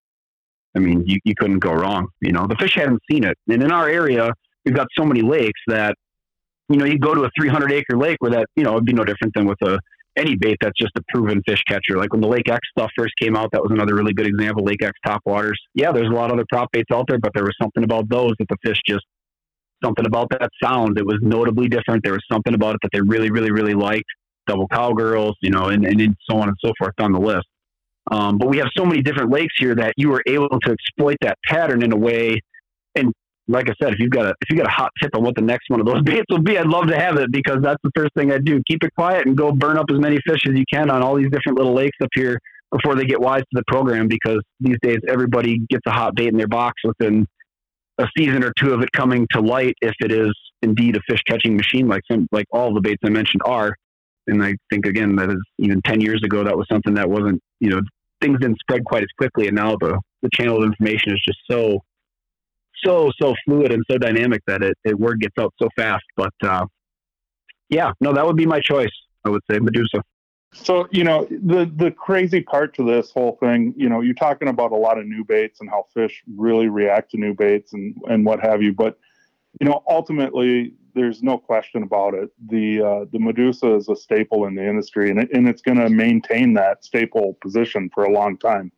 [0.75, 2.07] I mean, you, you couldn't go wrong.
[2.21, 3.37] You know, the fish hadn't seen it.
[3.49, 4.31] And in our area,
[4.65, 5.95] we've got so many lakes that,
[6.69, 8.93] you know, you go to a 300 acre lake where that, you know, it'd be
[8.93, 9.79] no different than with a
[10.17, 11.97] any bait that's just a proven fish catcher.
[11.97, 14.63] Like when the Lake X stuff first came out, that was another really good example.
[14.63, 15.59] Lake X top waters.
[15.73, 18.09] Yeah, there's a lot of other prop baits out there, but there was something about
[18.09, 19.05] those that the fish just
[19.83, 20.97] something about that sound.
[20.97, 22.03] It was notably different.
[22.03, 24.05] There was something about it that they really, really, really liked.
[24.47, 27.45] Double cowgirls, you know, and, and so on and so forth on the list.
[28.09, 31.17] Um, but we have so many different lakes here that you were able to exploit
[31.21, 32.41] that pattern in a way.
[32.95, 33.13] And
[33.47, 35.35] like I said, if you've got a if you got a hot tip on what
[35.35, 37.81] the next one of those baits will be, I'd love to have it because that's
[37.83, 38.61] the first thing I do.
[38.67, 41.15] Keep it quiet and go burn up as many fish as you can on all
[41.15, 42.39] these different little lakes up here
[42.71, 44.07] before they get wise to the program.
[44.07, 47.25] Because these days everybody gets a hot bait in their box within
[47.97, 51.21] a season or two of it coming to light if it is indeed a fish
[51.27, 53.75] catching machine like some like all the baits I mentioned are.
[54.27, 57.41] And I think again that is even ten years ago that was something that wasn't
[57.59, 57.81] you know
[58.21, 61.39] things didn't spread quite as quickly, and now the the channel of information is just
[61.49, 61.81] so
[62.83, 66.03] so so fluid and so dynamic that it, it word gets out so fast.
[66.15, 66.65] But uh,
[67.69, 68.91] yeah, no, that would be my choice.
[69.25, 70.01] I would say Medusa.
[70.53, 74.49] So you know the the crazy part to this whole thing, you know, you're talking
[74.49, 77.95] about a lot of new baits and how fish really react to new baits and
[78.09, 78.73] and what have you.
[78.73, 78.99] But
[79.59, 82.29] you know, ultimately, there's no question about it.
[82.49, 85.77] The uh, the Medusa is a staple in the industry, and it, and it's going
[85.77, 88.71] to maintain that staple position for a long time.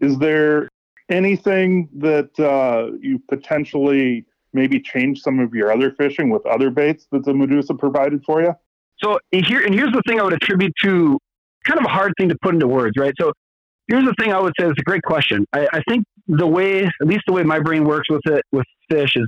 [0.00, 0.68] Is there
[1.08, 7.06] anything that uh, you potentially maybe change some of your other fishing with other baits
[7.12, 8.54] that the Medusa provided for you?
[9.02, 11.18] So here, and here's the thing I would attribute to
[11.64, 13.12] kind of a hard thing to put into words, right?
[13.20, 13.32] So
[13.88, 15.44] here's the thing I would say it's a great question.
[15.52, 18.64] I, I think the way, at least the way my brain works with it, with
[18.90, 19.26] fish is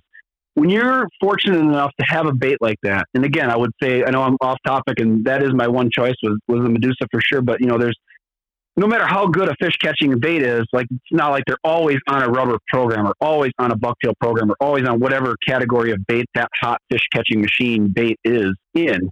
[0.54, 4.04] when you're fortunate enough to have a bait like that, and again, I would say,
[4.04, 7.06] I know I'm off topic and that is my one choice was, was the Medusa
[7.10, 7.96] for sure, but you know, there's,
[8.76, 11.98] no matter how good a fish catching bait is, like it's not like they're always
[12.08, 15.92] on a rubber program or always on a bucktail program or always on whatever category
[15.92, 19.10] of bait that hot fish catching machine bait is in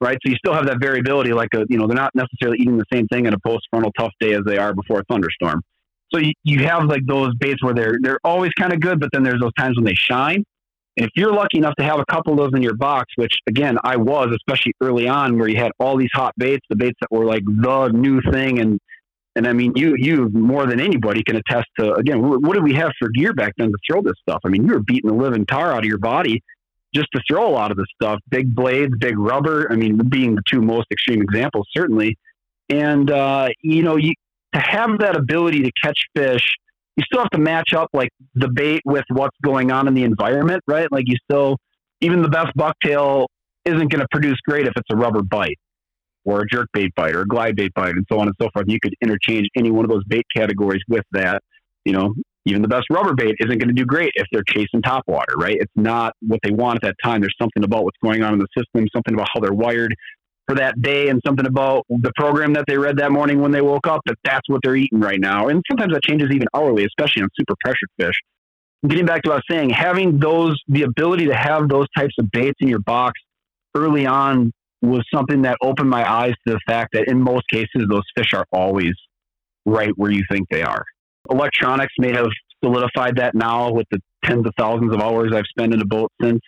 [0.00, 0.18] right?
[0.24, 2.84] So you still have that variability, like a, you know, they're not necessarily eating the
[2.92, 5.62] same thing in a post frontal tough day as they are before a thunderstorm.
[6.12, 9.10] So you, you have like those baits where they're they're always kind of good, but
[9.12, 10.44] then there's those times when they shine.
[10.98, 13.34] And if you're lucky enough to have a couple of those in your box, which
[13.48, 16.96] again I was, especially early on, where you had all these hot baits, the baits
[17.00, 18.78] that were like the new thing, and
[19.36, 21.94] and I mean you you more than anybody can attest to.
[21.94, 24.40] Again, what did we have for gear back then to throw this stuff?
[24.44, 26.42] I mean, you were beating the living tar out of your body
[26.94, 28.18] just to throw a lot of this stuff.
[28.30, 29.70] Big blades, big rubber.
[29.70, 32.16] I mean, being the two most extreme examples, certainly.
[32.70, 34.14] And uh, you know, you,
[34.54, 36.56] to have that ability to catch fish,
[36.96, 40.04] you still have to match up like the bait with what's going on in the
[40.04, 40.90] environment, right?
[40.90, 41.58] Like you still,
[42.00, 43.26] even the best bucktail
[43.66, 45.58] isn't going to produce great if it's a rubber bite
[46.26, 48.48] or a jerk bait bite or a glide bait bite and so on and so
[48.52, 48.66] forth.
[48.68, 51.40] You could interchange any one of those bait categories with that.
[51.84, 52.14] You know,
[52.44, 55.34] even the best rubber bait isn't going to do great if they're chasing top water,
[55.36, 55.56] right?
[55.58, 57.20] It's not what they want at that time.
[57.20, 59.94] There's something about what's going on in the system, something about how they're wired
[60.48, 63.60] for that day, and something about the program that they read that morning when they
[63.60, 65.48] woke up that that's what they're eating right now.
[65.48, 68.16] And sometimes that changes even hourly, especially on super pressured fish.
[68.86, 72.14] Getting back to what I was saying, having those, the ability to have those types
[72.18, 73.20] of baits in your box
[73.76, 74.52] early on
[74.88, 78.32] was something that opened my eyes to the fact that in most cases, those fish
[78.34, 78.92] are always
[79.64, 80.84] right where you think they are
[81.30, 82.26] electronics may have
[82.62, 86.10] solidified that now with the tens of thousands of hours I've spent in a boat
[86.22, 86.40] since.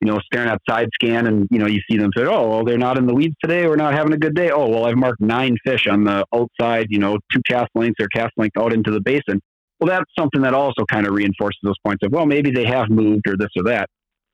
[0.00, 2.64] You know, staring at side scan and, you know, you see them say, oh, well,
[2.64, 3.66] they're not in the weeds today.
[3.66, 4.48] We're not having a good day.
[4.48, 8.06] Oh, well, I've marked nine fish on the outside, you know, two cast lengths or
[8.14, 9.40] cast length out into the basin.
[9.80, 12.88] Well, that's something that also kind of reinforces those points of, well, maybe they have
[12.88, 13.88] moved or this or that.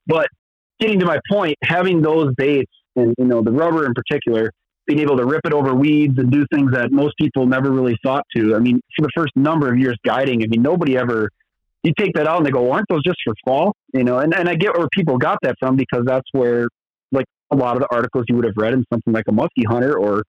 [0.07, 0.28] But
[0.81, 4.50] getting to my point, having those baits and, you know, the rubber in particular,
[4.86, 7.97] being able to rip it over weeds and do things that most people never really
[8.05, 8.55] thought to.
[8.55, 11.31] I mean, for the first number of years guiding, I mean, nobody ever,
[11.82, 13.74] you take that out and they go, aren't those just for fall?
[13.94, 16.68] You know, and, and I get where people got that from because that's where,
[17.12, 19.64] like, a lot of the articles you would have read in something like a Musky
[19.66, 20.23] Hunter or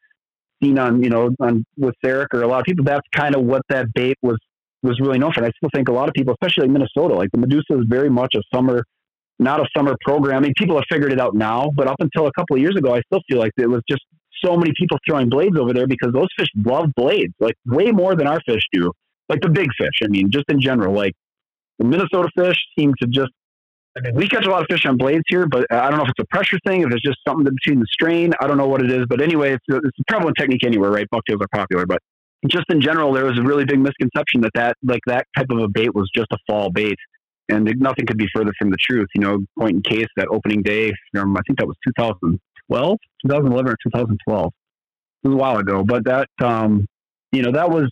[0.63, 3.43] seen on, you know, on with Saric or a lot of people, that's kind of
[3.43, 4.37] what that bait was,
[4.83, 5.41] was really known for.
[5.43, 7.85] And I still think a lot of people, especially in Minnesota, like the Medusa is
[7.87, 8.85] very much a summer,
[9.39, 10.37] not a summer program.
[10.37, 12.75] I mean, People have figured it out now, but up until a couple of years
[12.77, 14.01] ago, I still feel like it was just
[14.43, 18.15] so many people throwing blades over there because those fish love blades, like way more
[18.15, 18.91] than our fish do.
[19.29, 19.99] Like the big fish.
[20.03, 21.13] I mean, just in general, like
[21.79, 23.31] the Minnesota fish seem to just.
[23.97, 26.03] I mean, we catch a lot of fish on blades here, but I don't know
[26.03, 28.33] if it's a pressure thing, if it's just something between the strain.
[28.41, 30.91] I don't know what it is, but anyway, it's a, it's a prevalent technique anywhere,
[30.91, 31.07] right?
[31.09, 31.99] Bucktails are popular, but
[32.51, 35.59] just in general, there was a really big misconception that that like that type of
[35.59, 36.97] a bait was just a fall bait,
[37.49, 39.07] and nothing could be further from the truth.
[39.15, 42.97] You know, point in case that opening day, um, I think that was 2000 2012,
[43.25, 44.53] 2011 or 2012.
[45.23, 46.85] It was a while ago, but that, um,
[47.31, 47.89] you know, that was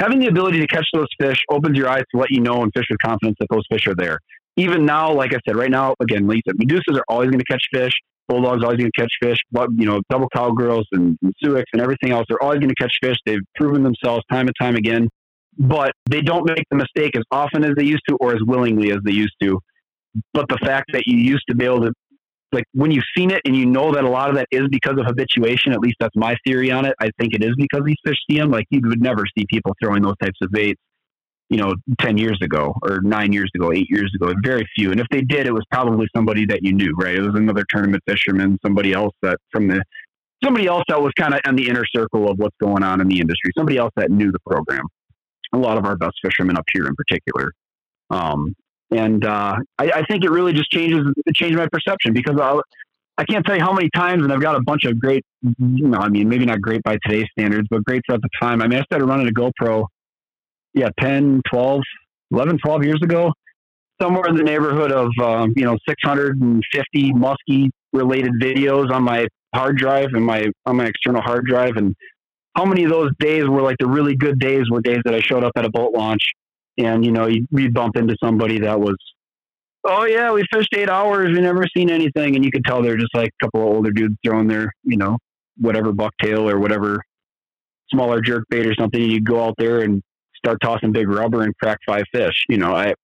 [0.00, 2.72] having the ability to catch those fish opens your eyes to let you know and
[2.74, 4.18] fish with confidence that those fish are there.
[4.56, 7.64] Even now, like I said, right now, again, Lisa, Medusas are always going to catch
[7.72, 7.92] fish.
[8.28, 11.70] Bull Dawg's always going to catch fish, but you know, double cowgirls and, and Suicks
[11.72, 13.16] and everything else, they're always going to catch fish.
[13.24, 15.08] They've proven themselves time and time again,
[15.58, 18.90] but they don't make the mistake as often as they used to or as willingly
[18.90, 19.58] as they used to.
[20.32, 21.92] But the fact that you used to be able to,
[22.52, 24.98] like, when you've seen it and you know that a lot of that is because
[24.98, 26.94] of habituation, at least that's my theory on it.
[27.00, 28.50] I think it is because these fish see them.
[28.50, 30.80] Like, you would never see people throwing those types of baits
[31.48, 34.32] you know, 10 years ago or nine years ago, eight years ago.
[34.42, 34.90] Very few.
[34.90, 37.14] And if they did, it was probably somebody that you knew, right?
[37.14, 39.82] It was another tournament fisherman, somebody else that from the,
[40.42, 43.08] somebody else that was kind of in the inner circle of what's going on in
[43.08, 44.84] the industry, somebody else that knew the program.
[45.52, 47.52] A lot of our best fishermen up here in particular.
[48.10, 48.54] Um,
[48.90, 52.60] and uh, I, I, think it really just changes, it changed my perception because I,
[53.18, 55.88] I can't tell you how many times, and I've got a bunch of great, you
[55.88, 58.62] know, I mean, maybe not great by today's standards, but great at the time.
[58.62, 59.86] I mean, I started running a GoPro
[60.76, 61.80] yeah, 10, 12,
[62.32, 63.32] 11, 12 years ago,
[64.00, 69.78] somewhere in the neighborhood of, um, you know, 650 muskie related videos on my hard
[69.78, 71.76] drive and my, on my external hard drive.
[71.76, 71.96] And
[72.56, 75.20] how many of those days were like the really good days were days that I
[75.20, 76.22] showed up at a boat launch
[76.78, 78.96] and, you know, you, would bump into somebody that was,
[79.84, 81.28] oh yeah, we fished eight hours.
[81.34, 82.34] We never seen anything.
[82.34, 84.96] And you could tell they're just like a couple of older dudes throwing their, you
[84.96, 85.18] know,
[85.58, 87.02] whatever bucktail or whatever
[87.90, 89.02] smaller jerk bait or something.
[89.02, 90.02] And you go out there and
[90.34, 92.44] start tossing big rubber and crack five fish.
[92.48, 92.94] You know, I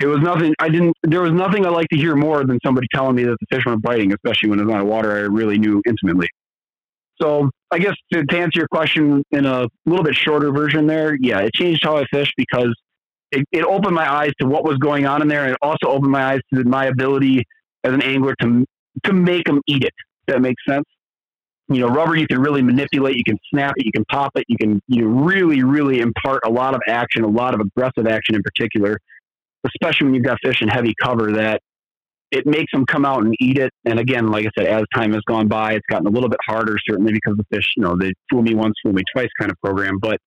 [0.00, 0.54] it was nothing.
[0.58, 0.96] I didn't.
[1.02, 3.64] There was nothing I like to hear more than somebody telling me that the fish
[3.66, 6.26] weren't biting, especially when it was on water I really knew intimately.
[7.20, 11.16] So I guess to, to answer your question in a little bit shorter version, there,
[11.20, 12.74] yeah, it changed how I fish because
[13.30, 15.86] it, it opened my eyes to what was going on in there, and it also
[15.86, 17.44] opened my eyes to my ability
[17.84, 18.64] as an angler to
[19.04, 19.94] to make them eat it.
[20.26, 20.84] that makes sense
[21.70, 24.44] you know, rubber you can really manipulate, you can snap it, you can pop it,
[24.48, 28.34] you can you really, really impart a lot of action, a lot of aggressive action
[28.34, 28.98] in particular,
[29.64, 31.62] especially when you've got fish in heavy cover that
[32.30, 33.70] it makes them come out and eat it.
[33.84, 36.40] And again, like I said, as time has gone by, it's gotten a little bit
[36.46, 39.50] harder, certainly because the fish, you know, they fool me once, fool me twice kind
[39.50, 39.98] of program.
[40.00, 40.18] But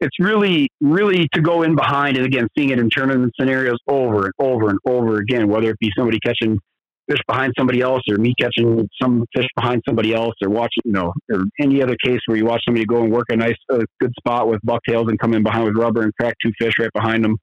[0.00, 4.24] it's really, really to go in behind and again, seeing it in tournament scenarios over
[4.24, 6.58] and over and over again, whether it be somebody catching
[7.08, 10.92] fish behind somebody else or me catching some fish behind somebody else or watching, you
[10.92, 14.12] know, or any other case where you watch somebody go and work a nice, good
[14.18, 17.24] spot with bucktails and come in behind with rubber and crack two fish right behind
[17.24, 17.36] them.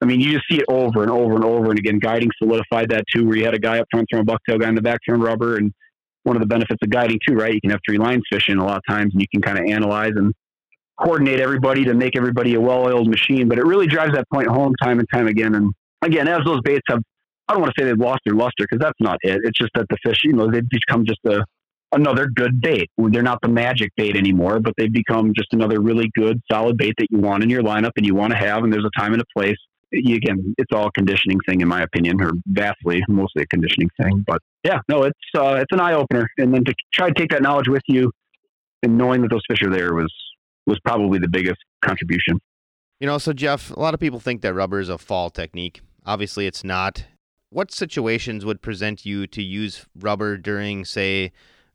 [0.00, 1.70] I mean, you just see it over and over and over.
[1.70, 4.30] And again, guiding solidified that too, where you had a guy up front throwing a
[4.30, 5.56] bucktail, guy in the back throwing rubber.
[5.56, 5.72] And
[6.22, 7.52] one of the benefits of guiding too, right?
[7.52, 9.64] You can have three lines fishing a lot of times and you can kind of
[9.66, 10.32] analyze and
[11.00, 13.48] coordinate everybody to make everybody a well-oiled machine.
[13.48, 15.54] But it really drives that point home time and time again.
[15.54, 17.00] And again, as those baits have
[17.48, 19.40] I don't want to say they've lost their luster because that's not it.
[19.42, 21.44] It's just that the fish, you know, they've become just a
[21.92, 22.90] another good bait.
[22.98, 26.92] They're not the magic bait anymore, but they've become just another really good, solid bait
[26.98, 28.62] that you want in your lineup and you want to have.
[28.62, 29.56] And there's a time and a place.
[29.92, 34.24] Again, it's all a conditioning thing, in my opinion, or vastly, mostly a conditioning thing.
[34.26, 36.28] But yeah, no, it's uh, it's an eye opener.
[36.36, 38.12] And then to try to take that knowledge with you
[38.82, 40.12] and knowing that those fish are there was
[40.66, 42.38] was probably the biggest contribution.
[43.00, 45.80] You know, so Jeff, a lot of people think that rubber is a fall technique.
[46.04, 47.04] Obviously, it's not
[47.50, 51.32] what situations would present you to use rubber during, say,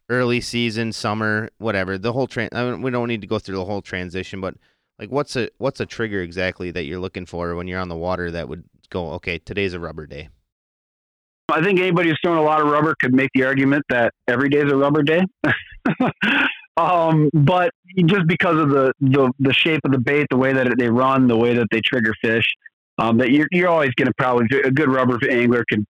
[0.10, 1.98] early season, summer, whatever?
[1.98, 2.50] The whole train.
[2.52, 4.56] I mean, we don't need to go through the whole transition, but
[5.04, 7.96] like, what's a what's a trigger exactly that you're looking for when you're on the
[7.96, 10.30] water that would go, okay, today's a rubber day?
[11.52, 14.48] I think anybody who's thrown a lot of rubber could make the argument that every
[14.48, 15.22] day is a rubber day.
[16.78, 17.72] um, but
[18.06, 21.28] just because of the, the the shape of the bait, the way that they run,
[21.28, 22.46] the way that they trigger fish,
[22.98, 25.86] um, that you're, you're always going to probably a good rubber angler can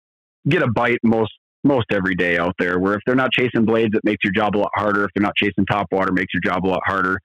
[0.50, 1.32] get a bite most
[1.64, 2.80] most every day out there.
[2.80, 5.06] Where if they're not chasing blades, it makes your job a lot harder.
[5.06, 7.20] If they're not chasing top water, makes your job a lot harder.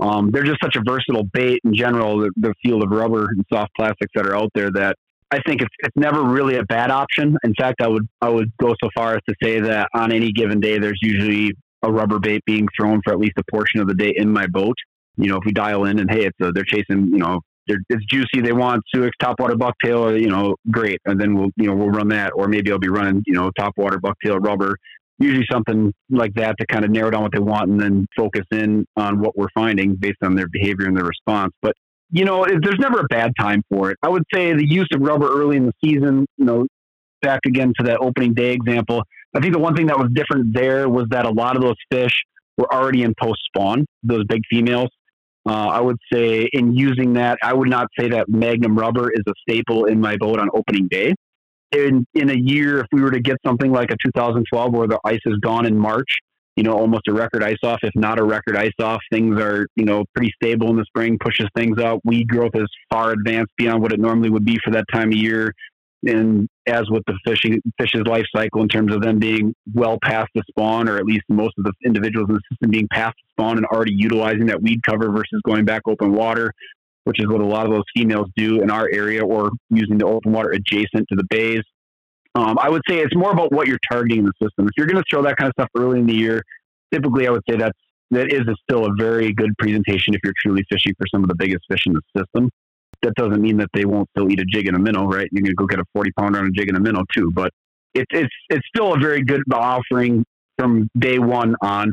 [0.00, 2.18] Um, they're just such a versatile bait in general.
[2.18, 4.96] The, the field of rubber and soft plastics that are out there that
[5.30, 7.36] I think it's, it's never really a bad option.
[7.44, 10.32] In fact, I would I would go so far as to say that on any
[10.32, 13.88] given day, there's usually a rubber bait being thrown for at least a portion of
[13.88, 14.76] the day in my boat.
[15.16, 18.04] You know, if we dial in and hey, it's a, they're chasing you know it's
[18.10, 18.40] juicy.
[18.42, 20.98] They want Suick topwater bucktail, you know, great.
[21.06, 22.32] And then we'll, you know, we'll run that.
[22.34, 24.76] Or maybe I'll be running, you know, topwater bucktail rubber,
[25.18, 28.44] usually something like that to kind of narrow down what they want and then focus
[28.50, 31.52] in on what we're finding based on their behavior and their response.
[31.62, 31.74] But,
[32.10, 33.96] you know, there's never a bad time for it.
[34.02, 36.66] I would say the use of rubber early in the season, you know,
[37.22, 39.02] back again to that opening day example.
[39.34, 41.76] I think the one thing that was different there was that a lot of those
[41.90, 42.14] fish
[42.58, 44.90] were already in post spawn, those big females.
[45.46, 49.22] Uh, I would say in using that, I would not say that Magnum rubber is
[49.26, 51.14] a staple in my boat on opening day.
[51.72, 55.00] In in a year, if we were to get something like a 2012 where the
[55.04, 56.18] ice is gone in March,
[56.56, 59.66] you know, almost a record ice off, if not a record ice off, things are
[59.74, 62.00] you know pretty stable in the spring, pushes things out.
[62.04, 65.16] Weed growth is far advanced beyond what it normally would be for that time of
[65.16, 65.52] year,
[66.06, 70.28] and as with the fishing fish's life cycle in terms of them being well past
[70.34, 73.28] the spawn, or at least most of the individuals in the system being past the
[73.32, 76.52] spawn and already utilizing that weed cover versus going back open water,
[77.04, 80.06] which is what a lot of those females do in our area, or using the
[80.06, 81.62] open water adjacent to the bays.
[82.34, 84.66] Um, I would say it's more about what you're targeting in the system.
[84.66, 86.42] If you're going to throw that kind of stuff early in the year,
[86.92, 87.78] typically I would say that's
[88.10, 91.28] that is a, still a very good presentation if you're truly fishing for some of
[91.28, 92.50] the biggest fish in the system.
[93.02, 95.28] That doesn't mean that they won't still eat a jig and a minnow, right?
[95.32, 97.30] You're going to go get a 40 pounder on a jig and a minnow too,
[97.32, 97.50] but
[97.94, 100.24] it's it's it's still a very good offering
[100.58, 101.92] from day one on.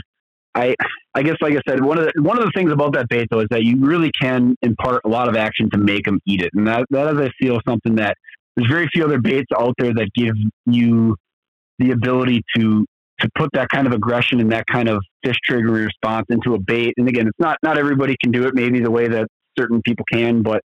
[0.55, 0.75] I
[1.13, 3.27] I guess like I said, one of the one of the things about that bait
[3.31, 6.41] though is that you really can impart a lot of action to make them eat
[6.41, 8.15] it, and that that is I feel something that
[8.55, 11.15] there's very few other baits out there that give you
[11.79, 12.85] the ability to
[13.21, 16.59] to put that kind of aggression and that kind of fish trigger response into a
[16.59, 16.93] bait.
[16.97, 20.05] And again, it's not not everybody can do it maybe the way that certain people
[20.11, 20.61] can, but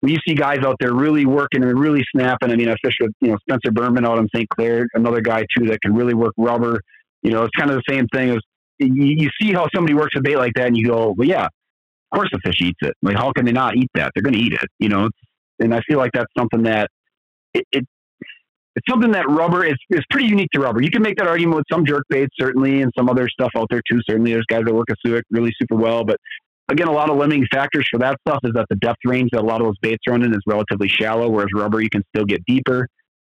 [0.00, 2.94] when you see guys out there really working and really snapping, I mean, I fish
[3.00, 4.48] with you know Spencer Berman out on St.
[4.48, 6.80] Clair, another guy too that can really work rubber.
[7.22, 8.38] You know, it's kind of the same thing as
[8.78, 11.46] you, you see how somebody works a bait like that, and you go, well, yeah,
[11.46, 12.94] of course the fish eats it.
[13.02, 14.12] Like, how can they not eat that?
[14.14, 14.68] They're going to eat it.
[14.78, 15.08] You know,
[15.58, 16.88] and I feel like that's something that
[17.54, 17.84] it, it
[18.76, 20.80] it's something that rubber is, is pretty unique to rubber.
[20.80, 23.66] You can make that argument with some jerk baits, certainly, and some other stuff out
[23.70, 23.98] there too.
[24.08, 26.04] Certainly, there's guys that work a Suick really super well.
[26.04, 26.16] But
[26.68, 29.40] again, a lot of limiting factors for that stuff is that the depth range that
[29.40, 32.24] a lot of those baits run in is relatively shallow, whereas rubber you can still
[32.24, 32.86] get deeper.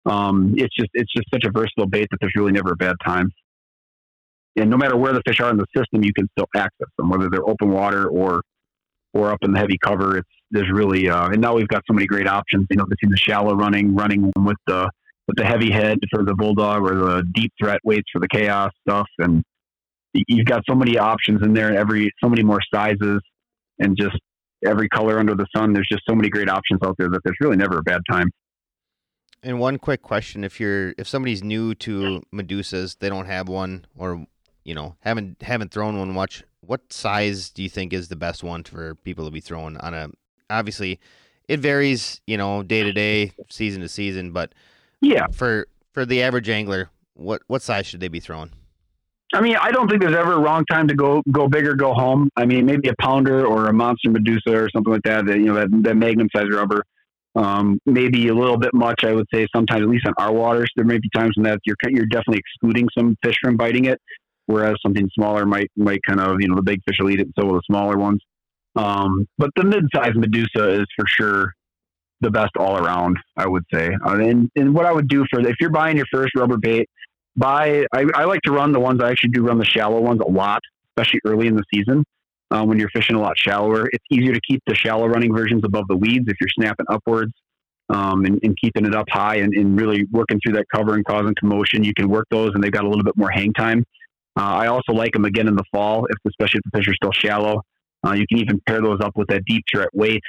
[0.05, 2.97] Um, it's just it's just such a versatile bait that there's really never a bad
[3.05, 3.31] time.
[4.61, 7.11] And no matter where the fish are in the system, you can still access them,
[7.11, 8.43] whether they're open water or
[9.13, 10.19] or up in the heavy cover.
[10.19, 12.67] It's there's really uh, and now we've got so many great options.
[12.71, 14.91] You know, between the shallow running, running with the
[15.27, 18.29] with the heavy head for the Bull Dawg or the deep threat weights for the
[18.29, 19.43] chaos stuff, and
[20.13, 21.69] you've got so many options in there.
[21.69, 23.21] And every so many more sizes
[23.79, 24.17] and just
[24.65, 25.73] every color under the sun.
[25.73, 28.31] There's just so many great options out there that there's really never a bad time.
[29.43, 33.87] And one quick question: if you're if somebody's new to Medusas, they don't have one,
[33.97, 34.27] or
[34.65, 36.45] you know haven't haven't thrown one much.
[36.61, 39.95] What size do you think is the best one for people to be throwing on
[39.95, 40.11] a?
[40.49, 41.01] Obviously,
[41.49, 44.55] it varies, you know, day to day, season to season, but
[45.01, 48.51] yeah, for for the average angler, what what size should they be throwing?
[49.33, 51.75] I mean, I don't think there's ever a wrong time to go go big or
[51.75, 52.29] go home.
[52.37, 55.27] I mean, maybe a pounder or a monster medusa or something like that.
[55.27, 56.83] That you know that that magnum size rubber.
[57.37, 59.47] Um, maybe a little bit much, I would say.
[59.55, 62.41] Sometimes, at least on our waters, there may be times when that you're you're definitely
[62.41, 64.01] excluding some fish from biting it,
[64.51, 67.27] whereas something smaller might might kind of you know the big fish will eat it,
[67.27, 68.21] and so will the smaller ones.
[68.77, 71.53] Um, but the mid-sized medusa is for sure
[72.21, 73.19] the best all around.
[73.37, 76.07] I would say, uh, and and what I would do for if you're buying your
[76.13, 76.89] first rubber bait,
[77.37, 77.85] buy.
[77.93, 80.31] I, I like to run the ones I actually do run the shallow ones a
[80.31, 82.05] lot, especially early in the season.
[82.53, 85.63] Um, when you're fishing a lot shallower, it's easier to keep the shallow running versions
[85.65, 87.33] above the weeds if you're snapping upwards
[87.91, 91.05] um, and, and, keeping it up high and, and, really working through that cover and
[91.05, 91.85] causing commotion.
[91.85, 93.85] You can work those and they've got a little bit more hang time.
[94.39, 96.95] Uh, I also like them again in the fall, if especially if the fish are
[96.95, 97.63] still shallow.
[98.07, 100.23] Uh, you can even pair those up with that deep threat weight,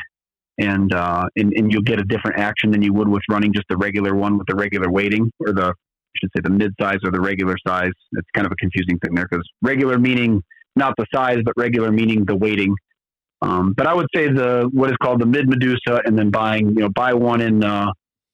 [0.57, 3.65] and, uh, and and you'll get a different action than you would with running just
[3.69, 6.97] the regular one with the regular weighting or the I should say the mid size
[7.05, 7.91] or the regular size.
[8.13, 10.43] It's kind of a confusing thing there because regular meaning
[10.75, 12.75] not the size, but regular meaning the weighting.
[13.41, 16.69] Um, but I would say the what is called the mid Medusa, and then buying
[16.69, 17.91] you know buy one in uh,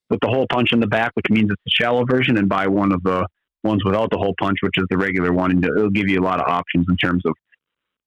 [0.09, 2.67] with the hole punch in the back, which means it's the shallow version, and buy
[2.67, 3.25] one of the
[3.63, 6.23] ones without the hole punch, which is the regular one, and it'll give you a
[6.23, 7.33] lot of options in terms of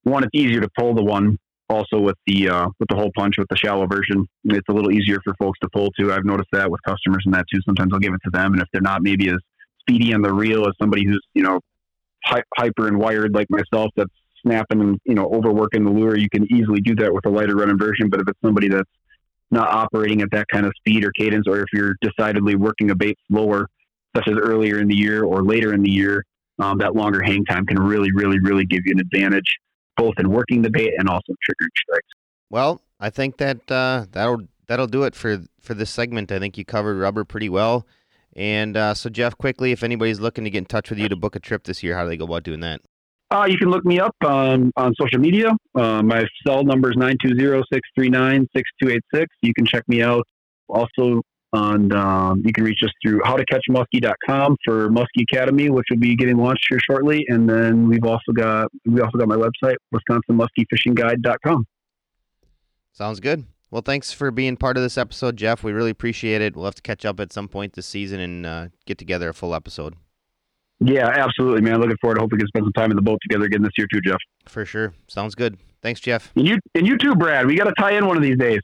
[0.05, 0.25] one.
[0.25, 1.39] It's easier to pull the one
[1.69, 4.27] also with the uh, with the hole punch with the shallow version.
[4.45, 6.13] It's a little easier for folks to pull too.
[6.13, 7.61] I've noticed that with customers and that too.
[7.65, 9.39] Sometimes I'll give it to them, and if they're not maybe as
[9.81, 11.61] speedy on the reel as somebody who's you know
[12.25, 14.11] hy- hyper and wired like myself that's
[14.43, 17.57] snapping and you know overworking the lure you can easily do that with a lighter
[17.57, 18.91] running version but if it's somebody that's
[19.51, 22.95] not operating at that kind of speed or cadence or if you're decidedly working a
[22.95, 23.67] bait slower
[24.17, 26.25] such as earlier in the year or later in the year
[26.59, 29.57] um, that longer hang time can really really really give you an advantage
[29.97, 32.09] both in working the bait and also triggering strikes
[32.51, 36.59] well i think that uh, that'll that'll do it for for this segment i think
[36.59, 37.87] you covered rubber pretty well
[38.37, 41.17] and uh, so, Jeff, quickly, if anybody's looking to get in touch with you to
[41.17, 42.81] book a trip this year, how do they go about doing that?
[43.31, 45.53] Uh, you can look me up on, on social media.
[45.75, 49.27] Uh, my cell number is 920-639-6286.
[49.43, 50.27] You can check me out.
[50.69, 51.23] Also,
[51.53, 56.37] on um, you can reach us through howtocatchmuskie.com for Muskie Academy, which will be getting
[56.37, 57.25] launched here shortly.
[57.29, 61.67] And then we've also got we also got my website, wisconsinmuskiefishingguide.com.
[62.93, 63.45] Sounds good.
[63.71, 65.63] Well, thanks for being part of this episode, Jeff.
[65.63, 66.57] We really appreciate it.
[66.57, 69.35] We'll have to catch up at some point this season and uh, get together a
[69.35, 69.95] full episode.
[70.81, 71.79] Yeah, absolutely, man.
[71.81, 72.19] Looking forward.
[72.19, 74.01] I hope we can spend some time in the boat together again this year too,
[74.01, 74.19] Jeff.
[74.47, 74.95] For sure.
[75.09, 75.59] Sounds good.
[75.83, 76.33] Thanks, Jeff.
[76.37, 77.47] And you and you too, Brad.
[77.47, 78.61] We got to tie in one of these days.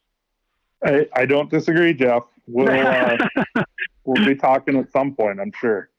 [0.86, 2.22] I, I don't disagree, Jeff.
[2.46, 3.16] We'll uh,
[4.04, 5.90] we'll be talking at some point, I'm sure.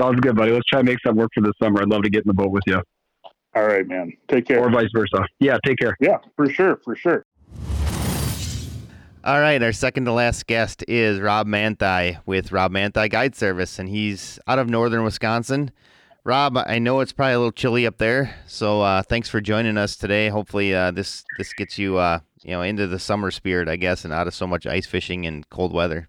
[0.00, 0.52] Sounds good, buddy.
[0.52, 1.82] Let's try and make something work for this summer.
[1.82, 2.80] I'd love to get in the boat with you.
[3.54, 4.12] All right, man.
[4.28, 4.60] Take care.
[4.60, 5.24] Or vice versa.
[5.40, 5.96] Yeah, take care.
[6.00, 7.24] Yeah, for sure, for sure.
[9.24, 13.78] All right, our second to last guest is Rob Manthey with Rob Manthey Guide Service,
[13.78, 15.72] and he's out of northern Wisconsin.
[16.24, 19.76] Rob, I know it's probably a little chilly up there, so uh, thanks for joining
[19.76, 20.28] us today.
[20.28, 24.04] Hopefully, uh, this this gets you uh, you know into the summer spirit, I guess,
[24.04, 26.08] and out of so much ice fishing and cold weather.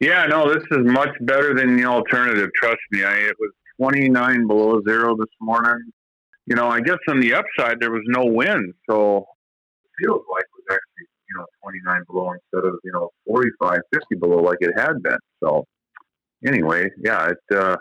[0.00, 2.50] Yeah, no, this is much better than the alternative.
[2.54, 3.04] Trust me.
[3.04, 5.92] I, it was 29 below zero this morning.
[6.46, 10.44] You know, I guess on the upside there was no wind, so it feels like
[10.44, 14.58] it was actually you know 29 below instead of you know 45, 50 below like
[14.60, 15.18] it had been.
[15.42, 15.64] So
[16.46, 17.56] anyway, yeah, it.
[17.56, 17.76] Uh,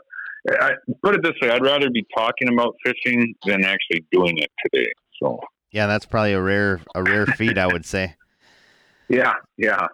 [0.49, 0.72] I
[1.03, 4.91] put it this way: I'd rather be talking about fishing than actually doing it today.
[5.22, 5.40] So
[5.72, 8.16] yeah, that's probably a rare a rare feat, I would say.
[9.10, 9.88] Yeah, yeah,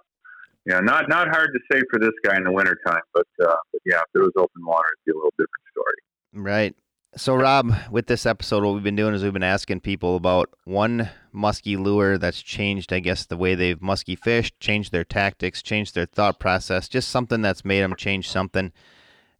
[0.66, 0.80] yeah.
[0.80, 4.00] Not not hard to say for this guy in the wintertime, but, uh, but yeah,
[4.00, 5.95] if it was open water, it'd be a little different story.
[6.34, 6.76] Right.
[7.16, 10.50] So, Rob, with this episode, what we've been doing is we've been asking people about
[10.66, 15.61] one muskie lure that's changed, I guess, the way they've muskie fished, changed their tactics,
[15.61, 18.72] changed their thought process, just something that's made them change something.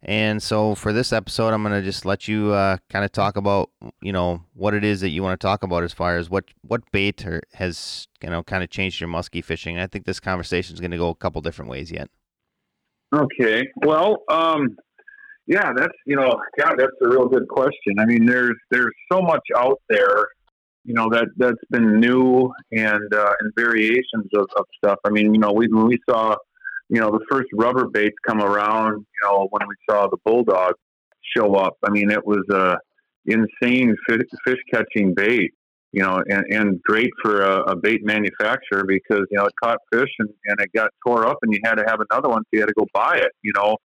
[0.06, 3.38] And so, for this episode, I'm going to just let you uh, kind of talk
[3.38, 3.70] about,
[4.02, 6.44] you know, what it is that you want to talk about as far as what
[6.60, 9.78] what bait or has, you know, kind of changed your muskie fishing.
[9.78, 12.10] I think this conversation is going to go a couple different ways yet.
[13.14, 13.66] Okay.
[13.82, 14.76] Well, um,
[15.46, 17.98] yeah, that's you know, God, that's a real good question.
[17.98, 20.26] I mean, there's there's so much out there,
[20.84, 24.98] you know, that that's been new and uh, and variations of, of stuff.
[25.04, 26.36] I mean, you know, we when we saw,
[26.88, 30.44] you know, the first rubber baits come around, you know, when we saw the Bull
[30.44, 30.74] Dawg
[31.36, 31.76] show up.
[31.84, 32.76] I mean, it was a
[33.26, 35.52] insane fish, catching bait,
[35.92, 39.78] you know, and, and great for a, a bait manufacturer because you know it caught
[39.92, 42.48] fish and, and it got tore up, and you had to have another one, so
[42.52, 43.76] you had to go buy it, you know.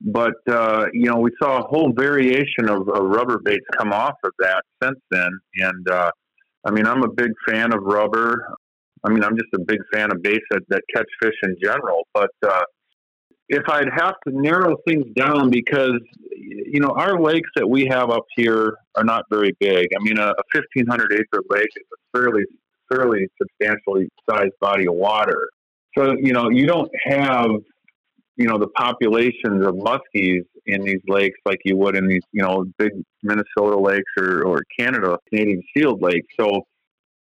[0.00, 4.16] But uh, you know we saw a whole variation of, of, rubber baits come off
[4.24, 5.30] of that since then.
[5.56, 6.10] And uh,
[6.64, 8.46] i mean i'm a big fan of rubber
[9.04, 12.06] i mean i'm just a big fan of baits that, that catch fish in general
[12.14, 12.62] but uh,
[13.48, 16.00] if i'd have to narrow things down because
[16.30, 20.18] you know our lakes that we have up here are not very big i mean
[20.18, 22.44] a, a 1500 acre lake is a fairly
[22.90, 25.48] fairly substantially sized body of water
[25.96, 27.50] so you know you don't have
[28.36, 32.42] you know the populations of muskies in these lakes like you would in these you
[32.42, 36.26] know big Minnesota lakes or or Canada Canadian Shield lakes.
[36.38, 36.62] So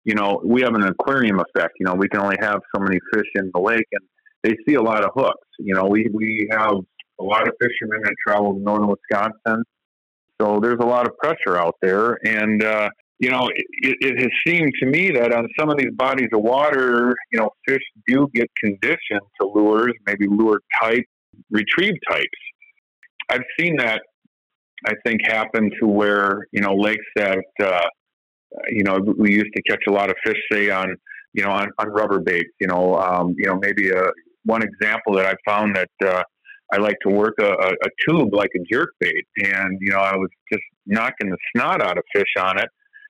[0.08, 1.74] you know we have an aquarium effect.
[1.80, 4.04] You know we can only have so many fish in the lake, and
[4.44, 5.48] they see a lot of hooks.
[5.60, 6.76] You know we we have
[7.20, 9.64] a lot of fishermen that travel to northern Wisconsin.
[10.40, 14.30] So there's a lot of pressure out there, and uh, you know, it, it, has
[14.46, 18.30] seemed to me that on some of these bodies of water, you know, fish do
[18.34, 21.04] get conditioned to lures, maybe lure type,
[21.50, 22.28] retrieve types.
[23.30, 24.02] I've seen that,
[24.86, 27.88] I think, happen to where, you know, lakes that, uh,
[28.70, 30.96] you know, we used to catch a lot of fish, say, on,
[31.34, 34.04] you know, on, on rubber baits, you know, um, you know, maybe a,
[34.46, 36.24] one example that I found that, uh,
[36.72, 40.16] I like to work a, a tube like a jerk bait, and you know I
[40.18, 42.68] was just knocking the snot out of fish on it,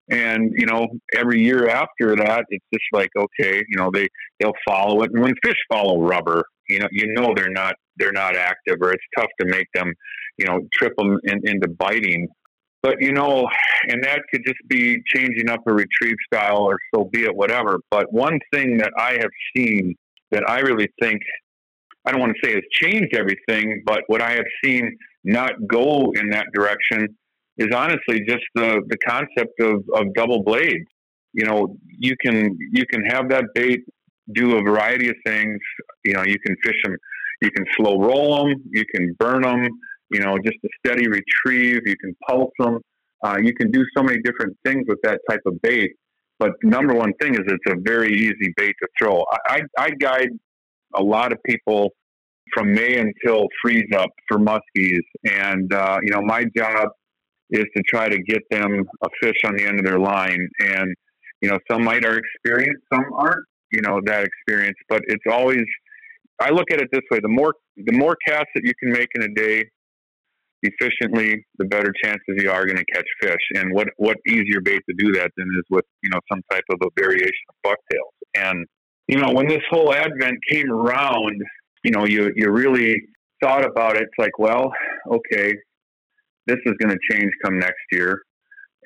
[0.09, 4.07] and you know, every year after that, it's just like okay, you know, they
[4.39, 5.11] they'll follow it.
[5.13, 8.91] And when fish follow rubber, you know, you know they're not they're not active, or
[8.91, 9.93] it's tough to make them,
[10.37, 12.27] you know, trip them in, into biting.
[12.87, 13.45] But you know,
[13.89, 17.79] and that could just be changing up a retrieve style, or so be it, whatever.
[17.91, 19.93] But one thing that I have seen
[20.31, 21.21] that I really think
[22.05, 26.13] I don't want to say has changed everything, but what I have seen not go
[26.15, 27.09] in that direction
[27.57, 30.87] is honestly just the the concept of, of double blades.
[31.33, 33.81] You know, you can you can have that bait
[34.33, 35.59] do a variety of things.
[36.05, 36.95] You know, you can fish them,
[37.41, 39.67] you can slow roll them, you can burn them.
[40.09, 41.81] You know, just a steady retrieve.
[41.85, 42.79] You can pulse them.
[43.23, 45.91] Uh, you can do so many different things with that type of bait.
[46.39, 49.25] But number one thing is it's a very easy bait to throw.
[49.47, 50.29] I, I guide
[50.95, 51.89] a lot of people
[52.53, 56.89] from May until freeze up for muskies, and uh, you know my job
[57.49, 60.47] is to try to get them a fish on the end of their line.
[60.59, 60.93] And,
[61.41, 65.63] you know, some might are experienced, some aren't, you know, that experience, but it's always,
[66.41, 69.07] I look at it this way, the more, the more casts that you can make
[69.15, 69.65] in a day
[70.63, 73.35] efficiently, the better chances you are going to catch fish.
[73.55, 76.63] And what, what easier bait to do that than is with, you know, some type
[76.71, 78.13] of a variation of bucktails.
[78.35, 78.65] And,
[79.07, 81.41] you know, when this whole advent came around,
[81.83, 82.95] you know, you, you really
[83.41, 84.03] thought about it.
[84.03, 84.71] It's like, well,
[85.09, 85.53] okay,
[86.47, 88.21] this is going to change come next year.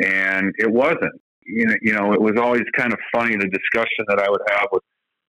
[0.01, 1.13] And it wasn't.
[1.43, 4.41] You know, you know, it was always kind of funny the discussion that I would
[4.51, 4.83] have with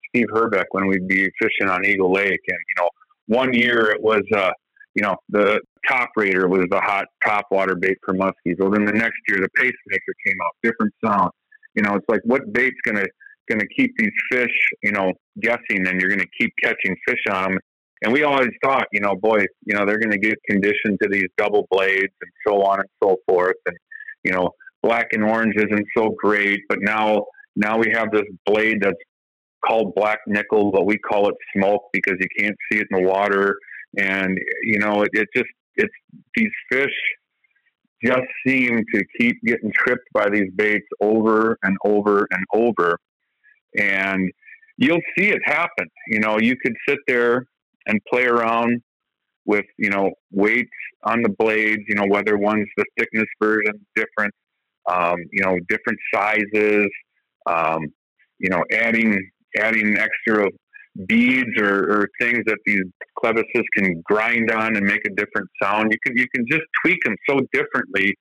[0.09, 2.89] Steve Herbeck when we'd be fishing on Eagle Lake, and you know,
[3.27, 4.49] one year it was, uh,
[4.99, 8.59] you know, the top raider was the hot top water bait for muskies.
[8.59, 11.31] Well, then the next year the pacemaker came out, different sound.
[11.73, 13.05] You know, it's like what bait's gonna
[13.49, 14.51] gonna keep these fish,
[14.83, 17.59] you know, guessing, and you're gonna keep catching fish on them.
[18.01, 21.27] And we always thought, you know, boy, you know, they're to get conditioned to these
[21.37, 23.55] double blades and so on and so forth.
[23.67, 23.77] And,
[24.25, 24.51] you know,
[24.83, 27.25] black and orange isn't so great, but now,
[27.57, 28.95] now we have this blade that's
[29.65, 33.07] called black nickel, but we call it smoke because you can't see it in the
[33.07, 33.57] water.
[33.97, 35.93] And, you know, it, it just, it's
[36.35, 36.93] these fish
[38.03, 42.97] just seem to keep getting tripped by these baits over and over and over.
[43.77, 44.31] And
[44.77, 45.87] you'll see it happen.
[46.07, 47.45] You know, you could sit there
[47.87, 48.81] and play around
[49.45, 50.69] with, you know, weights
[51.03, 54.33] on the blades, you know, whether one's the thickness version, different,
[54.89, 56.87] um, you know, different sizes,
[57.47, 57.81] um,
[58.37, 59.19] you know, adding,
[59.57, 60.47] adding extra
[61.05, 62.83] beads or, or things that these
[63.21, 65.91] clevises can grind on and make a different sound.
[65.91, 68.15] You can you can just tweak them so differently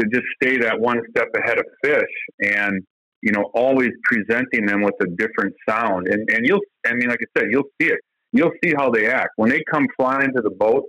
[0.00, 2.02] to just stay that one step ahead of fish
[2.40, 2.82] and
[3.22, 6.08] you know always presenting them with a different sound.
[6.08, 8.00] And and you'll I mean like I said you'll see it.
[8.32, 10.84] You'll see how they act when they come flying to the boat.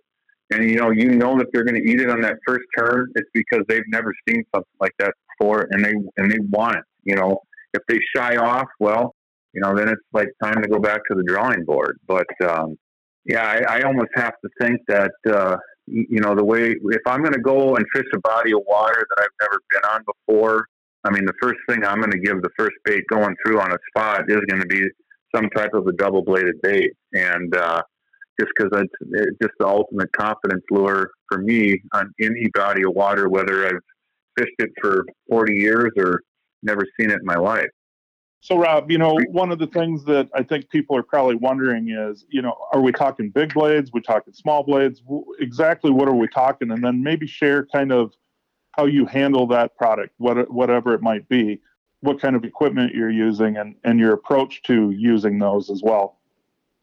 [0.51, 3.07] And you know, you know that they're going to eat it on that first turn.
[3.13, 6.83] It's because they've never seen something like that before, and they and they want it.
[7.03, 7.39] You know,
[7.75, 9.13] if they shy off, well,
[9.53, 11.99] you know, then it's like time to go back to the drawing board.
[12.07, 12.77] But um,
[13.25, 17.21] yeah, I, I almost have to think that uh, you know the way if I'm
[17.21, 20.65] going to go and fish a body of water that I've never been on before,
[21.03, 23.71] I mean the first thing I'm going to give the first bait going through on
[23.71, 24.83] a spot is going to be
[25.35, 27.81] some type of a double bladed bait, and uh,
[28.39, 32.93] just because it's, it's just the ultimate confidence lure for me on any body of
[32.93, 33.81] water, whether I've
[34.37, 36.21] fished it for 40 years or
[36.63, 37.69] never seen it in my life.
[38.41, 41.89] So, Rob, you know, one of the things that I think people are probably wondering
[41.89, 43.91] is, you know, are we talking big blades?
[43.93, 45.01] we talking small blades?
[45.39, 46.71] Exactly what are we talking?
[46.71, 48.13] And then maybe share kind of
[48.71, 51.59] how you handle that product, what, whatever it might be,
[51.99, 56.19] what kind of equipment you're using, and, and your approach to using those as well.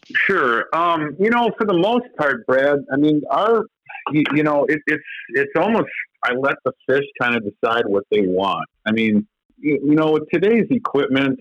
[0.05, 0.67] Sure.
[0.75, 3.65] Um, you know, for the most part, Brad, I mean, our,
[4.12, 5.89] you, you know, it, it's, it's almost,
[6.23, 8.68] I let the fish kind of decide what they want.
[8.86, 9.26] I mean,
[9.59, 11.39] you, you know, with today's equipment,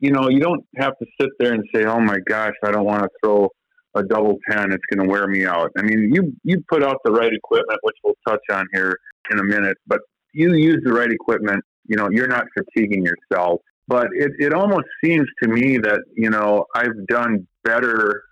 [0.00, 2.84] you know, you don't have to sit there and say, "Oh my gosh, I don't
[2.84, 3.48] want to throw
[3.94, 6.96] a double ten; it's going to wear me out." I mean, you you put out
[7.04, 8.98] the right equipment, which we'll touch on here
[9.30, 10.00] in a minute, but
[10.32, 11.62] you use the right equipment.
[11.86, 13.60] You know, you're not fatiguing yourself.
[13.88, 18.22] But it, it almost seems to me that you know I've done better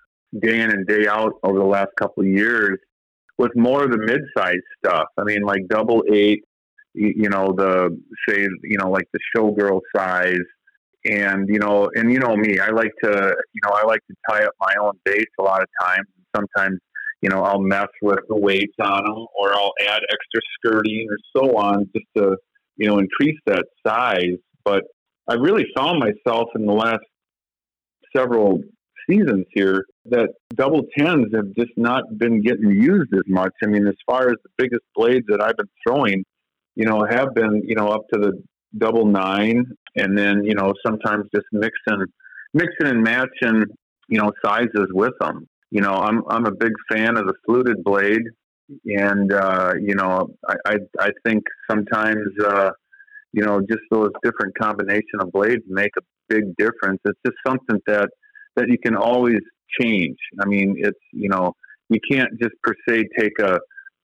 [0.40, 2.78] day in and day out over the last couple of years
[3.36, 5.06] with more of the mid-sized stuff.
[5.18, 6.44] I mean, like double eight,
[6.94, 7.96] you, know, the
[8.28, 10.38] say, you know, like the showgirl size,
[11.04, 14.14] and you know, and you know me, I like to, you know, I like to
[14.28, 16.06] tie up my own base a lot of times.
[16.36, 16.78] Sometimes,
[17.22, 21.16] you know, I'll mess with the weights on them, or I'll add extra skirting or
[21.36, 22.36] so on, just to,
[22.76, 24.36] you know, increase that size.
[24.64, 24.84] But
[25.28, 27.04] I really found myself in the last
[28.14, 28.60] several
[29.08, 33.52] seasons here that double tens have just not been getting used as much.
[33.62, 36.24] I mean, as far as the biggest blades that I've been throwing,
[36.76, 38.42] you know, have been, you know, up to the
[38.78, 39.64] double nine,
[39.96, 42.04] and then you know sometimes just mixing,
[42.54, 43.64] mixing and matching,
[44.08, 45.46] you know, sizes with them.
[45.70, 48.22] You know, I'm I'm a big fan of the fluted blade,
[48.86, 52.70] and uh, you know, I, I I think sometimes uh,
[53.32, 57.00] you know just those different combination of blades make a big difference.
[57.04, 58.08] It's just something that
[58.56, 59.40] that you can always
[59.80, 60.18] change.
[60.40, 61.54] I mean, it's you know
[61.88, 63.58] you can't just per se take a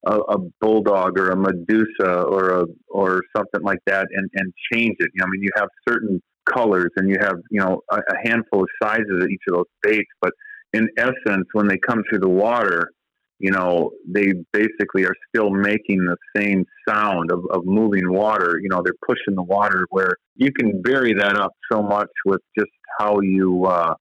[0.07, 4.53] a, a, Bull Dawg or a Medusa or a or something like that and, and
[4.73, 5.11] change it.
[5.15, 8.29] You know, I mean, you have certain colors and you have you know a, a
[8.29, 10.33] handful of sizes of each of those baits, but
[10.73, 12.91] in essence, when they come through the water,
[13.39, 18.59] you know, they basically are still making the same sound of, of moving water.
[18.63, 22.41] You know, they're pushing the water where you can vary that up so much with
[22.59, 23.95] just how you uh,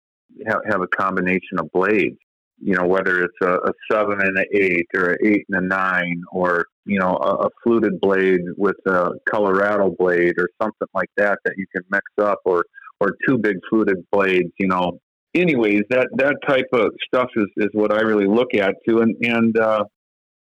[0.47, 2.17] have, have a combination of blades
[2.61, 5.67] you know, whether it's a, a seven and an eight or an eight and a
[5.67, 11.09] nine or, you know, a, a, fluted blade with a Colorado blade or something like
[11.17, 12.63] that that you can mix up or,
[12.99, 14.99] or two big fluted blades, you know.
[15.33, 18.99] Anyways, that, that type of stuff is, is what I really look at too.
[18.99, 19.83] And, and, uh,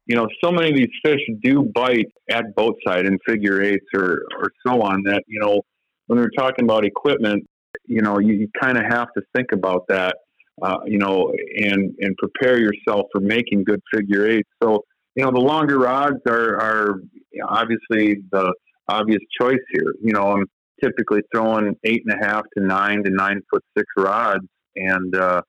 [0.06, 3.84] you know, so many of these fish do bite at boat side in figure eights
[3.94, 5.60] or, or so on that, you know,
[6.06, 7.44] when we're talking about equipment,
[7.84, 10.16] you know, you, you kind of have to think about that
[10.62, 14.48] uh, you know, and and prepare yourself for making good figure eights.
[14.62, 17.00] So, you know, the longer rods are are
[17.46, 18.52] obviously the
[18.88, 19.94] obvious choice here.
[20.02, 20.46] You know, I'm
[20.82, 24.46] typically throwing eight and a half to nine to nine foot six rods,
[24.76, 25.42] and uh,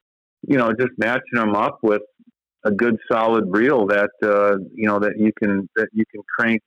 [0.48, 2.02] you know, just matching them up with
[2.66, 6.62] a good solid reel that uh, you know that you can that you can crank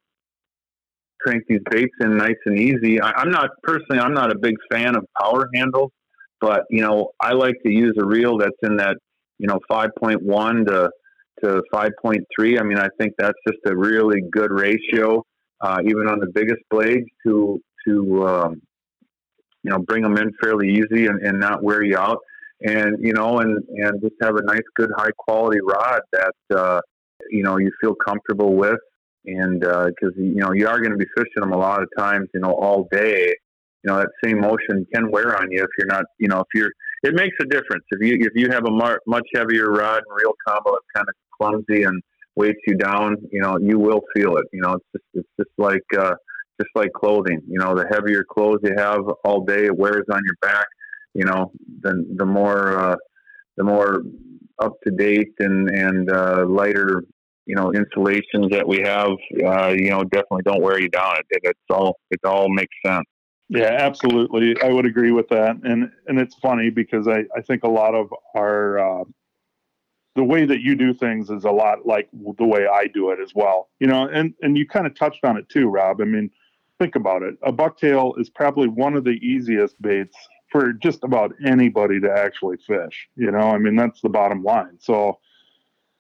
[1.21, 3.01] crank these baits in nice and easy.
[3.01, 5.91] I, I'm not personally I'm not a big fan of power handles,
[6.43, 8.97] but you know I like to use a reel that's in that
[9.39, 10.91] you know 5.1 to
[11.43, 12.61] to 5.3.
[12.61, 15.25] I mean I think that's just a really good ratio,
[15.63, 18.63] uh, even on the biggest blades to to um,
[19.63, 22.19] you know bring them in fairly easy and, and not wear you out
[22.65, 26.81] and you know, and and just have a nice, good, high quality rod that uh,
[27.31, 28.79] you know you feel comfortable with,
[29.27, 31.89] and because uh, you know you are going to be fishing them a lot of
[31.97, 33.35] times, you know, all day.
[33.85, 36.47] You know that same motion can wear on you if you're not, you know, if
[36.55, 36.71] you're.
[37.05, 40.17] It makes a difference if you if you have a mar- much heavier rod and
[40.17, 42.01] reel combo that's kind of clumsy and
[42.37, 43.17] weights you down.
[43.33, 44.45] You know, you will feel it.
[44.53, 46.15] You know, it's just it's just like uh,
[46.61, 47.41] just like clothing.
[47.49, 50.67] You know, the heavier clothes you have all day, it wears on your back
[51.15, 52.97] you know, the the more uh,
[53.57, 54.03] the more
[54.63, 57.03] up to date and and uh, lighter
[57.47, 59.11] you know installations that we have,
[59.45, 61.17] uh, you know, definitely don't wear you down.
[61.31, 63.07] It, it's all it all makes sense.
[63.53, 64.57] Yeah, absolutely.
[64.63, 65.57] I would agree with that.
[65.63, 69.05] And and it's funny because I, I think a lot of our uh,
[70.15, 73.21] the way that you do things is a lot like the way I do it
[73.21, 73.69] as well.
[73.79, 76.01] You know, and and you kind of touched on it too, Rob.
[76.01, 76.31] I mean,
[76.79, 77.35] think about it.
[77.43, 80.17] A bucktail is probably one of the easiest baits
[80.51, 83.07] for just about anybody to actually fish.
[83.17, 84.79] You know, I mean that's the bottom line.
[84.81, 85.19] So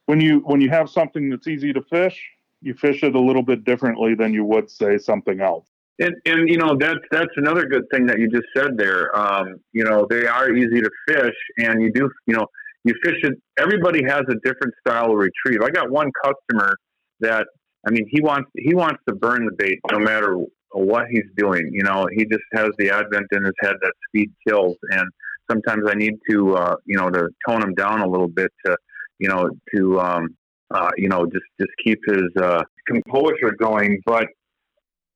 [0.07, 2.19] when you when you have something that's easy to fish,
[2.63, 5.67] you fish it a little bit differently than you would say something else.
[5.99, 9.15] And, and you know that's that's another good thing that you just said there.
[9.17, 12.47] Um, you know they are easy to fish, and you do you know
[12.85, 13.35] you fish it.
[13.59, 15.61] Everybody has a different style of retrieve.
[15.63, 16.75] I got one customer
[17.21, 17.47] that
[17.87, 20.39] I mean he wants he wants to burn the bait no matter
[20.73, 21.71] what he's doing.
[21.73, 25.07] You know, he just has the advent in his head that speed kills, and
[25.51, 28.77] sometimes I need to, uh, you know, to tone him down a little bit to,
[29.19, 30.37] you know, to, um,
[30.71, 34.01] uh, you know, just just keep his uh, composure going.
[34.07, 34.27] But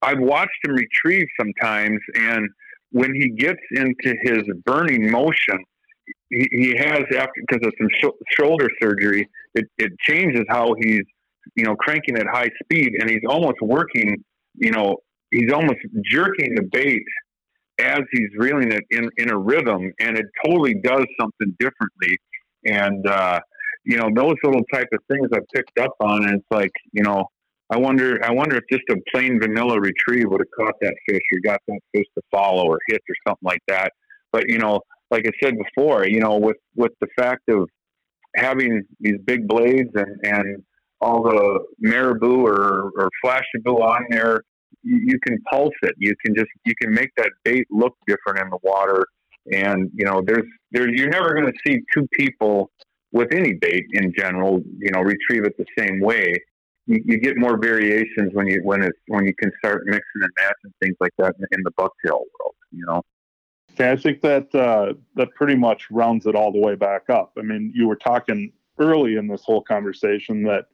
[0.03, 2.49] I've watched him retrieve sometimes, and
[2.91, 5.59] when he gets into his burning motion,
[6.31, 11.03] he, he has after because of some sh- shoulder surgery, it, it changes how he's,
[11.55, 14.23] you know, cranking at high speed, and he's almost working,
[14.55, 14.97] you know,
[15.31, 17.03] he's almost jerking the bait
[17.79, 22.17] as he's reeling it in, in a rhythm, and it totally does something differently.
[22.65, 23.41] And uh,
[23.85, 27.05] you know, those little type of things I've picked up on, and it's like, you
[27.05, 27.27] know,
[27.71, 31.23] I wonder, I wonder if just a plain vanilla retrieve would have caught that fish
[31.33, 33.93] or got that fish to follow or hit or something like that.
[34.33, 34.81] But you know,
[35.11, 37.69] like I said before, you know, with with the fact of
[38.37, 40.63] having these big blades and and
[41.01, 44.43] all the marabou or, or flashabou on there,
[44.83, 45.95] you can pulse it.
[45.99, 49.05] You can just you can make that bait look different in the water.
[49.53, 52.71] And you know, there's there you're never going to see two people
[53.13, 56.35] with any bait in general, you know, retrieve it the same way.
[56.87, 60.31] You, you get more variations when you when it's when you can start mixing and
[60.37, 62.55] matching things like that in, the bucktail world.
[62.71, 63.03] You know.
[63.73, 67.33] Okay, I think that uh, that pretty much rounds it all the way back up.
[67.39, 70.67] I mean, you were talking early in this whole conversation that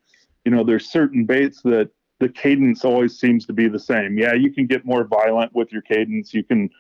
[0.45, 4.17] you know there's certain baits that the cadence always seems to be the same.
[4.17, 6.33] Yeah, you can get more violent with your cadence.
[6.33, 6.71] You can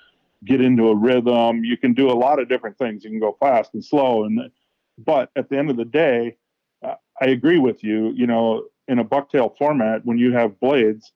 [0.45, 1.65] get into a rhythm.
[1.65, 3.05] You can do a lot of different things.
[3.05, 4.25] You can go fast and slow.
[4.25, 4.51] And
[4.99, 6.37] but at the end of the day,
[6.85, 8.13] uh, I agree with you.
[8.15, 11.13] You know, in a bucktail format, when you have blades,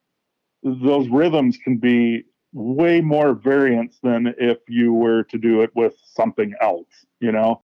[0.63, 2.23] those rhythms can be
[2.53, 6.87] way more variance than if you were to do it with something else.
[7.19, 7.61] You know,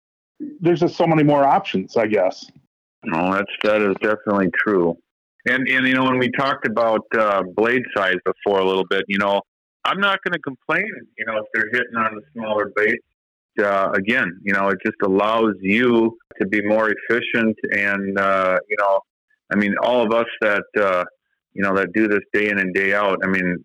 [0.60, 2.44] there's just so many more options, I guess.
[3.04, 4.96] No, that's that is definitely true.
[5.46, 9.04] And and you know when we talked about uh, blade size before a little bit,
[9.08, 9.42] you know,
[9.84, 10.88] I'm not going to complain.
[11.18, 13.04] You know, if they're hitting on the smaller baits.
[13.56, 18.76] Uh, again, you know, it just allows you to be more efficient, and uh, you
[18.80, 19.00] know,
[19.52, 21.04] I mean, all of us that uh,
[21.52, 23.18] you know that do this day in and day out.
[23.24, 23.58] I mean,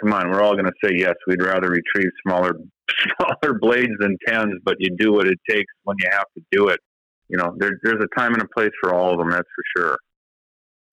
[0.00, 1.14] come on, we're all going to say yes.
[1.26, 2.52] We'd rather retrieve smaller
[3.20, 6.68] smaller blades than tens, but you do what it takes when you have to do
[6.68, 6.80] it.
[7.28, 9.30] You know, there, there's a time and a place for all of them.
[9.30, 9.98] That's for sure.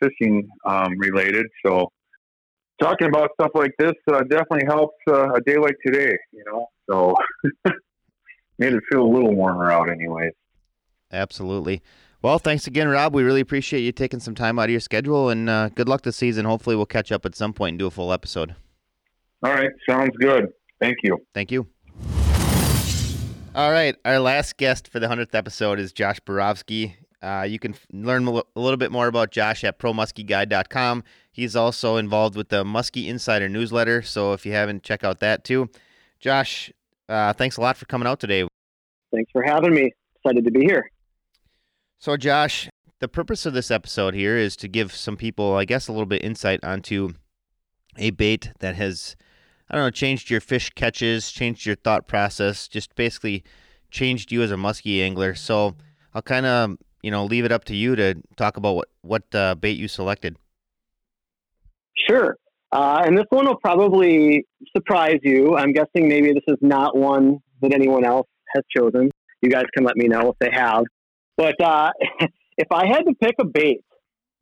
[0.00, 1.46] fishing um, related.
[1.64, 1.90] So
[2.80, 6.16] talking about stuff like this uh, definitely helps uh, a day like today.
[6.32, 7.14] You know, so
[8.58, 10.32] made it feel a little warmer out, anyways.
[11.12, 11.82] Absolutely.
[12.22, 13.14] Well, thanks again, Rob.
[13.14, 16.02] We really appreciate you taking some time out of your schedule, and uh, good luck
[16.02, 16.44] this season.
[16.44, 18.56] Hopefully, we'll catch up at some point and do a full episode.
[19.42, 20.48] All right, sounds good.
[20.80, 21.18] Thank you.
[21.34, 21.68] Thank you.
[23.56, 26.94] All right, our last guest for the hundredth episode is Josh Borowski.
[27.22, 31.02] Uh, you can f- learn a little bit more about Josh at promuskieguide.com.
[31.32, 35.42] He's also involved with the Muskie Insider newsletter, so if you haven't, check out that
[35.42, 35.70] too.
[36.20, 36.70] Josh,
[37.08, 38.46] uh, thanks a lot for coming out today.
[39.10, 39.90] Thanks for having me.
[40.16, 40.90] Excited to be here.
[41.98, 42.68] So, Josh,
[43.00, 46.04] the purpose of this episode here is to give some people, I guess, a little
[46.04, 47.14] bit insight onto
[47.96, 49.16] a bait that has,
[49.68, 53.42] I don't know, changed your fish catches, changed your thought process, just basically
[53.90, 55.34] changed you as a muskie angler.
[55.34, 55.76] So,
[56.14, 59.34] I'll kind of, you know, leave it up to you to talk about what what
[59.34, 60.36] uh, bait you selected.
[62.08, 62.36] Sure.
[62.72, 64.44] Uh, and this one will probably
[64.76, 65.56] surprise you.
[65.56, 69.10] I'm guessing maybe this is not one that anyone else has chosen.
[69.42, 70.84] You guys can let me know if they have.
[71.36, 71.90] But uh,
[72.58, 73.80] if I had to pick a bait,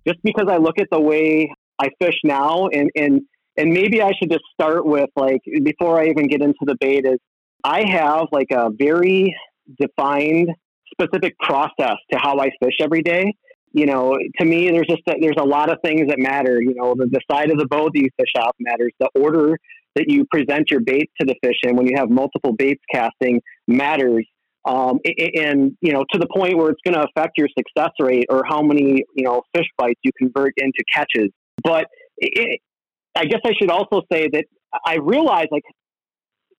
[0.06, 3.22] just because I look at the way I fish now, and and
[3.56, 7.04] and maybe I should just start with like before I even get into the bait
[7.06, 7.18] is
[7.62, 9.34] I have like a very
[9.80, 10.50] defined
[10.92, 13.32] specific process to how I fish every day.
[13.72, 16.60] You know, to me, there's just a, there's a lot of things that matter.
[16.60, 18.92] You know, the, the side of the boat that you fish off matters.
[19.00, 19.58] The order
[19.96, 23.40] that you present your bait to the fish in when you have multiple baits casting
[23.66, 24.26] matters
[24.64, 24.98] um,
[25.34, 28.42] and you know to the point where it's going to affect your success rate or
[28.48, 31.30] how many you know fish bites you convert into catches.
[31.62, 31.86] But
[32.18, 32.60] it,
[33.16, 34.44] I guess I should also say that
[34.84, 35.62] I realize like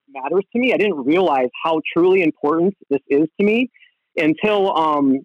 [0.08, 0.74] matters to me.
[0.74, 3.69] I didn't realize how truly important this is to me
[4.16, 5.19] until um,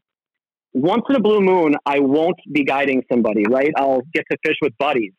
[0.73, 3.45] once in a blue moon I won't be guiding somebody.
[3.49, 5.13] Right, I'll get to fish with buddies,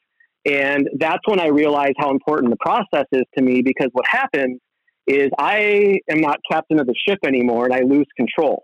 [0.46, 4.60] and that's when I realize how important the process is to me because what happens
[5.08, 8.64] is I am not captain of the ship anymore and I lose control.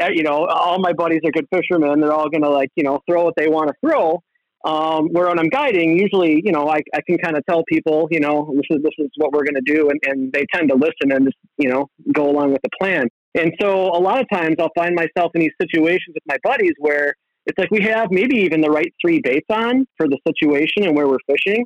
[0.00, 2.00] Uh, you know, all my buddies are good fishermen.
[2.00, 4.22] They're all going to like, you know, throw what they want to throw.
[4.64, 8.06] Um, where when I'm guiding, usually, you know, I, I can kind of tell people,
[8.12, 9.90] you know, this is, this is what we're going to do.
[9.90, 13.08] And, and they tend to listen and just, you know, go along with the plan.
[13.34, 16.74] And so a lot of times I'll find myself in these situations with my buddies
[16.78, 17.12] where
[17.46, 20.94] it's like we have maybe even the right three baits on for the situation and
[20.94, 21.64] where we're fishing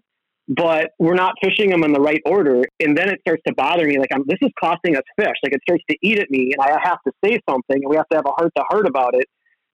[0.48, 2.62] but we're not fishing them in the right order.
[2.80, 3.98] And then it starts to bother me.
[3.98, 5.34] Like, I'm, this is costing us fish.
[5.42, 7.96] Like, it starts to eat at me, and I have to say something, and we
[7.96, 9.26] have to have a heart to heart about it,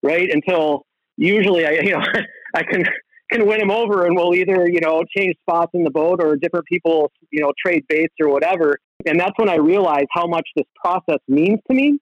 [0.02, 0.28] right?
[0.32, 0.86] Until
[1.16, 2.02] usually, I, you know,
[2.54, 2.84] I can
[3.32, 6.36] can win him over, and we'll either, you know, change spots in the boat or
[6.36, 8.78] different people, you know, trade baits or whatever.
[9.06, 11.98] And that's when I realize how much this process means to me.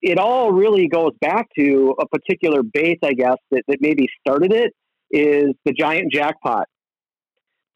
[0.00, 4.52] It all really goes back to a particular bait, I guess, that, that maybe started
[4.52, 4.72] it
[5.10, 6.66] is the giant jackpot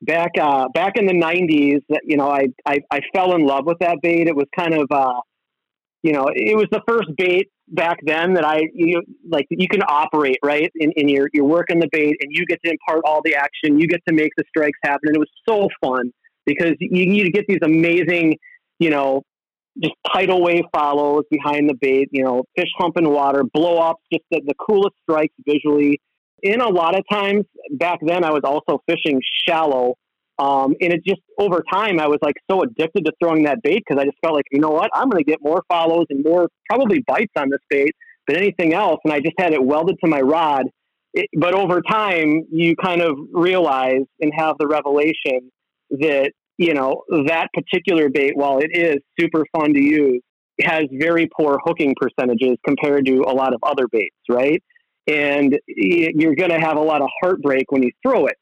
[0.02, 3.78] back uh, back in the '90s, you know, I, I, I fell in love with
[3.78, 4.26] that bait.
[4.26, 5.20] It was kind of, uh,
[6.02, 9.82] you know, it was the first bait back then that I you like you can
[9.89, 13.20] operate right, in, and you're you're working the bait, and you get to impart all
[13.24, 13.78] the action.
[13.78, 16.10] You get to make the strikes happen, and it was so fun
[16.44, 18.36] because you to get these amazing,
[18.78, 19.22] you know,
[19.81, 22.08] just tidal wave follows behind the bait.
[22.10, 26.00] You know, fish humping water, blow ups, just the, the coolest strikes visually
[26.42, 29.94] in a lot of times back then, I was also fishing shallow.
[30.42, 33.84] Um, and it just over time, I was like so addicted to throwing that bait
[33.86, 36.24] because I just felt like, you know what, I'm going to get more follows and
[36.24, 37.92] more probably bites on this bait
[38.26, 38.98] than anything else.
[39.04, 40.64] And I just had it welded to my rod.
[41.14, 45.52] It, but over time, you kind of realize and have the revelation
[45.90, 50.22] that, you know, that particular bait, while it is super fun to use,
[50.60, 54.60] has very poor hooking percentages compared to a lot of other baits, right?
[55.06, 58.36] and you're going to have a lot of heartbreak when you throw it.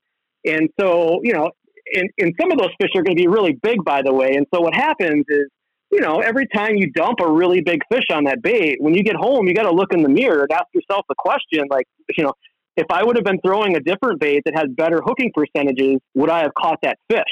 [0.44, 1.50] And so, you know,
[1.94, 4.34] and, and some of those fish are going to be really big, by the way.
[4.34, 5.46] And so what happens is,
[5.90, 9.02] you know, every time you dump a really big fish on that bait, when you
[9.02, 11.86] get home, you got to look in the mirror and ask yourself the question, like,
[12.16, 12.32] you know,
[12.76, 16.30] if I would have been throwing a different bait that had better hooking percentages, would
[16.30, 17.22] I have caught that fish?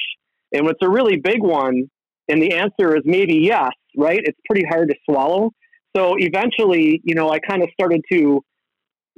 [0.53, 1.89] And it's a really big one,
[2.29, 4.21] and the answer is maybe yes, right?
[4.23, 5.53] It's pretty hard to swallow.
[5.97, 8.43] So eventually, you know, I kind of started to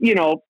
[0.01, 0.43] you know,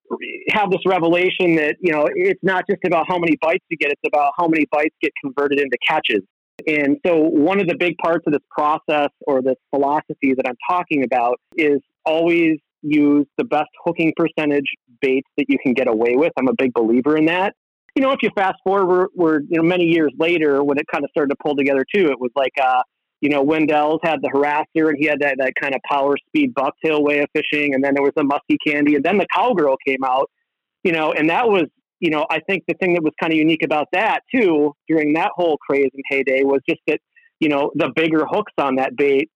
[0.52, 3.90] have this revelation that, you know, it's not just about how many bites you get,
[3.90, 6.22] it's about how many bites get converted into catches.
[6.66, 10.56] And so, one of the big parts of this process or this philosophy that I'm
[10.68, 14.66] talking about is always use the best hooking percentage
[15.00, 16.32] baits that you can get away with.
[16.38, 17.54] I'm a big believer in that.
[17.96, 20.84] You know, if you fast forward, we're, we're you know many years later when it
[20.92, 22.06] kind of started to pull together too.
[22.06, 22.82] It was like uh,
[23.20, 26.55] you know, Wendell's had the harasser and he had that, that kind of power speed
[26.55, 27.74] bucktail way of fishing.
[27.74, 28.94] And then there was the musky candy.
[28.94, 30.31] And then the cowgirl came out,
[30.84, 31.65] you know, and that was,
[32.00, 35.12] you know, I think the thing that was kind of unique about that too during
[35.15, 36.99] that whole craze and heyday was just that,
[37.40, 39.28] you know, the bigger hooks on that bait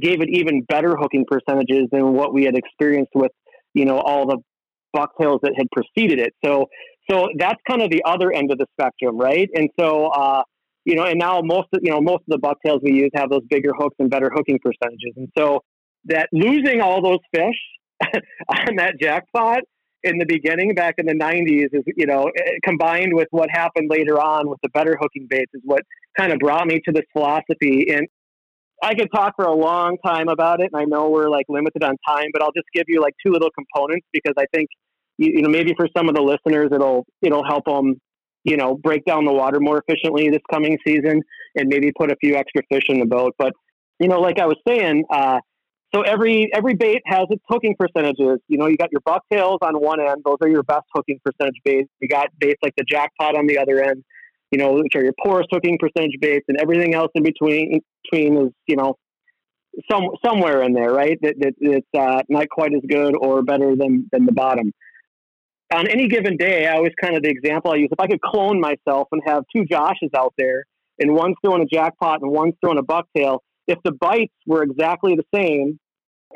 [0.00, 3.32] gave it even better hooking percentages than what we had experienced with,
[3.72, 4.38] you know, all the
[4.92, 6.34] bucktails that had preceded it.
[6.44, 6.66] So,
[7.08, 9.48] so that's kind of the other end of the spectrum, right?
[9.54, 10.42] And so, uh,
[10.88, 13.28] you know, and now most of you know most of the bucktails we use have
[13.28, 15.60] those bigger hooks and better hooking percentages, and so
[16.06, 17.56] that losing all those fish
[18.48, 19.60] on that jackpot
[20.02, 23.90] in the beginning back in the 90s is you know eh, combined with what happened
[23.90, 25.82] later on with the better hooking baits is what
[26.18, 27.88] kind of brought me to this philosophy.
[27.92, 28.08] And
[28.82, 31.84] I could talk for a long time about it and I know we're like limited
[31.84, 34.68] on time but I'll just give you like two little components because I think
[35.18, 38.00] you, you know maybe for some of the listeners it'll it'll help them
[38.44, 41.22] you know, break down the water more efficiently this coming season
[41.54, 43.34] and maybe put a few extra fish in the boat.
[43.38, 43.52] But,
[43.98, 45.40] you know, like I was saying, uh,
[45.94, 48.40] so every every bait has its hooking percentages.
[48.48, 51.56] You know, you got your bucktails on one end; those are your best hooking percentage
[51.64, 51.88] baits.
[52.00, 54.04] You got baits like the jackpot on the other end,
[54.50, 58.36] you know, which are your poorest hooking percentage baits, and everything else in between between
[58.36, 58.96] is you know
[59.90, 61.18] some somewhere in there, right?
[61.22, 64.74] That, that it's uh, not quite as good or better than than the bottom
[65.72, 67.88] on any given day, I always kind of the example I use.
[67.92, 70.64] If I could clone myself and have two Joshes out there,
[70.98, 75.14] and one's throwing a jackpot and one's throwing a bucktail, if the bites were exactly
[75.14, 75.78] the same,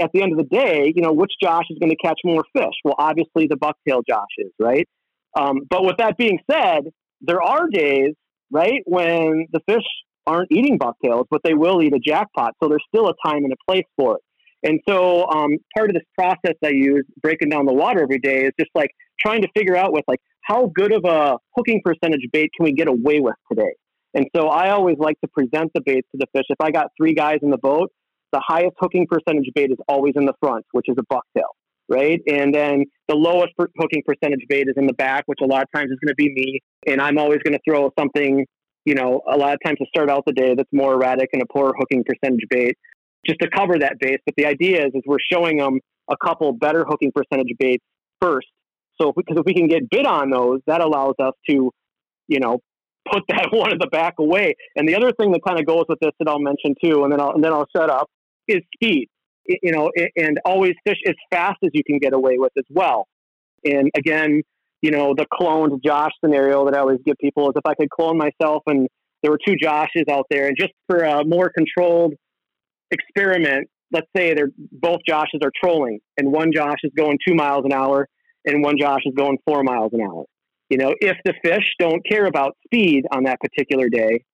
[0.00, 2.44] at the end of the day, you know, which Josh is going to catch more
[2.54, 2.74] fish?
[2.84, 4.88] Well, obviously the bucktail Josh is, right?
[5.36, 6.84] Um, but with that being said,
[7.20, 8.14] there are days,
[8.50, 9.84] right, when the fish
[10.26, 12.54] aren't eating bucktails, but they will eat a jackpot.
[12.62, 14.22] So there's still a time and a place for it.
[14.64, 18.44] And so um, part of this process I use, breaking down the water every day,
[18.44, 18.90] is just like
[19.24, 22.72] trying to figure out with like how good of a hooking percentage bait can we
[22.72, 23.72] get away with today.
[24.14, 26.44] And so I always like to present the baits to the fish.
[26.48, 27.90] If I got three guys in the boat,
[28.32, 31.48] the highest hooking percentage bait is always in the front, which is a bucktail,
[31.88, 32.20] right?
[32.26, 35.68] And then the lowest hooking percentage bait is in the back, which a lot of
[35.74, 36.60] times is going to be me.
[36.86, 38.44] And I'm always going to throw something,
[38.84, 41.42] you know, a lot of times to start out the day that's more erratic and
[41.42, 42.76] a poor hooking percentage bait
[43.26, 44.18] just to cover that base.
[44.26, 45.78] But the idea is, is we're showing them
[46.10, 47.84] a couple better hooking percentage baits
[48.20, 48.48] first
[49.02, 51.70] so because if we can get bid on those, that allows us to,
[52.28, 52.58] you know,
[53.10, 54.54] put that one in the back away.
[54.76, 57.12] And the other thing that kind of goes with this that I'll mention too, and
[57.12, 58.08] then I'll and then I'll shut up,
[58.48, 59.08] is speed.
[59.44, 63.08] You know, and always fish as fast as you can get away with as well.
[63.64, 64.42] And again,
[64.82, 67.90] you know, the cloned Josh scenario that I always give people is if I could
[67.90, 68.86] clone myself and
[69.20, 72.14] there were two Joshes out there, and just for a more controlled
[72.92, 77.64] experiment, let's say they're both Joshes are trolling, and one Josh is going two miles
[77.64, 78.08] an hour,
[78.44, 80.24] and one Josh is going four miles an hour.
[80.68, 84.24] You know, if the fish don't care about speed on that particular day,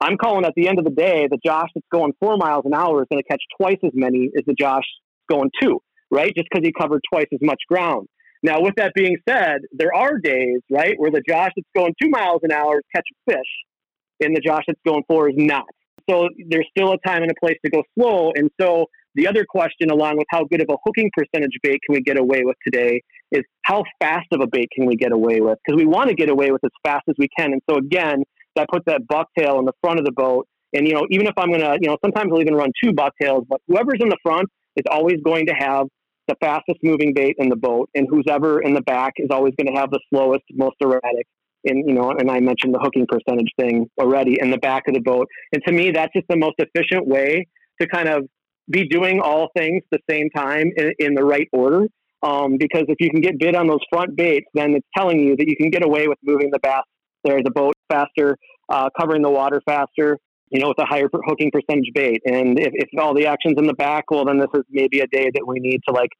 [0.00, 2.74] I'm calling at the end of the day, the Josh that's going four miles an
[2.74, 4.84] hour is going to catch twice as many as the Josh
[5.30, 6.32] going two, right?
[6.36, 8.08] Just because he covered twice as much ground.
[8.42, 12.10] Now, with that being said, there are days, right, where the Josh that's going two
[12.10, 15.64] miles an hour catch a fish, and the Josh that's going four is not.
[16.08, 18.32] So there's still a time and a place to go slow.
[18.34, 18.86] And so
[19.16, 22.18] the other question, along with how good of a hooking percentage bait can we get
[22.18, 25.58] away with today, is how fast of a bait can we get away with?
[25.66, 27.52] Because we want to get away with as fast as we can.
[27.52, 28.22] And so again,
[28.54, 30.46] that puts that bucktail in the front of the boat.
[30.74, 33.44] And you know, even if I'm gonna, you know, sometimes I'll even run two bucktails,
[33.48, 35.86] but whoever's in the front is always going to have
[36.28, 39.54] the fastest moving bait in the boat, and who's ever in the back is always
[39.56, 41.26] going to have the slowest, most erratic.
[41.64, 44.94] And you know, and I mentioned the hooking percentage thing already in the back of
[44.94, 45.28] the boat.
[45.52, 47.46] And to me, that's just the most efficient way
[47.80, 48.28] to kind of
[48.70, 51.86] be doing all things the same time in, in the right order.
[52.22, 55.36] Um, because if you can get bid on those front baits, then it's telling you
[55.36, 56.82] that you can get away with moving the bass
[57.24, 58.36] there, the boat faster,
[58.68, 60.18] uh, covering the water faster,
[60.50, 62.22] you know, with a higher hooking percentage bait.
[62.24, 65.06] And if, if all the action's in the back, well, then this is maybe a
[65.08, 66.10] day that we need to like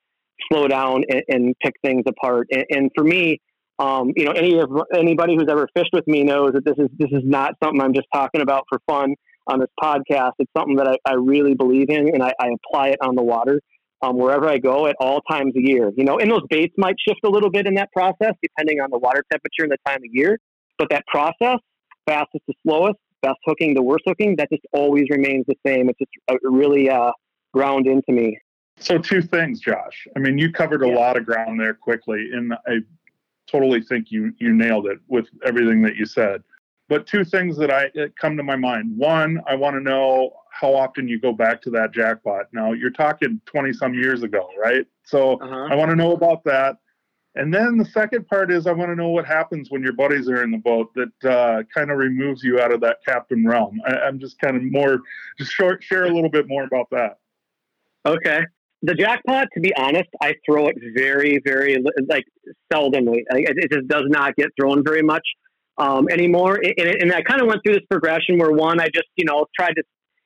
[0.53, 2.49] slow down and, and pick things apart.
[2.51, 3.41] And, and for me,
[3.79, 6.89] um, you know, any of anybody who's ever fished with me knows that this is
[6.99, 9.15] this is not something I'm just talking about for fun
[9.47, 10.33] on this podcast.
[10.39, 13.23] It's something that I, I really believe in, and I, I apply it on the
[13.23, 13.61] water
[14.03, 15.93] um, wherever I go at all times of year.
[15.97, 18.91] You know, and those baits might shift a little bit in that process depending on
[18.91, 20.39] the water temperature and the time of year.
[20.79, 21.59] But that process,
[22.07, 25.89] fastest to slowest, best hooking to worst hooking, that just always remains the same.
[25.89, 27.13] It's just uh, really uh,
[27.55, 28.39] ground into me.
[28.79, 30.07] So two things, Josh.
[30.15, 30.95] I mean, you covered a yeah.
[30.95, 32.81] lot of ground there quickly, and I
[33.47, 36.43] totally think you you nailed it with everything that you said.
[36.89, 37.91] But two things that I
[38.21, 38.97] come to my mind.
[38.97, 42.47] One, I want to know how often you go back to that jackpot.
[42.53, 44.87] Now you're talking 20 some years ago, right?
[45.05, 45.69] So uh-huh.
[45.71, 46.77] I want to know about that.
[47.35, 50.29] And then the second part is I want to know what happens when your buddies
[50.29, 53.79] are in the boat that uh, kind of removes you out of that captain realm.
[53.87, 55.01] I, am just kind of more,
[55.39, 57.19] just short, share a little bit more about that.
[58.07, 58.41] Okay.
[58.83, 61.77] The jackpot, to be honest, I throw it very, very
[62.09, 62.25] like
[62.73, 63.23] seldomly.
[63.31, 65.27] It just does not get thrown very much
[65.79, 66.61] um, anymore.
[66.63, 69.47] And, and I kind of went through this progression where one, I just you know
[69.59, 69.83] tried to.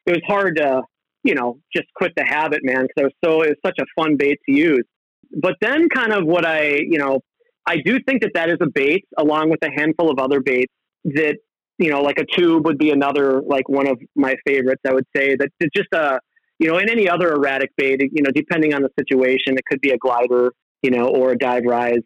[0.06, 0.82] It was hard to
[1.24, 3.84] you know just quit the habit, man, because I was so it was such a
[3.96, 4.84] fun bait to use
[5.32, 7.20] but then kind of what I, you know,
[7.66, 10.72] I do think that that is a bait along with a handful of other baits
[11.04, 11.36] that,
[11.78, 15.06] you know, like a tube would be another, like one of my favorites, I would
[15.14, 16.18] say that it's just a,
[16.58, 19.80] you know, in any other erratic bait, you know, depending on the situation, it could
[19.80, 22.02] be a glider, you know, or a dive rise.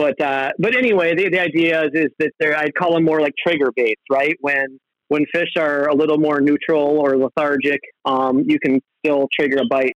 [0.00, 3.20] But, uh, but anyway, the, the idea is, is that they I'd call them more
[3.20, 4.36] like trigger baits, right?
[4.40, 9.58] When, when fish are a little more neutral or lethargic, um, you can still trigger
[9.58, 9.94] a bite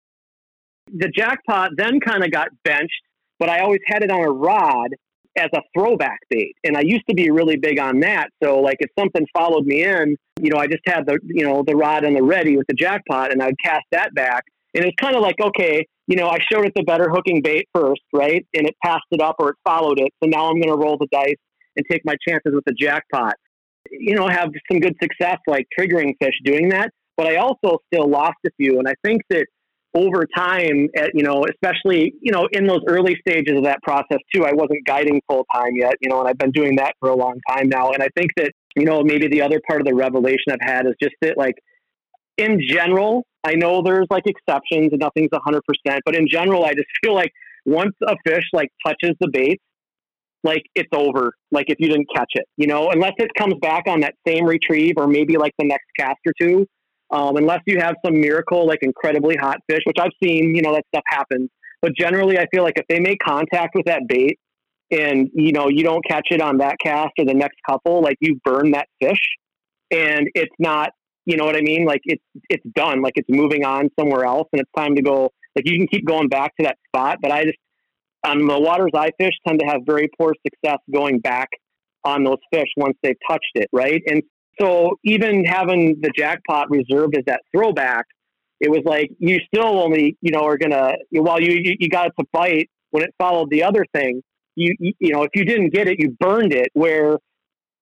[0.92, 3.02] the jackpot then kind of got benched,
[3.40, 4.90] but I always had it on a rod
[5.38, 6.56] as a throwback bait.
[6.64, 8.30] And I used to be really big on that.
[8.44, 11.64] So like if something followed me in, you know, I just had the, you know,
[11.66, 14.44] the rod on the ready with the jackpot and I'd cast that back.
[14.76, 17.68] And it's kind of like, okay, you know, I showed it the better hooking bait
[17.74, 18.46] first, right?
[18.54, 20.12] And it passed it up or it followed it.
[20.22, 21.36] So now I'm going to roll the dice
[21.76, 23.36] and take my chances with the jackpot.
[23.90, 26.92] You know, have some good success like triggering fish doing that.
[27.16, 28.80] But I also still lost a few.
[28.80, 29.46] And I think that
[29.96, 34.18] over time, at, you know, especially, you know, in those early stages of that process
[34.34, 37.10] too, I wasn't guiding full time yet, you know, and I've been doing that for
[37.10, 37.92] a long time now.
[37.92, 40.88] And I think that, you know, maybe the other part of the revelation I've had
[40.88, 41.54] is just that, like,
[42.38, 45.60] in general, I know there's like exceptions and nothing's 100%,
[46.06, 47.32] but in general, I just feel like
[47.66, 49.62] once a fish like touches the bait,
[50.44, 51.34] like it's over.
[51.52, 54.46] Like if you didn't catch it, you know, unless it comes back on that same
[54.46, 56.68] retrieve or maybe like the next cast or two,
[57.12, 60.74] um, unless you have some miracle, like incredibly hot fish, which I've seen, you know,
[60.74, 61.50] that stuff happens.
[61.82, 64.40] But generally, I feel like if they make contact with that bait
[64.90, 68.18] and, you know, you don't catch it on that cast or the next couple, like
[68.20, 69.20] you burn that fish
[69.92, 70.92] and it's not,
[71.26, 71.86] you know what I mean?
[71.86, 75.32] Like it's, it's done, like it's moving on somewhere else and it's time to go.
[75.56, 77.58] Like you can keep going back to that spot, but I just,
[78.26, 81.50] on the waters I fish, tend to have very poor success going back
[82.06, 84.02] on those fish once they've touched it, right?
[84.08, 84.24] And
[84.60, 88.06] so even having the jackpot reserved as that throwback,
[88.60, 92.08] it was like you still only you know are gonna while you you, you got
[92.08, 94.22] it to bite when it followed the other thing.
[94.56, 96.70] You, you you know if you didn't get it, you burned it.
[96.74, 97.18] Where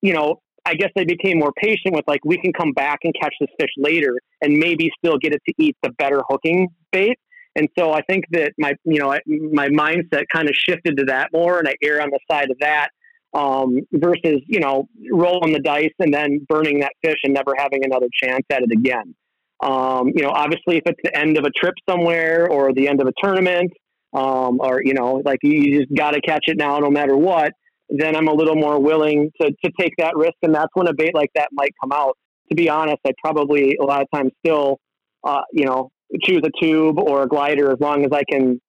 [0.01, 3.13] you know I guess they became more patient with like we can come back and
[3.19, 7.17] catch this fish later and maybe still get it to eat the better hooking bait.
[7.55, 11.29] And so I think that my you know my mindset kind of shifted to that
[11.33, 12.89] more, and I err on the side of that
[13.33, 17.83] um, versus you know rolling the dice and then burning that fish and never having
[17.83, 19.15] another chance at it again.
[19.61, 23.01] Um, you know, obviously, if it's the end of a trip somewhere or the end
[23.01, 23.71] of a tournament,
[24.13, 27.51] um, or you know, like you just got to catch it now no matter what,
[27.91, 30.93] then I'm a little more willing to to take that risk, and that's when a
[30.93, 32.17] bait like that might come out.
[32.49, 34.79] To be honest, I probably a lot of times still,
[35.23, 35.89] uh, you know,
[36.23, 38.59] choose a tube or a glider as long as I can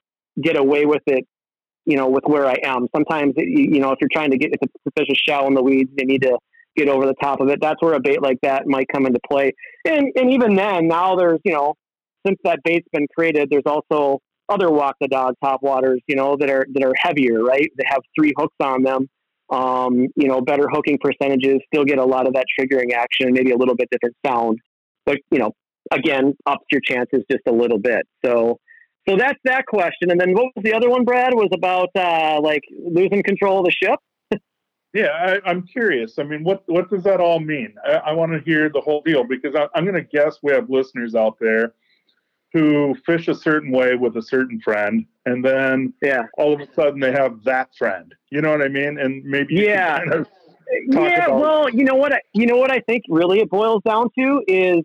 [0.41, 1.25] get away with it
[1.85, 2.87] you know, with where I am.
[2.95, 5.55] Sometimes, you know, if you're trying to get, if it's a fish is shallow in
[5.55, 6.39] the weeds, they need to
[6.77, 7.59] get over the top of it.
[7.61, 9.53] That's where a bait like that might come into play.
[9.85, 11.75] And, and even then, now there's, you know,
[12.27, 14.21] since that bait's been created, there's also
[14.53, 17.71] other walk the dog top waters, you know, that are, that are heavier, right?
[17.77, 19.09] They have three hooks on them.
[19.51, 23.51] Um, you know, better hooking percentages, still get a lot of that triggering action, maybe
[23.51, 24.59] a little bit different sound.
[25.05, 25.53] But, you know,
[25.91, 28.07] again, ups your chances just a little bit.
[28.25, 28.59] So,
[29.09, 30.11] so that's that question.
[30.11, 31.35] And then what was the other one, Brad?
[31.35, 33.99] Was about uh, like losing control of the ship.
[34.95, 36.19] yeah, I, am curious.
[36.19, 37.75] I mean, what what does that all mean?
[37.85, 40.53] I, I want to hear the whole deal because I, I'm going to guess we
[40.53, 41.75] have listeners out there
[42.53, 46.73] who fish a certain way with a certain friend, and then yeah, all of a
[46.75, 48.15] sudden they have that friend.
[48.31, 48.99] You know what I mean?
[48.99, 49.99] And maybe yeah.
[49.99, 50.29] Kind of
[50.89, 52.13] yeah, about- well, you know what?
[52.13, 54.83] I, you know what I think really it boils down to is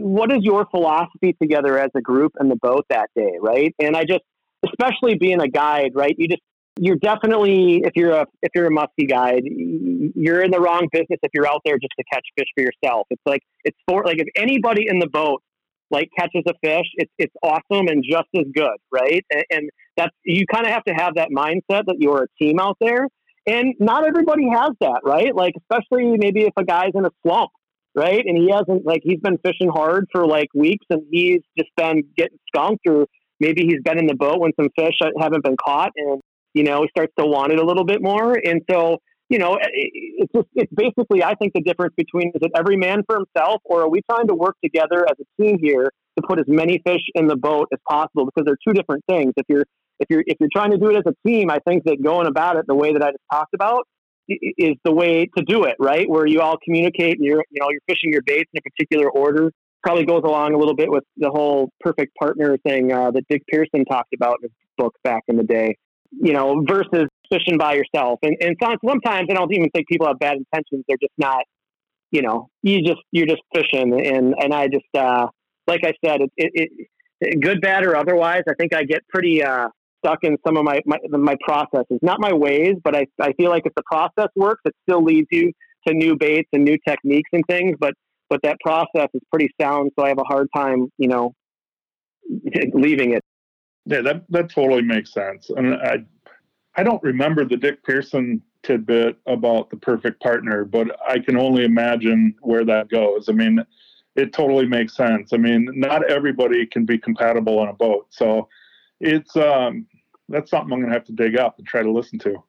[0.00, 3.74] what is your philosophy together as a group and the boat that day, right?
[3.78, 4.22] And I just,
[4.64, 6.14] especially being a guide, right?
[6.16, 6.40] You just,
[6.78, 11.18] you're definitely, if you're a, if you're a musky guide, you're in the wrong business
[11.22, 13.06] if you're out there just to catch fish for yourself.
[13.10, 15.42] It's like, it's for, like if anybody in the boat
[15.94, 19.24] like catches a fish, it's, it's awesome and just as good, right?
[19.30, 22.58] And, and that's, you kind of have to have that mindset that you're a team
[22.60, 23.08] out there.
[23.46, 25.34] And not everybody has that, right?
[25.34, 27.50] Like, especially maybe if a guy's in a slump
[27.94, 28.24] right?
[28.26, 32.02] And he hasn't like he's been fishing hard for like weeks, and he's just been
[32.16, 33.06] getting skunked, or
[33.40, 36.20] maybe he's been in the boat when some fish haven't been caught, and
[36.54, 38.98] you know he starts to want it a little bit more, and so.
[39.30, 43.02] You know, it's just, it's basically, I think the difference between is it every man
[43.06, 46.38] for himself or are we trying to work together as a team here to put
[46.38, 49.32] as many fish in the boat as possible because they're two different things.
[49.36, 49.64] If you're
[50.00, 52.26] if you're if you're trying to do it as a team, I think that going
[52.26, 53.86] about it the way that I just talked about
[54.28, 56.08] is the way to do it, right?
[56.08, 59.10] Where you all communicate and you're you know you're fishing your baits in a particular
[59.10, 59.50] order.
[59.82, 63.42] Probably goes along a little bit with the whole perfect partner thing uh, that Dick
[63.48, 65.76] Pearson talked about in his book back in the day.
[66.10, 68.18] You know, versus fishing by yourself.
[68.22, 70.84] And and sometimes I don't even think people have bad intentions.
[70.88, 71.44] They're just not.
[72.10, 75.26] You know, you just you're just fishing, and and I just uh,
[75.66, 76.70] like I said, it, it,
[77.20, 78.42] it good, bad, or otherwise.
[78.48, 79.68] I think I get pretty uh,
[80.04, 83.50] stuck in some of my, my, my processes, not my ways, but I, I feel
[83.50, 85.52] like if the process works, it still leads you
[85.86, 87.76] to new baits and new techniques and things.
[87.78, 87.94] But,
[88.28, 89.92] but that process is pretty sound.
[89.98, 91.32] So I have a hard time, you know,
[92.72, 93.22] leaving it.
[93.86, 95.50] Yeah, that, that totally makes sense.
[95.50, 95.98] And I,
[96.76, 101.64] I don't remember the Dick Pearson tidbit about the perfect partner, but I can only
[101.64, 103.28] imagine where that goes.
[103.28, 103.64] I mean,
[104.16, 105.32] it totally makes sense.
[105.32, 108.06] I mean, not everybody can be compatible on a boat.
[108.10, 108.48] So
[109.00, 109.86] it's um,
[110.28, 112.42] that's something I'm going to have to dig up and try to listen to.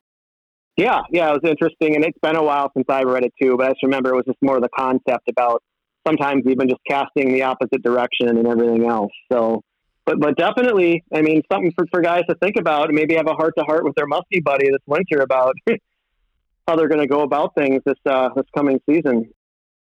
[0.78, 3.56] Yeah, yeah, it was interesting, and it's been a while since I read it too.
[3.58, 5.64] But I just remember it was just more of the concept about
[6.06, 9.12] sometimes even just casting the opposite direction and everything else.
[9.32, 9.62] So,
[10.06, 13.28] but but definitely, I mean, something for, for guys to think about, and maybe have
[13.28, 15.56] a heart to heart with their muskie buddy this winter about
[16.68, 19.30] how they're going to go about things this uh, this coming season.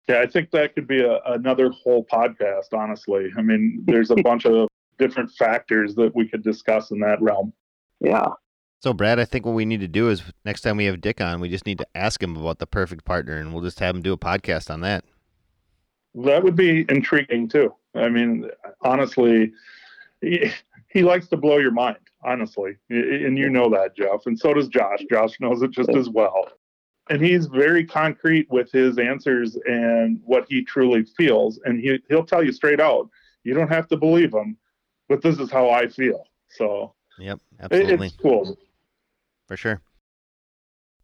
[0.08, 2.72] Yeah, I think that could be a, another whole podcast.
[2.72, 7.20] Honestly, I mean, there's a bunch of different factors that we could discuss in that
[7.20, 7.52] realm.
[8.00, 8.26] Yeah.
[8.80, 11.20] So, Brad, I think what we need to do is next time we have Dick
[11.20, 13.96] on, we just need to ask him about the perfect partner, and we'll just have
[13.96, 15.04] him do a podcast on that.
[16.14, 17.74] That would be intriguing too.
[17.94, 18.48] I mean,
[18.82, 19.52] honestly,
[20.20, 20.50] he,
[20.88, 21.98] he likes to blow your mind.
[22.24, 24.98] Honestly, and you know that, Jeff, and so does Josh.
[25.08, 26.48] Josh knows it just as well.
[27.08, 32.26] And he's very concrete with his answers and what he truly feels, and he he'll
[32.26, 33.08] tell you straight out.
[33.44, 34.56] You don't have to believe him,
[35.08, 36.24] but this is how I feel.
[36.48, 38.06] So Yep, absolutely.
[38.08, 38.58] It's cool.
[39.46, 39.80] For sure.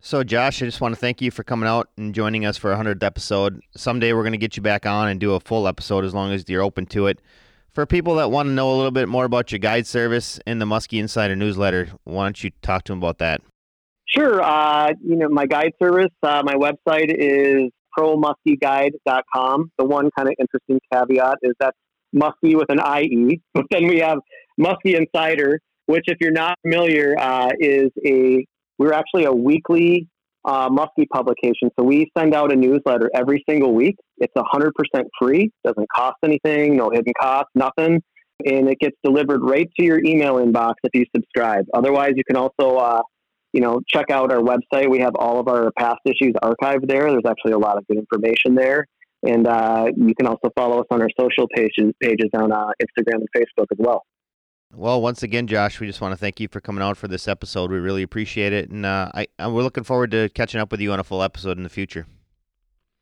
[0.01, 2.73] So, Josh, I just want to thank you for coming out and joining us for
[2.73, 3.61] a 100th episode.
[3.77, 6.33] Someday we're going to get you back on and do a full episode as long
[6.33, 7.21] as you're open to it.
[7.73, 10.61] For people that want to know a little bit more about your guide service and
[10.61, 13.41] the Muskie Insider newsletter, why don't you talk to them about that?
[14.07, 14.43] Sure.
[14.43, 19.71] Uh, you know, my guide service, uh, my website is promuskieguide.com.
[19.79, 21.77] The one kind of interesting caveat is that's
[22.15, 24.19] muskie with an IE, but then we have
[24.61, 28.45] Muskie Insider, which, if you're not familiar, uh, is a
[28.79, 30.09] we're actually a weekly
[30.45, 31.71] uh, Muskie publication.
[31.79, 33.97] So we send out a newsletter every single week.
[34.19, 34.71] It's 100%
[35.21, 38.03] free, doesn't cost anything, no hidden cost, nothing.
[38.45, 41.65] And it gets delivered right to your email inbox if you subscribe.
[41.75, 43.03] Otherwise, you can also, uh,
[43.53, 44.91] you know, check out our website.
[44.91, 47.09] We have all of our past issues archived there.
[47.11, 48.87] There's actually a lot of good information there.
[49.25, 53.21] And uh, you can also follow us on our social pages, pages on uh, Instagram
[53.21, 54.03] and Facebook as well.
[54.75, 57.29] Well, once again, Josh, we just want to thank you for coming out for this
[57.29, 57.71] episode.
[57.71, 60.93] We really appreciate it, and uh, I, we're looking forward to catching up with you
[60.93, 62.07] on a full episode in the future.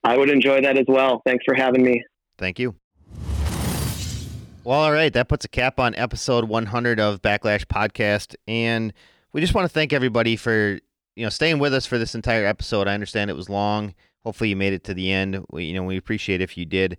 [0.03, 1.23] I would enjoy that as well.
[1.25, 2.03] Thanks for having me.
[2.39, 2.75] Thank you.
[4.65, 8.93] Well, all right, that puts a cap on episode 100 of Backlash Podcast, and
[9.33, 10.81] we just want to thank everybody for
[11.15, 12.89] you know staying with us for this entire episode.
[12.89, 13.95] I understand it was long.
[14.25, 15.45] Hopefully, you made it to the end.
[15.51, 16.99] We, you know, we appreciate if you did,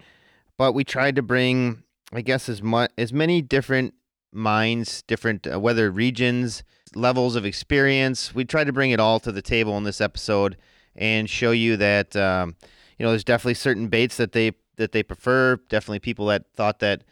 [0.58, 1.84] but we tried to bring,
[2.14, 3.96] I guess, as much as many different
[4.34, 6.64] minds, different uh, weather regions,
[6.96, 8.34] levels of experience.
[8.36, 10.58] We tried to bring it all to the table in this episode
[10.96, 12.56] and show you that um,
[12.98, 15.58] you know there's definitely certain baits that they that they prefer.
[15.70, 17.04] Definitely people that thought that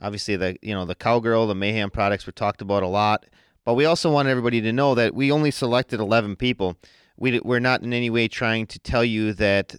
[0.00, 3.26] obviously the you know the cowgirl, the mayhem products were talked about a lot.
[3.64, 6.76] But we also want everybody to know that we only selected 11 people.
[7.16, 9.74] We, we're not in any way trying to tell you that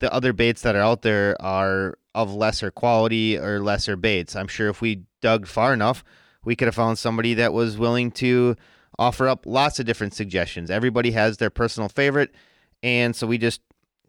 [0.00, 4.34] the other baits that are out there are of lesser quality or lesser baits.
[4.34, 6.02] I'm sure if we dug far enough,
[6.46, 8.56] we could have found somebody that was willing to
[8.98, 10.70] offer up lots of different suggestions.
[10.70, 12.34] Everybody has their personal favorite,
[12.82, 13.60] and so we just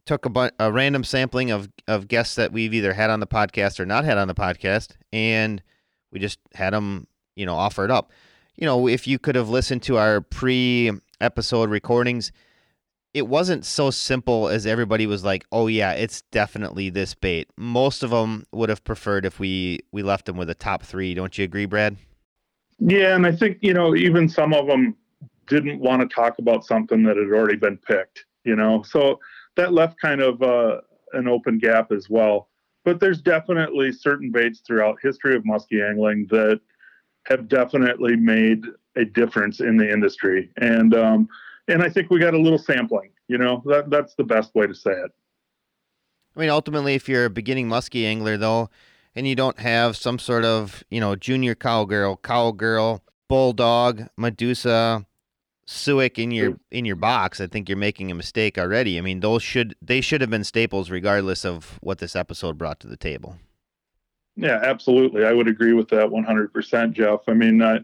[0.06, 3.27] took a, bu- a random sampling of of guests that we've either had on the
[3.27, 5.61] podcast or not had on the podcast, and
[6.11, 8.11] we just had them, you know, offer it up.
[8.56, 12.32] You know, if you could have listened to our pre-episode recordings,
[13.14, 18.03] it wasn't so simple as everybody was like, "Oh yeah, it's definitely this bait." Most
[18.03, 21.16] of them would have preferred if we we left them with a top three.
[21.16, 21.98] Don't you agree, Brad?
[22.80, 24.95] Yeah, and I think you know even some of them
[25.47, 28.25] didn't want to talk about something that had already been picked.
[28.43, 29.19] You know, so
[29.56, 30.81] that left kind of uh,
[31.14, 32.49] an open gap as well.
[32.85, 36.61] But there's definitely certain baits throughout history of muskie angling that
[37.25, 38.64] have definitely made
[38.95, 41.30] a difference in the industry, and um,
[41.67, 43.09] and I think we got a little sampling.
[43.27, 45.11] You know, that that's the best way to say it.
[46.35, 48.69] I mean, ultimately, if you're a beginning muskie angler, though,
[49.17, 55.07] and you don't have some sort of, you know, junior cowgirl, cowgirl, Bull Dawg, Medusa,
[55.67, 58.97] Suick in your in your box, I think you're making a mistake already.
[58.97, 62.79] I mean, those should they should have been staples regardless of what this episode brought
[62.81, 63.37] to the table.
[64.37, 65.25] Yeah, absolutely.
[65.25, 67.21] I would agree with that 100%, Jeff.
[67.27, 67.79] I mean, uh,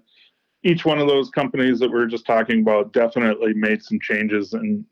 [0.61, 4.53] each one of those companies that we are just talking about definitely made some changes
[4.53, 4.85] and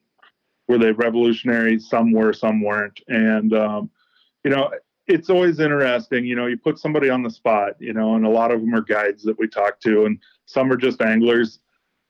[0.67, 1.79] were they revolutionary?
[1.79, 2.99] Some were, some weren't.
[3.07, 3.91] And, um,
[4.43, 4.71] you know,
[5.07, 6.25] it's always interesting.
[6.25, 8.73] You know, you put somebody on the spot, you know, and a lot of them
[8.73, 11.59] are guides that we talk to, and some are just anglers.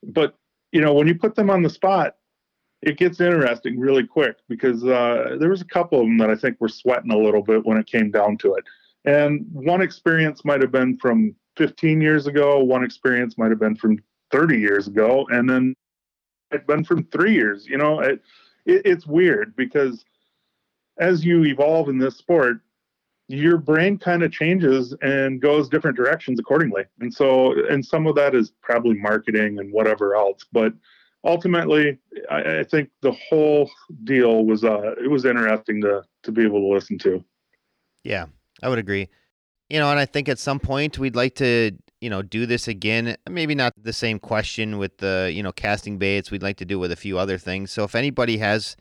[0.04, 0.38] But,
[0.72, 2.16] you know, when you put them on the spot,
[2.82, 6.36] it gets interesting really quick because uh, there was a couple of them that I
[6.36, 8.64] think were sweating a little bit when it came down to it.
[9.06, 13.76] And one experience might have been from 15 years ago, one experience might have been
[13.76, 14.00] from
[14.32, 15.76] 30 years ago, and then
[16.52, 17.68] it's been from three years.
[17.68, 18.22] You know, it,
[18.66, 20.04] it, it's weird because
[20.98, 22.62] as you evolve in this sport,
[23.32, 26.84] your brain kind of changes and goes different directions accordingly.
[27.00, 30.46] And so, and some of that is probably marketing and whatever else.
[30.52, 30.74] But
[31.24, 31.98] ultimately,
[32.30, 33.70] I, I think the whole
[34.04, 37.24] deal was uh, it was interesting to to be able to listen to.
[38.04, 38.26] Yeah,
[38.62, 39.10] I would agree.
[39.70, 42.68] You know, and I think at some point we'd like to, you know, do this
[42.68, 43.16] again.
[43.30, 46.30] Maybe not the same question with the, you know, casting baits.
[46.30, 47.72] We'd like to do with a few other things.
[47.72, 48.76] So if anybody has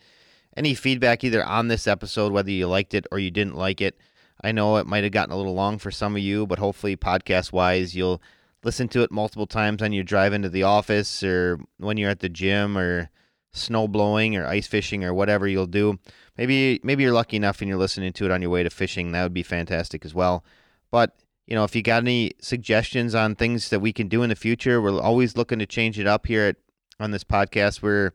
[0.56, 4.00] any feedback either on this episode, whether you liked it or you didn't like it,
[4.42, 6.96] I know it might have gotten a little long for some of you, but hopefully
[6.96, 8.22] podcast wise, you'll
[8.64, 12.20] listen to it multiple times on your drive into the office or when you're at
[12.20, 13.10] the gym or
[13.52, 15.98] snow blowing or ice fishing or whatever you'll do.
[16.36, 19.12] Maybe maybe you're lucky enough and you're listening to it on your way to fishing.
[19.12, 20.44] That would be fantastic as well.
[20.90, 24.28] But you know, if you got any suggestions on things that we can do in
[24.28, 26.56] the future, we're always looking to change it up here at
[27.00, 27.82] on this podcast.
[27.82, 28.12] We're,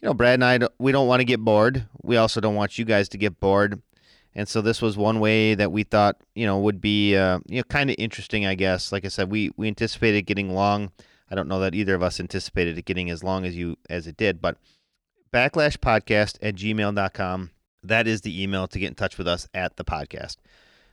[0.00, 1.86] you know, Brad and I, we don't want to get bored.
[2.02, 3.80] We also don't want you guys to get bored.
[4.36, 7.56] And so this was one way that we thought, you know, would be, uh, you
[7.56, 8.92] know, kind of interesting, I guess.
[8.92, 10.92] Like I said, we we anticipated getting long.
[11.30, 14.06] I don't know that either of us anticipated it getting as long as you as
[14.06, 14.58] it did, but
[15.32, 17.50] backlash podcast at gmail.com.
[17.82, 20.36] That is the email to get in touch with us at the podcast.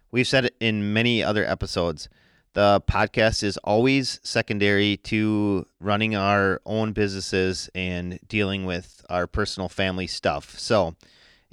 [0.09, 2.07] We've said it in many other episodes.
[2.53, 9.67] The podcast is always secondary to running our own businesses and dealing with our personal
[9.67, 10.57] family stuff.
[10.57, 10.95] So,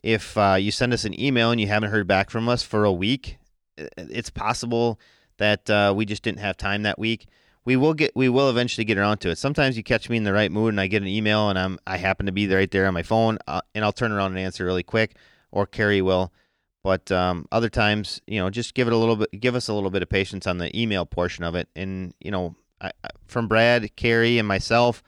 [0.03, 2.85] if uh, you send us an email and you haven't heard back from us for
[2.85, 3.39] a week,
[3.77, 4.99] it's possible
[5.39, 7.27] that uh, we just didn't have time that week.
[7.65, 9.39] We will get, we will eventually get around to it.
[9.39, 11.79] Sometimes you catch me in the right mood and I get an email and I'm,
[11.87, 14.39] I happen to be right there on my phone uh, and I'll turn around and
[14.39, 15.17] answer really quick,
[15.51, 16.33] or Carrie will.
[16.83, 19.75] But um, other times, you know, just give it a little bit, give us a
[19.75, 21.69] little bit of patience on the email portion of it.
[21.77, 22.93] And you know, I,
[23.27, 25.03] from Brad, Carrie, and myself,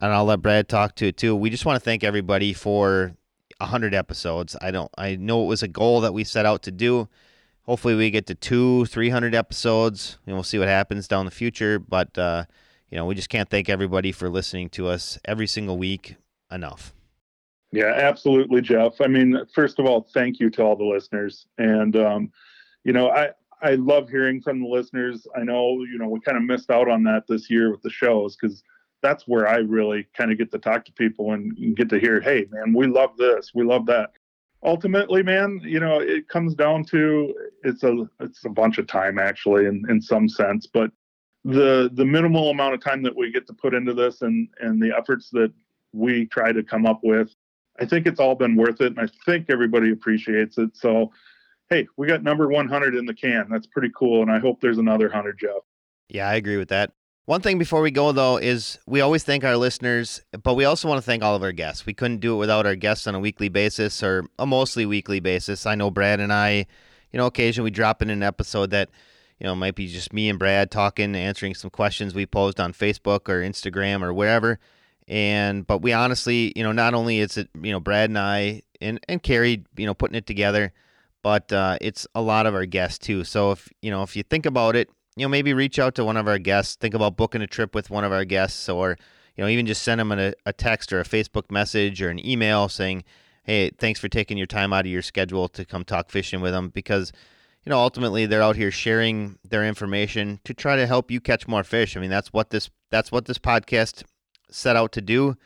[0.00, 1.34] and I'll let Brad talk to it too.
[1.34, 3.16] We just want to thank everybody for
[3.60, 4.56] hundred episodes.
[4.60, 7.08] I don't, I know it was a goal that we set out to do.
[7.62, 11.30] Hopefully, we get to two, three hundred episodes, and we'll see what happens down the
[11.30, 11.78] future.
[11.78, 12.44] But uh,
[12.90, 16.16] you know, we just can't thank everybody for listening to us every single week
[16.50, 16.94] enough.
[17.70, 19.00] Yeah, absolutely, Jeff.
[19.00, 21.46] I mean, first of all, thank you to all the listeners.
[21.58, 22.32] And, um,
[22.84, 23.30] you know, I,
[23.60, 25.26] I love hearing from the listeners.
[25.36, 27.90] I know, you know, we kind of missed out on that this year with the
[27.90, 28.62] shows because
[29.02, 32.20] that's where I really kind of get to talk to people and get to hear,
[32.20, 34.10] hey, man, we love this, we love that.
[34.64, 39.18] Ultimately, man, you know, it comes down to it's a it's a bunch of time
[39.18, 40.90] actually, in in some sense, but
[41.44, 44.82] the the minimal amount of time that we get to put into this and and
[44.82, 45.52] the efforts that
[45.92, 47.34] we try to come up with
[47.80, 50.76] I think it's all been worth it, and I think everybody appreciates it.
[50.76, 51.12] So,
[51.70, 53.46] hey, we got number 100 in the can.
[53.50, 55.62] That's pretty cool, and I hope there's another 100, Jeff.
[56.08, 56.92] Yeah, I agree with that.
[57.28, 60.88] One thing before we go, though, is we always thank our listeners, but we also
[60.88, 61.84] want to thank all of our guests.
[61.84, 65.20] We couldn't do it without our guests on a weekly basis or a mostly weekly
[65.20, 65.66] basis.
[65.66, 66.66] I know Brad and I,
[67.12, 68.88] you know, occasionally we drop in an episode that,
[69.38, 72.72] you know, might be just me and Brad talking, answering some questions we posed on
[72.72, 74.58] Facebook or Instagram or wherever
[75.08, 78.62] and but we honestly, you know, not only is it you know Brad and I
[78.80, 80.72] and and Carrie, you know, putting it together,
[81.22, 83.24] but uh, it's a lot of our guests too.
[83.24, 86.04] So if you know if you think about it, you know, maybe reach out to
[86.04, 86.76] one of our guests.
[86.76, 88.96] Think about booking a trip with one of our guests, or
[89.36, 92.24] you know, even just send them a, a text or a Facebook message or an
[92.24, 93.02] email saying,
[93.42, 96.52] "Hey, thanks for taking your time out of your schedule to come talk fishing with
[96.52, 97.12] them," because
[97.64, 101.48] you know ultimately they're out here sharing their information to try to help you catch
[101.48, 101.96] more fish.
[101.96, 104.04] I mean, that's what this that's what this podcast
[104.50, 105.36] set out to do,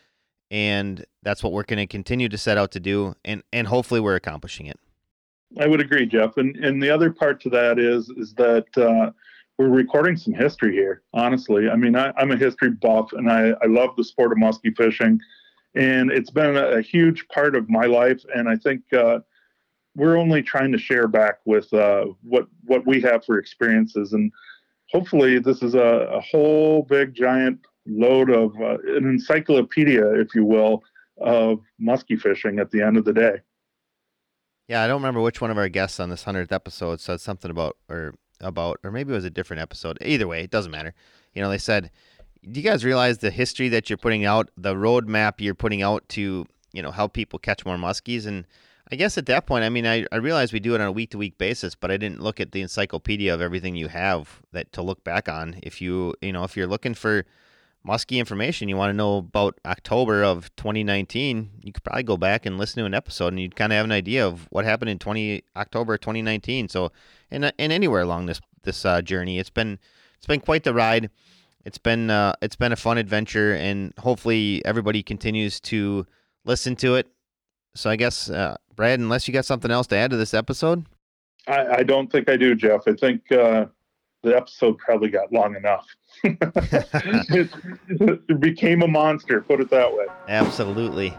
[0.51, 4.01] and that's what we're going to continue to set out to do, and and hopefully
[4.01, 4.78] we're accomplishing it.
[5.59, 6.36] I would agree, Jeff.
[6.36, 9.12] And and the other part to that is is that uh,
[9.62, 11.02] we're recording some history here.
[11.15, 14.39] Honestly, I mean, I, am a history buff, and I I love the sport of
[14.39, 15.20] muskie fishing,
[15.74, 18.23] and it's been a, a huge part of my life.
[18.34, 19.20] And I think uh,
[19.94, 24.32] we're only trying to share back with uh, what what we have for experiences and
[24.92, 30.44] hopefully this is a, a whole big giant load of uh, an encyclopedia, if you
[30.44, 30.84] will,
[31.20, 33.41] of muskie fishing at the end of the day.
[34.68, 37.50] Yeah, I don't remember which one of our guests on this hundredth episode said something
[37.50, 39.99] about or about or maybe it was a different episode.
[40.01, 40.95] Either way, it doesn't matter.
[41.35, 41.91] You know, they said,
[42.51, 46.09] "Do you guys realize the history that you're putting out, the roadmap you're putting out
[46.11, 48.47] to, you know, help people catch more muskies?" And
[48.91, 50.93] I guess at that point, I mean, I, I realized we do it on a
[50.93, 54.43] week to week basis, but I didn't look at the encyclopedia of everything you have
[54.53, 55.57] that to look back on.
[55.62, 57.25] If you, you know, if you're looking for
[57.86, 62.47] muskie information, you want to know about October of 2019, you could probably go back
[62.47, 64.91] and listen to an episode, and you'd kind of have an idea of what happened
[64.91, 66.69] in 20 October 2019.
[66.69, 66.93] So,
[67.31, 69.78] and and anywhere along this this uh, journey, it's been
[70.17, 71.11] it's been quite the ride.
[71.65, 76.07] It's been uh, it's been a fun adventure, and hopefully everybody continues to
[76.44, 77.09] listen to it.
[77.75, 80.86] So I guess, uh, Brad, unless you got something else to add to this episode,
[81.47, 82.83] I, I don't think I do, Jeff.
[82.86, 83.67] I think uh,
[84.23, 85.86] the episode probably got long enough.
[86.25, 87.51] it,
[88.28, 90.07] it became a monster, put it that way.
[90.28, 91.17] Absolutely.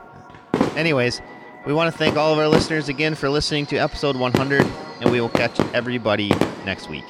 [0.75, 1.21] Anyways,
[1.65, 4.65] we want to thank all of our listeners again for listening to episode 100,
[5.01, 6.29] and we will catch everybody
[6.65, 7.05] next week.